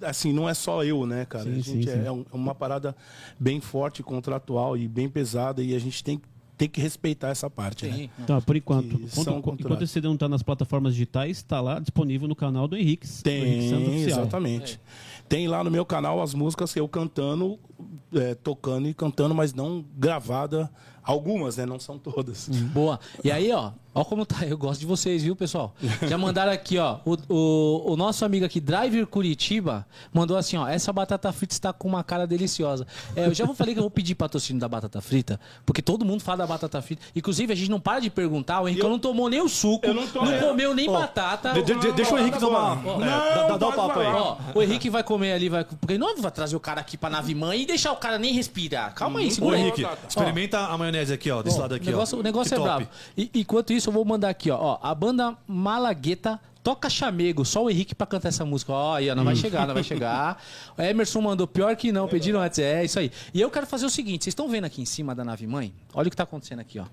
assim, 0.00 0.32
não 0.32 0.48
é 0.48 0.54
só 0.54 0.84
eu, 0.84 1.04
né, 1.04 1.24
cara? 1.24 1.44
Sim, 1.46 1.50
a 1.50 1.54
gente 1.54 1.82
sim, 1.84 1.90
é, 1.90 1.92
sim. 2.02 2.06
é 2.06 2.12
um- 2.12 2.24
é 2.32 2.36
uma 2.36 2.54
parada 2.54 2.94
bem 3.40 3.60
forte, 3.60 4.04
contratual 4.04 4.76
e 4.76 4.86
bem 4.86 5.08
pesada 5.08 5.60
e 5.60 5.74
a 5.74 5.78
gente 5.80 6.04
tem, 6.04 6.22
tem 6.56 6.68
que 6.68 6.80
respeitar 6.80 7.28
essa 7.28 7.50
parte, 7.50 7.86
né? 7.86 7.92
Sim. 7.92 8.10
Então, 8.18 8.40
por 8.40 8.56
enquanto, 8.56 8.98
contratos. 8.98 9.60
enquanto 9.60 9.82
esse 9.82 9.92
CD 9.92 10.06
não 10.06 10.14
está 10.14 10.28
nas 10.28 10.42
plataformas 10.42 10.94
digitais, 10.94 11.38
está 11.38 11.60
lá 11.60 11.78
disponível 11.78 12.26
no 12.26 12.34
canal 12.34 12.66
do 12.66 12.76
Henrique. 12.76 13.06
do 13.06 13.30
Henrique 13.30 13.70
Tem, 13.70 14.02
exatamente. 14.04 14.80
Tem 15.28 15.48
lá 15.48 15.62
no 15.62 15.70
meu 15.70 15.84
canal 15.84 16.22
as 16.22 16.34
músicas 16.34 16.72
que 16.72 16.80
eu 16.80 16.88
cantando, 16.88 17.58
é, 18.14 18.34
tocando 18.34 18.88
e 18.88 18.94
cantando, 18.94 19.34
mas 19.34 19.52
não 19.52 19.84
gravada. 19.96 20.70
Algumas, 21.02 21.56
né? 21.56 21.66
Não 21.66 21.78
são 21.78 21.98
todas. 21.98 22.48
Boa. 22.48 22.98
E 23.22 23.30
aí, 23.30 23.52
ó, 23.52 23.70
ó 24.00 24.04
como 24.04 24.24
tá. 24.26 24.44
Eu 24.46 24.56
gosto 24.58 24.80
de 24.80 24.86
vocês, 24.86 25.22
viu, 25.22 25.34
pessoal? 25.34 25.74
Já 26.08 26.16
mandaram 26.18 26.52
aqui, 26.52 26.78
ó. 26.78 26.98
O, 27.04 27.16
o, 27.28 27.92
o 27.92 27.96
nosso 27.96 28.24
amigo 28.24 28.44
aqui, 28.44 28.60
Driver 28.60 29.06
Curitiba, 29.06 29.86
mandou 30.12 30.36
assim, 30.36 30.56
ó. 30.56 30.66
Essa 30.68 30.92
batata 30.92 31.32
frita 31.32 31.54
está 31.54 31.72
com 31.72 31.88
uma 31.88 32.04
cara 32.04 32.26
deliciosa. 32.26 32.86
É, 33.14 33.26
eu 33.26 33.34
já 33.34 33.44
vou 33.44 33.54
falei 33.54 33.74
que 33.74 33.78
eu 33.78 33.82
vou 33.82 33.90
pedir 33.90 34.14
patrocínio 34.14 34.60
da 34.60 34.68
batata 34.68 35.00
frita, 35.00 35.40
porque 35.64 35.82
todo 35.82 36.04
mundo 36.04 36.20
fala 36.22 36.38
da 36.38 36.46
batata 36.46 36.80
frita. 36.82 37.02
Inclusive, 37.14 37.52
a 37.52 37.56
gente 37.56 37.70
não 37.70 37.80
para 37.80 38.00
de 38.00 38.10
perguntar. 38.10 38.60
O 38.60 38.68
Henrique 38.68 38.84
Eu- 38.84 38.90
não 38.90 38.98
tomou 38.98 39.28
nem 39.28 39.40
o 39.40 39.48
suco, 39.48 39.86
Eu 39.86 39.94
não 39.94 40.02
não, 40.06 40.38
comeu 40.40 40.74
nem 40.74 40.88
Ó, 40.88 40.92
batata. 40.92 41.52
De- 41.52 41.62
de- 41.62 41.74
de- 41.78 41.92
deixa 41.92 42.14
o 42.14 42.18
Henrique 42.18 42.44
uma. 42.44 42.72
Ó, 42.84 43.02
é, 43.02 43.48
dá- 43.48 43.56
dá, 43.56 43.68
o 43.68 43.72
papo 43.72 43.98
aí. 44.00 44.06
Ó, 44.06 44.36
o 44.54 44.62
Henrique 44.62 44.88
vai 44.90 45.02
comer 45.02 45.32
ali, 45.32 45.48
vai. 45.48 45.64
Porque 45.64 45.98
não 45.98 46.16
vai 46.20 46.30
trazer 46.30 46.54
o 46.56 46.60
cara 46.60 46.80
aqui 46.80 46.96
pra 46.96 47.08
nave 47.10 47.34
mãe 47.34 47.62
e 47.62 47.66
deixar 47.66 47.92
o 47.92 47.96
cara 47.96 48.18
nem 48.18 48.32
respirar. 48.32 48.94
Calma 48.94 49.20
aí, 49.20 49.28
Ô, 49.28 49.30
segura 49.30 49.56
aí. 49.56 49.62
Henrique, 49.62 49.84
Ó, 49.84 49.90
experimenta 50.08 50.58
a 50.58 50.76
maionese 50.78 51.12
aqui, 51.12 51.30
ó, 51.30 51.42
desse 51.42 51.58
Ó, 51.58 51.62
lado 51.62 51.74
aqui, 51.74 51.88
o 51.88 51.90
negócio, 51.92 52.16
ó. 52.16 52.20
O 52.20 52.22
negócio 52.22 52.48
Que 52.48 52.54
é 52.54 52.58
top. 52.58 52.68
brabo. 52.84 52.88
E, 53.16 53.30
enquanto 53.34 53.72
isso, 53.72 53.85
eu 53.88 53.92
vou 53.92 54.04
mandar 54.04 54.28
aqui, 54.28 54.50
ó, 54.50 54.58
ó. 54.58 54.78
A 54.82 54.94
banda 54.94 55.36
Malagueta 55.46 56.40
toca 56.62 56.90
chamego. 56.90 57.44
Só 57.44 57.62
o 57.62 57.70
Henrique 57.70 57.94
pra 57.94 58.06
cantar 58.06 58.28
essa 58.28 58.44
música. 58.44 58.72
Ó, 58.72 58.94
aí, 58.94 59.08
ó, 59.08 59.14
não 59.14 59.24
vai 59.24 59.36
chegar, 59.36 59.66
não 59.68 59.74
vai 59.74 59.84
chegar. 59.84 60.42
O 60.76 60.82
Emerson 60.82 61.20
mandou 61.20 61.46
pior 61.46 61.74
que 61.76 61.92
não, 61.92 62.08
pediram 62.08 62.40
antes. 62.40 62.58
É 62.58 62.84
isso 62.84 62.98
aí. 62.98 63.10
E 63.32 63.40
eu 63.40 63.50
quero 63.50 63.66
fazer 63.66 63.86
o 63.86 63.90
seguinte: 63.90 64.24
vocês 64.24 64.32
estão 64.32 64.48
vendo 64.48 64.64
aqui 64.64 64.82
em 64.82 64.84
cima 64.84 65.14
da 65.14 65.24
nave 65.24 65.46
mãe? 65.46 65.72
Olha 65.94 66.08
o 66.08 66.10
que 66.10 66.16
tá 66.16 66.24
acontecendo 66.24 66.58
aqui, 66.58 66.78
ó. 66.78 66.86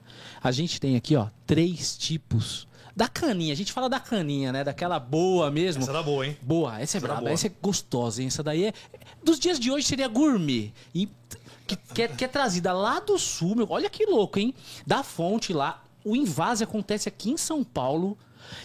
A 0.44 0.52
gente 0.52 0.80
tem 0.80 0.96
aqui, 0.96 1.16
ó, 1.16 1.28
três 1.48 1.98
tipos. 1.98 2.68
Da 2.96 3.08
caninha, 3.08 3.52
a 3.52 3.56
gente 3.56 3.72
fala 3.72 3.90
da 3.90 4.00
caninha, 4.00 4.52
né? 4.52 4.64
Daquela 4.64 5.00
boa 5.00 5.50
mesmo. 5.50 5.82
Essa 5.82 5.92
era 5.92 6.04
boa, 6.04 6.28
hein? 6.28 6.38
Boa, 6.44 6.80
essa 6.80 6.98
é 6.98 7.00
era 7.00 7.08
braba, 7.08 7.22
boa. 7.22 7.32
essa 7.32 7.48
é 7.48 7.52
gostosa, 7.60 8.22
hein? 8.22 8.28
Essa 8.28 8.44
daí 8.44 8.66
é. 8.66 8.74
Dos 9.24 9.40
dias 9.40 9.60
de 9.60 9.72
hoje 9.72 9.88
seria 9.88 10.08
gourmet. 10.08 10.72
E 10.94 11.10
que, 11.66 11.76
que, 11.76 12.02
é, 12.04 12.08
que 12.08 12.24
é 12.24 12.28
trazida 12.28 12.72
lá 12.72 13.00
do 13.00 13.18
sul, 13.18 13.56
meu. 13.56 13.68
Olha 13.70 13.90
que 13.90 14.06
louco, 14.06 14.38
hein? 14.38 14.54
Da 14.86 15.02
fonte 15.02 15.52
lá. 15.52 15.83
O 16.04 16.16
invase 16.16 16.64
acontece 16.64 17.08
aqui 17.08 17.32
em 17.32 17.38
São 17.38 17.64
Paulo. 17.64 18.18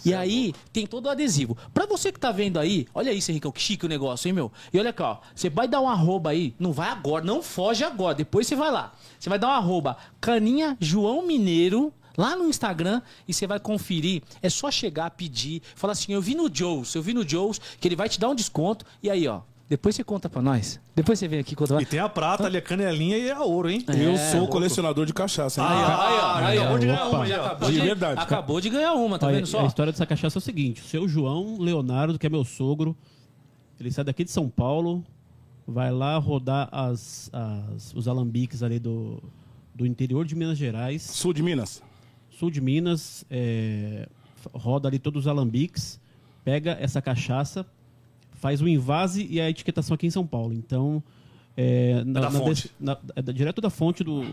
E 0.04 0.12
aí 0.12 0.52
tem 0.72 0.86
todo 0.86 1.06
o 1.06 1.08
adesivo. 1.08 1.56
Pra 1.72 1.86
você 1.86 2.10
que 2.10 2.18
tá 2.18 2.32
vendo 2.32 2.58
aí, 2.58 2.86
olha 2.92 3.12
isso, 3.12 3.30
Henricão, 3.30 3.52
que 3.52 3.60
chique 3.60 3.86
o 3.86 3.88
negócio, 3.88 4.28
hein, 4.28 4.32
meu? 4.32 4.52
E 4.72 4.78
olha 4.78 4.90
aqui, 4.90 5.02
ó. 5.02 5.18
Você 5.34 5.48
vai 5.48 5.68
dar 5.68 5.80
um 5.80 5.88
arroba 5.88 6.30
aí, 6.30 6.54
não 6.58 6.72
vai 6.72 6.88
agora, 6.88 7.24
não 7.24 7.42
foge 7.42 7.84
agora, 7.84 8.14
depois 8.14 8.46
você 8.46 8.56
vai 8.56 8.70
lá. 8.70 8.94
Você 9.18 9.28
vai 9.28 9.38
dar 9.38 9.48
um 9.48 9.52
arroba 9.52 9.96
Caninha 10.20 10.76
João 10.80 11.26
Mineiro 11.26 11.92
lá 12.16 12.34
no 12.34 12.48
Instagram 12.48 13.00
e 13.26 13.32
você 13.32 13.46
vai 13.46 13.60
conferir. 13.60 14.22
É 14.42 14.50
só 14.50 14.70
chegar, 14.70 15.10
pedir, 15.10 15.62
falar 15.76 15.92
assim: 15.92 16.12
eu 16.12 16.20
vi 16.20 16.34
no 16.34 16.52
Joe's, 16.52 16.94
eu 16.94 17.02
vi 17.02 17.14
no 17.14 17.26
Joe's, 17.26 17.60
que 17.80 17.86
ele 17.86 17.96
vai 17.96 18.08
te 18.08 18.18
dar 18.18 18.28
um 18.28 18.34
desconto. 18.34 18.84
E 19.02 19.08
aí, 19.08 19.28
ó. 19.28 19.42
Depois 19.68 19.94
você 19.94 20.02
conta 20.02 20.30
pra 20.30 20.40
nós. 20.40 20.80
Depois 20.96 21.18
você 21.18 21.28
vem 21.28 21.40
aqui 21.40 21.54
contar. 21.54 21.80
E 21.82 21.84
tem 21.84 22.00
a 22.00 22.08
prata 22.08 22.46
ali, 22.46 22.56
a 22.56 22.62
canelinha 22.62 23.18
e 23.18 23.30
a 23.30 23.42
ouro, 23.42 23.68
hein? 23.68 23.84
Eu 23.88 24.12
É, 24.12 24.16
sou 24.32 24.48
colecionador 24.48 25.04
de 25.04 25.12
cachaça. 25.12 25.60
hein? 25.60 25.66
Aí, 25.68 25.76
ó, 25.84 26.34
aí, 26.36 26.58
ó, 26.58 26.62
acabou 26.62 26.78
de 26.78 26.86
ganhar 26.86 27.06
opa. 27.06 27.16
uma. 27.18 27.24
Acabou 27.26 27.70
De 27.70 27.80
verdade, 27.80 28.20
Acabou 28.20 28.60
de 28.62 28.70
ganhar 28.70 28.94
uma, 28.94 29.18
tá 29.18 29.26
Olha, 29.26 29.36
vendo 29.36 29.46
só? 29.46 29.60
A 29.60 29.66
história 29.66 29.92
dessa 29.92 30.06
cachaça 30.06 30.38
é 30.38 30.40
o 30.40 30.42
seguinte: 30.42 30.80
o 30.80 30.84
seu 30.84 31.06
João 31.06 31.58
Leonardo, 31.60 32.18
que 32.18 32.26
é 32.26 32.30
meu 32.30 32.44
sogro, 32.44 32.96
ele 33.78 33.90
sai 33.90 34.04
daqui 34.04 34.24
de 34.24 34.30
São 34.30 34.48
Paulo, 34.48 35.04
vai 35.66 35.90
lá 35.92 36.16
rodar 36.16 36.68
as, 36.72 37.28
as- 37.30 37.92
os 37.94 38.08
alambiques 38.08 38.62
ali 38.62 38.78
do, 38.78 39.22
do 39.74 39.84
interior 39.86 40.24
de 40.24 40.34
Minas 40.34 40.56
Gerais, 40.56 41.02
Sul 41.02 41.34
de 41.34 41.42
Minas. 41.42 41.82
sul 42.30 42.50
de 42.50 42.60
Minas, 42.62 43.22
é, 43.30 44.08
roda 44.54 44.88
ali 44.88 44.98
todos 44.98 45.24
os 45.24 45.28
alambiques, 45.28 46.00
pega 46.42 46.74
essa 46.80 47.02
cachaça, 47.02 47.66
faz 48.38 48.60
o 48.62 48.68
invase 48.68 49.26
e 49.28 49.40
a 49.40 49.50
etiquetação 49.50 49.94
aqui 49.94 50.06
em 50.06 50.10
São 50.10 50.26
Paulo. 50.26 50.52
Então. 50.54 51.02
É, 51.56 52.04
na, 52.04 52.20
da 52.20 52.30
na 52.30 52.38
fonte. 52.38 52.70
na- 52.78 52.96
é 53.16 53.20
da- 53.20 53.32
direto 53.32 53.60
da 53.60 53.68
fonte 53.68 54.02
do. 54.04 54.24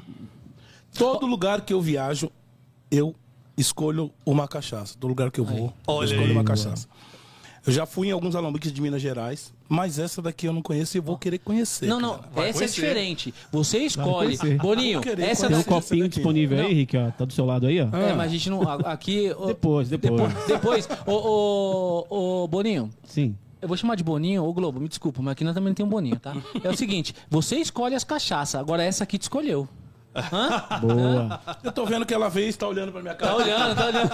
Todo 0.98 1.26
lugar 1.26 1.61
que 1.61 1.73
eu 1.73 1.82
viajo, 1.82 2.32
eu 2.91 3.14
escolho 3.57 4.11
uma 4.26 4.48
cachaça. 4.48 4.95
Todo 4.99 5.10
lugar 5.10 5.32
que 5.32 5.40
eu 5.40 5.45
vou, 5.45 5.57
eu 5.68 5.73
Olha 5.88 6.06
escolho 6.06 6.26
aí. 6.27 6.32
uma 6.32 6.44
cachaça. 6.44 6.88
Eu 7.65 7.73
já 7.73 7.88
fui 7.88 8.10
em 8.10 8.11
alguns 8.11 8.36
alambiques 8.36 8.72
de 8.72 8.80
Minas 8.80 9.02
Gerais, 9.02 9.52
mas 9.68 9.98
essa 9.98 10.22
daqui 10.22 10.45
eu 10.45 10.53
não 10.53 10.61
conheço 10.61 10.98
e 10.98 10.99
vou 10.99 11.18
querer 11.18 11.40
conhecer. 11.40 11.88
Não, 11.88 11.99
não, 11.99 12.14
essa 12.14 12.27
conhecer. 12.30 12.64
é 12.64 12.68
diferente. 12.68 13.34
Você 13.52 13.80
escolhe. 13.80 14.38
Boninho, 14.61 15.02
essa 15.18 15.48
Tem 15.48 15.57
um 15.57 15.64
copinho 15.64 16.03
daqui. 16.03 16.15
disponível 16.18 16.60
aí, 16.60 16.73
Rick, 16.76 16.95
ó. 16.95 17.10
Tá 17.10 17.26
do 17.26 17.34
seu 17.34 17.44
lado 17.44 17.65
aí, 17.65 17.82
ó. 17.82 17.88
É, 17.98 18.14
mas 18.14 18.27
a 18.27 18.27
gente 18.27 18.52
não. 18.52 18.61
Aqui. 18.61 19.30
depois. 19.48 19.90
Depois. 19.90 20.32
Depois. 20.48 20.88
Ô, 21.07 22.06
ô, 22.07 22.44
ô, 22.44 22.48
Boninho. 22.48 22.91
Sim. 23.03 23.36
Eu 23.66 23.68
vou 23.68 23.76
chamar 23.76 23.96
de 23.96 24.04
Boninho 24.04 24.44
ou 24.44 24.54
Globo, 24.54 24.80
me 24.80 24.88
desculpa, 24.88 25.24
mas 25.24 25.32
aqui 25.32 25.44
nós 25.44 25.56
também 25.56 25.70
não 25.70 25.74
tem 25.74 25.84
um 25.84 25.90
Boninho, 25.90 26.20
tá? 26.20 26.36
É 26.64 26.70
o 26.70 26.78
seguinte, 26.78 27.16
você 27.28 27.56
escolhe 27.56 27.96
as 27.96 28.04
cachaças, 28.04 28.62
agora 28.62 28.84
essa 28.84 29.04
aqui 29.04 29.18
te 29.18 29.24
escolheu. 29.24 29.68
Hã? 30.16 30.64
Boa. 30.86 31.42
Eu 31.64 31.72
tô 31.72 31.84
vendo 31.84 32.06
que 32.06 32.14
ela 32.14 32.30
veio 32.30 32.46
e 32.46 32.50
está 32.50 32.68
olhando 32.68 32.92
pra 32.92 33.02
minha 33.02 33.16
cara. 33.16 33.32
Tá 33.32 33.38
olhando, 33.38 33.76
tá 33.76 33.86
olhando. 33.88 34.10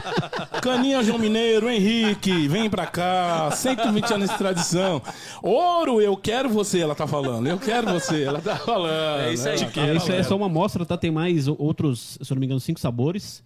Caninha 0.62 1.02
João 1.04 1.18
Mineiro, 1.18 1.68
Henrique, 1.68 2.48
vem 2.48 2.70
pra 2.70 2.86
cá. 2.86 3.50
120 3.50 4.14
anos 4.14 4.30
de 4.30 4.38
tradição. 4.38 5.02
Ouro, 5.42 6.00
eu 6.00 6.16
quero 6.16 6.48
você, 6.48 6.80
ela 6.80 6.94
tá 6.94 7.06
falando. 7.06 7.46
Eu 7.46 7.58
quero 7.58 7.92
você, 7.92 8.22
ela 8.22 8.40
tá 8.40 8.56
falando. 8.56 9.20
É 9.20 9.34
isso 9.34 9.46
aí. 9.46 9.58
Tá 9.58 9.92
isso 9.92 10.06
é 10.06 10.14
falando. 10.14 10.24
só 10.24 10.36
uma 10.36 10.46
amostra, 10.46 10.86
tá? 10.86 10.96
Tem 10.96 11.10
mais 11.10 11.48
outros, 11.48 12.16
se 12.18 12.32
eu 12.32 12.34
não 12.34 12.40
me 12.40 12.46
engano, 12.46 12.60
cinco 12.60 12.80
sabores. 12.80 13.44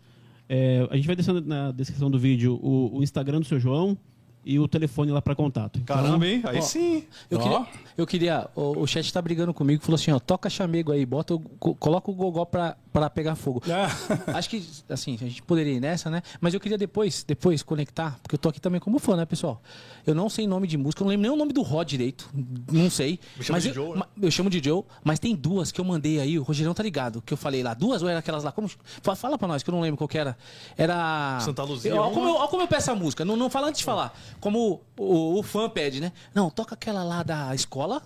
É, 0.48 0.86
a 0.88 0.94
gente 0.94 1.08
vai 1.08 1.16
deixando 1.16 1.44
na 1.44 1.72
descrição 1.72 2.08
do 2.08 2.20
vídeo 2.20 2.56
o, 2.62 2.98
o 2.98 3.02
Instagram 3.02 3.40
do 3.40 3.46
seu 3.46 3.58
João 3.58 3.98
e 4.44 4.58
o 4.58 4.66
telefone 4.66 5.10
lá 5.12 5.20
pra 5.20 5.34
contato. 5.34 5.78
Então, 5.78 5.96
Caramba, 5.96 6.26
hein? 6.26 6.40
Aí 6.44 6.58
ó. 6.58 6.62
sim. 6.62 7.04
Eu 7.30 7.38
Ó. 7.38 7.42
queria, 7.42 7.66
eu 7.96 8.06
queria 8.06 8.48
o, 8.56 8.80
o 8.80 8.86
chat 8.86 9.12
tá 9.12 9.20
brigando 9.20 9.52
comigo, 9.52 9.82
falou 9.82 9.96
assim, 9.96 10.10
ó, 10.12 10.18
toca 10.18 10.48
chamego 10.48 10.92
aí, 10.92 11.04
bota, 11.04 11.38
coloca 11.78 12.10
o 12.10 12.14
gogó 12.14 12.44
pra, 12.44 12.76
pra 12.92 13.10
pegar 13.10 13.34
fogo. 13.34 13.62
Ah, 13.70 13.90
Acho 14.38 14.48
que, 14.50 14.66
assim, 14.88 15.14
a 15.14 15.24
gente 15.24 15.42
poderia 15.42 15.74
ir 15.74 15.80
nessa, 15.80 16.08
né? 16.10 16.22
Mas 16.40 16.54
eu 16.54 16.60
queria 16.60 16.78
depois, 16.78 17.22
depois 17.22 17.62
conectar, 17.62 18.18
porque 18.22 18.34
eu 18.34 18.38
tô 18.38 18.48
aqui 18.48 18.60
também 18.60 18.80
como 18.80 18.98
fã, 18.98 19.16
né, 19.16 19.26
pessoal? 19.26 19.60
Eu 20.06 20.14
não 20.14 20.28
sei 20.30 20.46
nome 20.46 20.66
de 20.66 20.78
música, 20.78 21.02
eu 21.02 21.04
não 21.04 21.10
lembro 21.10 21.22
nem 21.22 21.30
o 21.30 21.36
nome 21.36 21.52
do 21.52 21.60
Rod 21.62 21.86
direito, 21.88 22.30
não 22.72 22.88
sei. 22.90 23.20
Me 23.36 23.44
chama 23.44 23.56
mas 23.56 23.62
de 23.64 23.68
eu, 23.68 23.74
Joe, 23.74 23.96
né? 23.98 24.02
eu 24.22 24.30
chamo 24.30 24.48
de 24.48 24.62
Joe, 24.64 24.82
mas 25.04 25.18
tem 25.18 25.34
duas 25.36 25.70
que 25.70 25.80
eu 25.80 25.84
mandei 25.84 26.18
aí, 26.18 26.38
o 26.38 26.42
Rogerão 26.42 26.72
tá 26.72 26.82
ligado, 26.82 27.20
que 27.20 27.32
eu 27.32 27.36
falei 27.36 27.62
lá. 27.62 27.74
Duas 27.74 28.02
ou 28.02 28.08
era 28.08 28.18
aquelas 28.20 28.42
lá? 28.42 28.50
Como, 28.52 28.68
fa- 29.02 29.14
fala 29.14 29.36
pra 29.36 29.46
nós, 29.46 29.62
que 29.62 29.68
eu 29.68 29.74
não 29.74 29.80
lembro 29.80 29.98
qual 29.98 30.08
que 30.08 30.16
era. 30.18 30.36
Era... 30.76 31.38
Santa 31.40 31.62
Luzia, 31.62 31.94
uma? 31.94 32.10
como, 32.10 32.26
eu, 32.28 32.34
ó 32.36 32.46
como 32.48 32.62
eu 32.62 32.68
peço 32.68 32.90
a 32.90 32.94
música, 32.94 33.24
não, 33.24 33.36
não 33.36 33.50
fala 33.50 33.68
antes 33.68 33.80
de 33.80 33.84
falar. 33.84 34.18
Como 34.40 34.80
o, 34.98 35.38
o 35.38 35.42
fã 35.42 35.68
pede, 35.68 36.00
né? 36.00 36.12
Não, 36.34 36.50
toca 36.50 36.74
aquela 36.74 37.02
lá 37.04 37.22
da 37.22 37.54
escola... 37.54 38.02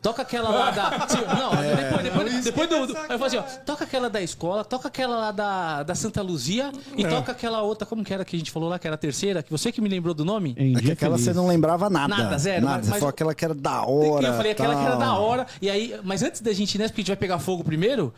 Toca 0.00 0.20
aquela 0.22 0.48
lá 0.50 0.72
da. 0.72 0.90
Não, 1.38 2.02
depois, 2.02 2.02
depois, 2.02 2.44
depois 2.44 2.68
do. 2.68 2.86
do- 2.88 2.92
eu 2.98 3.06
falo 3.06 3.24
assim, 3.24 3.36
ó, 3.36 3.42
toca 3.64 3.84
aquela 3.84 4.10
da 4.10 4.20
escola, 4.20 4.64
toca 4.64 4.88
aquela 4.88 5.14
lá 5.16 5.30
da, 5.30 5.84
da 5.84 5.94
Santa 5.94 6.20
Luzia 6.20 6.72
e 6.96 7.06
toca 7.06 7.30
aquela 7.30 7.62
outra, 7.62 7.86
como 7.86 8.02
que 8.02 8.12
era 8.12 8.24
que 8.24 8.34
a 8.34 8.38
gente 8.40 8.50
falou 8.50 8.68
lá, 8.68 8.80
que 8.80 8.86
era 8.88 8.96
a 8.96 8.98
terceira, 8.98 9.44
que 9.44 9.50
você 9.52 9.70
que 9.70 9.80
me 9.80 9.88
lembrou 9.88 10.12
do 10.12 10.24
nome? 10.24 10.56
É 10.58 10.80
que 10.80 10.90
aquela 10.90 11.12
feliz. 11.16 11.26
você 11.26 11.32
não 11.32 11.46
lembrava 11.46 11.88
nada. 11.88 12.16
Nada, 12.16 12.36
zero, 12.36 12.64
Nada. 12.64 12.78
mas- 12.78 12.88
mas- 12.88 12.98
falou 12.98 13.10
aquela 13.10 13.32
que 13.32 13.44
era 13.44 13.54
da 13.54 13.82
hora. 13.86 14.26
eu 14.26 14.34
falei 14.34 14.50
aquela 14.50 14.74
que 14.74 14.80
era 14.80 14.90
tal. 14.96 14.98
da 14.98 15.14
hora. 15.18 15.46
E 15.60 15.70
aí, 15.70 15.94
mas 16.02 16.20
antes 16.24 16.40
da 16.40 16.52
gente 16.52 16.74
ir 16.74 16.78
nessa, 16.78 16.88
porque 16.90 17.02
a 17.02 17.04
gente 17.04 17.08
vai 17.10 17.16
pegar 17.16 17.38
fogo 17.38 17.62
primeiro, 17.62 18.12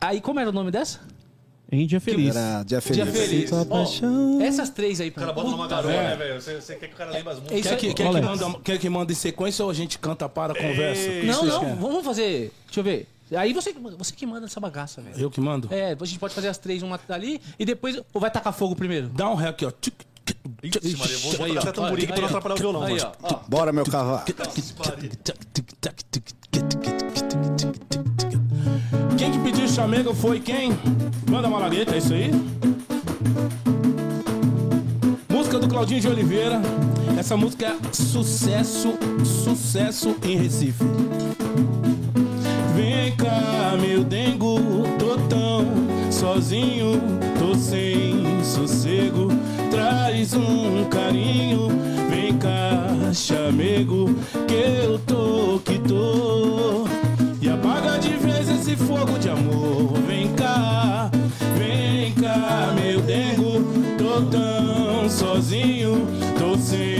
aí 0.00 0.22
como 0.22 0.40
era 0.40 0.48
o 0.48 0.52
nome 0.54 0.70
dessa? 0.70 1.00
Em 1.70 1.86
dia 1.86 2.00
feliz. 2.00 2.34
Era 2.36 2.62
Dia 2.62 2.80
Feliz. 2.80 3.04
Dia 3.04 3.12
Feliz. 3.12 3.50
Ó, 3.52 4.40
essas 4.40 4.70
três 4.70 5.00
aí, 5.00 5.08
O 5.08 5.12
cara 5.12 5.32
bota 5.32 5.50
numa 5.50 5.66
garoa, 5.66 5.90
né, 5.90 6.16
velho? 6.16 6.40
Você, 6.40 6.60
você 6.60 6.76
quer 6.76 6.88
que 6.88 6.94
o 6.94 6.96
cara 6.96 7.10
lembre 7.10 7.32
as 7.32 7.38
músicas? 7.40 7.58
Isso 7.58 7.68
quer, 7.70 7.76
que, 7.76 7.94
quer, 7.94 8.10
que 8.10 8.16
é? 8.16 8.20
manda, 8.20 8.58
quer 8.62 8.78
que 8.78 8.88
manda 8.88 9.12
em 9.12 9.16
sequência 9.16 9.64
ou 9.64 9.70
a 9.70 9.74
gente 9.74 9.98
canta 9.98 10.28
para 10.28 10.52
a 10.52 10.56
conversa? 10.56 11.10
Não, 11.24 11.44
não, 11.44 11.76
vamos 11.76 12.04
fazer. 12.04 12.52
Deixa 12.66 12.80
eu 12.80 12.84
ver. 12.84 13.08
Aí 13.34 13.52
você, 13.52 13.72
você 13.72 14.14
que 14.14 14.24
manda 14.24 14.46
essa 14.46 14.60
bagaça, 14.60 15.02
velho. 15.02 15.16
Eu 15.18 15.28
que 15.28 15.40
mando? 15.40 15.68
É, 15.72 15.96
a 16.00 16.04
gente 16.04 16.20
pode 16.20 16.32
fazer 16.32 16.46
as 16.46 16.58
três, 16.58 16.84
uma 16.84 17.00
dali, 17.08 17.40
e 17.58 17.64
depois. 17.64 18.00
Ou 18.14 18.20
vai 18.20 18.30
tacar 18.30 18.52
fogo 18.52 18.76
primeiro? 18.76 19.08
Dá 19.08 19.28
um 19.28 19.34
ré 19.34 19.48
aqui, 19.48 19.66
ó. 19.66 19.72
Ixi, 20.62 20.96
Maria, 20.96 21.18
vou 21.18 21.44
Aí, 21.44 21.54
botar 21.54 21.68
até 21.68 21.80
tamborim 21.80 22.04
aqui 22.04 22.12
pra 22.12 22.20
não 22.20 22.28
Aí, 22.28 22.34
ó. 22.34 22.38
atrapalhar 22.38 22.54
o 22.54 22.58
violão, 22.58 22.82
Aí, 22.84 22.96
mano. 22.96 23.12
ó. 23.22 23.34
ó. 23.34 23.40
Bora, 23.48 23.72
meu 23.72 23.84
cavalo. 23.84 24.22
Quem 29.16 29.32
que 29.32 29.38
pediu 29.38 29.68
chamego 29.68 30.14
foi 30.14 30.40
quem? 30.40 30.72
Manda 31.30 31.48
Malagueta, 31.48 31.94
é 31.94 31.98
isso 31.98 32.12
aí? 32.12 32.30
Música 35.28 35.58
do 35.58 35.68
Claudinho 35.68 36.00
de 36.00 36.08
Oliveira. 36.08 36.60
Essa 37.18 37.36
música 37.36 37.66
é 37.66 37.76
sucesso, 37.92 38.94
sucesso 39.24 40.16
em 40.22 40.36
Recife. 40.36 40.84
Vem 42.74 43.16
cá, 43.16 43.76
meu 43.80 44.04
dengo, 44.04 44.58
tô 44.98 45.16
tão 45.28 45.64
sozinho, 46.10 47.00
tô 47.38 47.54
sem 47.54 48.42
sossego. 48.44 49.28
Traz 49.70 50.34
um 50.34 50.84
carinho, 50.90 51.68
vem 52.10 52.36
cá, 52.38 53.12
chamego, 53.12 54.14
que 54.46 54.54
eu 54.54 54.98
tô 55.00 55.60
que 55.64 55.78
tô. 55.78 56.85
Tô 66.68 66.95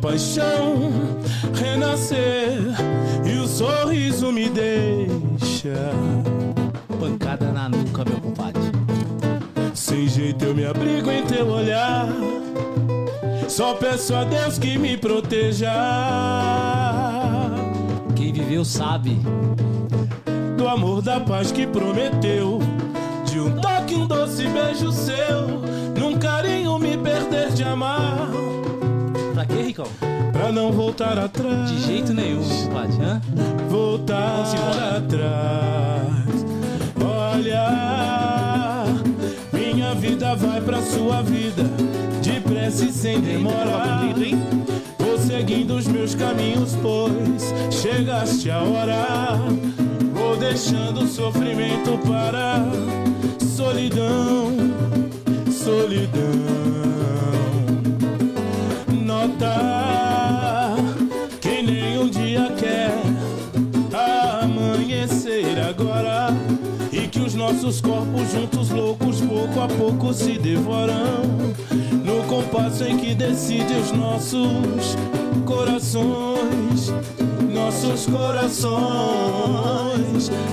paixão 0.00 0.90
renascer 1.54 2.58
e 3.24 3.38
o 3.38 3.46
sorriso 3.46 4.32
me 4.32 4.48
deixa 4.48 5.90
na 7.60 7.68
nuca, 7.68 8.04
meu 8.04 8.18
compadre. 8.20 8.62
Sem 9.74 10.08
jeito 10.08 10.44
eu 10.46 10.54
me 10.54 10.64
abrigo 10.64 11.10
em 11.10 11.24
teu 11.24 11.46
olhar. 11.46 12.08
Só 13.48 13.74
peço 13.74 14.14
a 14.14 14.24
Deus 14.24 14.58
que 14.58 14.78
me 14.78 14.96
proteja 14.96 15.72
Quem 18.16 18.32
viveu 18.32 18.64
sabe. 18.64 19.18
do 20.56 20.68
amor 20.68 21.02
da 21.02 21.20
paz 21.20 21.52
que 21.52 21.66
prometeu. 21.66 22.60
De 23.26 23.38
um 23.38 23.60
toque, 23.60 23.94
um 23.94 24.06
doce 24.06 24.46
beijo 24.46 24.90
seu. 24.92 25.60
Num 25.98 26.18
carinho 26.18 26.78
me 26.78 26.96
perder 26.96 27.52
de 27.52 27.64
amar. 27.64 28.39
Pra 29.80 29.98
quê, 29.98 30.10
Ricão? 30.10 30.32
Pra 30.32 30.52
não 30.52 30.72
voltar 30.72 31.18
atrás. 31.18 31.70
De 31.70 31.80
jeito 31.80 32.12
nenhum, 32.12 32.42
compadre. 32.42 32.96
Voltar 33.68 34.36
Vamos 34.36 34.54
embora. 34.54 34.98
atrás. 34.98 36.46
Olha, 37.02 38.84
minha 39.52 39.94
vida 39.94 40.34
vai 40.36 40.60
pra 40.60 40.82
sua 40.82 41.22
vida, 41.22 41.64
depressa 42.22 42.84
e 42.84 42.92
sem 42.92 43.20
demorar. 43.20 44.02
Vou 44.98 45.18
seguindo 45.18 45.76
os 45.76 45.86
meus 45.86 46.14
caminhos, 46.14 46.76
pois 46.82 47.54
chegaste 47.70 48.50
a 48.50 48.62
hora. 48.62 49.38
Vou 50.12 50.36
deixando 50.36 51.02
o 51.02 51.08
sofrimento 51.08 51.98
para 52.06 52.64
solidão, 53.38 54.52
solidão. 55.50 56.59
Que 67.60 67.66
os 67.66 67.80
corpos 67.80 68.32
juntos 68.32 68.70
loucos 68.70 69.20
pouco 69.20 69.60
a 69.60 69.68
pouco 69.68 70.14
se 70.14 70.38
devoram. 70.38 71.22
No 72.04 72.24
compasso 72.24 72.84
em 72.84 72.96
que 72.96 73.14
decide 73.14 73.74
os 73.74 73.92
nossos 73.92 74.96
corações 75.44 76.90
nossos 77.52 78.06
corações 78.06 78.70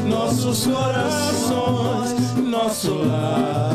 nossos 0.05 0.65
corações 0.65 2.33
nosso 2.43 2.93
lar 2.93 3.73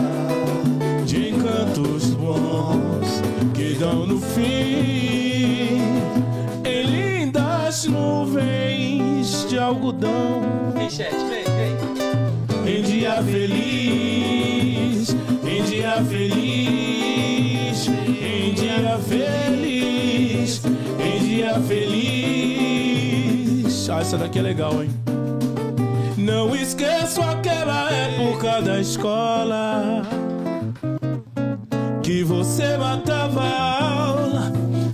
de 1.06 1.30
encantos 1.30 2.10
bons 2.10 3.22
que 3.54 3.74
dão 3.74 4.06
no 4.06 4.20
fim. 4.20 5.80
Em 6.64 6.82
lindas 6.84 7.86
nuvens 7.86 9.46
de 9.48 9.58
algodão. 9.58 10.42
Chat, 10.90 11.10
vem, 11.10 11.28
vem. 11.28 11.41
em 11.41 11.41
dia 13.02 13.20
feliz, 13.24 15.10
em 15.44 15.64
dia 15.64 16.04
feliz, 16.04 17.88
em 17.88 18.54
dia 18.54 18.96
feliz, 18.98 20.62
em 21.00 21.18
dia 21.26 21.60
feliz. 21.66 23.10
Ah, 23.90 23.98
essa 23.98 24.16
daqui 24.16 24.38
é 24.38 24.42
legal, 24.42 24.84
hein? 24.84 24.90
Não 26.16 26.54
esqueço 26.54 27.20
aquela 27.22 27.90
época 27.90 28.62
da 28.62 28.78
escola 28.78 30.02
que 32.04 32.22
você 32.22 32.76
matava 32.76 33.42
a 33.42 33.84
aula 34.06 34.52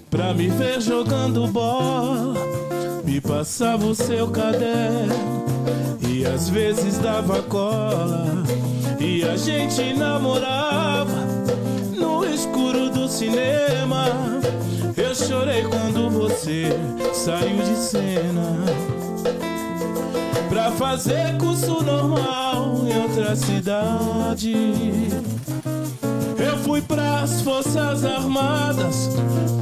pra 0.09 0.33
me 0.33 0.49
ver 0.49 0.81
jogando 0.81 1.47
bola. 1.49 2.48
Passava 3.21 3.85
o 3.87 3.95
seu 3.95 4.29
caderno 4.29 5.45
e 6.09 6.25
às 6.25 6.49
vezes 6.49 6.99
dava 6.99 7.43
cola 7.43 8.43
e 8.99 9.23
a 9.23 9.37
gente 9.37 9.93
namorava 9.93 11.27
no 11.97 12.25
escuro 12.25 12.91
do 12.91 13.07
cinema. 13.09 14.07
Eu 14.97 15.15
chorei 15.15 15.63
quando 15.63 16.11
você 16.11 16.71
saiu 17.13 17.59
de 17.59 17.77
cena 17.77 18.65
pra 20.49 20.73
fazer 20.73 21.37
curso 21.39 21.83
normal 21.83 22.87
em 22.87 23.03
outra 23.03 23.37
cidade. 23.37 24.55
Eu 26.39 26.57
fui 26.65 26.81
pras 26.81 27.43
Forças 27.43 28.05
Armadas, 28.05 29.11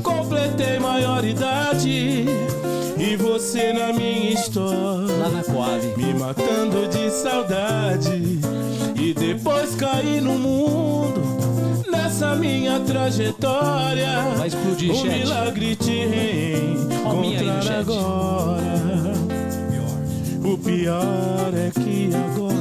completei 0.03 0.79
maioridade. 0.79 2.27
E 2.99 3.17
você 3.17 3.73
na 3.73 3.93
minha 3.93 4.33
história 4.33 5.13
Lá 5.19 5.29
na 5.29 5.43
Coab. 5.43 5.83
me 5.97 6.15
matando 6.15 6.89
de 6.89 7.11
saudade 7.11 8.41
e 8.99 9.13
depois 9.13 9.75
caí 9.75 10.21
no 10.21 10.39
mundo 10.39 11.21
nessa 11.91 12.35
minha 12.35 12.81
trajetória. 12.81 14.23
Vai 14.37 14.49
explodir, 14.49 14.91
um 14.91 14.95
chat. 14.95 15.19
milagre 15.19 15.77
te 15.77 16.07
reencontrar 16.07 17.63
chat. 17.63 17.75
agora. 17.81 19.17
O 20.43 20.57
pior 20.59 21.53
é 21.55 21.71
que 21.71 22.11
agora 22.15 22.57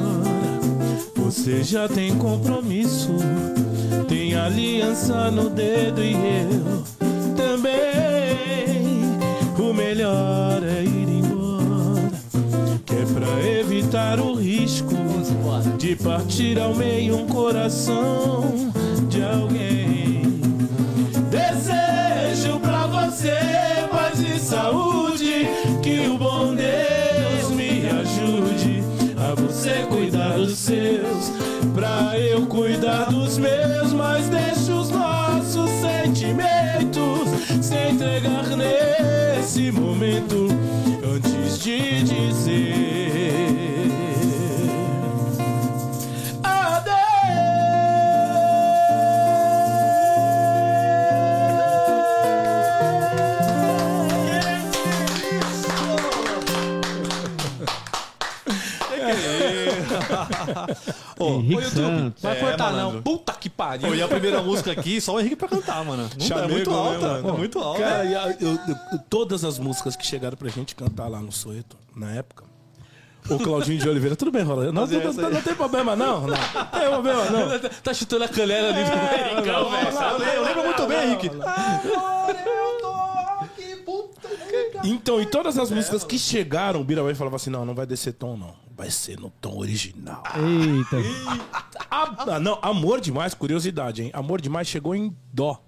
você 1.16 1.64
já 1.64 1.88
tem 1.88 2.16
compromisso, 2.18 3.16
tem 4.08 4.36
aliança 4.36 5.30
no 5.32 5.50
dedo 5.50 6.04
e 6.04 6.14
eu 6.14 6.84
também. 7.36 8.25
Melhor 9.76 10.64
é 10.64 10.84
ir 10.84 11.10
embora, 11.10 12.12
que 12.86 12.94
é 12.94 13.06
pra 13.14 13.60
evitar 13.60 14.20
o 14.20 14.34
risco 14.34 14.96
de 15.78 15.96
partir 15.98 16.60
ao 16.60 16.74
meio 16.74 17.18
um 17.18 17.28
coração 17.28 18.72
de 19.10 19.22
alguém. 19.22 20.24
Desejo 21.30 22.60
pra 22.60 22.88
você 22.88 23.38
paz 23.92 24.20
e 24.20 24.40
saúde, 24.40 25.48
que 25.84 26.08
o 26.08 26.18
bom 26.18 26.56
Deus 26.56 27.52
me 27.52 27.86
ajude 27.88 28.82
a 29.18 29.36
você 29.36 29.86
cuidar 29.90 30.38
dos 30.38 30.58
seus, 30.58 31.32
pra 31.74 32.18
eu 32.18 32.46
cuidar 32.48 33.12
dos 33.12 33.38
meus, 33.38 33.94
mas 33.94 34.28
deixa 34.30 34.74
os 34.74 34.90
nossos 34.90 35.70
sentimentos 35.82 37.30
se 37.62 37.76
entregar 37.90 38.46
nesse 39.56 39.72
momento 39.72 40.45
Ô, 61.20 61.30
Henrique 61.30 61.56
ô, 61.56 61.62
YouTube, 61.62 61.72
Santos. 61.98 62.24
Vai 62.24 62.38
É, 62.38 62.40
cortar, 62.40 62.72
malandro. 62.72 62.94
não. 62.96 63.02
Puta 63.02 63.34
que 63.34 63.50
pariu. 63.50 63.88
Pô, 63.88 63.96
e 63.96 64.02
a 64.02 64.08
primeira 64.08 64.42
música 64.42 64.72
aqui, 64.72 65.00
só 65.00 65.16
o 65.16 65.20
Henrique 65.20 65.36
pra 65.36 65.48
cantar, 65.48 65.84
mano. 65.86 66.10
Não 66.30 66.38
é 66.40 66.48
muito 66.48 66.70
né, 66.72 66.76
alta. 66.78 67.08
mano? 67.08 67.30
é 67.30 67.32
muito 67.32 67.60
alta. 67.60 67.80
Cara, 67.80 68.00
a- 68.04 68.32
eu- 68.40 68.52
eu- 68.52 68.60
todas 69.10 69.44
as 69.46 69.58
músicas 69.60 69.96
que 69.96 70.06
chegaram 70.06 70.36
pra 70.38 70.50
gente 70.50 70.76
cantar 70.76 71.08
lá 71.08 71.20
no 71.20 71.32
Soeto, 71.32 71.78
na 71.96 72.12
época. 72.12 72.44
O 73.28 73.40
Claudinho 73.40 73.80
de 73.80 73.90
Oliveira, 73.90 74.16
tudo 74.16 74.30
bem, 74.30 74.44
Rola? 74.44 74.66
Não, 74.72 74.86
não, 74.86 74.88
não, 75.14 75.30
não 75.32 75.42
tem 75.42 75.56
problema, 75.56 75.96
não. 75.96 76.28
Não, 76.28 76.38
tem 76.38 76.90
problema, 76.90 77.26
não. 77.26 77.60
Tá 77.84 77.92
chutando 77.92 78.24
a 78.24 78.28
canela 78.28 78.68
ali 78.70 78.84
pro 78.86 79.32
Henricão, 79.32 79.72
velho. 79.72 79.88
Eu 79.88 80.18
lembro, 80.20 80.34
eu 80.36 80.44
lembro 80.44 80.64
muito 80.64 80.86
bem, 80.86 81.04
Henrique. 81.08 81.32
Então, 84.84 85.22
e 85.22 85.26
todas 85.26 85.58
as 85.58 85.72
músicas 85.72 86.04
que 86.04 86.18
chegaram, 86.18 86.82
o 86.82 86.84
Birabai 86.84 87.16
falava 87.16 87.36
assim: 87.36 87.50
não, 87.50 87.66
não 87.66 87.76
vai 87.76 87.86
descer 87.86 88.14
tom, 88.14 88.38
não. 88.38 88.56
Vai 88.76 88.92
ser 88.92 89.18
no 89.20 89.30
tom 89.30 89.58
original. 89.58 90.24
Eita. 90.36 90.98
Ah, 91.90 92.40
não, 92.40 92.60
Amor 92.62 93.00
Demais, 93.00 93.34
curiosidade, 93.34 94.04
hein? 94.04 94.12
Amor 94.14 94.42
Demais 94.42 94.68
chegou 94.68 94.94
em 94.94 95.16
dó. 95.32 95.62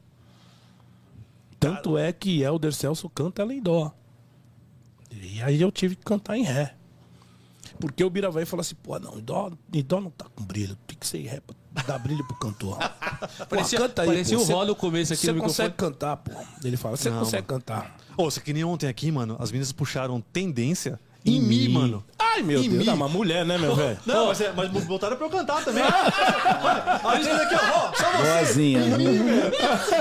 Tanto 1.59 1.97
é 1.97 2.11
que 2.11 2.41
Elder 2.41 2.73
Celso 2.73 3.09
canta 3.09 3.41
ela 3.41 3.53
em 3.53 3.61
dó. 3.61 3.93
E 5.11 5.41
aí 5.41 5.61
eu 5.61 5.71
tive 5.71 5.95
que 5.95 6.03
cantar 6.03 6.37
em 6.37 6.43
ré. 6.43 6.75
Porque 7.79 8.03
o 8.03 8.09
Birabai 8.09 8.45
falou 8.45 8.61
assim, 8.61 8.75
pô, 8.75 8.99
não, 8.99 9.17
em 9.17 9.21
dó, 9.21 9.51
em 9.73 9.83
dó 9.83 10.01
não 10.01 10.09
tá 10.09 10.25
com 10.35 10.43
brilho, 10.43 10.75
tem 10.87 10.97
que 10.97 11.05
ser 11.05 11.19
em 11.19 11.27
ré 11.27 11.39
pra 11.39 11.55
dar 11.85 11.99
brilho 11.99 12.25
pro 12.25 12.35
cantor. 12.37 12.77
Pô, 13.39 13.45
Parecia- 13.47 13.79
canta 13.79 14.05
parecia 14.05 14.37
o 14.37 14.45
você- 14.45 14.53
Ró 14.53 14.65
no 14.65 14.75
começo 14.75 15.13
aqui 15.13 15.25
Você 15.25 15.31
no 15.31 15.41
consegue 15.41 15.73
cantar, 15.75 16.17
pô. 16.17 16.31
Ele 16.63 16.77
fala, 16.77 16.95
você 16.97 17.09
consegue 17.11 17.47
cantar. 17.47 17.95
Ô, 18.15 18.29
você 18.29 18.39
que 18.41 18.53
nem 18.53 18.63
ontem 18.63 18.87
aqui, 18.87 19.11
mano, 19.11 19.35
as 19.39 19.51
meninas 19.51 19.71
puxaram 19.71 20.21
tendência 20.21 20.99
em 21.25 21.41
mim, 21.41 21.67
mano. 21.69 22.03
Ai, 22.17 22.41
meu 22.41 22.59
Em 22.63 22.69
Deus, 22.69 22.79
mim. 22.79 22.85
não, 22.85 22.93
uma 22.95 23.07
mulher, 23.09 23.43
né, 23.45 23.57
meu 23.57 23.75
velho? 23.75 23.97
Não, 24.05 24.27
mas, 24.27 24.39
é, 24.41 24.51
mas 24.53 24.69
botaram 24.85 25.17
pra 25.17 25.25
eu 25.25 25.29
cantar 25.29 25.63
também. 25.63 25.83
a 25.83 27.11
três 27.11 27.27
aqui, 27.27 27.55
ó, 27.55 27.93
só 27.93 28.11
você. 28.11 28.23
Boazinha. 28.23 28.81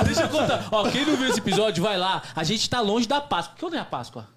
Deixa 0.05 0.23
eu 0.23 0.28
contar. 0.28 0.69
Ó, 0.70 0.89
quem 0.90 1.05
não 1.05 1.16
viu 1.16 1.28
esse 1.28 1.39
episódio, 1.39 1.82
vai 1.82 1.97
lá. 1.98 2.23
A 2.35 2.44
gente 2.44 2.69
tá 2.70 2.81
longe 2.81 3.07
da 3.09 3.20
Páscoa. 3.20 3.55
Que 3.59 3.65
onde 3.65 3.77
é 3.77 3.81
a 3.81 3.85
Páscoa? 3.85 4.28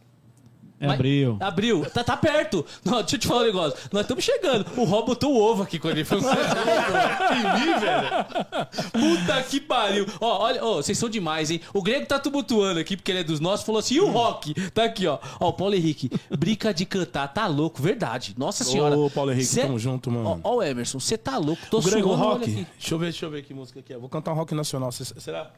É 0.82 0.88
Mas- 0.88 0.96
abril. 0.96 1.38
Abril. 1.42 1.86
Tá, 1.94 2.04
tá 2.06 2.16
perto. 2.16 2.66
Não, 2.86 3.00
deixa 3.02 3.18
eu 3.18 3.20
te 3.20 3.28
falar 3.28 3.42
um 3.42 3.46
negócio. 3.46 3.78
Nós 3.92 4.04
estamos 4.04 4.24
chegando. 4.24 4.66
O 4.78 4.86
Rob 4.86 5.08
botou 5.08 5.34
o 5.34 5.38
ovo 5.42 5.64
aqui 5.64 5.78
quando 5.78 5.96
ele 5.98 6.06
falou. 6.06 6.24
em 6.24 7.60
mim, 7.66 7.80
velho. 7.80 9.20
Puta 9.26 9.44
que 9.44 9.60
pariu. 9.60 10.06
Ó, 10.22 10.44
olha, 10.44 10.64
ó, 10.64 10.76
vocês 10.78 10.98
são 10.98 11.10
demais, 11.10 11.52
hein? 11.52 11.60
O 11.74 11.82
Grego 11.82 12.06
tá 12.06 12.18
tumultuando 12.18 12.80
aqui, 12.80 12.96
porque 12.96 13.12
ele 13.12 13.20
é 13.20 13.24
dos 13.26 13.42
nossos. 13.42 13.66
Falou 13.66 13.80
assim, 13.80 13.96
e 13.96 14.00
o 14.00 14.10
rock? 14.10 14.54
Tá 14.72 14.86
aqui, 14.86 15.06
ó. 15.06 15.20
Ó, 15.40 15.50
o 15.50 15.54
Paulo 15.54 15.76
Henrique. 15.76 16.10
Brinca 16.30 16.74
de 16.74 16.86
cantar. 16.86 17.28
Tá 17.34 17.46
louco, 17.48 17.82
verdade. 17.82 18.34
Nossa 18.38 18.64
senhora. 18.64 18.98
Ô, 18.98 19.10
Paulo 19.10 19.32
Henrique, 19.32 19.48
Cê- 19.48 19.64
tamo 19.64 19.78
junto, 19.78 20.10
mano. 20.10 20.40
Ó, 20.44 20.50
ó 20.52 20.56
o 20.58 20.64
Emerson, 20.64 20.98
você 21.00 21.18
tá 21.18 21.38
louco. 21.38 21.62
Tô 21.70 21.80
O 21.80 21.82
Grego 21.82 22.08
suando, 22.08 22.24
Rock. 22.24 22.46
Deixa 22.78 22.94
eu 22.94 22.98
ver, 23.00 23.06
deixa 23.08 23.26
eu 23.26 23.30
ver 23.32 23.44
que 23.44 23.54
música 23.54 23.82
que 23.82 23.92
é. 23.94 23.98
Vou 23.98 24.08
cantar 24.08 24.32
um 24.32 24.36
rock 24.36 24.56
nacional. 24.56 24.92
Cê- 24.94 25.04
Será? 25.20 25.52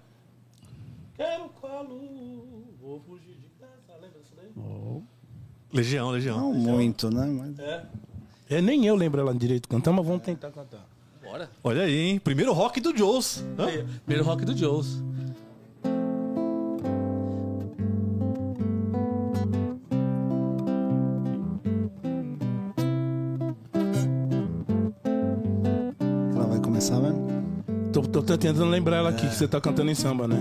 Quero 1.16 1.50
colo, 1.62 2.74
vou 2.82 3.00
fugir 3.02 3.36
de 3.36 3.50
casa. 3.60 4.00
Lembra 4.02 4.20
disso 4.20 4.34
daí? 4.36 4.50
Legião, 5.74 6.10
Legião. 6.12 6.54
Não 6.54 6.54
muito, 6.54 7.10
né? 7.10 7.26
Mas... 7.26 7.60
É, 8.50 8.62
nem 8.62 8.86
eu 8.86 8.96
lembro 8.96 9.22
ela 9.22 9.34
direito 9.34 9.70
cantando, 9.70 9.98
mas 9.98 10.06
vamos 10.06 10.22
tentar 10.22 10.52
cantar. 10.52 10.86
Bora. 11.24 11.50
Olha 11.64 11.84
aí, 11.84 11.96
hein? 11.96 12.20
Primeiro 12.20 12.52
rock 12.52 12.82
do 12.82 12.96
Joes. 12.96 13.46
Hã? 13.58 13.68
Primeiro 14.06 14.28
rock 14.28 14.44
do 14.44 14.58
Joes. 14.58 15.02
Ela 26.36 26.48
vai 26.48 26.60
começar 26.60 27.00
mesmo? 27.00 27.26
Tô, 27.94 28.02
tô 28.02 28.22
tentando 28.24 28.66
lembrar 28.66 28.98
ela 28.98 29.10
aqui, 29.12 29.26
que 29.28 29.36
você 29.36 29.48
tá 29.48 29.62
cantando 29.62 29.90
em 29.90 29.96
samba, 29.96 30.28
né? 30.28 30.38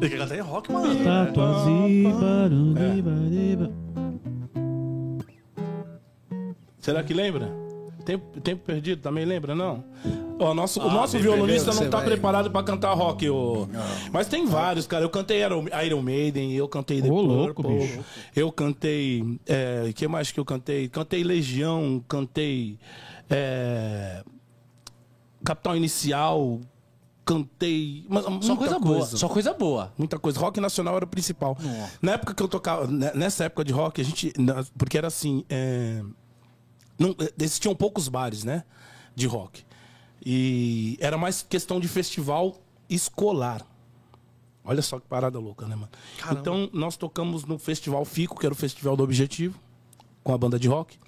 Ele 0.00 0.10
quer 0.10 0.18
cantar 0.18 0.36
em 0.36 0.40
rock, 0.40 0.72
mano. 0.72 1.04
Tatuaziba, 1.04 2.48
rundiba, 2.48 3.70
Será 6.84 7.02
que 7.02 7.14
lembra? 7.14 7.50
Tempo, 8.04 8.38
tempo 8.42 8.62
perdido 8.62 9.00
também 9.00 9.24
lembra, 9.24 9.54
não? 9.54 9.82
Ó, 10.38 10.52
nosso, 10.52 10.78
o 10.78 10.82
Ah, 10.90 10.92
nosso 10.92 11.14
bem, 11.14 11.22
violonista 11.22 11.72
não 11.72 11.88
tá 11.88 11.96
vai- 11.96 12.06
preparado 12.08 12.50
pra 12.50 12.62
cantar 12.62 12.92
rock. 12.92 13.26
Ô. 13.30 13.66
Mas 14.12 14.26
tem 14.28 14.44
vários, 14.44 14.86
cara. 14.86 15.02
Eu 15.02 15.08
cantei 15.08 15.40
Iron 15.86 16.02
Maiden, 16.02 16.52
eu 16.52 16.68
cantei 16.68 17.00
The 17.00 17.08
Ô, 17.08 17.22
louco, 17.22 17.62
bicho. 17.66 18.04
Eu 18.36 18.52
cantei. 18.52 19.38
É, 19.46 19.90
que 19.94 20.06
mais 20.06 20.30
que 20.30 20.38
eu 20.38 20.44
cantei? 20.44 20.86
Cantei 20.90 21.24
Legião, 21.24 22.04
cantei. 22.06 22.78
é, 23.30 24.22
Capital 25.42 25.74
Inicial, 25.74 26.60
cantei. 27.24 28.04
mas 28.10 28.24
Só 28.24 28.30
muita 28.30 28.56
coisa 28.56 28.78
boa. 28.78 29.06
Só 29.06 29.28
coisa 29.30 29.54
boa. 29.54 29.92
Muita 29.96 30.18
coisa. 30.18 30.38
Rock 30.38 30.60
nacional 30.60 30.96
era 30.96 31.06
o 31.06 31.08
principal. 31.08 31.56
Na 32.02 32.12
época 32.12 32.34
que 32.34 32.42
eu 32.42 32.48
tocava, 32.48 32.86
né, 32.86 33.12
nessa 33.14 33.44
época 33.44 33.64
de 33.64 33.72
rock, 33.72 34.02
a 34.02 34.04
gente. 34.04 34.30
Porque 34.76 34.98
era 34.98 35.06
assim. 35.06 35.42
É, 35.48 36.02
não, 36.98 37.14
existiam 37.38 37.74
poucos 37.74 38.08
bares, 38.08 38.44
né? 38.44 38.64
De 39.14 39.26
rock. 39.26 39.64
E 40.24 40.96
era 41.00 41.18
mais 41.18 41.42
questão 41.42 41.78
de 41.78 41.88
festival 41.88 42.56
escolar. 42.88 43.66
Olha 44.64 44.80
só 44.80 44.98
que 44.98 45.06
parada 45.06 45.38
louca, 45.38 45.66
né, 45.66 45.76
mano? 45.76 45.90
Então, 46.32 46.70
nós 46.72 46.96
tocamos 46.96 47.44
no 47.44 47.58
Festival 47.58 48.02
Fico, 48.06 48.38
que 48.38 48.46
era 48.46 48.52
o 48.52 48.56
Festival 48.56 48.96
do 48.96 49.02
Objetivo, 49.02 49.60
com 50.22 50.32
a 50.32 50.38
banda 50.38 50.58
de 50.58 50.68
rock. 50.68 50.98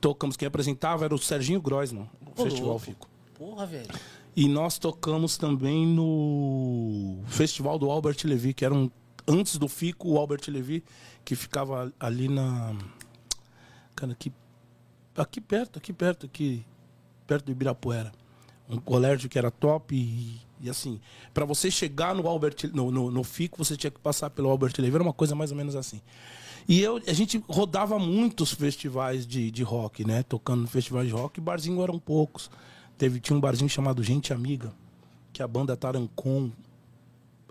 Tocamos, 0.00 0.36
quem 0.36 0.46
apresentava 0.46 1.04
era 1.04 1.14
o 1.14 1.18
Serginho 1.18 1.60
Groisman, 1.60 2.08
o 2.24 2.40
Ô, 2.40 2.44
Festival 2.44 2.68
louco. 2.68 2.84
Fico. 2.84 3.08
Porra, 3.36 3.66
velho. 3.66 3.88
E 4.36 4.48
nós 4.48 4.78
tocamos 4.78 5.36
também 5.36 5.86
no 5.86 7.18
Festival 7.26 7.78
do 7.78 7.90
Albert 7.90 8.18
Levy, 8.24 8.54
que 8.54 8.64
era 8.64 8.74
um, 8.74 8.88
antes 9.26 9.56
do 9.56 9.66
Fico, 9.66 10.10
o 10.10 10.18
Albert 10.18 10.42
Levy, 10.48 10.84
que 11.24 11.34
ficava 11.34 11.92
ali 11.98 12.28
na. 12.28 12.76
Cara, 13.96 14.12
aqui, 14.12 14.32
aqui 15.16 15.40
perto, 15.40 15.78
aqui 15.78 15.92
perto, 15.92 16.26
aqui 16.26 16.64
perto 17.26 17.46
do 17.46 17.52
Ibirapuera. 17.52 18.12
Um 18.68 18.78
colégio 18.78 19.28
que 19.28 19.38
era 19.38 19.50
top 19.50 19.94
e, 19.94 20.40
e 20.60 20.70
assim, 20.70 21.00
para 21.34 21.44
você 21.44 21.70
chegar 21.70 22.14
no 22.14 22.26
Albert 22.26 22.70
no, 22.72 22.90
no, 22.90 23.10
no 23.10 23.24
Fico, 23.24 23.62
você 23.62 23.76
tinha 23.76 23.90
que 23.90 24.00
passar 24.00 24.30
pelo 24.30 24.48
Albert 24.48 24.72
Levy, 24.78 24.94
era 24.94 25.02
uma 25.02 25.12
coisa 25.12 25.34
mais 25.34 25.50
ou 25.50 25.56
menos 25.56 25.76
assim. 25.76 26.00
E 26.66 26.80
eu, 26.80 27.00
a 27.06 27.12
gente 27.12 27.42
rodava 27.46 27.98
muitos 27.98 28.52
festivais 28.54 29.26
de, 29.26 29.50
de 29.50 29.62
rock, 29.62 30.04
né? 30.04 30.22
Tocando 30.22 30.62
no 30.62 30.66
festival 30.66 31.04
de 31.04 31.10
rock, 31.10 31.38
e 31.38 31.42
barzinho 31.42 31.82
eram 31.82 31.98
poucos. 31.98 32.50
Teve, 32.96 33.20
tinha 33.20 33.36
um 33.36 33.40
barzinho 33.40 33.68
chamado 33.68 34.02
Gente 34.02 34.32
Amiga, 34.32 34.72
que 35.32 35.42
a 35.42 35.48
banda 35.48 35.76
Tarancon. 35.76 36.50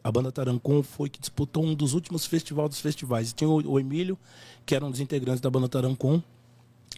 A 0.04 0.12
banda 0.12 0.32
Tarancon 0.32 0.82
foi 0.82 1.10
que 1.10 1.20
disputou 1.20 1.64
um 1.64 1.76
dos 1.76 1.94
últimos 1.94 2.26
festivais 2.26 2.70
dos 2.70 2.80
festivais. 2.80 3.30
E 3.30 3.36
tinha 3.36 3.50
o 3.50 3.80
Emílio, 3.80 4.18
que 4.66 4.74
era 4.74 4.84
um 4.84 4.90
dos 4.90 5.00
integrantes 5.00 5.42
da 5.42 5.50
banda 5.50 5.70
Tarancon. 5.70 6.22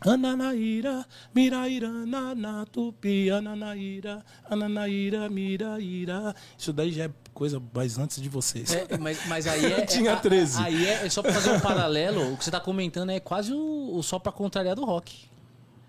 Ananaíra, 0.02 1.06
miraíra, 1.34 1.90
nana, 1.90 2.66
tupi, 2.72 3.30
ananaíra, 3.32 4.24
ananaíra, 4.50 5.30
miraíra. 5.30 6.36
Isso 6.58 6.74
daí 6.74 6.92
já 6.92 7.06
é 7.06 7.12
coisa 7.34 7.62
mais 7.74 7.98
antes 7.98 8.22
de 8.22 8.28
vocês. 8.30 8.74
É, 8.74 8.98
mas, 8.98 9.26
mas 9.28 9.48
aí 9.48 9.66
é. 9.72 9.86
Tinha 9.86 10.12
é- 10.12 10.16
13. 10.16 10.62
Aí 10.62 10.86
é, 10.86 11.06
é 11.06 11.10
só 11.10 11.22
pra 11.22 11.34
fazer 11.34 11.52
um 11.52 11.60
paralelo. 11.62 12.34
O 12.34 12.38
que 12.38 12.44
você 12.44 12.52
tá 12.52 12.60
comentando 12.60 13.10
é 13.12 13.20
quase 13.20 13.54
o, 13.54 13.96
o 13.98 14.04
só 14.04 14.20
pra 14.20 14.32
contrariar 14.32 14.76
do 14.76 14.84
rock. 14.86 15.16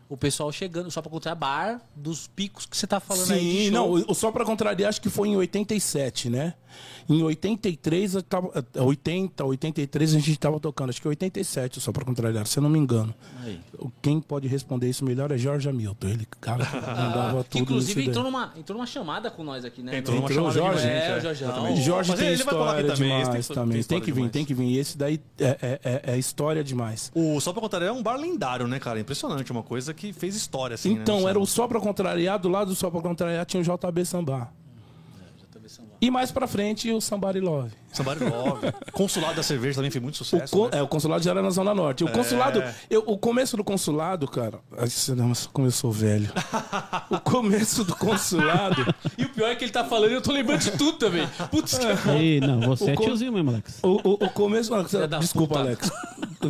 O 0.09 0.17
pessoal 0.17 0.53
chegando, 0.53 0.89
só 0.89 1.03
pra 1.03 1.11
contrariar 1.11 1.37
bar 1.37 1.81
dos 1.97 2.29
picos 2.29 2.65
que 2.65 2.77
você 2.77 2.87
tá 2.87 3.01
falando 3.01 3.33
aí. 3.33 3.41
de 3.41 3.65
Sim, 3.65 3.71
não, 3.71 3.91
o- 3.91 4.13
o 4.13 4.15
Só 4.15 4.31
Pra 4.31 4.45
Contrariar 4.45 4.89
acho 4.89 5.01
que 5.01 5.11
foi 5.11 5.29
em 5.31 5.37
87, 5.37 6.31
né? 6.31 6.55
Em 7.09 7.23
83, 7.23 8.15
eu 8.17 8.23
tava, 8.23 8.51
eh, 8.75 8.81
80, 8.83 9.45
83 9.45 10.11
a 10.15 10.19
gente 10.19 10.37
tava 10.39 10.59
tocando. 10.59 10.91
Acho 10.91 11.01
que 11.01 11.07
87 11.09 11.79
o 11.79 11.81
Só 11.81 11.93
Pra 11.93 12.05
Contrariar, 12.05 12.47
se 12.47 12.59
eu 12.59 12.63
não 12.63 12.71
me 12.71 12.79
engano. 12.79 13.15
Aí. 13.45 13.61
Quem 14.03 14.21
pode 14.21 14.49
responder 14.49 14.89
isso 14.89 15.05
melhor 15.05 15.31
é 15.31 15.39
Jorge 15.39 15.69
Hamilton. 15.69 16.09
Ele, 16.09 16.27
cara, 16.41 16.65
mandava 16.75 17.45
Que 17.45 17.51
tudo 17.51 17.63
inclusive 17.63 18.01
entrou 18.03 18.25
daí. 18.25 18.33
numa, 18.33 18.53
entrou 18.57 18.77
numa 18.79 18.87
chamada 18.87 19.31
com 19.31 19.45
nós 19.45 19.65
aqui, 19.65 19.83
né? 19.83 19.99
Entrou 19.99 20.17
numa 20.17 20.29
Entrou 20.31 20.49
o 20.49 20.53
chamada 20.53 20.73
Jorge? 20.73 20.89
É, 20.89 20.97
é. 21.17 21.21
Jorjão. 21.21 21.49
Exatamente. 21.49 21.83
Jorge 21.83 22.15
tem 22.17 22.27
ele 22.29 22.37
vai 22.45 22.55
falar 22.55 22.71
aqui 22.73 22.81
história 22.81 22.95
demais 22.95 23.47
tem- 23.47 23.55
também. 23.57 23.83
tem 23.85 24.01
que 24.01 24.13
vir, 24.13 24.31
tem 24.31 24.45
que 24.45 24.55
vir. 24.55 24.77
Esse 24.79 24.99
daí 24.99 25.21
é, 25.39 25.45
é- 25.63 25.81
é- 25.85 26.03
é 26.15 26.19
história 26.19 26.65
demais. 26.65 27.13
O 27.15 27.41
Só 27.41 27.53
Pra 27.53 27.63
Contrariar 27.63 27.91
é 27.95 27.97
um 27.97 28.03
bar 28.03 28.17
lendário, 28.17 28.67
né, 28.67 28.79
cara? 28.81 28.99
Impressionante, 28.99 29.51
uma 29.53 29.63
coisa 29.63 29.95
que 29.95 30.13
fez 30.13 30.35
história, 30.35 30.75
assim, 30.75 30.95
né, 30.95 31.03
Então, 31.03 31.21
no 31.21 31.29
era 31.29 31.39
o. 31.39 31.47
Só 31.47 31.69
Pra 31.69 31.79
Contrariar, 31.81 32.39
do 32.39 32.49
lado 32.49 32.69
do 32.69 32.75
Só 32.75 32.91
Pra 32.91 33.01
Contrariar 33.01 33.47
tinha 33.47 33.61
o 33.61 33.65
JB 33.65 34.05
Sambar. 34.05 34.53
E 36.01 36.11
mais 36.11 36.31
pra 36.31 36.47
frente 36.47 36.91
o 36.93 37.01
Somebody 37.01 37.41
Love. 37.41 37.71
Somebody 37.93 38.25
Love. 38.25 38.73
Consulado 38.93 39.35
da 39.37 39.43
Cerveja 39.43 39.77
também 39.77 39.91
fez 39.91 40.03
muito 40.03 40.15
O, 40.15 40.19
sucesso, 40.19 40.53
co- 40.55 40.69
né? 40.69 40.79
é, 40.79 40.83
o 40.83 40.89
consulado 40.89 41.25
já 41.25 41.31
era 41.31 41.41
na 41.41 41.49
Zona 41.51 41.75
Norte. 41.75 42.05
O 42.05 42.11
consulado, 42.13 42.63
eu- 42.91 43.03
o 43.07 43.17
começo 43.17 43.57
do 43.57 43.65
consulado, 43.65 44.29
cara. 44.29 44.59
Ai, 44.77 44.89
você- 44.89 45.15
Nossa, 45.15 45.49
sou 45.71 45.91
velho. 45.91 46.31
o 47.11 47.19
começo 47.21 47.83
do 47.85 47.97
consulado. 47.97 48.95
E 49.17 49.25
o 49.25 49.29
pior 49.31 49.49
é 49.51 49.55
que 49.55 49.65
ele 49.65 49.73
tá 49.73 49.85
falando 49.85 50.11
e 50.11 50.15
eu 50.15 50.21
tô 50.23 50.33
lembrando 50.33 50.61
de 50.61 50.73
tudo 50.73 50.99
também. 50.99 51.27
Putz, 51.51 51.79
que 51.79 51.87
Ei, 52.11 52.41
não, 52.41 52.61
você 52.61 52.85
O 52.85 52.91
é 52.91 52.97
tiozinho 52.97 53.33
mesmo, 53.33 53.51
Alex. 53.51 53.79
O, 53.83 53.89
o, 53.89 54.13
o 54.27 54.31
começo. 54.31 54.85
Filha 54.89 55.09
da 55.09 55.19
Desculpa, 55.19 55.55
puta. 55.55 55.67
Alex. 55.67 55.91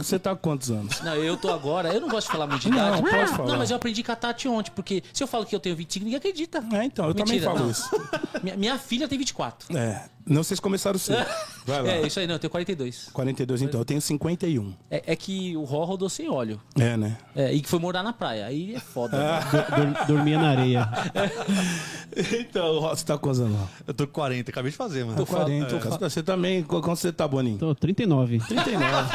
Você 0.04 0.18
tá 0.18 0.32
há 0.32 0.36
quantos 0.36 0.70
anos? 0.70 1.00
Não, 1.00 1.14
eu 1.14 1.36
tô 1.36 1.52
agora. 1.52 1.92
Eu 1.92 2.00
não 2.00 2.08
gosto 2.08 2.26
de 2.26 2.32
falar 2.32 2.46
muito 2.46 2.62
de 2.62 2.70
Não, 2.70 2.76
idade. 2.98 3.02
pode 3.10 3.30
falar. 3.36 3.48
Não, 3.50 3.58
mas 3.58 3.70
eu 3.70 3.76
aprendi 3.76 4.02
com 4.02 4.12
a 4.12 4.16
Tati 4.16 4.48
ontem, 4.48 4.70
porque 4.74 5.02
se 5.12 5.22
eu 5.22 5.26
falo 5.26 5.44
que 5.46 5.54
eu 5.54 5.60
tenho 5.60 5.76
25, 5.76 6.04
ninguém 6.04 6.18
acredita. 6.18 6.62
É, 6.72 6.84
então, 6.84 7.06
eu 7.06 7.14
também 7.14 7.34
Mentira, 7.34 7.50
falo 7.52 7.64
não. 7.64 7.70
isso. 7.70 7.88
Minha, 8.42 8.56
minha 8.56 8.78
filha 8.78 9.08
tem 9.08 9.18
24. 9.18 9.76
É. 9.76 10.04
Não, 10.24 10.42
vocês 10.42 10.58
começaram 10.60 10.98
cedo. 10.98 11.24
Vai 11.64 11.82
lá. 11.82 11.88
É, 11.88 12.06
isso 12.06 12.18
aí, 12.18 12.26
não, 12.26 12.34
eu 12.34 12.38
tenho 12.38 12.50
42. 12.50 13.08
42 13.12 13.62
então, 13.62 13.80
eu 13.80 13.84
tenho 13.84 14.00
51. 14.00 14.74
É, 14.90 15.02
é 15.06 15.16
que 15.16 15.56
o 15.56 15.62
Ró 15.64 15.84
rodou 15.84 16.08
sem 16.08 16.28
óleo. 16.28 16.60
É, 16.78 16.96
né? 16.96 17.16
É, 17.34 17.52
e 17.52 17.60
que 17.60 17.68
foi 17.68 17.78
morar 17.78 18.02
na 18.02 18.12
praia. 18.12 18.44
Aí 18.46 18.74
é 18.74 18.80
foda. 18.80 19.16
Ah. 19.16 19.78
né? 19.78 19.94
Dormia 20.06 20.38
na 20.38 20.50
areia. 20.50 20.88
Então, 22.38 22.80
você 22.80 23.04
tá 23.04 23.14
com 23.14 23.24
quantos 23.28 23.40
anos? 23.40 23.58
Eu 23.86 23.92
tô 23.92 24.06
com 24.06 24.12
40, 24.14 24.50
acabei 24.50 24.70
de 24.70 24.76
fazer, 24.76 25.04
mano. 25.04 25.16
Tô 25.18 25.26
40. 25.26 25.78
cara. 25.78 26.08
Você 26.08 26.22
também, 26.22 26.62
qu- 26.62 26.80
quanto 26.80 26.96
você 26.98 27.12
tá, 27.12 27.28
Boninho? 27.28 27.58
Tô 27.58 27.74
39. 27.74 28.38
39. 28.38 29.08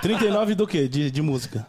39 0.00 0.09
do 0.56 0.66
quê? 0.66 0.88
De, 0.88 1.10
de 1.10 1.22
música. 1.22 1.66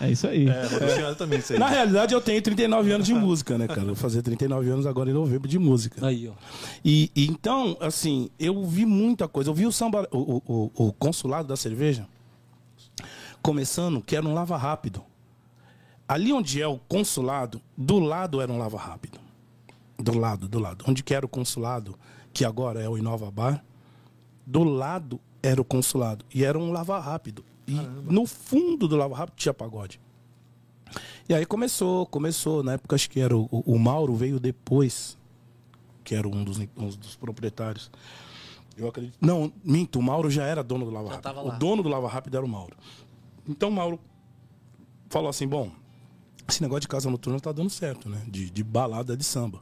É 0.00 0.10
isso 0.10 0.26
aí. 0.26 0.48
É, 0.48 1.14
também 1.14 1.38
isso 1.38 1.52
aí. 1.54 1.58
Na 1.58 1.68
realidade, 1.68 2.12
eu 2.14 2.20
tenho 2.20 2.40
39 2.42 2.92
anos 2.92 3.06
de 3.06 3.14
música, 3.14 3.56
né, 3.56 3.66
cara? 3.66 3.80
Eu 3.80 3.86
vou 3.86 3.96
fazer 3.96 4.22
39 4.22 4.68
anos 4.70 4.86
agora 4.86 5.10
em 5.10 5.12
novembro 5.14 5.48
de 5.48 5.58
música. 5.58 6.06
Aí, 6.06 6.28
ó. 6.28 6.32
E, 6.84 7.10
e 7.16 7.26
então, 7.26 7.76
assim, 7.80 8.28
eu 8.38 8.64
vi 8.64 8.84
muita 8.84 9.26
coisa. 9.26 9.50
Eu 9.50 9.54
vi 9.54 9.66
o 9.66 9.72
samba, 9.72 10.06
o, 10.12 10.18
o, 10.18 10.70
o- 10.76 10.86
o 10.88 10.92
consulado 10.92 11.48
da 11.48 11.56
cerveja 11.56 12.06
começando, 13.42 14.00
que 14.02 14.16
era 14.16 14.26
um 14.26 14.34
lava 14.34 14.56
rápido. 14.56 15.02
Ali 16.08 16.32
onde 16.32 16.60
é 16.60 16.66
o 16.66 16.78
consulado, 16.78 17.60
do 17.76 17.98
lado 17.98 18.40
era 18.40 18.52
um 18.52 18.58
lava 18.58 18.76
rápido. 18.78 19.18
Do 19.98 20.16
lado, 20.18 20.46
do 20.48 20.58
lado. 20.58 20.84
Onde 20.86 21.02
que 21.02 21.14
era 21.14 21.24
o 21.24 21.28
consulado, 21.28 21.98
que 22.32 22.44
agora 22.44 22.80
é 22.82 22.88
o 22.88 22.98
Inova 22.98 23.30
Bar, 23.30 23.64
do 24.46 24.62
lado 24.62 25.20
era 25.42 25.60
o 25.60 25.64
consulado. 25.64 26.24
E 26.32 26.44
era 26.44 26.58
um 26.58 26.70
lava 26.72 26.98
rápido. 26.98 27.44
E 27.66 27.74
no 27.74 28.26
fundo 28.26 28.86
do 28.86 28.96
lava 28.96 29.16
rápido 29.16 29.34
tinha 29.36 29.52
pagode. 29.52 30.00
E 31.28 31.34
aí 31.34 31.44
começou, 31.44 32.06
começou. 32.06 32.62
Na 32.62 32.74
época 32.74 32.94
acho 32.94 33.10
que 33.10 33.18
era 33.20 33.36
o, 33.36 33.48
o 33.50 33.78
Mauro 33.78 34.14
veio 34.14 34.38
depois, 34.38 35.18
que 36.04 36.14
era 36.14 36.28
um 36.28 36.44
dos, 36.44 36.58
um 36.58 36.88
dos 36.88 37.16
proprietários. 37.16 37.90
Eu 38.76 38.88
acredito. 38.88 39.16
Não, 39.20 39.52
minto, 39.64 39.98
o 39.98 40.02
Mauro 40.02 40.30
já 40.30 40.44
era 40.44 40.62
dono 40.62 40.84
do 40.84 40.90
Lava 40.90 41.10
Rápido. 41.10 41.46
O 41.46 41.58
dono 41.58 41.82
do 41.82 41.88
Lava 41.88 42.08
Rápido 42.08 42.36
era 42.36 42.46
o 42.46 42.48
Mauro. 42.48 42.76
Então 43.48 43.68
o 43.70 43.72
Mauro 43.72 43.98
falou 45.08 45.28
assim: 45.28 45.48
bom, 45.48 45.72
esse 46.48 46.62
negócio 46.62 46.82
de 46.82 46.88
casa 46.88 47.10
noturna 47.10 47.40
tá 47.40 47.50
dando 47.50 47.70
certo, 47.70 48.08
né? 48.08 48.22
De, 48.28 48.50
de 48.50 48.62
balada 48.62 49.16
de 49.16 49.24
samba. 49.24 49.60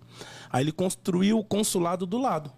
Aí 0.51 0.63
ele 0.65 0.73
construiu 0.73 1.39
o 1.39 1.45
consulado 1.45 2.05
do 2.05 2.19
lado. 2.19 2.53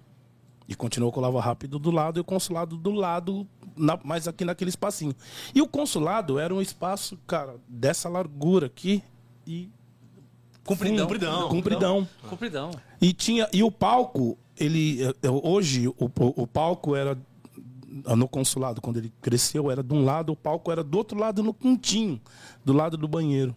E 0.68 0.74
continuou 0.74 1.12
com 1.12 1.20
o 1.20 1.22
Lava 1.22 1.40
Rápido 1.40 1.78
do 1.78 1.90
lado 1.90 2.18
e 2.18 2.20
o 2.20 2.24
consulado 2.24 2.76
do 2.76 2.90
lado, 2.90 3.47
na- 3.76 3.98
mais 4.02 4.26
aqui 4.26 4.44
naquele 4.44 4.70
espacinho. 4.70 5.14
E 5.55 5.62
o 5.62 5.68
consulado 5.68 6.38
era 6.38 6.55
um 6.55 6.60
espaço, 6.60 7.18
cara, 7.26 7.56
dessa 7.68 8.09
largura 8.09 8.66
aqui 8.66 9.02
e. 9.47 9.70
Compridão. 10.64 11.06
Compridão. 11.06 11.48
Compridão. 11.48 12.09
Compridão. 12.28 12.70
E 13.01 13.12
tinha 13.12 13.48
e 13.52 13.62
o 13.62 13.70
palco, 13.70 14.36
ele 14.59 15.05
eh, 15.05 15.14
eh, 15.22 15.30
hoje 15.30 15.86
o, 15.86 15.94
o, 15.98 16.47
palco 16.47 16.97
era 16.97 17.16
no 18.16 18.28
consulado 18.28 18.80
quando 18.80 18.97
ele 18.97 19.12
cresceu 19.22 19.70
era 19.70 19.80
de 19.82 19.94
um 19.94 20.05
lado, 20.05 20.32
o 20.32 20.36
palco 20.36 20.72
era 20.72 20.82
do 20.82 20.98
outro 20.98 21.16
lado 21.18 21.40
no 21.43 21.55
cantinho, 21.55 22.20
do 22.64 22.72
lado 22.72 22.97
do 22.97 23.06
banheiro. 23.06 23.55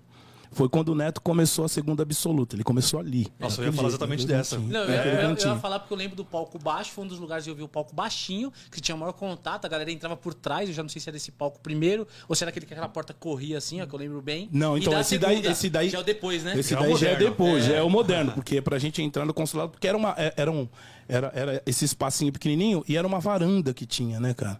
Foi 0.52 0.68
quando 0.68 0.90
o 0.90 0.96
Neto 0.96 1.22
começou 1.22 1.64
a 1.66 1.70
segunda 1.70 2.02
absoluta, 2.04 2.56
ele 2.56 2.64
começou 2.64 3.00
ali. 3.00 3.28
Nossa, 3.40 3.62
eu 3.62 3.66
ia 3.66 3.72
falar 3.72 3.90
jeito, 3.90 3.92
exatamente 4.04 4.26
dessa. 4.26 4.58
Não, 4.58 4.80
eu, 4.82 4.90
eu- 4.90 5.30
eu 5.38 5.48
ia 5.54 5.56
falar 5.58 5.80
porque 5.80 5.94
eu 5.94 5.98
lembro 5.98 6.16
do 6.16 6.26
palco 6.26 6.58
baixo, 6.58 6.92
foi 6.92 7.06
um 7.06 7.08
dos 7.08 7.20
lugares 7.20 7.46
que 7.46 7.52
eu 7.52 7.56
vi 7.56 7.62
o 7.62 7.68
palco 7.68 7.94
baixinho, 7.96 8.52
que 8.72 8.82
tinha 8.82 8.98
maior 8.98 9.14
contato, 9.14 9.66
a 9.66 9.68
galera 9.68 9.92
entrava 9.92 10.18
por 10.18 10.34
trás, 10.34 10.68
eu 10.68 10.74
já 10.74 10.82
não 10.82 10.90
sei 10.90 11.00
se 11.02 11.08
era 11.08 11.18
esse 11.18 11.32
palco 11.32 11.60
primeiro, 11.60 12.08
ou 12.28 12.36
se 12.36 12.44
era 12.44 12.50
aquele 12.50 12.66
que 12.66 12.74
aquela 12.74 12.90
porta 12.90 13.14
corria 13.14 13.58
assim, 13.60 13.80
ó, 13.80 13.86
que 13.86 13.94
eu 13.94 14.00
lembro 14.00 14.22
bem. 14.22 14.50
Não, 14.52 14.78
então 14.78 14.92
da 14.92 15.02
esse 15.02 15.18
daí, 15.20 15.36
segunda, 15.36 15.52
esse 15.52 15.70
daí 15.70 15.90
Já 15.90 15.98
é 16.00 16.02
o 16.02 16.04
depois, 16.04 16.44
né? 16.44 16.58
Esse 16.60 16.70
Já 16.72 16.78
é 16.78 16.80
o 16.80 16.84
daí 16.84 16.96
já 16.96 17.10
é 17.10 17.16
depois, 17.16 17.66
já 17.66 17.74
é 17.76 17.84
o 17.84 17.90
moderno, 17.90 18.32
porque 18.32 18.58
é 18.58 18.62
pra 18.62 18.80
gente 18.80 19.02
entrar 19.04 19.26
no 19.26 19.34
consulado, 19.34 19.70
porque 19.72 19.88
era 19.88 19.98
uma 19.98 20.14
é- 20.18 20.34
era 20.36 20.52
um 20.52 20.68
era, 21.08 21.32
era 21.34 21.64
esse 21.66 21.86
espacinho 21.86 22.32
pequenininho 22.32 22.84
e 22.88 22.96
era 22.96 23.08
uma 23.08 23.20
varanda 23.20 23.74
que 23.74 23.84
tinha, 23.84 24.20
né, 24.20 24.34
cara? 24.36 24.60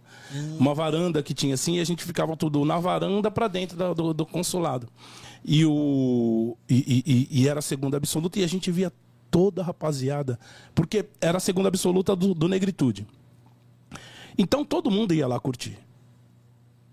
Uma 0.58 0.74
varanda 0.74 1.22
que 1.22 1.32
tinha 1.32 1.54
assim, 1.54 1.76
e 1.76 1.80
a 1.80 1.84
gente 1.84 2.04
ficava 2.04 2.36
tudo 2.36 2.64
na 2.64 2.78
varanda 2.80 3.30
pra 3.30 3.46
dentro 3.46 3.76
da- 3.76 3.92
do, 3.92 4.12
do 4.12 4.26
consulado. 4.26 4.88
E 5.44 5.64
o 5.64 6.56
e, 6.68 6.74
e- 6.74 7.12
e- 7.12 7.42
e 7.42 7.48
era 7.48 7.58
a 7.58 7.62
segunda 7.62 7.96
absoluta 7.96 8.38
e 8.38 8.44
a 8.44 8.46
gente 8.46 8.70
via 8.70 8.92
toda 9.30 9.62
a 9.62 9.64
rapaziada, 9.64 10.38
porque 10.74 11.06
era 11.20 11.38
a 11.38 11.40
segunda 11.40 11.68
absoluta 11.68 12.14
do, 12.16 12.34
do 12.34 12.48
Negritude. 12.48 13.06
Então 14.36 14.64
todo 14.64 14.90
mundo 14.90 15.14
ia 15.14 15.26
lá 15.26 15.38
curtir 15.38 15.78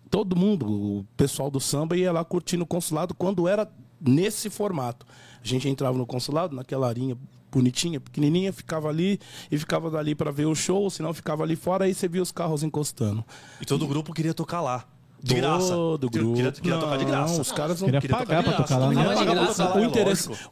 todo 0.10 0.36
mundo, 0.36 0.66
o 1.00 1.06
pessoal 1.16 1.52
do 1.52 1.60
samba 1.60 1.96
ia 1.96 2.12
lá 2.12 2.24
curtindo 2.24 2.64
o 2.64 2.68
consulado 2.68 3.14
quando 3.14 3.48
era 3.48 3.70
nesse 4.00 4.50
formato. 4.50 5.06
A 5.44 5.48
gente 5.48 5.68
entrava 5.68 5.98
no 5.98 6.06
consulado, 6.06 6.56
naquela 6.56 6.88
arinha 6.88 7.18
bonitinha, 7.52 8.00
pequenininha, 8.00 8.52
ficava 8.54 8.90
ali 8.90 9.20
e 9.52 9.58
ficava 9.58 9.90
dali 9.90 10.16
para 10.16 10.32
ver 10.32 10.46
o 10.46 10.56
show, 10.56 10.90
senão 10.90 11.14
ficava 11.14 11.44
ali 11.44 11.56
fora 11.56 11.86
aí 11.86 11.94
você 11.94 12.08
via 12.08 12.22
os 12.22 12.32
carros 12.32 12.64
encostando. 12.64 13.24
E 13.62 13.66
todo 13.66 13.88
grupo 13.88 14.14
queria 14.14 14.34
tocar 14.34 14.62
lá. 14.62 14.86
De 15.22 15.36
graça. 15.36 15.74
Todo 15.74 16.10
grupo. 16.10 16.36
Queria, 16.36 16.52
queria 16.52 16.80
tocar 16.80 16.98
de 16.98 17.04
Não, 17.06 17.12
graça. 17.12 17.42
Os 17.42 17.52
caras 17.52 17.82
não 17.82 17.86
Queria 17.88 18.02
queria 18.02 18.18
pagar 18.18 18.44
tocar 18.44 18.56
pra 18.56 18.64
tocar 18.66 18.78
lá, 18.78 18.90
né? 18.90 18.96
Não, 18.96 19.04
mas 19.06 19.20
de 19.20 19.26
graça. 19.26 19.74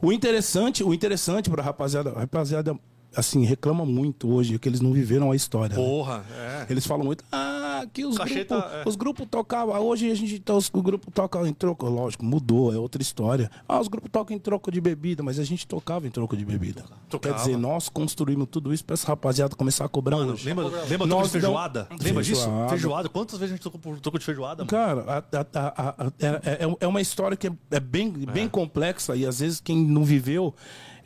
o, 0.02 0.06
o 0.08 0.12
interessante, 0.12 0.84
o 0.84 0.92
interessante 0.94 1.48
pra 1.50 1.62
rapaziada, 1.62 2.10
a 2.10 2.20
rapaziada 2.20 2.76
assim 3.16 3.44
reclama 3.44 3.84
muito 3.84 4.28
hoje 4.32 4.58
que 4.58 4.68
eles 4.68 4.80
não 4.80 4.92
viveram 4.92 5.30
a 5.32 5.36
história. 5.36 5.76
né? 5.76 5.82
Porra, 5.82 6.24
é. 6.36 6.66
Eles 6.68 6.86
falam 6.86 7.04
muito, 7.04 7.24
ah, 7.32 7.84
que 7.92 8.04
os 8.04 8.16
Cacheta, 8.18 8.56
grupos 8.56 8.72
é. 8.74 8.88
os 8.88 8.96
grupos 8.96 9.26
tocavam, 9.30 9.80
hoje 9.82 10.10
a 10.10 10.14
gente 10.14 10.38
tá- 10.38 10.54
os 10.54 10.68
grupos 10.68 11.12
tocam 11.14 11.46
em 11.46 11.52
troco, 11.52 11.86
lógico, 11.88 12.24
mudou, 12.24 12.72
é 12.74 12.78
outra 12.78 13.00
história. 13.02 13.50
Ah, 13.68 13.80
os 13.80 13.88
grupos 13.88 14.10
tocam 14.10 14.36
em 14.36 14.38
troco 14.38 14.70
de 14.70 14.80
bebida, 14.80 15.22
mas 15.22 15.38
a 15.38 15.44
gente 15.44 15.66
tocava 15.66 16.06
em 16.06 16.10
troco 16.10 16.36
de 16.36 16.44
bebida. 16.44 16.84
Tocava. 17.08 17.34
Quer 17.34 17.40
dizer, 17.40 17.56
nós 17.56 17.88
construímos 17.88 18.48
tudo 18.50 18.72
isso 18.72 18.84
pra 18.84 18.94
essa 18.94 19.06
rapaziada 19.06 19.54
começar 19.56 19.84
a 19.84 19.88
cobrar 19.88 20.16
Mano, 20.16 20.32
hoje. 20.32 20.44
lembra, 20.46 20.64
lembra 20.88 21.06
Nós 21.06 21.26
de 21.26 21.32
feijoada? 21.32 21.86
não- 21.90 21.98
Lembra 22.00 22.22
disso? 22.22 22.42
Feijoada. 22.42 22.68
Feijoada. 22.70 23.08
Quantas 23.08 23.38
vezes 23.38 23.52
a 23.52 23.56
gente 23.56 23.62
tocou 23.62 23.80
por 23.80 23.98
toco 24.00 24.18
de 24.18 24.24
feijoada? 24.24 24.64
mano? 24.64 24.68
Cara, 24.70 25.24
a- 25.32 25.46
a- 25.58 25.94
a- 26.06 26.12
é, 26.18 26.64
é- 26.64 26.76
é 26.80 26.86
uma 26.86 27.00
história 27.00 27.36
que 27.36 27.46
é, 27.46 27.52
é 27.70 27.80
bem, 27.80 28.10
bem 28.10 28.48
complexa 28.48 29.14
e 29.16 29.24
às 29.24 29.40
vezes 29.40 29.60
quem 29.60 29.76
não 29.76 30.04
viveu, 30.04 30.54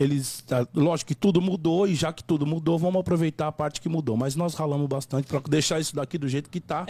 eles. 0.01 0.43
tá, 0.47 0.67
Lógico 0.75 1.09
que 1.09 1.15
tudo 1.15 1.41
mudou 1.41 1.87
e 1.87 1.95
já 1.95 2.13
que 2.13 2.25
tudo 2.25 2.47
mudou, 2.47 2.79
vamos 2.79 3.01
aproveitar 3.01 3.49
a 3.49 3.53
parte 3.53 3.81
que 3.81 3.89
mudou. 3.89 4.17
Mas 4.17 4.35
nós 4.35 4.55
ralamos 4.55 4.89
bastante 4.89 5.27
pra 5.27 5.41
deixar 5.41 5.79
isso 5.79 5.95
daqui 5.95 6.17
do 6.17 6.27
jeito 6.27 6.49
que 6.49 6.59
tá. 6.59 6.87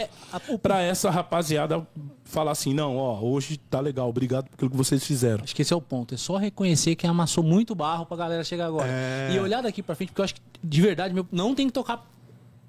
Pra 0.61 0.81
essa 0.81 1.09
rapaziada 1.09 1.85
falar 2.23 2.51
assim: 2.51 2.73
não, 2.73 2.95
ó, 2.95 3.19
hoje 3.21 3.57
tá 3.57 3.81
legal, 3.81 4.07
obrigado 4.09 4.45
por 4.45 4.53
aquilo 4.55 4.71
que 4.71 4.77
vocês 4.77 5.03
fizeram. 5.05 5.43
Acho 5.43 5.55
que 5.55 5.61
esse 5.61 5.73
é 5.73 5.75
o 5.75 5.81
ponto. 5.81 6.13
É 6.13 6.17
só 6.17 6.37
reconhecer 6.37 6.95
que 6.95 7.05
amassou 7.05 7.43
muito 7.43 7.75
barro 7.75 8.05
pra 8.05 8.15
galera 8.15 8.43
chegar 8.43 8.67
agora. 8.67 8.87
E 9.31 9.37
olhar 9.39 9.61
daqui 9.61 9.83
pra 9.83 9.93
frente, 9.93 10.09
porque 10.09 10.21
eu 10.21 10.25
acho 10.25 10.35
que, 10.35 10.41
de 10.63 10.81
verdade, 10.81 11.13
meu, 11.13 11.27
não 11.31 11.53
tem 11.53 11.67
que 11.67 11.73
tocar 11.73 12.09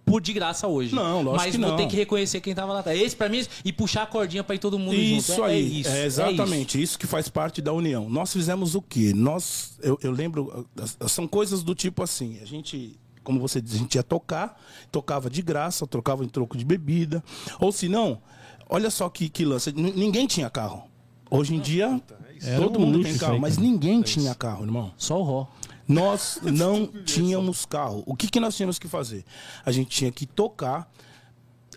por 0.04 0.20
de 0.20 0.32
graça 0.32 0.66
hoje. 0.66 0.94
Não, 0.94 1.22
lógico 1.22 1.36
Mas 1.44 1.54
que 1.54 1.60
vou 1.60 1.70
não. 1.70 1.76
ter 1.76 1.86
que 1.86 1.96
reconhecer 1.96 2.40
quem 2.40 2.54
tava 2.54 2.72
lá 2.72 2.80
atrás. 2.80 3.00
Esse 3.00 3.14
pra 3.16 3.28
mim 3.28 3.38
é- 3.40 3.46
e 3.64 3.72
puxar 3.72 4.02
a 4.02 4.06
cordinha 4.06 4.42
pra 4.44 4.54
ir 4.54 4.58
todo 4.58 4.78
mundo 4.78 4.94
Isso 4.94 5.32
junto. 5.34 5.44
É- 5.44 5.50
aí, 5.52 5.54
é 5.56 5.60
isso, 5.60 5.88
é 5.90 6.04
exatamente 6.04 6.82
isso. 6.82 6.98
que 6.98 7.06
faz 7.06 7.28
parte 7.28 7.62
da 7.62 7.72
união. 7.72 8.08
Nós 8.10 8.32
fizemos 8.32 8.74
o 8.74 8.82
quê? 8.82 9.12
Nós, 9.14 9.78
eu, 9.82 9.98
eu 10.02 10.10
lembro, 10.10 10.66
ah, 11.00 11.08
são 11.08 11.26
coisas 11.28 11.62
do 11.62 11.74
tipo 11.74 12.02
assim, 12.02 12.38
a 12.42 12.44
gente, 12.44 12.98
como 13.22 13.40
você 13.40 13.60
diz, 13.60 13.74
a 13.74 13.78
gente 13.78 13.94
ia 13.94 14.02
tocar, 14.02 14.60
tocava 14.90 15.30
de 15.30 15.40
graça, 15.42 15.86
trocava 15.86 16.24
em 16.24 16.28
troco 16.28 16.56
de 16.56 16.64
bebida, 16.64 17.22
ou 17.60 17.70
se 17.72 17.88
não, 17.88 18.20
olha 18.68 18.90
só 18.90 19.08
que, 19.08 19.28
que 19.28 19.44
lance, 19.44 19.72
ninguém 19.72 20.26
tinha 20.26 20.50
carro. 20.50 20.84
Hoje 21.30 21.54
em 21.54 21.60
dia, 21.60 21.98
Era 22.44 22.60
todo 22.60 22.76
um 22.78 22.80
mundo 22.82 22.96
luxo 22.98 23.04
tem 23.04 23.10
isso 23.12 23.20
carro, 23.20 23.34
aí, 23.34 23.40
mas 23.40 23.56
ninguém 23.56 24.02
tinha 24.02 24.34
carro, 24.34 24.64
irmão. 24.64 24.92
Só 24.98 25.18
o 25.18 25.22
Ró. 25.22 25.46
Nós 25.88 26.38
não 26.42 26.86
tínhamos 26.86 27.66
carro. 27.66 28.02
O 28.06 28.14
que, 28.16 28.28
que 28.28 28.38
nós 28.40 28.56
tínhamos 28.56 28.78
que 28.78 28.88
fazer? 28.88 29.24
A 29.64 29.72
gente 29.72 29.90
tinha 29.90 30.12
que 30.12 30.26
tocar. 30.26 30.90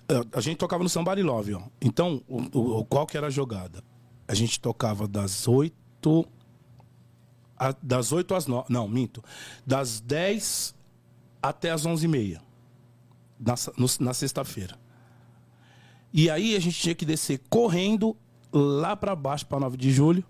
eh, 0.07 0.21
A 0.31 0.41
gente 0.41 0.57
tocava 0.57 0.83
no 0.83 0.89
Somebody 0.89 1.23
Love, 1.23 1.55
ó. 1.55 1.61
Então, 1.81 2.21
o, 2.27 2.79
o- 2.79 2.85
qual 2.85 3.05
que 3.07 3.17
era 3.17 3.27
a 3.27 3.29
jogada? 3.31 3.83
A 4.27 4.33
gente 4.35 4.59
tocava 4.59 5.07
das 5.07 5.47
8. 5.47 6.25
a- 7.57 7.75
das 7.81 8.11
8 8.11 8.35
às 8.35 8.45
9. 8.47 8.65
Não, 8.69 8.87
minto. 8.87 9.23
Das 9.65 9.99
10 9.99 10.75
até 11.41 11.71
as 11.71 11.85
11h30. 11.85 12.39
Na, 13.39 13.55
na 13.99 14.13
sexta-feira. 14.13 14.77
E 16.13 16.29
aí 16.29 16.55
a 16.55 16.59
gente 16.59 16.79
tinha 16.79 16.95
que 16.95 17.05
descer 17.05 17.41
correndo 17.49 18.15
lá 18.51 18.95
para 18.95 19.13
baixo, 19.15 19.45
para 19.45 19.59
9 19.59 19.75
de 19.77 19.91
julho 19.91 20.23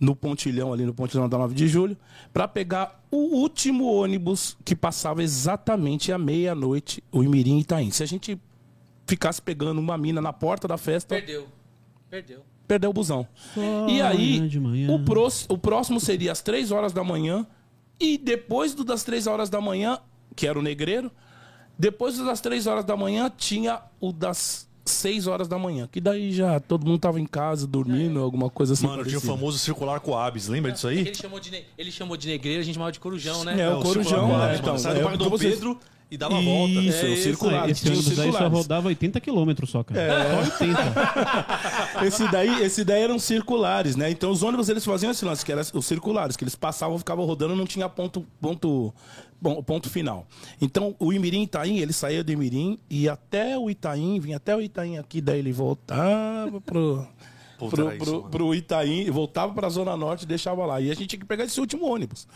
no 0.00 0.16
pontilhão 0.16 0.72
ali 0.72 0.86
no 0.86 0.94
pontilhão 0.94 1.28
da 1.28 1.36
9 1.36 1.54
de 1.54 1.68
julho, 1.68 1.96
para 2.32 2.48
pegar 2.48 3.04
o 3.10 3.36
último 3.36 3.84
ônibus 3.92 4.56
que 4.64 4.74
passava 4.74 5.22
exatamente 5.22 6.10
à 6.10 6.16
meia-noite, 6.18 7.04
o 7.12 7.22
Imirim 7.22 7.58
Itaim. 7.58 7.90
Se 7.90 8.02
a 8.02 8.06
gente 8.06 8.40
ficasse 9.06 9.42
pegando 9.42 9.78
uma 9.78 9.98
mina 9.98 10.20
na 10.22 10.32
porta 10.32 10.66
da 10.66 10.78
festa, 10.78 11.16
Perdeu. 11.16 11.46
Perdeu. 12.08 12.40
perdeu 12.66 12.90
o 12.90 12.92
busão. 12.94 13.28
Só 13.54 13.60
E 13.88 14.00
aí, 14.00 14.40
o, 14.88 15.04
prós- 15.04 15.44
o 15.50 15.58
próximo 15.58 16.00
seria 16.00 16.32
às 16.32 16.40
3 16.40 16.70
horas 16.72 16.92
da 16.94 17.04
manhã, 17.04 17.46
e 18.00 18.16
depois 18.16 18.72
do 18.74 18.82
das 18.84 19.04
3 19.04 19.26
horas 19.26 19.50
da 19.50 19.60
manhã, 19.60 19.98
que 20.34 20.46
era 20.46 20.58
o 20.58 20.62
negreiro, 20.62 21.10
depois 21.78 22.16
das 22.16 22.40
3 22.40 22.66
horas 22.66 22.84
da 22.86 22.96
manhã, 22.96 23.30
tinha 23.36 23.82
o 24.00 24.12
das 24.12 24.66
6 24.90 25.26
horas 25.26 25.48
da 25.48 25.58
manhã, 25.58 25.88
que 25.90 26.00
daí 26.00 26.32
já 26.32 26.58
todo 26.60 26.86
mundo 26.86 26.98
tava 26.98 27.20
em 27.20 27.26
casa, 27.26 27.66
dormindo, 27.66 28.20
alguma 28.20 28.50
coisa 28.50 28.72
assim. 28.74 28.86
Mano, 28.86 29.02
tinha 29.04 29.16
o 29.16 29.20
parecida. 29.20 29.32
famoso 29.34 29.58
circular 29.58 30.00
Coabs. 30.00 30.48
Lembra 30.48 30.72
disso 30.72 30.88
aí? 30.88 30.98
Ele 31.00 31.14
chamou, 31.14 31.40
de, 31.40 31.50
ne- 31.50 31.64
ele 31.78 31.90
chamou 31.92 32.16
de 32.16 32.28
negreiro, 32.28 32.60
a 32.60 32.64
gente 32.64 32.74
chamava 32.74 32.92
de 32.92 33.00
corujão, 33.00 33.44
né? 33.44 33.60
É, 33.60 33.68
o 33.70 33.80
Corujão, 33.80 34.04
circular 34.04 34.26
é, 34.54 34.58
Coabs, 34.58 34.60
então. 34.60 34.78
Sai 34.78 34.92
é 34.92 34.94
do 34.94 35.00
o 35.00 35.02
Parque 35.04 35.18
que 35.18 35.24
Dom 35.24 35.30
vocês- 35.30 35.54
Pedro 35.54 35.78
e 36.10 36.16
dava 36.16 36.36
a 36.36 36.40
volta. 36.42 36.72
Isso, 36.72 37.06
É 37.06 37.08
o 37.10 37.16
circular. 37.16 37.70
Esse 37.70 37.88
ônibus 37.88 38.18
aí 38.18 38.32
só 38.32 38.48
rodava 38.48 38.88
80 38.88 39.20
km 39.20 39.50
só, 39.66 39.84
cara. 39.84 40.44
Só 40.44 40.64
80. 40.64 42.02
Esse 42.06 42.28
daí, 42.32 42.62
esse 42.64 42.84
daí 42.84 43.02
eram 43.02 43.18
circulares, 43.18 43.94
né? 43.94 44.10
Então 44.10 44.30
os 44.30 44.42
ônibus 44.42 44.68
eles 44.68 44.84
faziam 44.84 45.12
esse 45.12 45.24
lance, 45.24 45.44
que 45.44 45.52
eram 45.52 45.62
os 45.74 45.86
circulares, 45.86 46.36
que 46.36 46.42
eles 46.42 46.54
passavam, 46.56 46.98
ficavam 46.98 47.24
rodando, 47.24 47.54
não 47.54 47.64
tinha 47.66 47.88
ponto, 47.88 48.26
ponto, 48.40 48.92
bom, 49.40 49.62
ponto 49.62 49.88
final. 49.88 50.26
Então 50.60 50.94
o 50.98 51.12
Imirim 51.12 51.42
Itaim, 51.42 51.78
ele 51.78 51.92
saía 51.92 52.22
do 52.22 52.32
Imirim 52.32 52.78
e 52.88 53.08
até 53.08 53.58
o 53.58 53.70
Itaim, 53.70 54.20
vinha 54.20 54.36
até 54.36 54.54
o 54.54 54.60
Itaim 54.60 54.98
aqui, 54.98 55.20
daí 55.20 55.38
ele 55.38 55.52
voltava 55.52 56.60
pro 56.60 57.06
pro, 57.68 57.98
pro, 57.98 58.22
pro 58.24 58.54
Itaim, 58.54 59.10
voltava 59.10 59.52
pra 59.52 59.68
Zona 59.68 59.96
Norte 59.96 60.22
e 60.22 60.26
deixava 60.26 60.64
lá. 60.64 60.80
E 60.80 60.90
a 60.90 60.94
gente 60.94 61.08
tinha 61.08 61.20
que 61.20 61.26
pegar 61.26 61.44
esse 61.44 61.60
último 61.60 61.86
ônibus. 61.86 62.26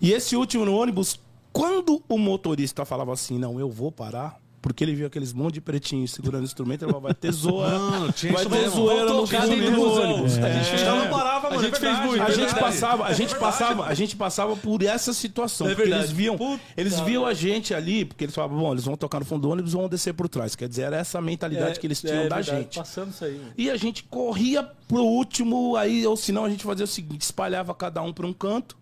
E 0.00 0.12
esse 0.12 0.34
último 0.34 0.70
ônibus, 0.72 1.20
quando 1.52 2.02
o 2.08 2.18
motorista 2.18 2.84
falava 2.84 3.12
assim, 3.12 3.38
não, 3.38 3.60
eu 3.60 3.70
vou 3.70 3.92
parar, 3.92 4.40
porque 4.60 4.82
ele 4.82 4.94
viu 4.94 5.06
aqueles 5.06 5.32
monte 5.32 5.54
de 5.54 5.60
pretinhos 5.60 6.12
segurando 6.12 6.42
o 6.42 6.46
instrumento, 6.46 6.82
ele 6.84 6.92
falou, 6.92 7.02
vai 7.02 7.14
ter. 7.14 7.32
Mano, 7.36 8.12
tinha 8.12 8.32
vai 8.32 8.46
ter 8.46 8.68
zoeira 8.68 9.12
no 9.12 9.26
dentro 9.26 9.72
do 9.72 9.92
ônibus. 9.92 10.38
A 10.38 10.50
gente 10.50 10.78
já 10.78 10.94
não 10.94 11.10
parava, 11.44 11.54
mano. 11.56 11.60
A 11.60 11.62
gente 11.64 11.76
é 11.76 11.80
fez 11.80 11.92
verdade. 11.92 12.08
muito, 12.08 12.22
A 12.22 12.24
é 12.24 12.28
gente 12.32 12.44
verdade. 12.44 12.60
passava, 12.60 13.04
a 13.04 13.12
gente 13.12 13.34
passava, 13.36 13.84
a 13.86 13.94
gente 13.94 14.16
passava 14.16 14.56
por 14.56 14.82
essa 14.82 15.12
situação, 15.12 15.68
É 15.68 15.74
verdade. 15.74 16.02
eles 16.02 16.10
viam, 16.12 16.36
Puta. 16.36 16.60
eles 16.76 16.98
viam 17.00 17.24
a 17.26 17.34
gente 17.34 17.74
ali, 17.74 18.04
porque 18.04 18.24
eles 18.24 18.34
falavam, 18.34 18.58
bom, 18.58 18.72
eles 18.72 18.84
vão 18.84 18.96
tocar 18.96 19.18
no 19.20 19.24
fundo 19.24 19.42
do 19.42 19.50
ônibus, 19.50 19.72
vão 19.72 19.88
descer 19.88 20.12
por 20.14 20.28
trás. 20.28 20.54
Quer 20.56 20.68
dizer, 20.68 20.82
era 20.82 20.96
essa 20.96 21.20
mentalidade 21.20 21.78
que 21.78 21.86
eles 21.86 22.00
tinham 22.00 22.28
da 22.28 22.40
gente. 22.42 22.78
Passando 22.78 23.10
isso 23.10 23.24
aí. 23.24 23.40
E 23.56 23.70
a 23.70 23.76
gente 23.76 24.04
corria 24.04 24.62
pro 24.88 25.02
último, 25.02 25.76
aí, 25.76 26.06
ou 26.06 26.16
senão 26.16 26.44
a 26.44 26.50
gente 26.50 26.64
fazia 26.64 26.84
o 26.84 26.88
seguinte: 26.88 27.22
espalhava 27.22 27.74
cada 27.74 28.02
um 28.02 28.12
para 28.12 28.26
um 28.26 28.32
canto, 28.32 28.76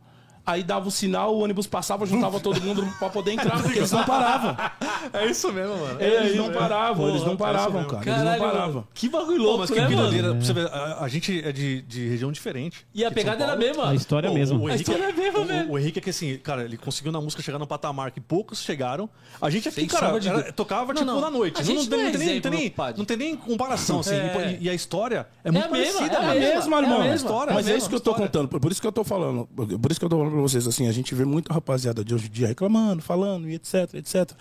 Aí 0.44 0.62
dava 0.62 0.88
o 0.88 0.90
sinal, 0.90 1.34
o 1.36 1.40
ônibus 1.42 1.66
passava, 1.66 2.04
juntava 2.04 2.40
todo 2.40 2.60
mundo 2.60 2.84
pra 2.98 3.08
poder 3.08 3.32
entrar, 3.32 3.62
porque 3.62 3.78
eles 3.78 3.92
não 3.92 4.04
paravam. 4.04 4.56
É 5.12 5.26
isso 5.26 5.52
mesmo, 5.52 5.76
mano. 5.76 6.00
É, 6.00 6.24
eles 6.26 6.36
não 6.36 6.52
paravam, 6.52 7.08
eles 7.08 7.24
não 7.24 7.36
paravam, 7.36 7.72
mesmo. 7.82 7.88
cara. 7.90 8.08
Eles 8.08 8.22
não 8.22 8.38
paravam. 8.38 8.84
que 8.94 9.08
bagulho 9.08 9.36
Pô, 9.38 9.42
louco, 9.42 9.58
mas 9.60 9.70
que 9.70 9.80
né, 9.80 9.86
vida 9.88 10.28
mano? 10.28 10.40
você 10.44 10.52
ver, 10.52 10.66
a, 10.68 10.98
a 11.00 11.08
gente 11.08 11.42
é 11.44 11.50
de, 11.52 11.82
de 11.82 12.08
região 12.08 12.30
diferente. 12.30 12.86
E 12.94 13.04
a 13.04 13.10
pegada 13.10 13.42
era 13.42 13.52
a 13.54 13.56
mesma. 13.56 13.90
A 13.90 13.94
história 13.94 14.28
Pô, 14.28 14.34
mesmo. 14.34 14.60
O, 14.62 14.66
A 14.68 14.70
Henrique, 14.74 14.90
história 14.90 15.10
é 15.10 15.12
mesma, 15.12 15.40
o- 15.40 15.44
velho. 15.44 15.70
o 15.72 15.78
Henrique 15.78 15.98
é 15.98 16.02
que 16.02 16.10
assim, 16.10 16.36
cara, 16.38 16.62
ele 16.64 16.76
conseguiu 16.76 17.10
na 17.12 17.20
música 17.20 17.42
chegar 17.42 17.58
num 17.58 17.66
patamar 17.66 18.10
que 18.12 18.20
poucos 18.20 18.62
chegaram. 18.62 19.08
A 19.40 19.50
gente 19.50 19.68
aqui, 19.68 19.80
Sem 19.80 19.88
cara, 19.88 20.18
de 20.20 20.28
era- 20.28 20.52
tocava 20.52 20.92
Não, 20.94 21.00
tipo 21.02 21.12
não. 21.12 21.20
na 21.20 21.30
noite. 21.30 21.60
A 21.60 21.64
gente 21.64 21.88
não, 21.90 21.98
não 21.98 22.06
é 22.06 22.10
tem, 22.10 22.18
nem- 22.18 22.28
exemplo, 22.28 22.42
tem 22.50 22.50
nem, 22.60 22.74
não 22.96 23.04
tem 23.04 23.16
nem 23.16 23.36
comparação, 23.36 24.00
assim. 24.00 24.14
É. 24.14 24.58
E, 24.60 24.64
e 24.66 24.70
a 24.70 24.74
história 24.74 25.26
é 25.44 25.48
a 25.48 25.52
muito 25.52 25.70
mesma, 25.72 25.98
parecida, 25.98 26.14
é 26.14 26.18
a 26.18 26.22
mano. 26.28 26.40
mesma. 26.40 26.54
mesmo, 26.54 26.74
é 26.74 26.78
a 26.78 26.82
irmão. 26.82 27.00
mesma 27.00 27.14
história, 27.16 27.52
Mas 27.54 27.66
é 27.66 27.70
a 27.70 27.72
é 27.72 27.74
mesma 27.74 27.78
isso 27.78 27.88
que 27.88 27.94
eu 27.96 28.00
tô 28.00 28.14
contando. 28.14 28.48
Por 28.48 28.60
por 28.60 28.70
isso 28.70 28.80
que 28.80 28.86
eu 28.86 28.92
tô 28.92 29.02
falando. 29.04 29.46
Por 29.46 29.90
isso 29.90 29.98
que 29.98 30.06
eu 30.06 30.10
tô 30.10 30.16
falando 30.18 30.31
pra 30.32 30.40
vocês, 30.40 30.66
assim, 30.66 30.88
a 30.88 30.92
gente 30.92 31.14
vê 31.14 31.24
muita 31.24 31.52
rapaziada 31.52 32.04
de 32.04 32.14
hoje 32.14 32.26
em 32.26 32.30
dia 32.30 32.46
reclamando, 32.48 33.02
falando 33.02 33.48
e 33.48 33.54
etc, 33.54 33.94
etc. 33.94 34.32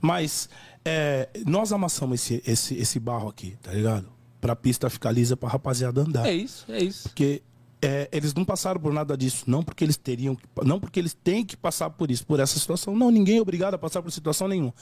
Mas 0.00 0.48
é, 0.84 1.28
nós 1.46 1.72
amassamos 1.72 2.20
esse, 2.20 2.42
esse, 2.46 2.74
esse 2.74 2.98
barro 3.00 3.28
aqui, 3.28 3.56
tá 3.62 3.72
ligado? 3.72 4.08
Pra 4.40 4.54
pista 4.56 4.90
ficar 4.90 5.10
lisa 5.12 5.36
pra 5.36 5.48
rapaziada 5.48 6.00
andar. 6.02 6.26
É 6.26 6.34
isso, 6.34 6.64
é 6.68 6.82
isso. 6.82 7.04
Porque 7.08 7.42
é, 7.80 8.08
eles 8.12 8.34
não 8.34 8.44
passaram 8.44 8.80
por 8.80 8.92
nada 8.92 9.16
disso, 9.16 9.44
não 9.46 9.62
porque 9.62 9.84
eles 9.84 9.96
teriam, 9.96 10.34
que- 10.36 10.44
não 10.64 10.78
porque 10.80 10.98
eles 10.98 11.14
têm 11.14 11.44
que 11.44 11.56
passar 11.56 11.88
por 11.90 12.10
isso, 12.10 12.26
por 12.26 12.40
essa 12.40 12.58
situação. 12.58 12.94
Não, 12.96 13.10
ninguém 13.10 13.38
é 13.38 13.40
obrigado 13.42 13.74
a 13.74 13.78
passar 13.78 14.02
por 14.02 14.10
situação 14.10 14.48
nenhuma. 14.48 14.74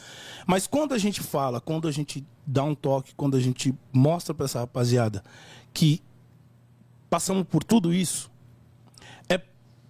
Mas 0.46 0.66
quando 0.66 0.94
a 0.94 0.98
gente 0.98 1.20
fala, 1.20 1.60
quando 1.60 1.86
a 1.86 1.92
gente 1.92 2.24
dá 2.46 2.64
um 2.64 2.74
toque, 2.74 3.12
quando 3.16 3.36
a 3.36 3.40
gente 3.40 3.72
mostra 3.92 4.34
pra 4.34 4.46
essa 4.46 4.60
rapaziada 4.60 5.22
que 5.72 6.00
passamos 7.10 7.44
por 7.46 7.62
tudo 7.62 7.92
isso, 7.92 8.30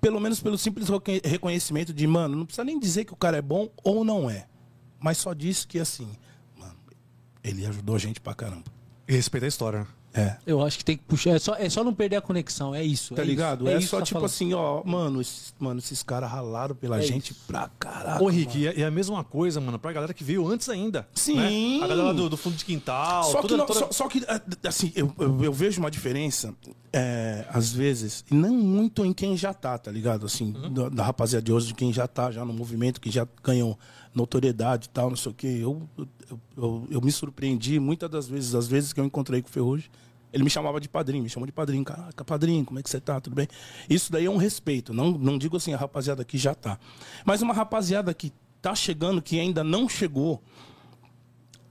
pelo 0.02 0.20
menos 0.20 0.40
pelo 0.40 0.58
simples 0.58 0.88
reconhe- 0.88 1.22
reconhecimento 1.24 1.94
de, 1.94 2.04
mano, 2.08 2.36
não 2.36 2.44
precisa 2.44 2.64
nem 2.64 2.78
dizer 2.78 3.04
que 3.04 3.12
o 3.12 3.16
cara 3.16 3.36
é 3.36 3.42
bom 3.42 3.70
ou 3.84 4.04
não 4.04 4.28
é, 4.28 4.46
mas 4.98 5.16
só 5.16 5.32
diz 5.32 5.64
que 5.64 5.78
assim, 5.78 6.08
mano, 6.58 6.74
ele 7.42 7.64
ajudou 7.64 7.94
a 7.94 7.98
gente 7.98 8.20
pra 8.20 8.34
caramba. 8.34 8.64
E 9.06 9.12
respeita 9.12 9.46
a 9.46 9.48
história. 9.48 9.86
Né? 10.14 10.22
É. 10.22 10.36
Eu 10.46 10.62
acho 10.64 10.78
que 10.78 10.84
tem 10.84 10.96
que 10.96 11.02
puxar. 11.04 11.30
É 11.30 11.38
só, 11.38 11.54
é 11.54 11.68
só 11.70 11.82
não 11.82 11.94
perder 11.94 12.16
a 12.16 12.20
conexão, 12.20 12.74
é 12.74 12.82
isso. 12.84 13.14
Tá 13.14 13.22
é 13.22 13.24
ligado? 13.24 13.64
Isso, 13.64 13.70
É, 13.74 13.78
isso 13.78 13.88
só 13.88 13.98
tá 13.98 14.04
tipo 14.04 14.14
falando. 14.20 14.30
assim, 14.30 14.52
ó, 14.54 14.82
mano, 14.84 15.20
esses, 15.20 15.54
mano, 15.58 15.78
esses 15.78 16.02
caras 16.02 16.30
ralaram 16.30 16.74
pela 16.74 16.98
É 16.98 17.02
gente 17.02 17.32
isso. 17.32 17.40
pra 17.46 17.70
caralho. 17.78 18.24
Ô, 18.24 18.30
e 18.30 18.66
é, 18.66 18.80
é 18.80 18.84
a 18.84 18.90
mesma 18.90 19.24
coisa, 19.24 19.60
mano, 19.60 19.78
pra 19.78 19.92
galera 19.92 20.12
que 20.12 20.22
veio 20.22 20.46
antes 20.46 20.68
ainda. 20.68 21.08
Sim. 21.14 21.78
né? 21.78 21.84
A 21.84 21.88
galera 21.88 22.12
do, 22.14 22.28
do 22.28 22.36
fundo 22.36 22.56
de 22.56 22.64
quintal. 22.64 23.24
Só 23.24 23.40
que, 23.42 23.56
não- 23.56 23.66
toda- 23.66 23.78
só, 23.80 23.90
só 23.92 24.08
que, 24.08 24.22
é, 24.28 24.68
assim, 24.68 24.92
eu, 24.94 25.12
eu, 25.18 25.44
eu 25.44 25.52
vejo 25.52 25.80
uma 25.80 25.90
diferença, 25.90 26.54
é, 26.92 27.46
às 27.48 27.72
vezes, 27.72 28.24
e 28.30 28.34
não 28.34 28.50
muito 28.54 29.04
em 29.04 29.12
quem 29.12 29.36
já 29.36 29.54
tá, 29.54 29.78
tá 29.78 29.90
ligado? 29.90 30.26
Assim, 30.26 30.52
Uhum. 30.54 30.72
da, 30.72 30.88
da 30.90 31.02
rapaziada 31.04 31.42
de 31.44 31.52
hoje, 31.52 31.68
de 31.68 31.74
quem 31.74 31.92
já 31.92 32.06
tá 32.06 32.30
já 32.30 32.44
no 32.44 32.52
movimento, 32.52 33.00
que 33.00 33.10
já 33.10 33.26
ganhou 33.42 33.78
notoriedade 34.14 34.86
e 34.86 34.88
tal, 34.90 35.08
não 35.08 35.16
sei 35.16 35.32
o 35.32 35.34
quê. 35.34 35.58
Eu, 35.62 35.88
eu, 36.32 36.40
eu, 36.56 36.86
eu 36.90 37.00
me 37.00 37.12
surpreendi 37.12 37.78
muitas 37.78 38.10
das 38.10 38.28
vezes, 38.28 38.54
as 38.54 38.66
vezes 38.66 38.92
que 38.92 39.00
eu 39.00 39.04
encontrei 39.04 39.42
com 39.42 39.48
o 39.48 39.50
Ferrugem, 39.50 39.90
ele 40.32 40.42
me 40.42 40.50
chamava 40.50 40.80
de 40.80 40.88
padrinho, 40.88 41.22
me 41.22 41.28
chamou 41.28 41.46
de 41.46 41.52
padrinho. 41.52 41.84
Caraca, 41.84 42.24
padrinho, 42.24 42.64
como 42.64 42.78
é 42.78 42.82
que 42.82 42.88
você 42.88 43.00
tá? 43.00 43.20
Tudo 43.20 43.36
bem? 43.36 43.46
Isso 43.88 44.10
daí 44.10 44.24
é 44.24 44.30
um 44.30 44.38
respeito. 44.38 44.94
Não, 44.94 45.12
não 45.12 45.36
digo 45.36 45.56
assim, 45.56 45.74
a 45.74 45.76
rapaziada 45.76 46.24
que 46.24 46.38
já 46.38 46.54
tá. 46.54 46.78
Mas 47.24 47.42
uma 47.42 47.52
rapaziada 47.52 48.14
que 48.14 48.32
tá 48.62 48.74
chegando, 48.74 49.20
que 49.20 49.38
ainda 49.38 49.62
não 49.62 49.88
chegou, 49.88 50.42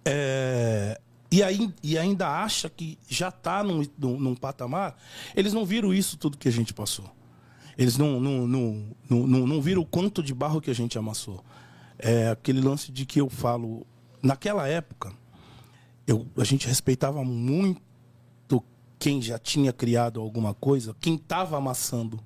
é, 0.05 0.99
e, 1.31 1.41
aí, 1.41 1.73
e 1.81 1.97
ainda 1.97 2.27
acha 2.27 2.69
que 2.69 2.99
já 3.07 3.29
está 3.29 3.63
num, 3.63 3.83
num, 3.97 4.19
num 4.19 4.35
patamar, 4.35 4.95
eles 5.35 5.53
não 5.53 5.65
viram 5.65 5.93
isso 5.93 6.17
tudo 6.17 6.37
que 6.37 6.47
a 6.47 6.51
gente 6.51 6.73
passou. 6.73 7.09
Eles 7.77 7.97
não, 7.97 8.19
não, 8.19 8.47
não, 8.47 8.95
não, 9.09 9.27
não, 9.27 9.47
não 9.47 9.61
viram 9.61 9.81
o 9.81 9.85
quanto 9.85 10.21
de 10.21 10.33
barro 10.33 10.61
que 10.61 10.69
a 10.69 10.75
gente 10.75 10.97
amassou. 10.97 11.43
É 11.97 12.29
aquele 12.29 12.61
lance 12.61 12.91
de 12.91 13.05
que 13.05 13.21
eu 13.21 13.29
falo. 13.29 13.87
Naquela 14.21 14.67
época, 14.67 15.11
eu, 16.05 16.25
a 16.37 16.43
gente 16.43 16.67
respeitava 16.67 17.23
muito 17.23 17.81
quem 18.99 19.19
já 19.19 19.39
tinha 19.39 19.73
criado 19.73 20.21
alguma 20.21 20.53
coisa, 20.53 20.95
quem 21.01 21.15
estava 21.15 21.57
amassando 21.57 22.19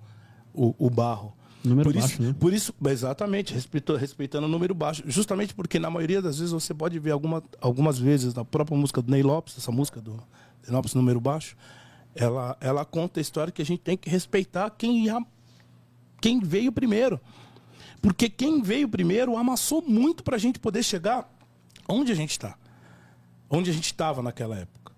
o, 0.54 0.76
o 0.78 0.90
barro. 0.90 1.34
Número 1.64 1.90
por 1.90 1.98
baixo, 1.98 2.14
isso, 2.16 2.22
né? 2.22 2.36
por 2.38 2.54
isso, 2.54 2.74
exatamente, 2.86 3.54
respeitou, 3.54 3.96
respeitando 3.96 4.46
o 4.46 4.50
número 4.50 4.76
baixo. 4.76 5.02
Justamente 5.06 5.56
porque, 5.56 5.80
na 5.80 5.90
maioria 5.90 6.22
das 6.22 6.38
vezes, 6.38 6.52
você 6.52 6.74
pode 6.74 7.00
ver 7.00 7.12
alguma, 7.12 7.42
algumas 7.62 7.98
vezes 7.98 8.34
na 8.34 8.44
própria 8.44 8.78
música 8.78 9.02
do 9.02 9.10
Ney 9.10 9.24
Lopes, 9.24 9.58
essa 9.58 9.72
música 9.72 10.02
do 10.02 10.12
Ney 10.12 10.70
Lopes, 10.70 10.94
número 10.94 11.20
baixo, 11.22 11.56
ela, 12.14 12.58
ela 12.60 12.84
conta 12.84 13.20
a 13.20 13.22
história 13.22 13.52
que 13.54 13.62
a 13.62 13.66
gente 13.66 13.80
tem 13.80 13.96
que 13.98 14.10
respeitar 14.10 14.70
quem, 14.72 15.06
ia- 15.06 15.26
quem 16.22 16.42
veio 16.42 16.74
primeiro. 16.74 17.20
Porque 18.02 18.30
quem 18.30 18.62
veio 18.62 18.88
primeiro 18.90 19.38
amassou 19.38 19.82
muito 19.82 20.24
para 20.26 20.36
a 20.36 20.40
gente 20.40 20.60
poder 20.60 20.84
chegar 20.84 21.34
onde 21.88 22.12
a 22.12 22.16
gente 22.16 22.32
está. 22.32 22.58
Onde 23.50 23.70
a 23.70 23.74
gente 23.74 23.86
estava 23.86 24.22
naquela 24.22 24.58
época. 24.58 24.92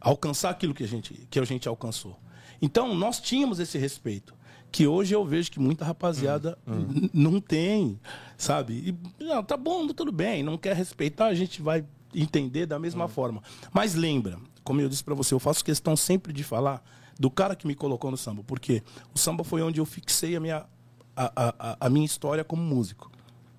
Alcançar 0.00 0.50
aquilo 0.50 0.74
que 0.74 0.84
a, 0.84 0.88
gente, 0.88 1.26
que 1.30 1.38
a 1.38 1.44
gente 1.44 1.68
alcançou. 1.68 2.18
Então, 2.60 2.94
nós 2.94 3.20
tínhamos 3.20 3.58
esse 3.58 3.78
respeito. 3.78 4.34
Que 4.70 4.86
hoje 4.86 5.14
eu 5.14 5.24
vejo 5.24 5.50
que 5.52 5.60
muita 5.60 5.84
rapaziada 5.84 6.58
n- 6.66 7.08
não 7.14 7.40
tem, 7.40 7.98
sabe? 8.36 8.96
E, 9.20 9.24
não, 9.24 9.42
tá 9.42 9.56
bom, 9.56 9.86
tudo 9.88 10.10
bem, 10.10 10.42
não 10.42 10.58
quer 10.58 10.74
respeitar, 10.74 11.26
a 11.26 11.34
gente 11.34 11.62
vai 11.62 11.84
entender 12.12 12.66
da 12.66 12.76
mesma 12.78 13.06
forma. 13.06 13.40
Mas 13.72 13.94
lembra, 13.94 14.36
como 14.64 14.80
eu 14.80 14.88
disse 14.88 15.04
para 15.04 15.14
você, 15.14 15.32
eu 15.32 15.38
faço 15.38 15.64
questão 15.64 15.96
sempre 15.96 16.32
de 16.32 16.42
falar 16.42 16.84
do 17.18 17.30
cara 17.30 17.54
que 17.54 17.68
me 17.68 17.74
colocou 17.76 18.10
no 18.10 18.16
samba, 18.16 18.42
porque 18.44 18.82
o 19.14 19.18
samba 19.18 19.44
foi 19.44 19.62
onde 19.62 19.78
eu 19.80 19.86
fixei 19.86 20.34
a 20.34 20.40
minha, 20.40 20.66
a, 21.16 21.32
a- 21.36 21.76
a 21.78 21.88
minha 21.88 22.04
história 22.04 22.42
como 22.42 22.60
músico, 22.60 23.12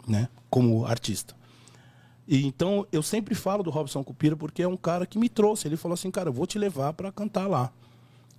né? 0.05 0.27
Como 0.49 0.85
artista. 0.85 1.33
E 2.27 2.45
então 2.45 2.87
eu 2.91 3.03
sempre 3.03 3.35
falo 3.35 3.63
do 3.63 3.69
Robson 3.69 4.03
Cupira 4.03 4.35
porque 4.35 4.63
é 4.63 4.67
um 4.67 4.77
cara 4.77 5.05
que 5.05 5.19
me 5.19 5.29
trouxe. 5.29 5.67
Ele 5.67 5.77
falou 5.77 5.93
assim, 5.93 6.09
cara, 6.09 6.29
eu 6.29 6.33
vou 6.33 6.47
te 6.47 6.57
levar 6.57 6.93
para 6.93 7.11
cantar 7.11 7.47
lá. 7.47 7.71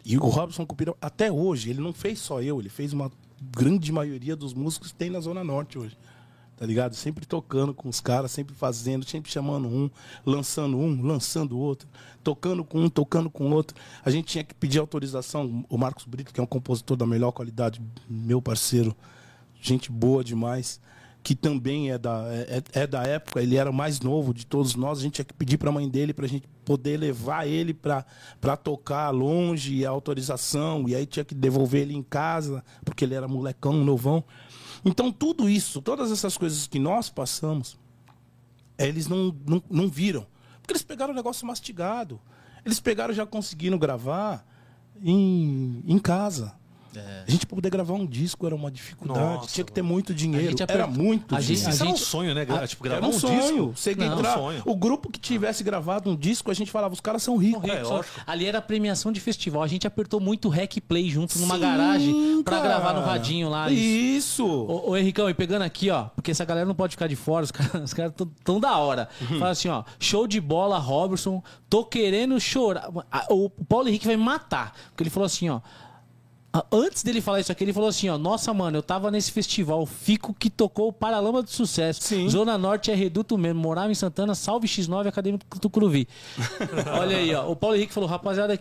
E 0.04 0.16
o 0.16 0.28
Robson 0.28 0.64
Cupira, 0.64 0.94
até 1.00 1.32
hoje, 1.32 1.70
ele 1.70 1.80
não 1.80 1.92
fez 1.92 2.20
só 2.20 2.40
eu, 2.40 2.60
ele 2.60 2.68
fez 2.68 2.92
uma 2.92 3.10
grande 3.40 3.90
maioria 3.90 4.36
dos 4.36 4.54
músicos 4.54 4.92
que 4.92 4.98
tem 4.98 5.10
na 5.10 5.20
Zona 5.20 5.42
Norte 5.42 5.78
hoje. 5.78 5.98
Tá 6.56 6.64
ligado? 6.64 6.94
Sempre 6.94 7.26
tocando 7.26 7.74
com 7.74 7.88
os 7.88 8.00
caras, 8.00 8.30
sempre 8.30 8.54
fazendo, 8.54 9.04
sempre 9.04 9.30
chamando 9.30 9.68
um, 9.68 9.90
lançando 10.24 10.78
um, 10.78 11.02
lançando 11.02 11.58
outro, 11.58 11.86
tocando 12.24 12.64
com 12.64 12.80
um, 12.80 12.88
tocando 12.88 13.28
com 13.28 13.50
outro. 13.50 13.76
A 14.02 14.10
gente 14.10 14.26
tinha 14.28 14.44
que 14.44 14.54
pedir 14.54 14.78
autorização. 14.78 15.66
O 15.68 15.76
Marcos 15.76 16.06
Brito, 16.06 16.32
que 16.32 16.40
é 16.40 16.42
um 16.42 16.46
compositor 16.46 16.96
da 16.96 17.04
melhor 17.04 17.32
qualidade, 17.32 17.82
meu 18.08 18.40
parceiro, 18.40 18.96
gente 19.60 19.92
boa 19.92 20.24
demais, 20.24 20.80
que 21.26 21.34
também 21.34 21.90
é 21.90 21.98
da, 21.98 22.22
é, 22.32 22.62
é 22.72 22.86
da 22.86 23.02
época, 23.02 23.42
ele 23.42 23.56
era 23.56 23.68
o 23.68 23.74
mais 23.74 23.98
novo 23.98 24.32
de 24.32 24.46
todos 24.46 24.76
nós, 24.76 25.00
a 25.00 25.02
gente 25.02 25.14
tinha 25.14 25.24
que 25.24 25.34
pedir 25.34 25.58
para 25.58 25.70
a 25.70 25.72
mãe 25.72 25.88
dele 25.88 26.14
para 26.14 26.24
a 26.24 26.28
gente 26.28 26.46
poder 26.64 26.96
levar 26.96 27.48
ele 27.48 27.74
para 27.74 28.56
tocar 28.56 29.10
longe, 29.10 29.84
a 29.84 29.90
autorização, 29.90 30.88
e 30.88 30.94
aí 30.94 31.04
tinha 31.04 31.24
que 31.24 31.34
devolver 31.34 31.82
ele 31.82 31.96
em 31.96 32.02
casa, 32.04 32.64
porque 32.84 33.04
ele 33.04 33.16
era 33.16 33.26
molecão, 33.26 33.72
novão. 33.72 34.22
Então, 34.84 35.10
tudo 35.10 35.50
isso, 35.50 35.82
todas 35.82 36.12
essas 36.12 36.38
coisas 36.38 36.68
que 36.68 36.78
nós 36.78 37.10
passamos, 37.10 37.76
eles 38.78 39.08
não, 39.08 39.34
não, 39.44 39.60
não 39.68 39.88
viram. 39.88 40.24
Porque 40.60 40.74
eles 40.74 40.84
pegaram 40.84 41.12
o 41.12 41.16
negócio 41.16 41.44
mastigado. 41.44 42.20
Eles 42.64 42.78
pegaram 42.78 43.12
já 43.12 43.26
conseguindo 43.26 43.76
gravar 43.76 44.46
em, 45.02 45.82
em 45.88 45.98
casa. 45.98 46.54
A 47.26 47.30
gente 47.30 47.46
pra 47.46 47.54
poder 47.56 47.70
gravar 47.70 47.94
um 47.94 48.06
disco 48.06 48.46
era 48.46 48.54
uma 48.54 48.70
dificuldade. 48.70 49.18
Nossa, 49.20 49.48
Tinha 49.52 49.64
que 49.64 49.72
ter 49.72 49.82
muito 49.82 50.12
A 50.12 50.14
dinheiro. 50.14 50.48
gente 50.50 50.62
Era 50.62 50.86
muito 50.86 51.34
a 51.34 51.38
dinheiro. 51.40 51.60
gente- 51.62 51.70
Isso 51.74 51.82
era 51.82 51.90
um 51.92 51.96
gente- 51.96 52.04
sonho, 52.06 52.34
né? 52.34 52.46
Ah, 52.48 52.66
tipo, 52.66 52.82
gravar 52.84 52.98
Era 52.98 53.06
um, 53.06 53.10
um 53.10 53.20
sonho. 53.20 53.40
disco. 53.40 53.72
Você 53.76 53.94
Não, 53.94 54.18
entrar- 54.18 54.36
um 54.38 54.42
sonho. 54.42 54.62
O 54.64 54.76
grupo 54.76 55.10
que 55.10 55.18
tivesse 55.20 55.62
gravado 55.64 56.10
um 56.10 56.16
disco, 56.16 56.50
a 56.50 56.54
gente 56.54 56.70
falava, 56.70 56.94
os 56.94 57.00
caras 57.00 57.22
são 57.22 57.36
ricos. 57.36 57.68
É, 57.68 57.84
Só- 57.84 58.02
ali 58.26 58.46
era 58.46 58.60
premiação 58.62 59.10
de 59.12 59.20
festival. 59.20 59.62
A 59.62 59.66
gente 59.66 59.86
apertou 59.86 60.20
muito 60.20 60.48
rec 60.48 60.80
play 60.80 61.08
junto 61.10 61.38
numa 61.38 61.54
Sim, 61.54 61.60
garagem 61.60 62.42
pra 62.42 62.56
cara. 62.56 62.68
gravar 62.68 62.92
no 62.94 63.00
radinho 63.06 63.48
lá. 63.48 63.70
Isso. 63.70 64.44
Ô, 64.46 64.90
ô 64.90 64.96
Henricão, 64.96 65.28
e 65.28 65.34
pegando 65.34 65.62
aqui, 65.62 65.90
ó, 65.90 66.04
porque 66.14 66.30
essa 66.30 66.44
galera 66.44 66.66
não 66.66 66.74
pode 66.74 66.92
ficar 66.92 67.06
de 67.06 67.16
fora, 67.16 67.44
os 67.44 67.50
caras 67.52 67.84
os 67.84 67.94
caras 67.94 68.12
tão, 68.16 68.26
tão 68.44 68.60
da 68.60 68.76
hora. 68.78 69.08
Uhum. 69.20 69.38
Fala 69.38 69.50
assim, 69.50 69.68
ó, 69.68 69.84
show 69.98 70.26
de 70.26 70.40
bola, 70.40 70.78
Robertson, 70.78 71.42
tô 71.68 71.84
querendo 71.84 72.38
chorar. 72.40 72.88
O 73.30 73.48
Paulo 73.50 73.88
Henrique 73.88 74.06
vai 74.06 74.16
me 74.16 74.22
matar, 74.24 74.74
porque 74.90 75.02
ele 75.02 75.10
falou 75.10 75.26
assim, 75.26 75.48
ó, 75.48 75.60
Antes 76.72 77.02
dele 77.02 77.20
falar 77.20 77.40
isso 77.40 77.50
aqui, 77.52 77.64
ele 77.64 77.72
falou 77.72 77.88
assim, 77.88 78.08
ó, 78.08 78.16
nossa, 78.18 78.52
mano, 78.54 78.78
eu 78.78 78.82
tava 78.82 79.10
nesse 79.10 79.32
festival, 79.32 79.84
Fico 79.86 80.34
que 80.34 80.48
tocou 80.50 80.88
o 80.88 80.92
Paralama 80.92 81.42
do 81.42 81.50
Sucesso. 81.50 82.00
Sim. 82.02 82.28
Zona 82.28 82.56
Norte 82.56 82.90
é 82.90 82.94
reduto 82.94 83.36
mesmo, 83.36 83.60
morava 83.60 83.90
em 83.90 83.94
Santana, 83.94 84.34
salve 84.34 84.66
X9, 84.68 85.06
Acadêmico 85.08 85.44
do 85.54 85.60
Tucuruvi. 85.60 86.06
Olha 87.00 87.16
aí, 87.16 87.34
ó, 87.34 87.50
o 87.50 87.56
Paulo 87.56 87.76
Henrique 87.76 87.92
falou, 87.92 88.08
rapaziada, 88.08 88.58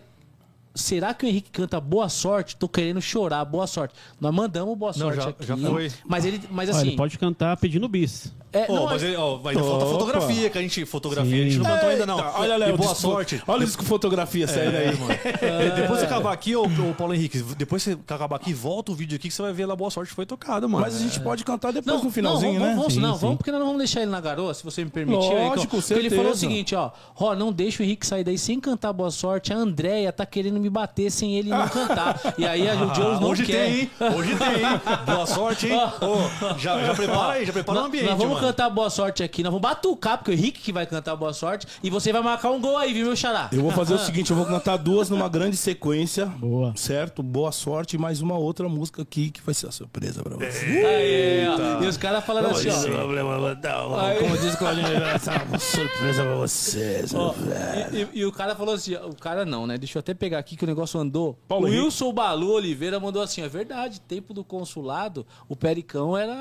será 0.74 1.14
que 1.14 1.24
o 1.24 1.28
Henrique 1.28 1.50
canta 1.50 1.80
boa 1.80 2.08
sorte? 2.08 2.56
Tô 2.56 2.68
querendo 2.68 3.00
chorar, 3.00 3.44
boa 3.44 3.66
sorte. 3.66 3.94
Nós 4.20 4.34
mandamos 4.34 4.76
boa 4.76 4.92
Não, 4.92 4.98
sorte 4.98 5.22
já- 5.22 5.28
aqui. 5.30 5.46
já 5.46 5.56
foi. 5.56 5.90
Mas 6.06 6.24
ele, 6.24 6.40
mas 6.50 6.68
assim, 6.70 6.88
ele 6.88 6.96
pode 6.96 7.18
cantar 7.18 7.56
pedindo 7.56 7.88
bis. 7.88 8.32
É, 8.52 8.72
não, 8.72 8.84
mas 8.86 9.02
é- 9.02 9.06
ele, 9.08 9.16
ó, 9.16 9.36
ainda 9.44 9.62
falta 9.62 9.84
Opa. 9.84 9.92
fotografia, 9.98 10.48
que 10.50 10.58
a 10.58 10.60
gente. 10.62 10.84
Fotografia 10.86 11.42
a 11.42 11.44
gente 11.44 11.58
não 11.58 11.64
cantou 11.66 11.88
ainda, 11.88 12.06
não. 12.06 12.16
Eita, 12.18 12.32
Olha, 12.38 12.56
Léo, 12.56 12.74
e 12.74 12.76
boa 12.78 12.94
sorte. 12.94 13.42
Olha 13.46 13.64
isso 13.64 13.76
com 13.76 13.84
fotografia 13.84 14.46
saindo 14.48 14.76
aí. 14.76 14.96
mano. 14.96 15.12
É, 15.42 15.70
depois 15.80 16.00
você 16.00 16.06
acabar 16.06 16.32
aqui, 16.32 16.56
ô, 16.56 16.64
ô 16.64 16.94
Paulo 16.96 17.12
Henrique, 17.14 17.42
depois 17.56 17.82
você 17.82 17.92
acabar 18.08 18.36
aqui, 18.36 18.54
volta 18.54 18.92
o 18.92 18.94
vídeo 18.94 19.16
aqui 19.16 19.28
que 19.28 19.34
você 19.34 19.42
vai 19.42 19.52
ver 19.52 19.66
lá 19.66 19.76
Boa 19.76 19.90
Sorte 19.90 20.12
foi 20.12 20.24
tocada, 20.24 20.66
mano. 20.66 20.84
Mas 20.84 20.96
a 20.96 20.98
gente 21.00 21.20
pode 21.20 21.44
cantar 21.44 21.72
depois 21.72 21.96
Não, 21.96 22.04
no 22.04 22.10
finalzinho, 22.10 22.54
não, 22.54 22.60
né? 22.60 22.66
vamos, 22.66 22.76
vamos, 22.78 22.94
Sim, 22.94 23.00
não, 23.00 23.14
sim. 23.14 23.20
vamos, 23.20 23.36
porque 23.36 23.50
nós 23.50 23.60
não 23.60 23.66
vamos 23.66 23.78
deixar 23.80 24.02
ele 24.02 24.10
na 24.10 24.20
garoa, 24.20 24.54
se 24.54 24.64
você 24.64 24.84
me 24.84 24.90
permitir. 24.90 25.18
Lógico, 25.28 25.76
ó. 25.76 25.80
Porque 25.80 25.94
Ele 25.94 26.10
falou 26.10 26.32
o 26.32 26.36
seguinte, 26.36 26.74
ó, 26.74 26.90
ó, 27.18 27.34
não 27.34 27.52
deixa 27.52 27.82
o 27.82 27.84
Henrique 27.86 28.06
sair 28.06 28.24
daí 28.24 28.38
sem 28.38 28.58
cantar 28.60 28.92
boa 28.92 29.10
sorte. 29.10 29.52
A 29.52 29.56
Andréia 29.56 30.12
tá 30.12 30.24
querendo 30.24 30.58
me 30.60 30.70
bater 30.70 31.10
sem 31.10 31.36
ele 31.36 31.50
não 31.50 31.68
cantar. 31.68 32.34
E 32.38 32.46
aí 32.46 32.68
a, 32.68 32.74
Jones 32.94 33.20
não 33.20 33.28
hoje 33.30 33.44
quer. 33.44 33.66
tem, 33.66 33.80
hein? 33.80 33.90
Hoje 34.16 34.34
tem, 34.36 34.48
hein? 34.48 34.80
Boa 35.04 35.26
sorte, 35.26 35.68
hein? 35.68 35.78
Já, 36.58 36.78
já 36.84 36.94
prepara 36.94 37.32
aí, 37.34 37.44
já 37.46 37.52
prepara 37.52 37.80
o 37.80 37.84
ambiente, 37.84 38.06
vamos 38.08 38.26
mano. 38.28 38.40
Cantar 38.46 38.70
boa 38.70 38.90
sorte 38.90 39.22
aqui, 39.22 39.42
nós 39.42 39.52
vamos 39.52 39.62
batucar, 39.68 40.18
porque 40.18 40.30
o 40.30 40.34
Henrique 40.34 40.60
que 40.60 40.72
vai 40.72 40.86
cantar 40.86 41.16
boa 41.16 41.32
sorte, 41.32 41.66
e 41.82 41.90
você 41.90 42.12
vai 42.12 42.22
marcar 42.22 42.50
um 42.50 42.60
gol 42.60 42.76
aí, 42.76 42.92
viu, 42.92 43.06
meu 43.06 43.16
xará? 43.16 43.48
Eu 43.52 43.62
vou 43.62 43.70
fazer 43.70 43.94
o 43.94 43.98
seguinte, 43.98 44.30
eu 44.30 44.36
vou 44.36 44.46
cantar 44.46 44.76
duas 44.76 45.10
numa 45.10 45.28
grande 45.28 45.56
sequência. 45.56 46.26
Boa. 46.26 46.72
Certo? 46.76 47.22
Boa 47.22 47.52
sorte 47.52 47.96
e 47.96 47.98
mais 47.98 48.20
uma 48.20 48.36
outra 48.36 48.68
música 48.68 49.02
aqui 49.02 49.30
que 49.30 49.40
vai 49.42 49.54
ser 49.54 49.66
a 49.68 49.72
surpresa 49.72 50.22
pra 50.22 50.36
você. 50.36 50.64
Aí, 50.66 51.48
ó. 51.48 51.82
E 51.82 51.86
os 51.86 51.96
caras 51.96 52.24
falando 52.24 52.46
assim, 52.48 52.68
ó. 52.70 52.82
problema, 52.96 53.38
vou 53.38 53.54
dar 53.54 53.76
Aí. 54.00 54.18
Como 54.18 54.36
diz 54.38 54.54
o 54.54 54.58
Claudinho, 54.58 54.86
essa 55.04 55.32
é 55.32 55.42
uma 55.42 55.58
surpresa 55.58 56.22
pra 56.22 56.34
vocês. 56.36 57.14
Ó, 57.14 57.32
meu 57.34 57.46
velho. 57.46 57.96
e, 58.14 58.18
e- 58.18 58.20
e 58.20 58.24
o 58.24 58.32
cara 58.32 58.54
falou 58.54 58.74
assim, 58.74 58.94
ó, 58.94 59.06
o 59.08 59.14
cara 59.16 59.44
não, 59.44 59.66
né? 59.66 59.76
Deixa 59.78 59.98
eu 59.98 60.00
até 60.00 60.14
pegar 60.14 60.38
aqui 60.38 60.56
que 60.56 60.64
o 60.64 60.66
negócio 60.66 60.98
andou. 61.00 61.38
Paulo 61.48 61.64
o 61.66 61.68
Henrique. 61.68 61.84
Wilson 61.84 62.12
Balu 62.12 62.52
Oliveira 62.52 62.98
mandou 63.00 63.22
assim, 63.22 63.42
é 63.42 63.48
verdade, 63.48 64.00
tempo 64.00 64.32
do 64.34 64.44
consulado, 64.44 65.26
o 65.48 65.56
Pericão 65.56 66.16
era 66.16 66.34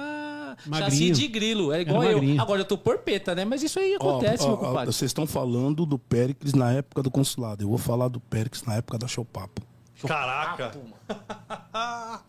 chassi 0.58 0.70
Magrinho. 0.70 1.14
de 1.16 1.28
grilo, 1.28 1.72
era 1.72 1.82
igual 1.82 2.04
Era 2.04 2.12
eu. 2.14 2.18
magrinho. 2.18 2.42
Agora 2.42 2.62
eu 2.62 2.66
tô 2.66 2.78
porpeta, 2.78 3.34
né? 3.36 3.46
Mas 3.46 3.64
isso 3.64 3.80
aí 3.80 3.96
acontece, 3.96 4.44
ó, 4.44 4.48
meu 4.48 4.56
ó, 4.56 4.58
compadre. 4.60 4.86
Vocês 4.94 5.10
estão 5.10 5.26
falando 5.28 5.86
do 5.86 5.98
Péricles 6.00 6.54
na 6.54 6.72
época 6.72 7.02
do 7.04 7.12
consulado. 7.12 7.64
Eu 7.64 7.70
vou 7.70 7.78
falar 7.78 8.08
do 8.08 8.20
Péricles 8.20 8.64
na 8.64 8.76
época 8.76 8.98
da 8.98 9.08
Showpapo. 9.08 9.62
Caraca. 10.06 10.72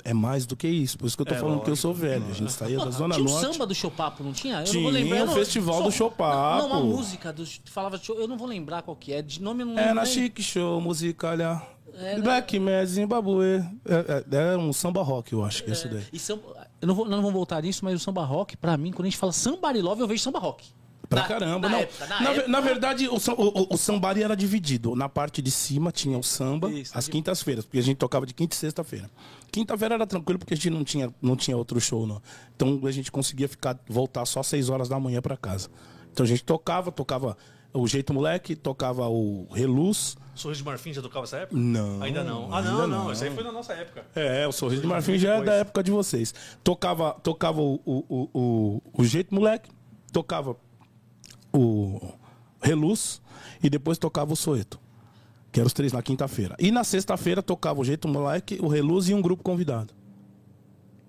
É 0.04 0.14
mais 0.14 0.46
do 0.46 0.56
que 0.56 0.68
isso. 0.68 0.96
Por 0.96 1.06
isso 1.06 1.16
que 1.16 1.22
eu 1.22 1.26
tô 1.26 1.34
É, 1.34 1.38
falando 1.38 1.56
que 1.60 1.66
eu 1.66 1.70
lógico. 1.70 1.76
sou 1.82 1.94
velho. 1.94 2.24
A 2.28 2.32
gente 2.32 2.52
saía 2.52 2.78
da 2.78 2.90
Zona 2.90 3.14
Tinha 3.14 3.26
o 3.26 3.30
Norte. 3.30 3.52
samba 3.52 3.66
do 3.66 3.74
Chopapo, 3.74 4.22
não 4.22 4.32
tinha? 4.32 4.60
Eu 4.60 4.64
Tinha, 4.64 4.74
não 4.74 4.82
vou 4.82 4.90
lembrar. 4.92 5.16
eu 5.18 5.24
o 5.24 5.26
não- 5.26 5.34
festival 5.34 5.82
do 5.82 5.90
Chopapo. 5.92 6.62
Não, 6.62 6.66
uma 6.68 6.80
música 6.80 7.32
do, 7.32 7.44
falava 7.66 7.98
de 7.98 8.06
show, 8.06 8.16
eu 8.16 8.28
não 8.28 8.36
vou 8.38 8.46
lembrar 8.46 8.82
qual 8.82 8.96
que 8.96 9.12
é, 9.12 9.20
de 9.20 9.42
nome 9.42 9.62
eu 9.62 9.66
não 9.66 9.74
É, 9.74 9.80
lembro. 9.80 9.94
na 9.96 10.02
nem. 10.04 10.12
Chic 10.12 10.40
Show, 10.40 10.80
Musicalha. 10.80 11.60
É, 11.98 12.20
Black 12.20 12.58
Mad, 12.58 12.86
Zimbabwe. 12.86 13.64
É, 13.84 14.24
é, 14.36 14.52
é 14.54 14.56
um 14.56 14.72
samba 14.72 15.02
rock, 15.02 15.32
eu 15.32 15.44
acho 15.44 15.64
que 15.64 15.70
é 15.70 15.72
isso 15.72 15.88
daí. 15.88 16.04
E 16.12 16.18
samba, 16.18 16.42
eu 16.80 16.88
não 16.88 16.94
vou, 16.94 17.04
nós 17.04 17.12
não 17.14 17.22
vamos 17.22 17.32
voltar 17.34 17.62
nisso, 17.62 17.84
mas 17.84 17.94
o 17.94 17.98
samba 17.98 18.24
rock, 18.24 18.56
pra 18.56 18.76
mim, 18.76 18.90
quando 18.92 19.06
a 19.06 19.10
gente 19.10 19.18
fala 19.18 19.32
samba 19.32 19.70
love, 19.72 20.00
eu 20.02 20.06
vejo 20.08 20.22
samba 20.22 20.38
rock. 20.38 20.66
Pra 21.08 21.22
Na- 21.22 21.28
caramba, 21.28 21.68
na 21.68 21.76
não. 21.76 21.78
época, 21.82 22.06
na 22.06 22.20
na, 22.20 22.30
época- 22.32 22.48
na 22.48 22.60
verdade, 22.60 23.08
o, 23.08 23.14
o, 23.14 23.74
o- 23.74 23.76
sambari 23.76 24.24
era 24.24 24.36
dividido. 24.36 24.96
Na 24.96 25.08
parte 25.08 25.40
de 25.40 25.52
cima 25.52 25.92
tinha 25.92 26.18
o 26.18 26.22
samba, 26.22 26.68
Isso, 26.72 26.98
às 26.98 27.06
quintas-feiras, 27.06 27.64
porque 27.64 27.78
a 27.78 27.82
gente 27.82 27.96
tocava 27.96 28.26
de 28.26 28.34
quinta 28.34 28.56
e 28.56 28.58
sexta-feira. 28.58 29.08
Quinta-feira 29.52 29.94
era 29.94 30.06
tranquilo 30.06 30.36
porque 30.40 30.54
a 30.54 30.56
gente 30.56 30.68
não 30.70 30.82
tinha, 30.82 31.14
não 31.22 31.36
tinha 31.36 31.56
outro 31.56 31.80
show, 31.80 32.06
não. 32.08 32.20
Então 32.56 32.80
a 32.84 32.90
gente 32.90 33.12
conseguia 33.12 33.48
ficar, 33.48 33.78
voltar 33.88 34.26
só 34.26 34.40
às 34.40 34.48
seis 34.48 34.68
horas 34.68 34.88
da 34.88 34.98
manhã 34.98 35.22
pra 35.22 35.36
casa. 35.36 35.68
Então 36.12 36.24
a 36.24 36.28
gente 36.28 36.42
tocava, 36.42 36.90
tocava 36.90 37.36
o 37.76 37.86
Jeito 37.86 38.12
Moleque, 38.12 38.56
tocava 38.56 39.08
o 39.08 39.46
Reluz. 39.52 40.16
Sorriso 40.34 40.62
de 40.62 40.66
Marfim 40.66 40.92
já 40.92 41.00
tocava 41.00 41.24
essa 41.24 41.38
época? 41.38 41.58
Não, 41.58 42.02
Ainda 42.02 42.22
não. 42.22 42.52
Ah, 42.54 42.60
não, 42.60 42.86
não. 42.86 43.12
Isso 43.12 43.24
aí 43.24 43.30
foi 43.30 43.42
na 43.42 43.52
nossa 43.52 43.72
época. 43.72 44.04
É, 44.14 44.46
o 44.46 44.52
Sorriso 44.52 44.82
de 44.82 44.88
Marfim 44.88 45.18
já 45.18 45.36
é 45.36 45.42
da 45.42 45.54
época 45.54 45.82
de 45.82 45.90
vocês. 45.90 46.34
Tocava, 46.62 47.12
tocava 47.22 47.60
o, 47.60 47.80
o, 47.84 48.28
o, 48.34 48.82
o 48.92 49.04
Jeito 49.04 49.34
Moleque, 49.34 49.70
tocava 50.12 50.56
o 51.52 52.00
Reluz 52.60 53.22
e 53.62 53.70
depois 53.70 53.98
tocava 53.98 54.32
o 54.32 54.36
Soeto. 54.36 54.78
Que 55.50 55.60
eram 55.60 55.66
os 55.66 55.72
três 55.72 55.92
na 55.92 56.02
quinta-feira. 56.02 56.54
E 56.58 56.70
na 56.70 56.84
sexta-feira 56.84 57.42
tocava 57.42 57.80
o 57.80 57.84
Jeito 57.84 58.06
Moleque, 58.06 58.58
o 58.60 58.68
Reluz 58.68 59.08
e 59.08 59.14
um 59.14 59.22
grupo 59.22 59.42
convidado. 59.42 59.94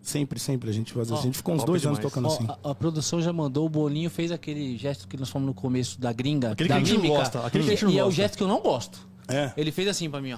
Sempre, 0.01 0.39
sempre 0.39 0.69
a 0.69 0.73
gente 0.73 0.93
fazia. 0.93 1.15
Ó, 1.15 1.19
a 1.19 1.21
gente 1.21 1.35
ficou 1.37 1.53
uns 1.55 1.63
dois 1.65 1.85
anos 1.85 1.97
demais. 1.99 2.13
tocando 2.13 2.29
Ó, 2.29 2.33
assim. 2.33 2.47
a, 2.63 2.71
a 2.71 2.75
produção 2.75 3.21
já 3.21 3.33
mandou, 3.33 3.65
o 3.65 3.69
Boninho 3.69 4.09
fez 4.09 4.31
aquele 4.31 4.77
gesto 4.77 5.07
que 5.07 5.17
nós 5.17 5.29
falamos 5.29 5.53
no 5.53 5.61
começo 5.61 5.99
da 5.99 6.13
gringa, 6.13 6.51
Aquele 6.51 6.69
da 6.69 6.75
que 6.77 6.81
a 6.81 6.85
gente 6.85 7.01
não 7.01 7.07
gosta, 7.15 7.45
aquele 7.45 7.63
que 7.65 7.69
a 7.69 7.73
gente 7.73 7.85
não 7.85 7.91
e 7.91 7.97
é 7.99 8.01
o 8.03 8.05
gosta. 8.05 8.21
gesto 8.21 8.37
que 8.37 8.43
eu 8.43 8.47
não 8.47 8.61
gosto. 8.61 9.07
É. 9.27 9.51
Ele 9.57 9.71
fez 9.71 9.87
assim 9.89 10.09
pra 10.09 10.21
mim, 10.21 10.33
ó. 10.33 10.37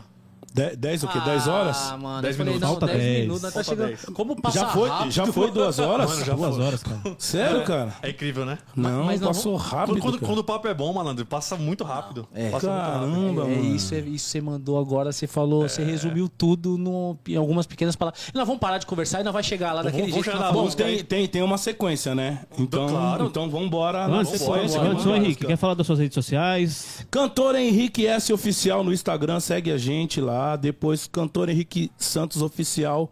De- 0.54 0.76
dez 0.76 1.04
o 1.04 1.08
quê? 1.08 1.20
Dez 1.22 1.48
horas? 1.48 1.92
Ah, 1.92 1.98
mano. 1.98 2.22
Dez 2.22 2.36
eu 2.36 2.38
falei, 2.40 2.54
minutos. 2.54 2.62
não, 2.62 2.80
Falta 2.80 2.86
10 2.88 2.98
dez. 3.00 3.20
minutos, 3.22 3.42
nós 3.44 3.54
tá 3.54 3.64
chegando. 3.64 3.88
dez. 3.88 4.06
Como 4.14 4.42
passa 4.42 4.60
Já 4.60 4.68
foi, 4.70 4.90
rápido. 4.90 5.12
já 5.12 5.26
foi 5.28 5.52
duas 5.52 5.78
horas? 5.80 6.10
Mano, 6.10 6.26
já 6.26 6.34
Duas 6.34 6.56
foi. 6.56 6.66
horas, 6.66 6.84
cara. 6.84 7.00
Sério, 7.18 7.64
cara? 7.66 7.94
É 8.02 8.10
incrível, 8.10 8.46
né? 8.46 8.58
Não, 8.76 9.04
mas 9.06 9.22
não 9.22 9.28
passou 9.30 9.56
rápido. 9.56 9.94
Quando, 9.96 10.02
quando, 10.02 10.14
cara. 10.20 10.26
quando 10.28 10.40
o 10.40 10.44
papo 10.44 10.68
é 10.68 10.74
bom, 10.74 10.92
malandro, 10.94 11.26
passa 11.26 11.56
muito 11.56 11.84
rápido. 11.84 12.28
É. 12.34 12.50
Passa 12.50 12.68
muito 12.68 12.82
rápido. 12.82 13.00
Caramba, 13.12 13.42
É 13.44 13.56
mano. 13.56 13.76
isso, 13.76 13.94
é 13.96 14.00
isso 14.00 14.30
você 14.30 14.42
mandou 14.42 14.80
agora, 14.80 15.12
você 15.12 15.28
falou, 15.28 15.68
você 15.68 15.84
resumiu 15.84 16.28
tudo 16.30 16.78
no- 16.78 17.18
em 17.28 17.36
algumas 17.36 17.66
pequenas 17.68 17.96
palavras. 17.96 18.30
E 18.34 18.38
nós 18.38 18.46
vamos 18.48 18.60
parar 18.60 18.78
de 18.80 18.86
conversar 18.86 19.22
e 19.22 19.24
nós 19.24 19.34
vai 19.34 19.44
chegar 19.44 19.74
lá 19.74 19.84
daquele 19.84 20.10
vamos 20.12 20.26
jeito 20.26 20.40
na 20.40 20.52
Bom, 20.52 20.68
tem, 20.70 21.04
tem, 21.04 21.28
tem 21.28 21.42
uma 21.44 21.58
sequência, 21.58 22.16
né? 22.16 22.40
Então, 22.58 22.88
Claro. 22.88 23.26
então 23.26 23.50
vamos 23.50 23.68
embora 23.68 24.06
Antes, 24.06 24.40
sequência. 24.40 24.82
antes, 24.82 25.04
Vamos 25.04 25.20
Henrique, 25.20 25.44
lá. 25.44 25.50
quer 25.50 25.58
falar 25.58 25.74
das 25.76 25.86
suas 25.86 26.00
redes 26.00 26.16
sociais? 26.16 27.06
Cantor 27.12 27.56
Henrique 27.56 28.06
S 28.08 28.32
Oficial 28.34 28.84
no 28.84 28.92
Instagram, 28.94 29.40
segue 29.40 29.72
a 29.72 29.78
gente 29.78 30.20
lá. 30.20 30.39
Depois, 30.56 31.08
Cantor 31.08 31.50
Henrique 31.50 31.92
Santos 31.98 32.42
Oficial 32.42 33.12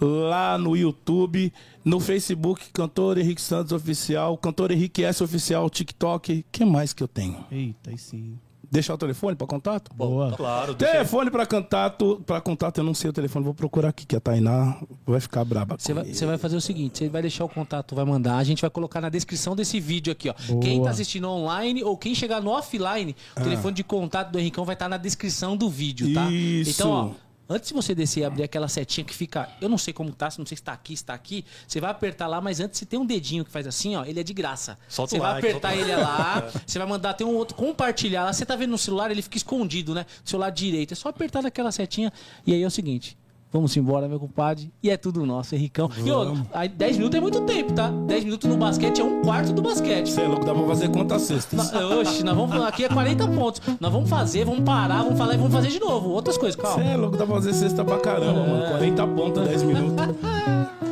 lá 0.00 0.56
no 0.58 0.76
YouTube. 0.76 1.52
No 1.84 2.00
Facebook, 2.00 2.70
Cantor 2.72 3.18
Henrique 3.18 3.42
Santos 3.42 3.72
Oficial. 3.72 4.36
Cantor 4.38 4.72
Henrique 4.72 5.04
S 5.04 5.22
Oficial, 5.22 5.68
TikTok. 5.68 6.44
que 6.50 6.64
mais 6.64 6.92
que 6.92 7.02
eu 7.02 7.08
tenho? 7.08 7.44
Eita, 7.50 7.90
aí 7.90 7.98
sim. 7.98 8.38
Deixar 8.70 8.94
o 8.94 8.98
telefone 8.98 9.36
para 9.36 9.46
contato? 9.46 9.90
Boa. 9.94 10.32
Claro. 10.32 10.74
Telefone 10.74 11.30
para 11.30 11.46
contato, 11.46 12.22
para 12.26 12.40
contato, 12.40 12.78
eu 12.78 12.84
não 12.84 12.94
sei 12.94 13.10
o 13.10 13.12
telefone, 13.12 13.44
vou 13.44 13.54
procurar 13.54 13.88
aqui, 13.88 14.04
que 14.06 14.16
a 14.16 14.20
Tainá 14.20 14.76
vai 15.06 15.20
ficar 15.20 15.44
braba. 15.44 15.76
Você 15.78 15.92
vai, 15.94 16.04
vai 16.12 16.38
fazer 16.38 16.56
o 16.56 16.60
seguinte, 16.60 16.98
você 16.98 17.08
vai 17.08 17.22
deixar 17.22 17.44
o 17.44 17.48
contato, 17.48 17.94
vai 17.94 18.04
mandar, 18.04 18.36
a 18.36 18.44
gente 18.44 18.60
vai 18.60 18.70
colocar 18.70 19.00
na 19.00 19.08
descrição 19.08 19.54
desse 19.54 19.78
vídeo 19.80 20.12
aqui, 20.12 20.28
ó. 20.28 20.34
Boa. 20.48 20.60
Quem 20.60 20.82
tá 20.82 20.90
assistindo 20.90 21.28
online 21.28 21.82
ou 21.82 21.96
quem 21.96 22.14
chegar 22.14 22.40
no 22.40 22.50
offline, 22.50 23.14
Ah. 23.36 23.40
o 23.40 23.44
telefone 23.44 23.74
de 23.74 23.84
contato 23.84 24.30
do 24.30 24.38
Henricão 24.38 24.64
vai 24.64 24.74
estar 24.74 24.88
na 24.88 24.96
descrição 24.96 25.56
do 25.56 25.68
vídeo, 25.68 26.12
tá? 26.14 26.30
Isso. 26.30 26.70
Então, 26.70 26.90
ó, 26.90 27.10
antes 27.48 27.68
de 27.68 27.74
você 27.74 27.94
descer 27.94 28.20
e 28.20 28.24
abrir 28.24 28.42
aquela 28.42 28.68
setinha 28.68 29.04
que 29.04 29.14
fica, 29.14 29.48
eu 29.60 29.68
não 29.68 29.78
sei 29.78 29.92
como 29.92 30.12
tá, 30.12 30.30
se 30.30 30.38
não 30.38 30.46
sei 30.46 30.56
se 30.56 30.62
tá 30.62 30.72
aqui, 30.72 30.96
se 30.96 31.04
tá 31.04 31.14
aqui, 31.14 31.44
você 31.66 31.80
vai 31.80 31.90
apertar 31.90 32.26
lá, 32.26 32.40
mas 32.40 32.60
antes 32.60 32.78
você 32.78 32.86
tem 32.86 32.98
um 32.98 33.06
dedinho 33.06 33.44
que 33.44 33.50
faz 33.50 33.66
assim, 33.66 33.96
ó, 33.96 34.04
ele 34.04 34.20
é 34.20 34.22
de 34.22 34.32
graça. 34.32 34.78
Solta 34.88 35.10
você 35.10 35.18
vai 35.18 35.32
like, 35.34 35.48
apertar 35.48 35.76
ele 35.76 35.94
lá, 35.96 36.50
você 36.66 36.78
vai 36.78 36.88
mandar 36.88 37.14
tem 37.14 37.26
um 37.26 37.34
outro 37.34 37.56
compartilhar 37.56 38.24
lá, 38.24 38.32
você 38.32 38.46
tá 38.46 38.56
vendo 38.56 38.70
no 38.70 38.78
celular, 38.78 39.10
ele 39.10 39.22
fica 39.22 39.36
escondido, 39.36 39.94
né? 39.94 40.06
Do 40.22 40.28
seu 40.28 40.38
lado 40.38 40.54
direito, 40.54 40.92
é 40.92 40.94
só 40.94 41.08
apertar 41.08 41.42
naquela 41.42 41.70
setinha 41.70 42.12
e 42.46 42.52
aí 42.52 42.62
é 42.62 42.66
o 42.66 42.70
seguinte, 42.70 43.16
Vamos 43.54 43.76
embora, 43.76 44.08
meu 44.08 44.18
compadre. 44.18 44.68
E 44.82 44.90
é 44.90 44.96
tudo 44.96 45.24
nosso, 45.24 45.54
Henricão. 45.54 45.88
E 46.04 46.10
ó, 46.10 46.34
aí 46.52 46.68
10 46.68 46.96
minutos 46.96 47.16
é 47.16 47.20
muito 47.20 47.40
tempo, 47.42 47.72
tá? 47.72 47.88
10 47.88 48.24
minutos 48.24 48.50
no 48.50 48.56
basquete 48.56 49.00
é 49.00 49.04
um 49.04 49.22
quarto 49.22 49.52
do 49.52 49.62
basquete. 49.62 50.10
Você 50.10 50.22
é 50.22 50.26
louco, 50.26 50.44
dá 50.44 50.52
pra 50.52 50.66
fazer 50.66 50.88
quantas 50.90 51.22
cestas? 51.22 51.70
Na- 51.70 51.86
Oxe, 52.00 52.24
nós 52.24 52.36
vamos 52.36 52.60
aqui 52.64 52.84
é 52.84 52.88
40 52.88 53.28
pontos. 53.28 53.62
Nós 53.78 53.92
vamos 53.92 54.10
fazer, 54.10 54.44
vamos 54.44 54.64
parar, 54.64 55.04
vamos 55.04 55.16
falar 55.16 55.34
e 55.34 55.36
vamos 55.36 55.52
fazer 55.52 55.68
de 55.68 55.78
novo. 55.78 56.08
Outras 56.10 56.36
coisas, 56.36 56.60
Você 56.60 56.66
calma. 56.66 56.82
é 56.84 56.96
louco, 56.96 57.16
dá 57.16 57.24
pra 57.24 57.36
fazer 57.36 57.52
cesta 57.54 57.84
pra 57.84 57.98
caramba, 57.98 58.40
mano. 58.44 58.66
40 58.70 59.06
pontos, 59.06 59.44
10 59.46 59.62
minutos. 59.62 60.04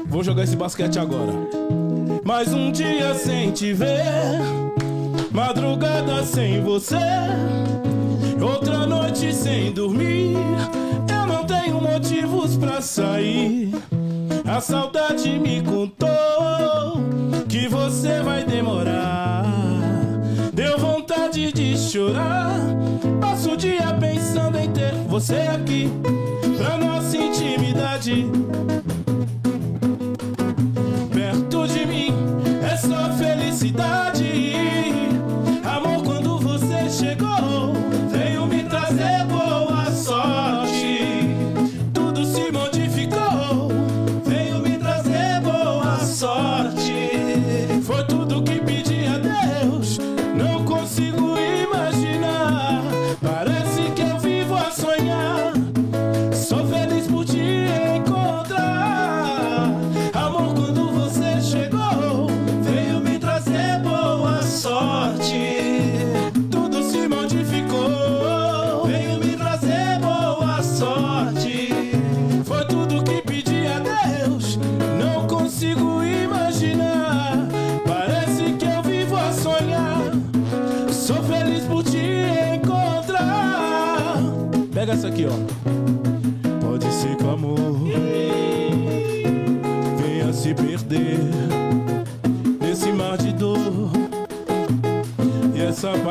Vou 0.06 0.22
jogar 0.22 0.44
esse 0.44 0.54
basquete 0.54 1.00
agora. 1.00 1.32
Mais 2.24 2.54
um 2.54 2.70
dia 2.70 3.12
sem 3.16 3.50
te 3.50 3.72
ver, 3.72 4.04
madrugada 5.32 6.22
sem 6.24 6.62
você, 6.62 6.94
outra 8.40 8.86
noite 8.86 9.34
sem 9.34 9.72
dormir. 9.72 10.36
Motivos 11.82 12.56
pra 12.56 12.80
sair. 12.80 13.72
A 14.46 14.60
saudade 14.60 15.38
me 15.38 15.60
contou 15.62 16.08
que 17.48 17.68
você 17.68 18.22
vai 18.22 18.44
demorar. 18.44 19.44
Deu 20.54 20.78
vontade 20.78 21.52
de 21.52 21.76
chorar. 21.76 22.60
Passo 23.20 23.52
o 23.52 23.56
dia 23.56 23.92
pensando 24.00 24.58
em 24.58 24.70
ter 24.70 24.94
você 25.08 25.48
aqui 25.52 25.90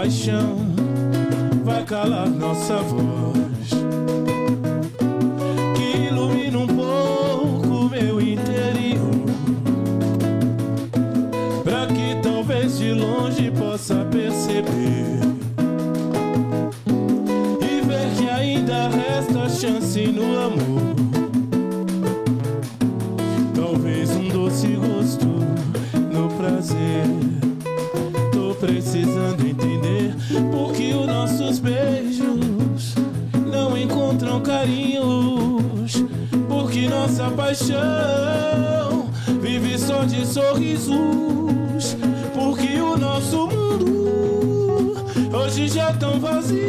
paixão 0.02 0.58
vai 1.64 1.84
calar 1.86 2.28
nossa 2.28 2.78
voz. 2.78 3.31
was 46.32 46.61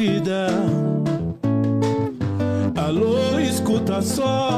vida. 0.00 0.46
Alô, 2.74 3.38
escuta 3.38 4.00
só. 4.00 4.49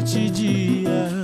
noite 0.00 0.18
e 0.18 0.30
dia. 0.30 1.19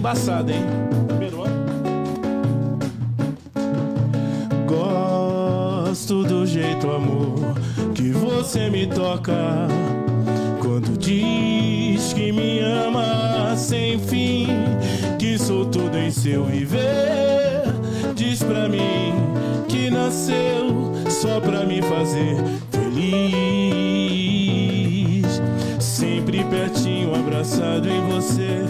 embaçada, 0.00 0.50
hein? 0.50 0.64
Primeiro. 1.06 1.44
Gosto 4.66 6.24
do 6.24 6.46
jeito, 6.46 6.90
amor, 6.90 7.54
que 7.94 8.10
você 8.10 8.70
me 8.70 8.86
toca. 8.86 9.68
Quando 10.58 10.96
diz 10.98 12.14
que 12.14 12.32
me 12.32 12.60
ama 12.60 13.54
sem 13.56 13.98
fim, 13.98 14.46
que 15.18 15.38
sou 15.38 15.66
tudo 15.66 15.98
em 15.98 16.10
seu 16.10 16.44
viver. 16.44 17.64
Diz 18.14 18.42
pra 18.42 18.70
mim 18.70 19.12
que 19.68 19.90
nasceu 19.90 20.92
só 21.10 21.40
pra 21.40 21.66
me 21.66 21.82
fazer 21.82 22.36
feliz. 22.70 23.20
Sempre 25.78 26.42
pertinho, 26.44 27.14
abraçado 27.14 27.86
em 27.86 28.00
você 28.08 28.64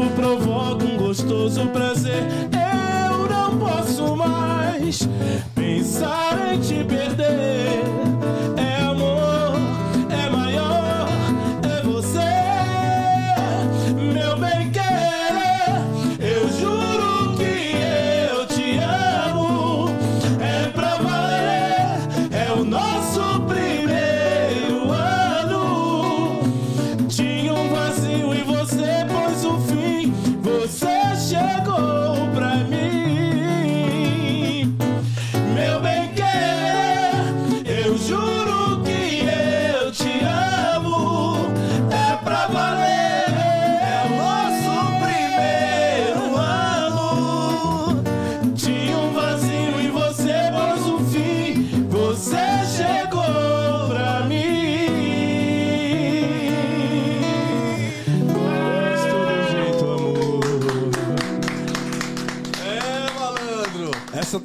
isso 0.00 0.10
provoca 0.12 0.86
um 0.86 0.96
gostoso 0.96 1.66
prazer. 1.66 2.24
Eu 2.50 3.28
não 3.28 3.58
posso 3.58 4.16
mais 4.16 5.06
pensar 5.54 6.54
em 6.54 6.58
te 6.58 6.82
perder. 6.84 7.49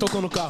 tocou 0.05 0.21
no 0.21 0.29
carro. 0.29 0.44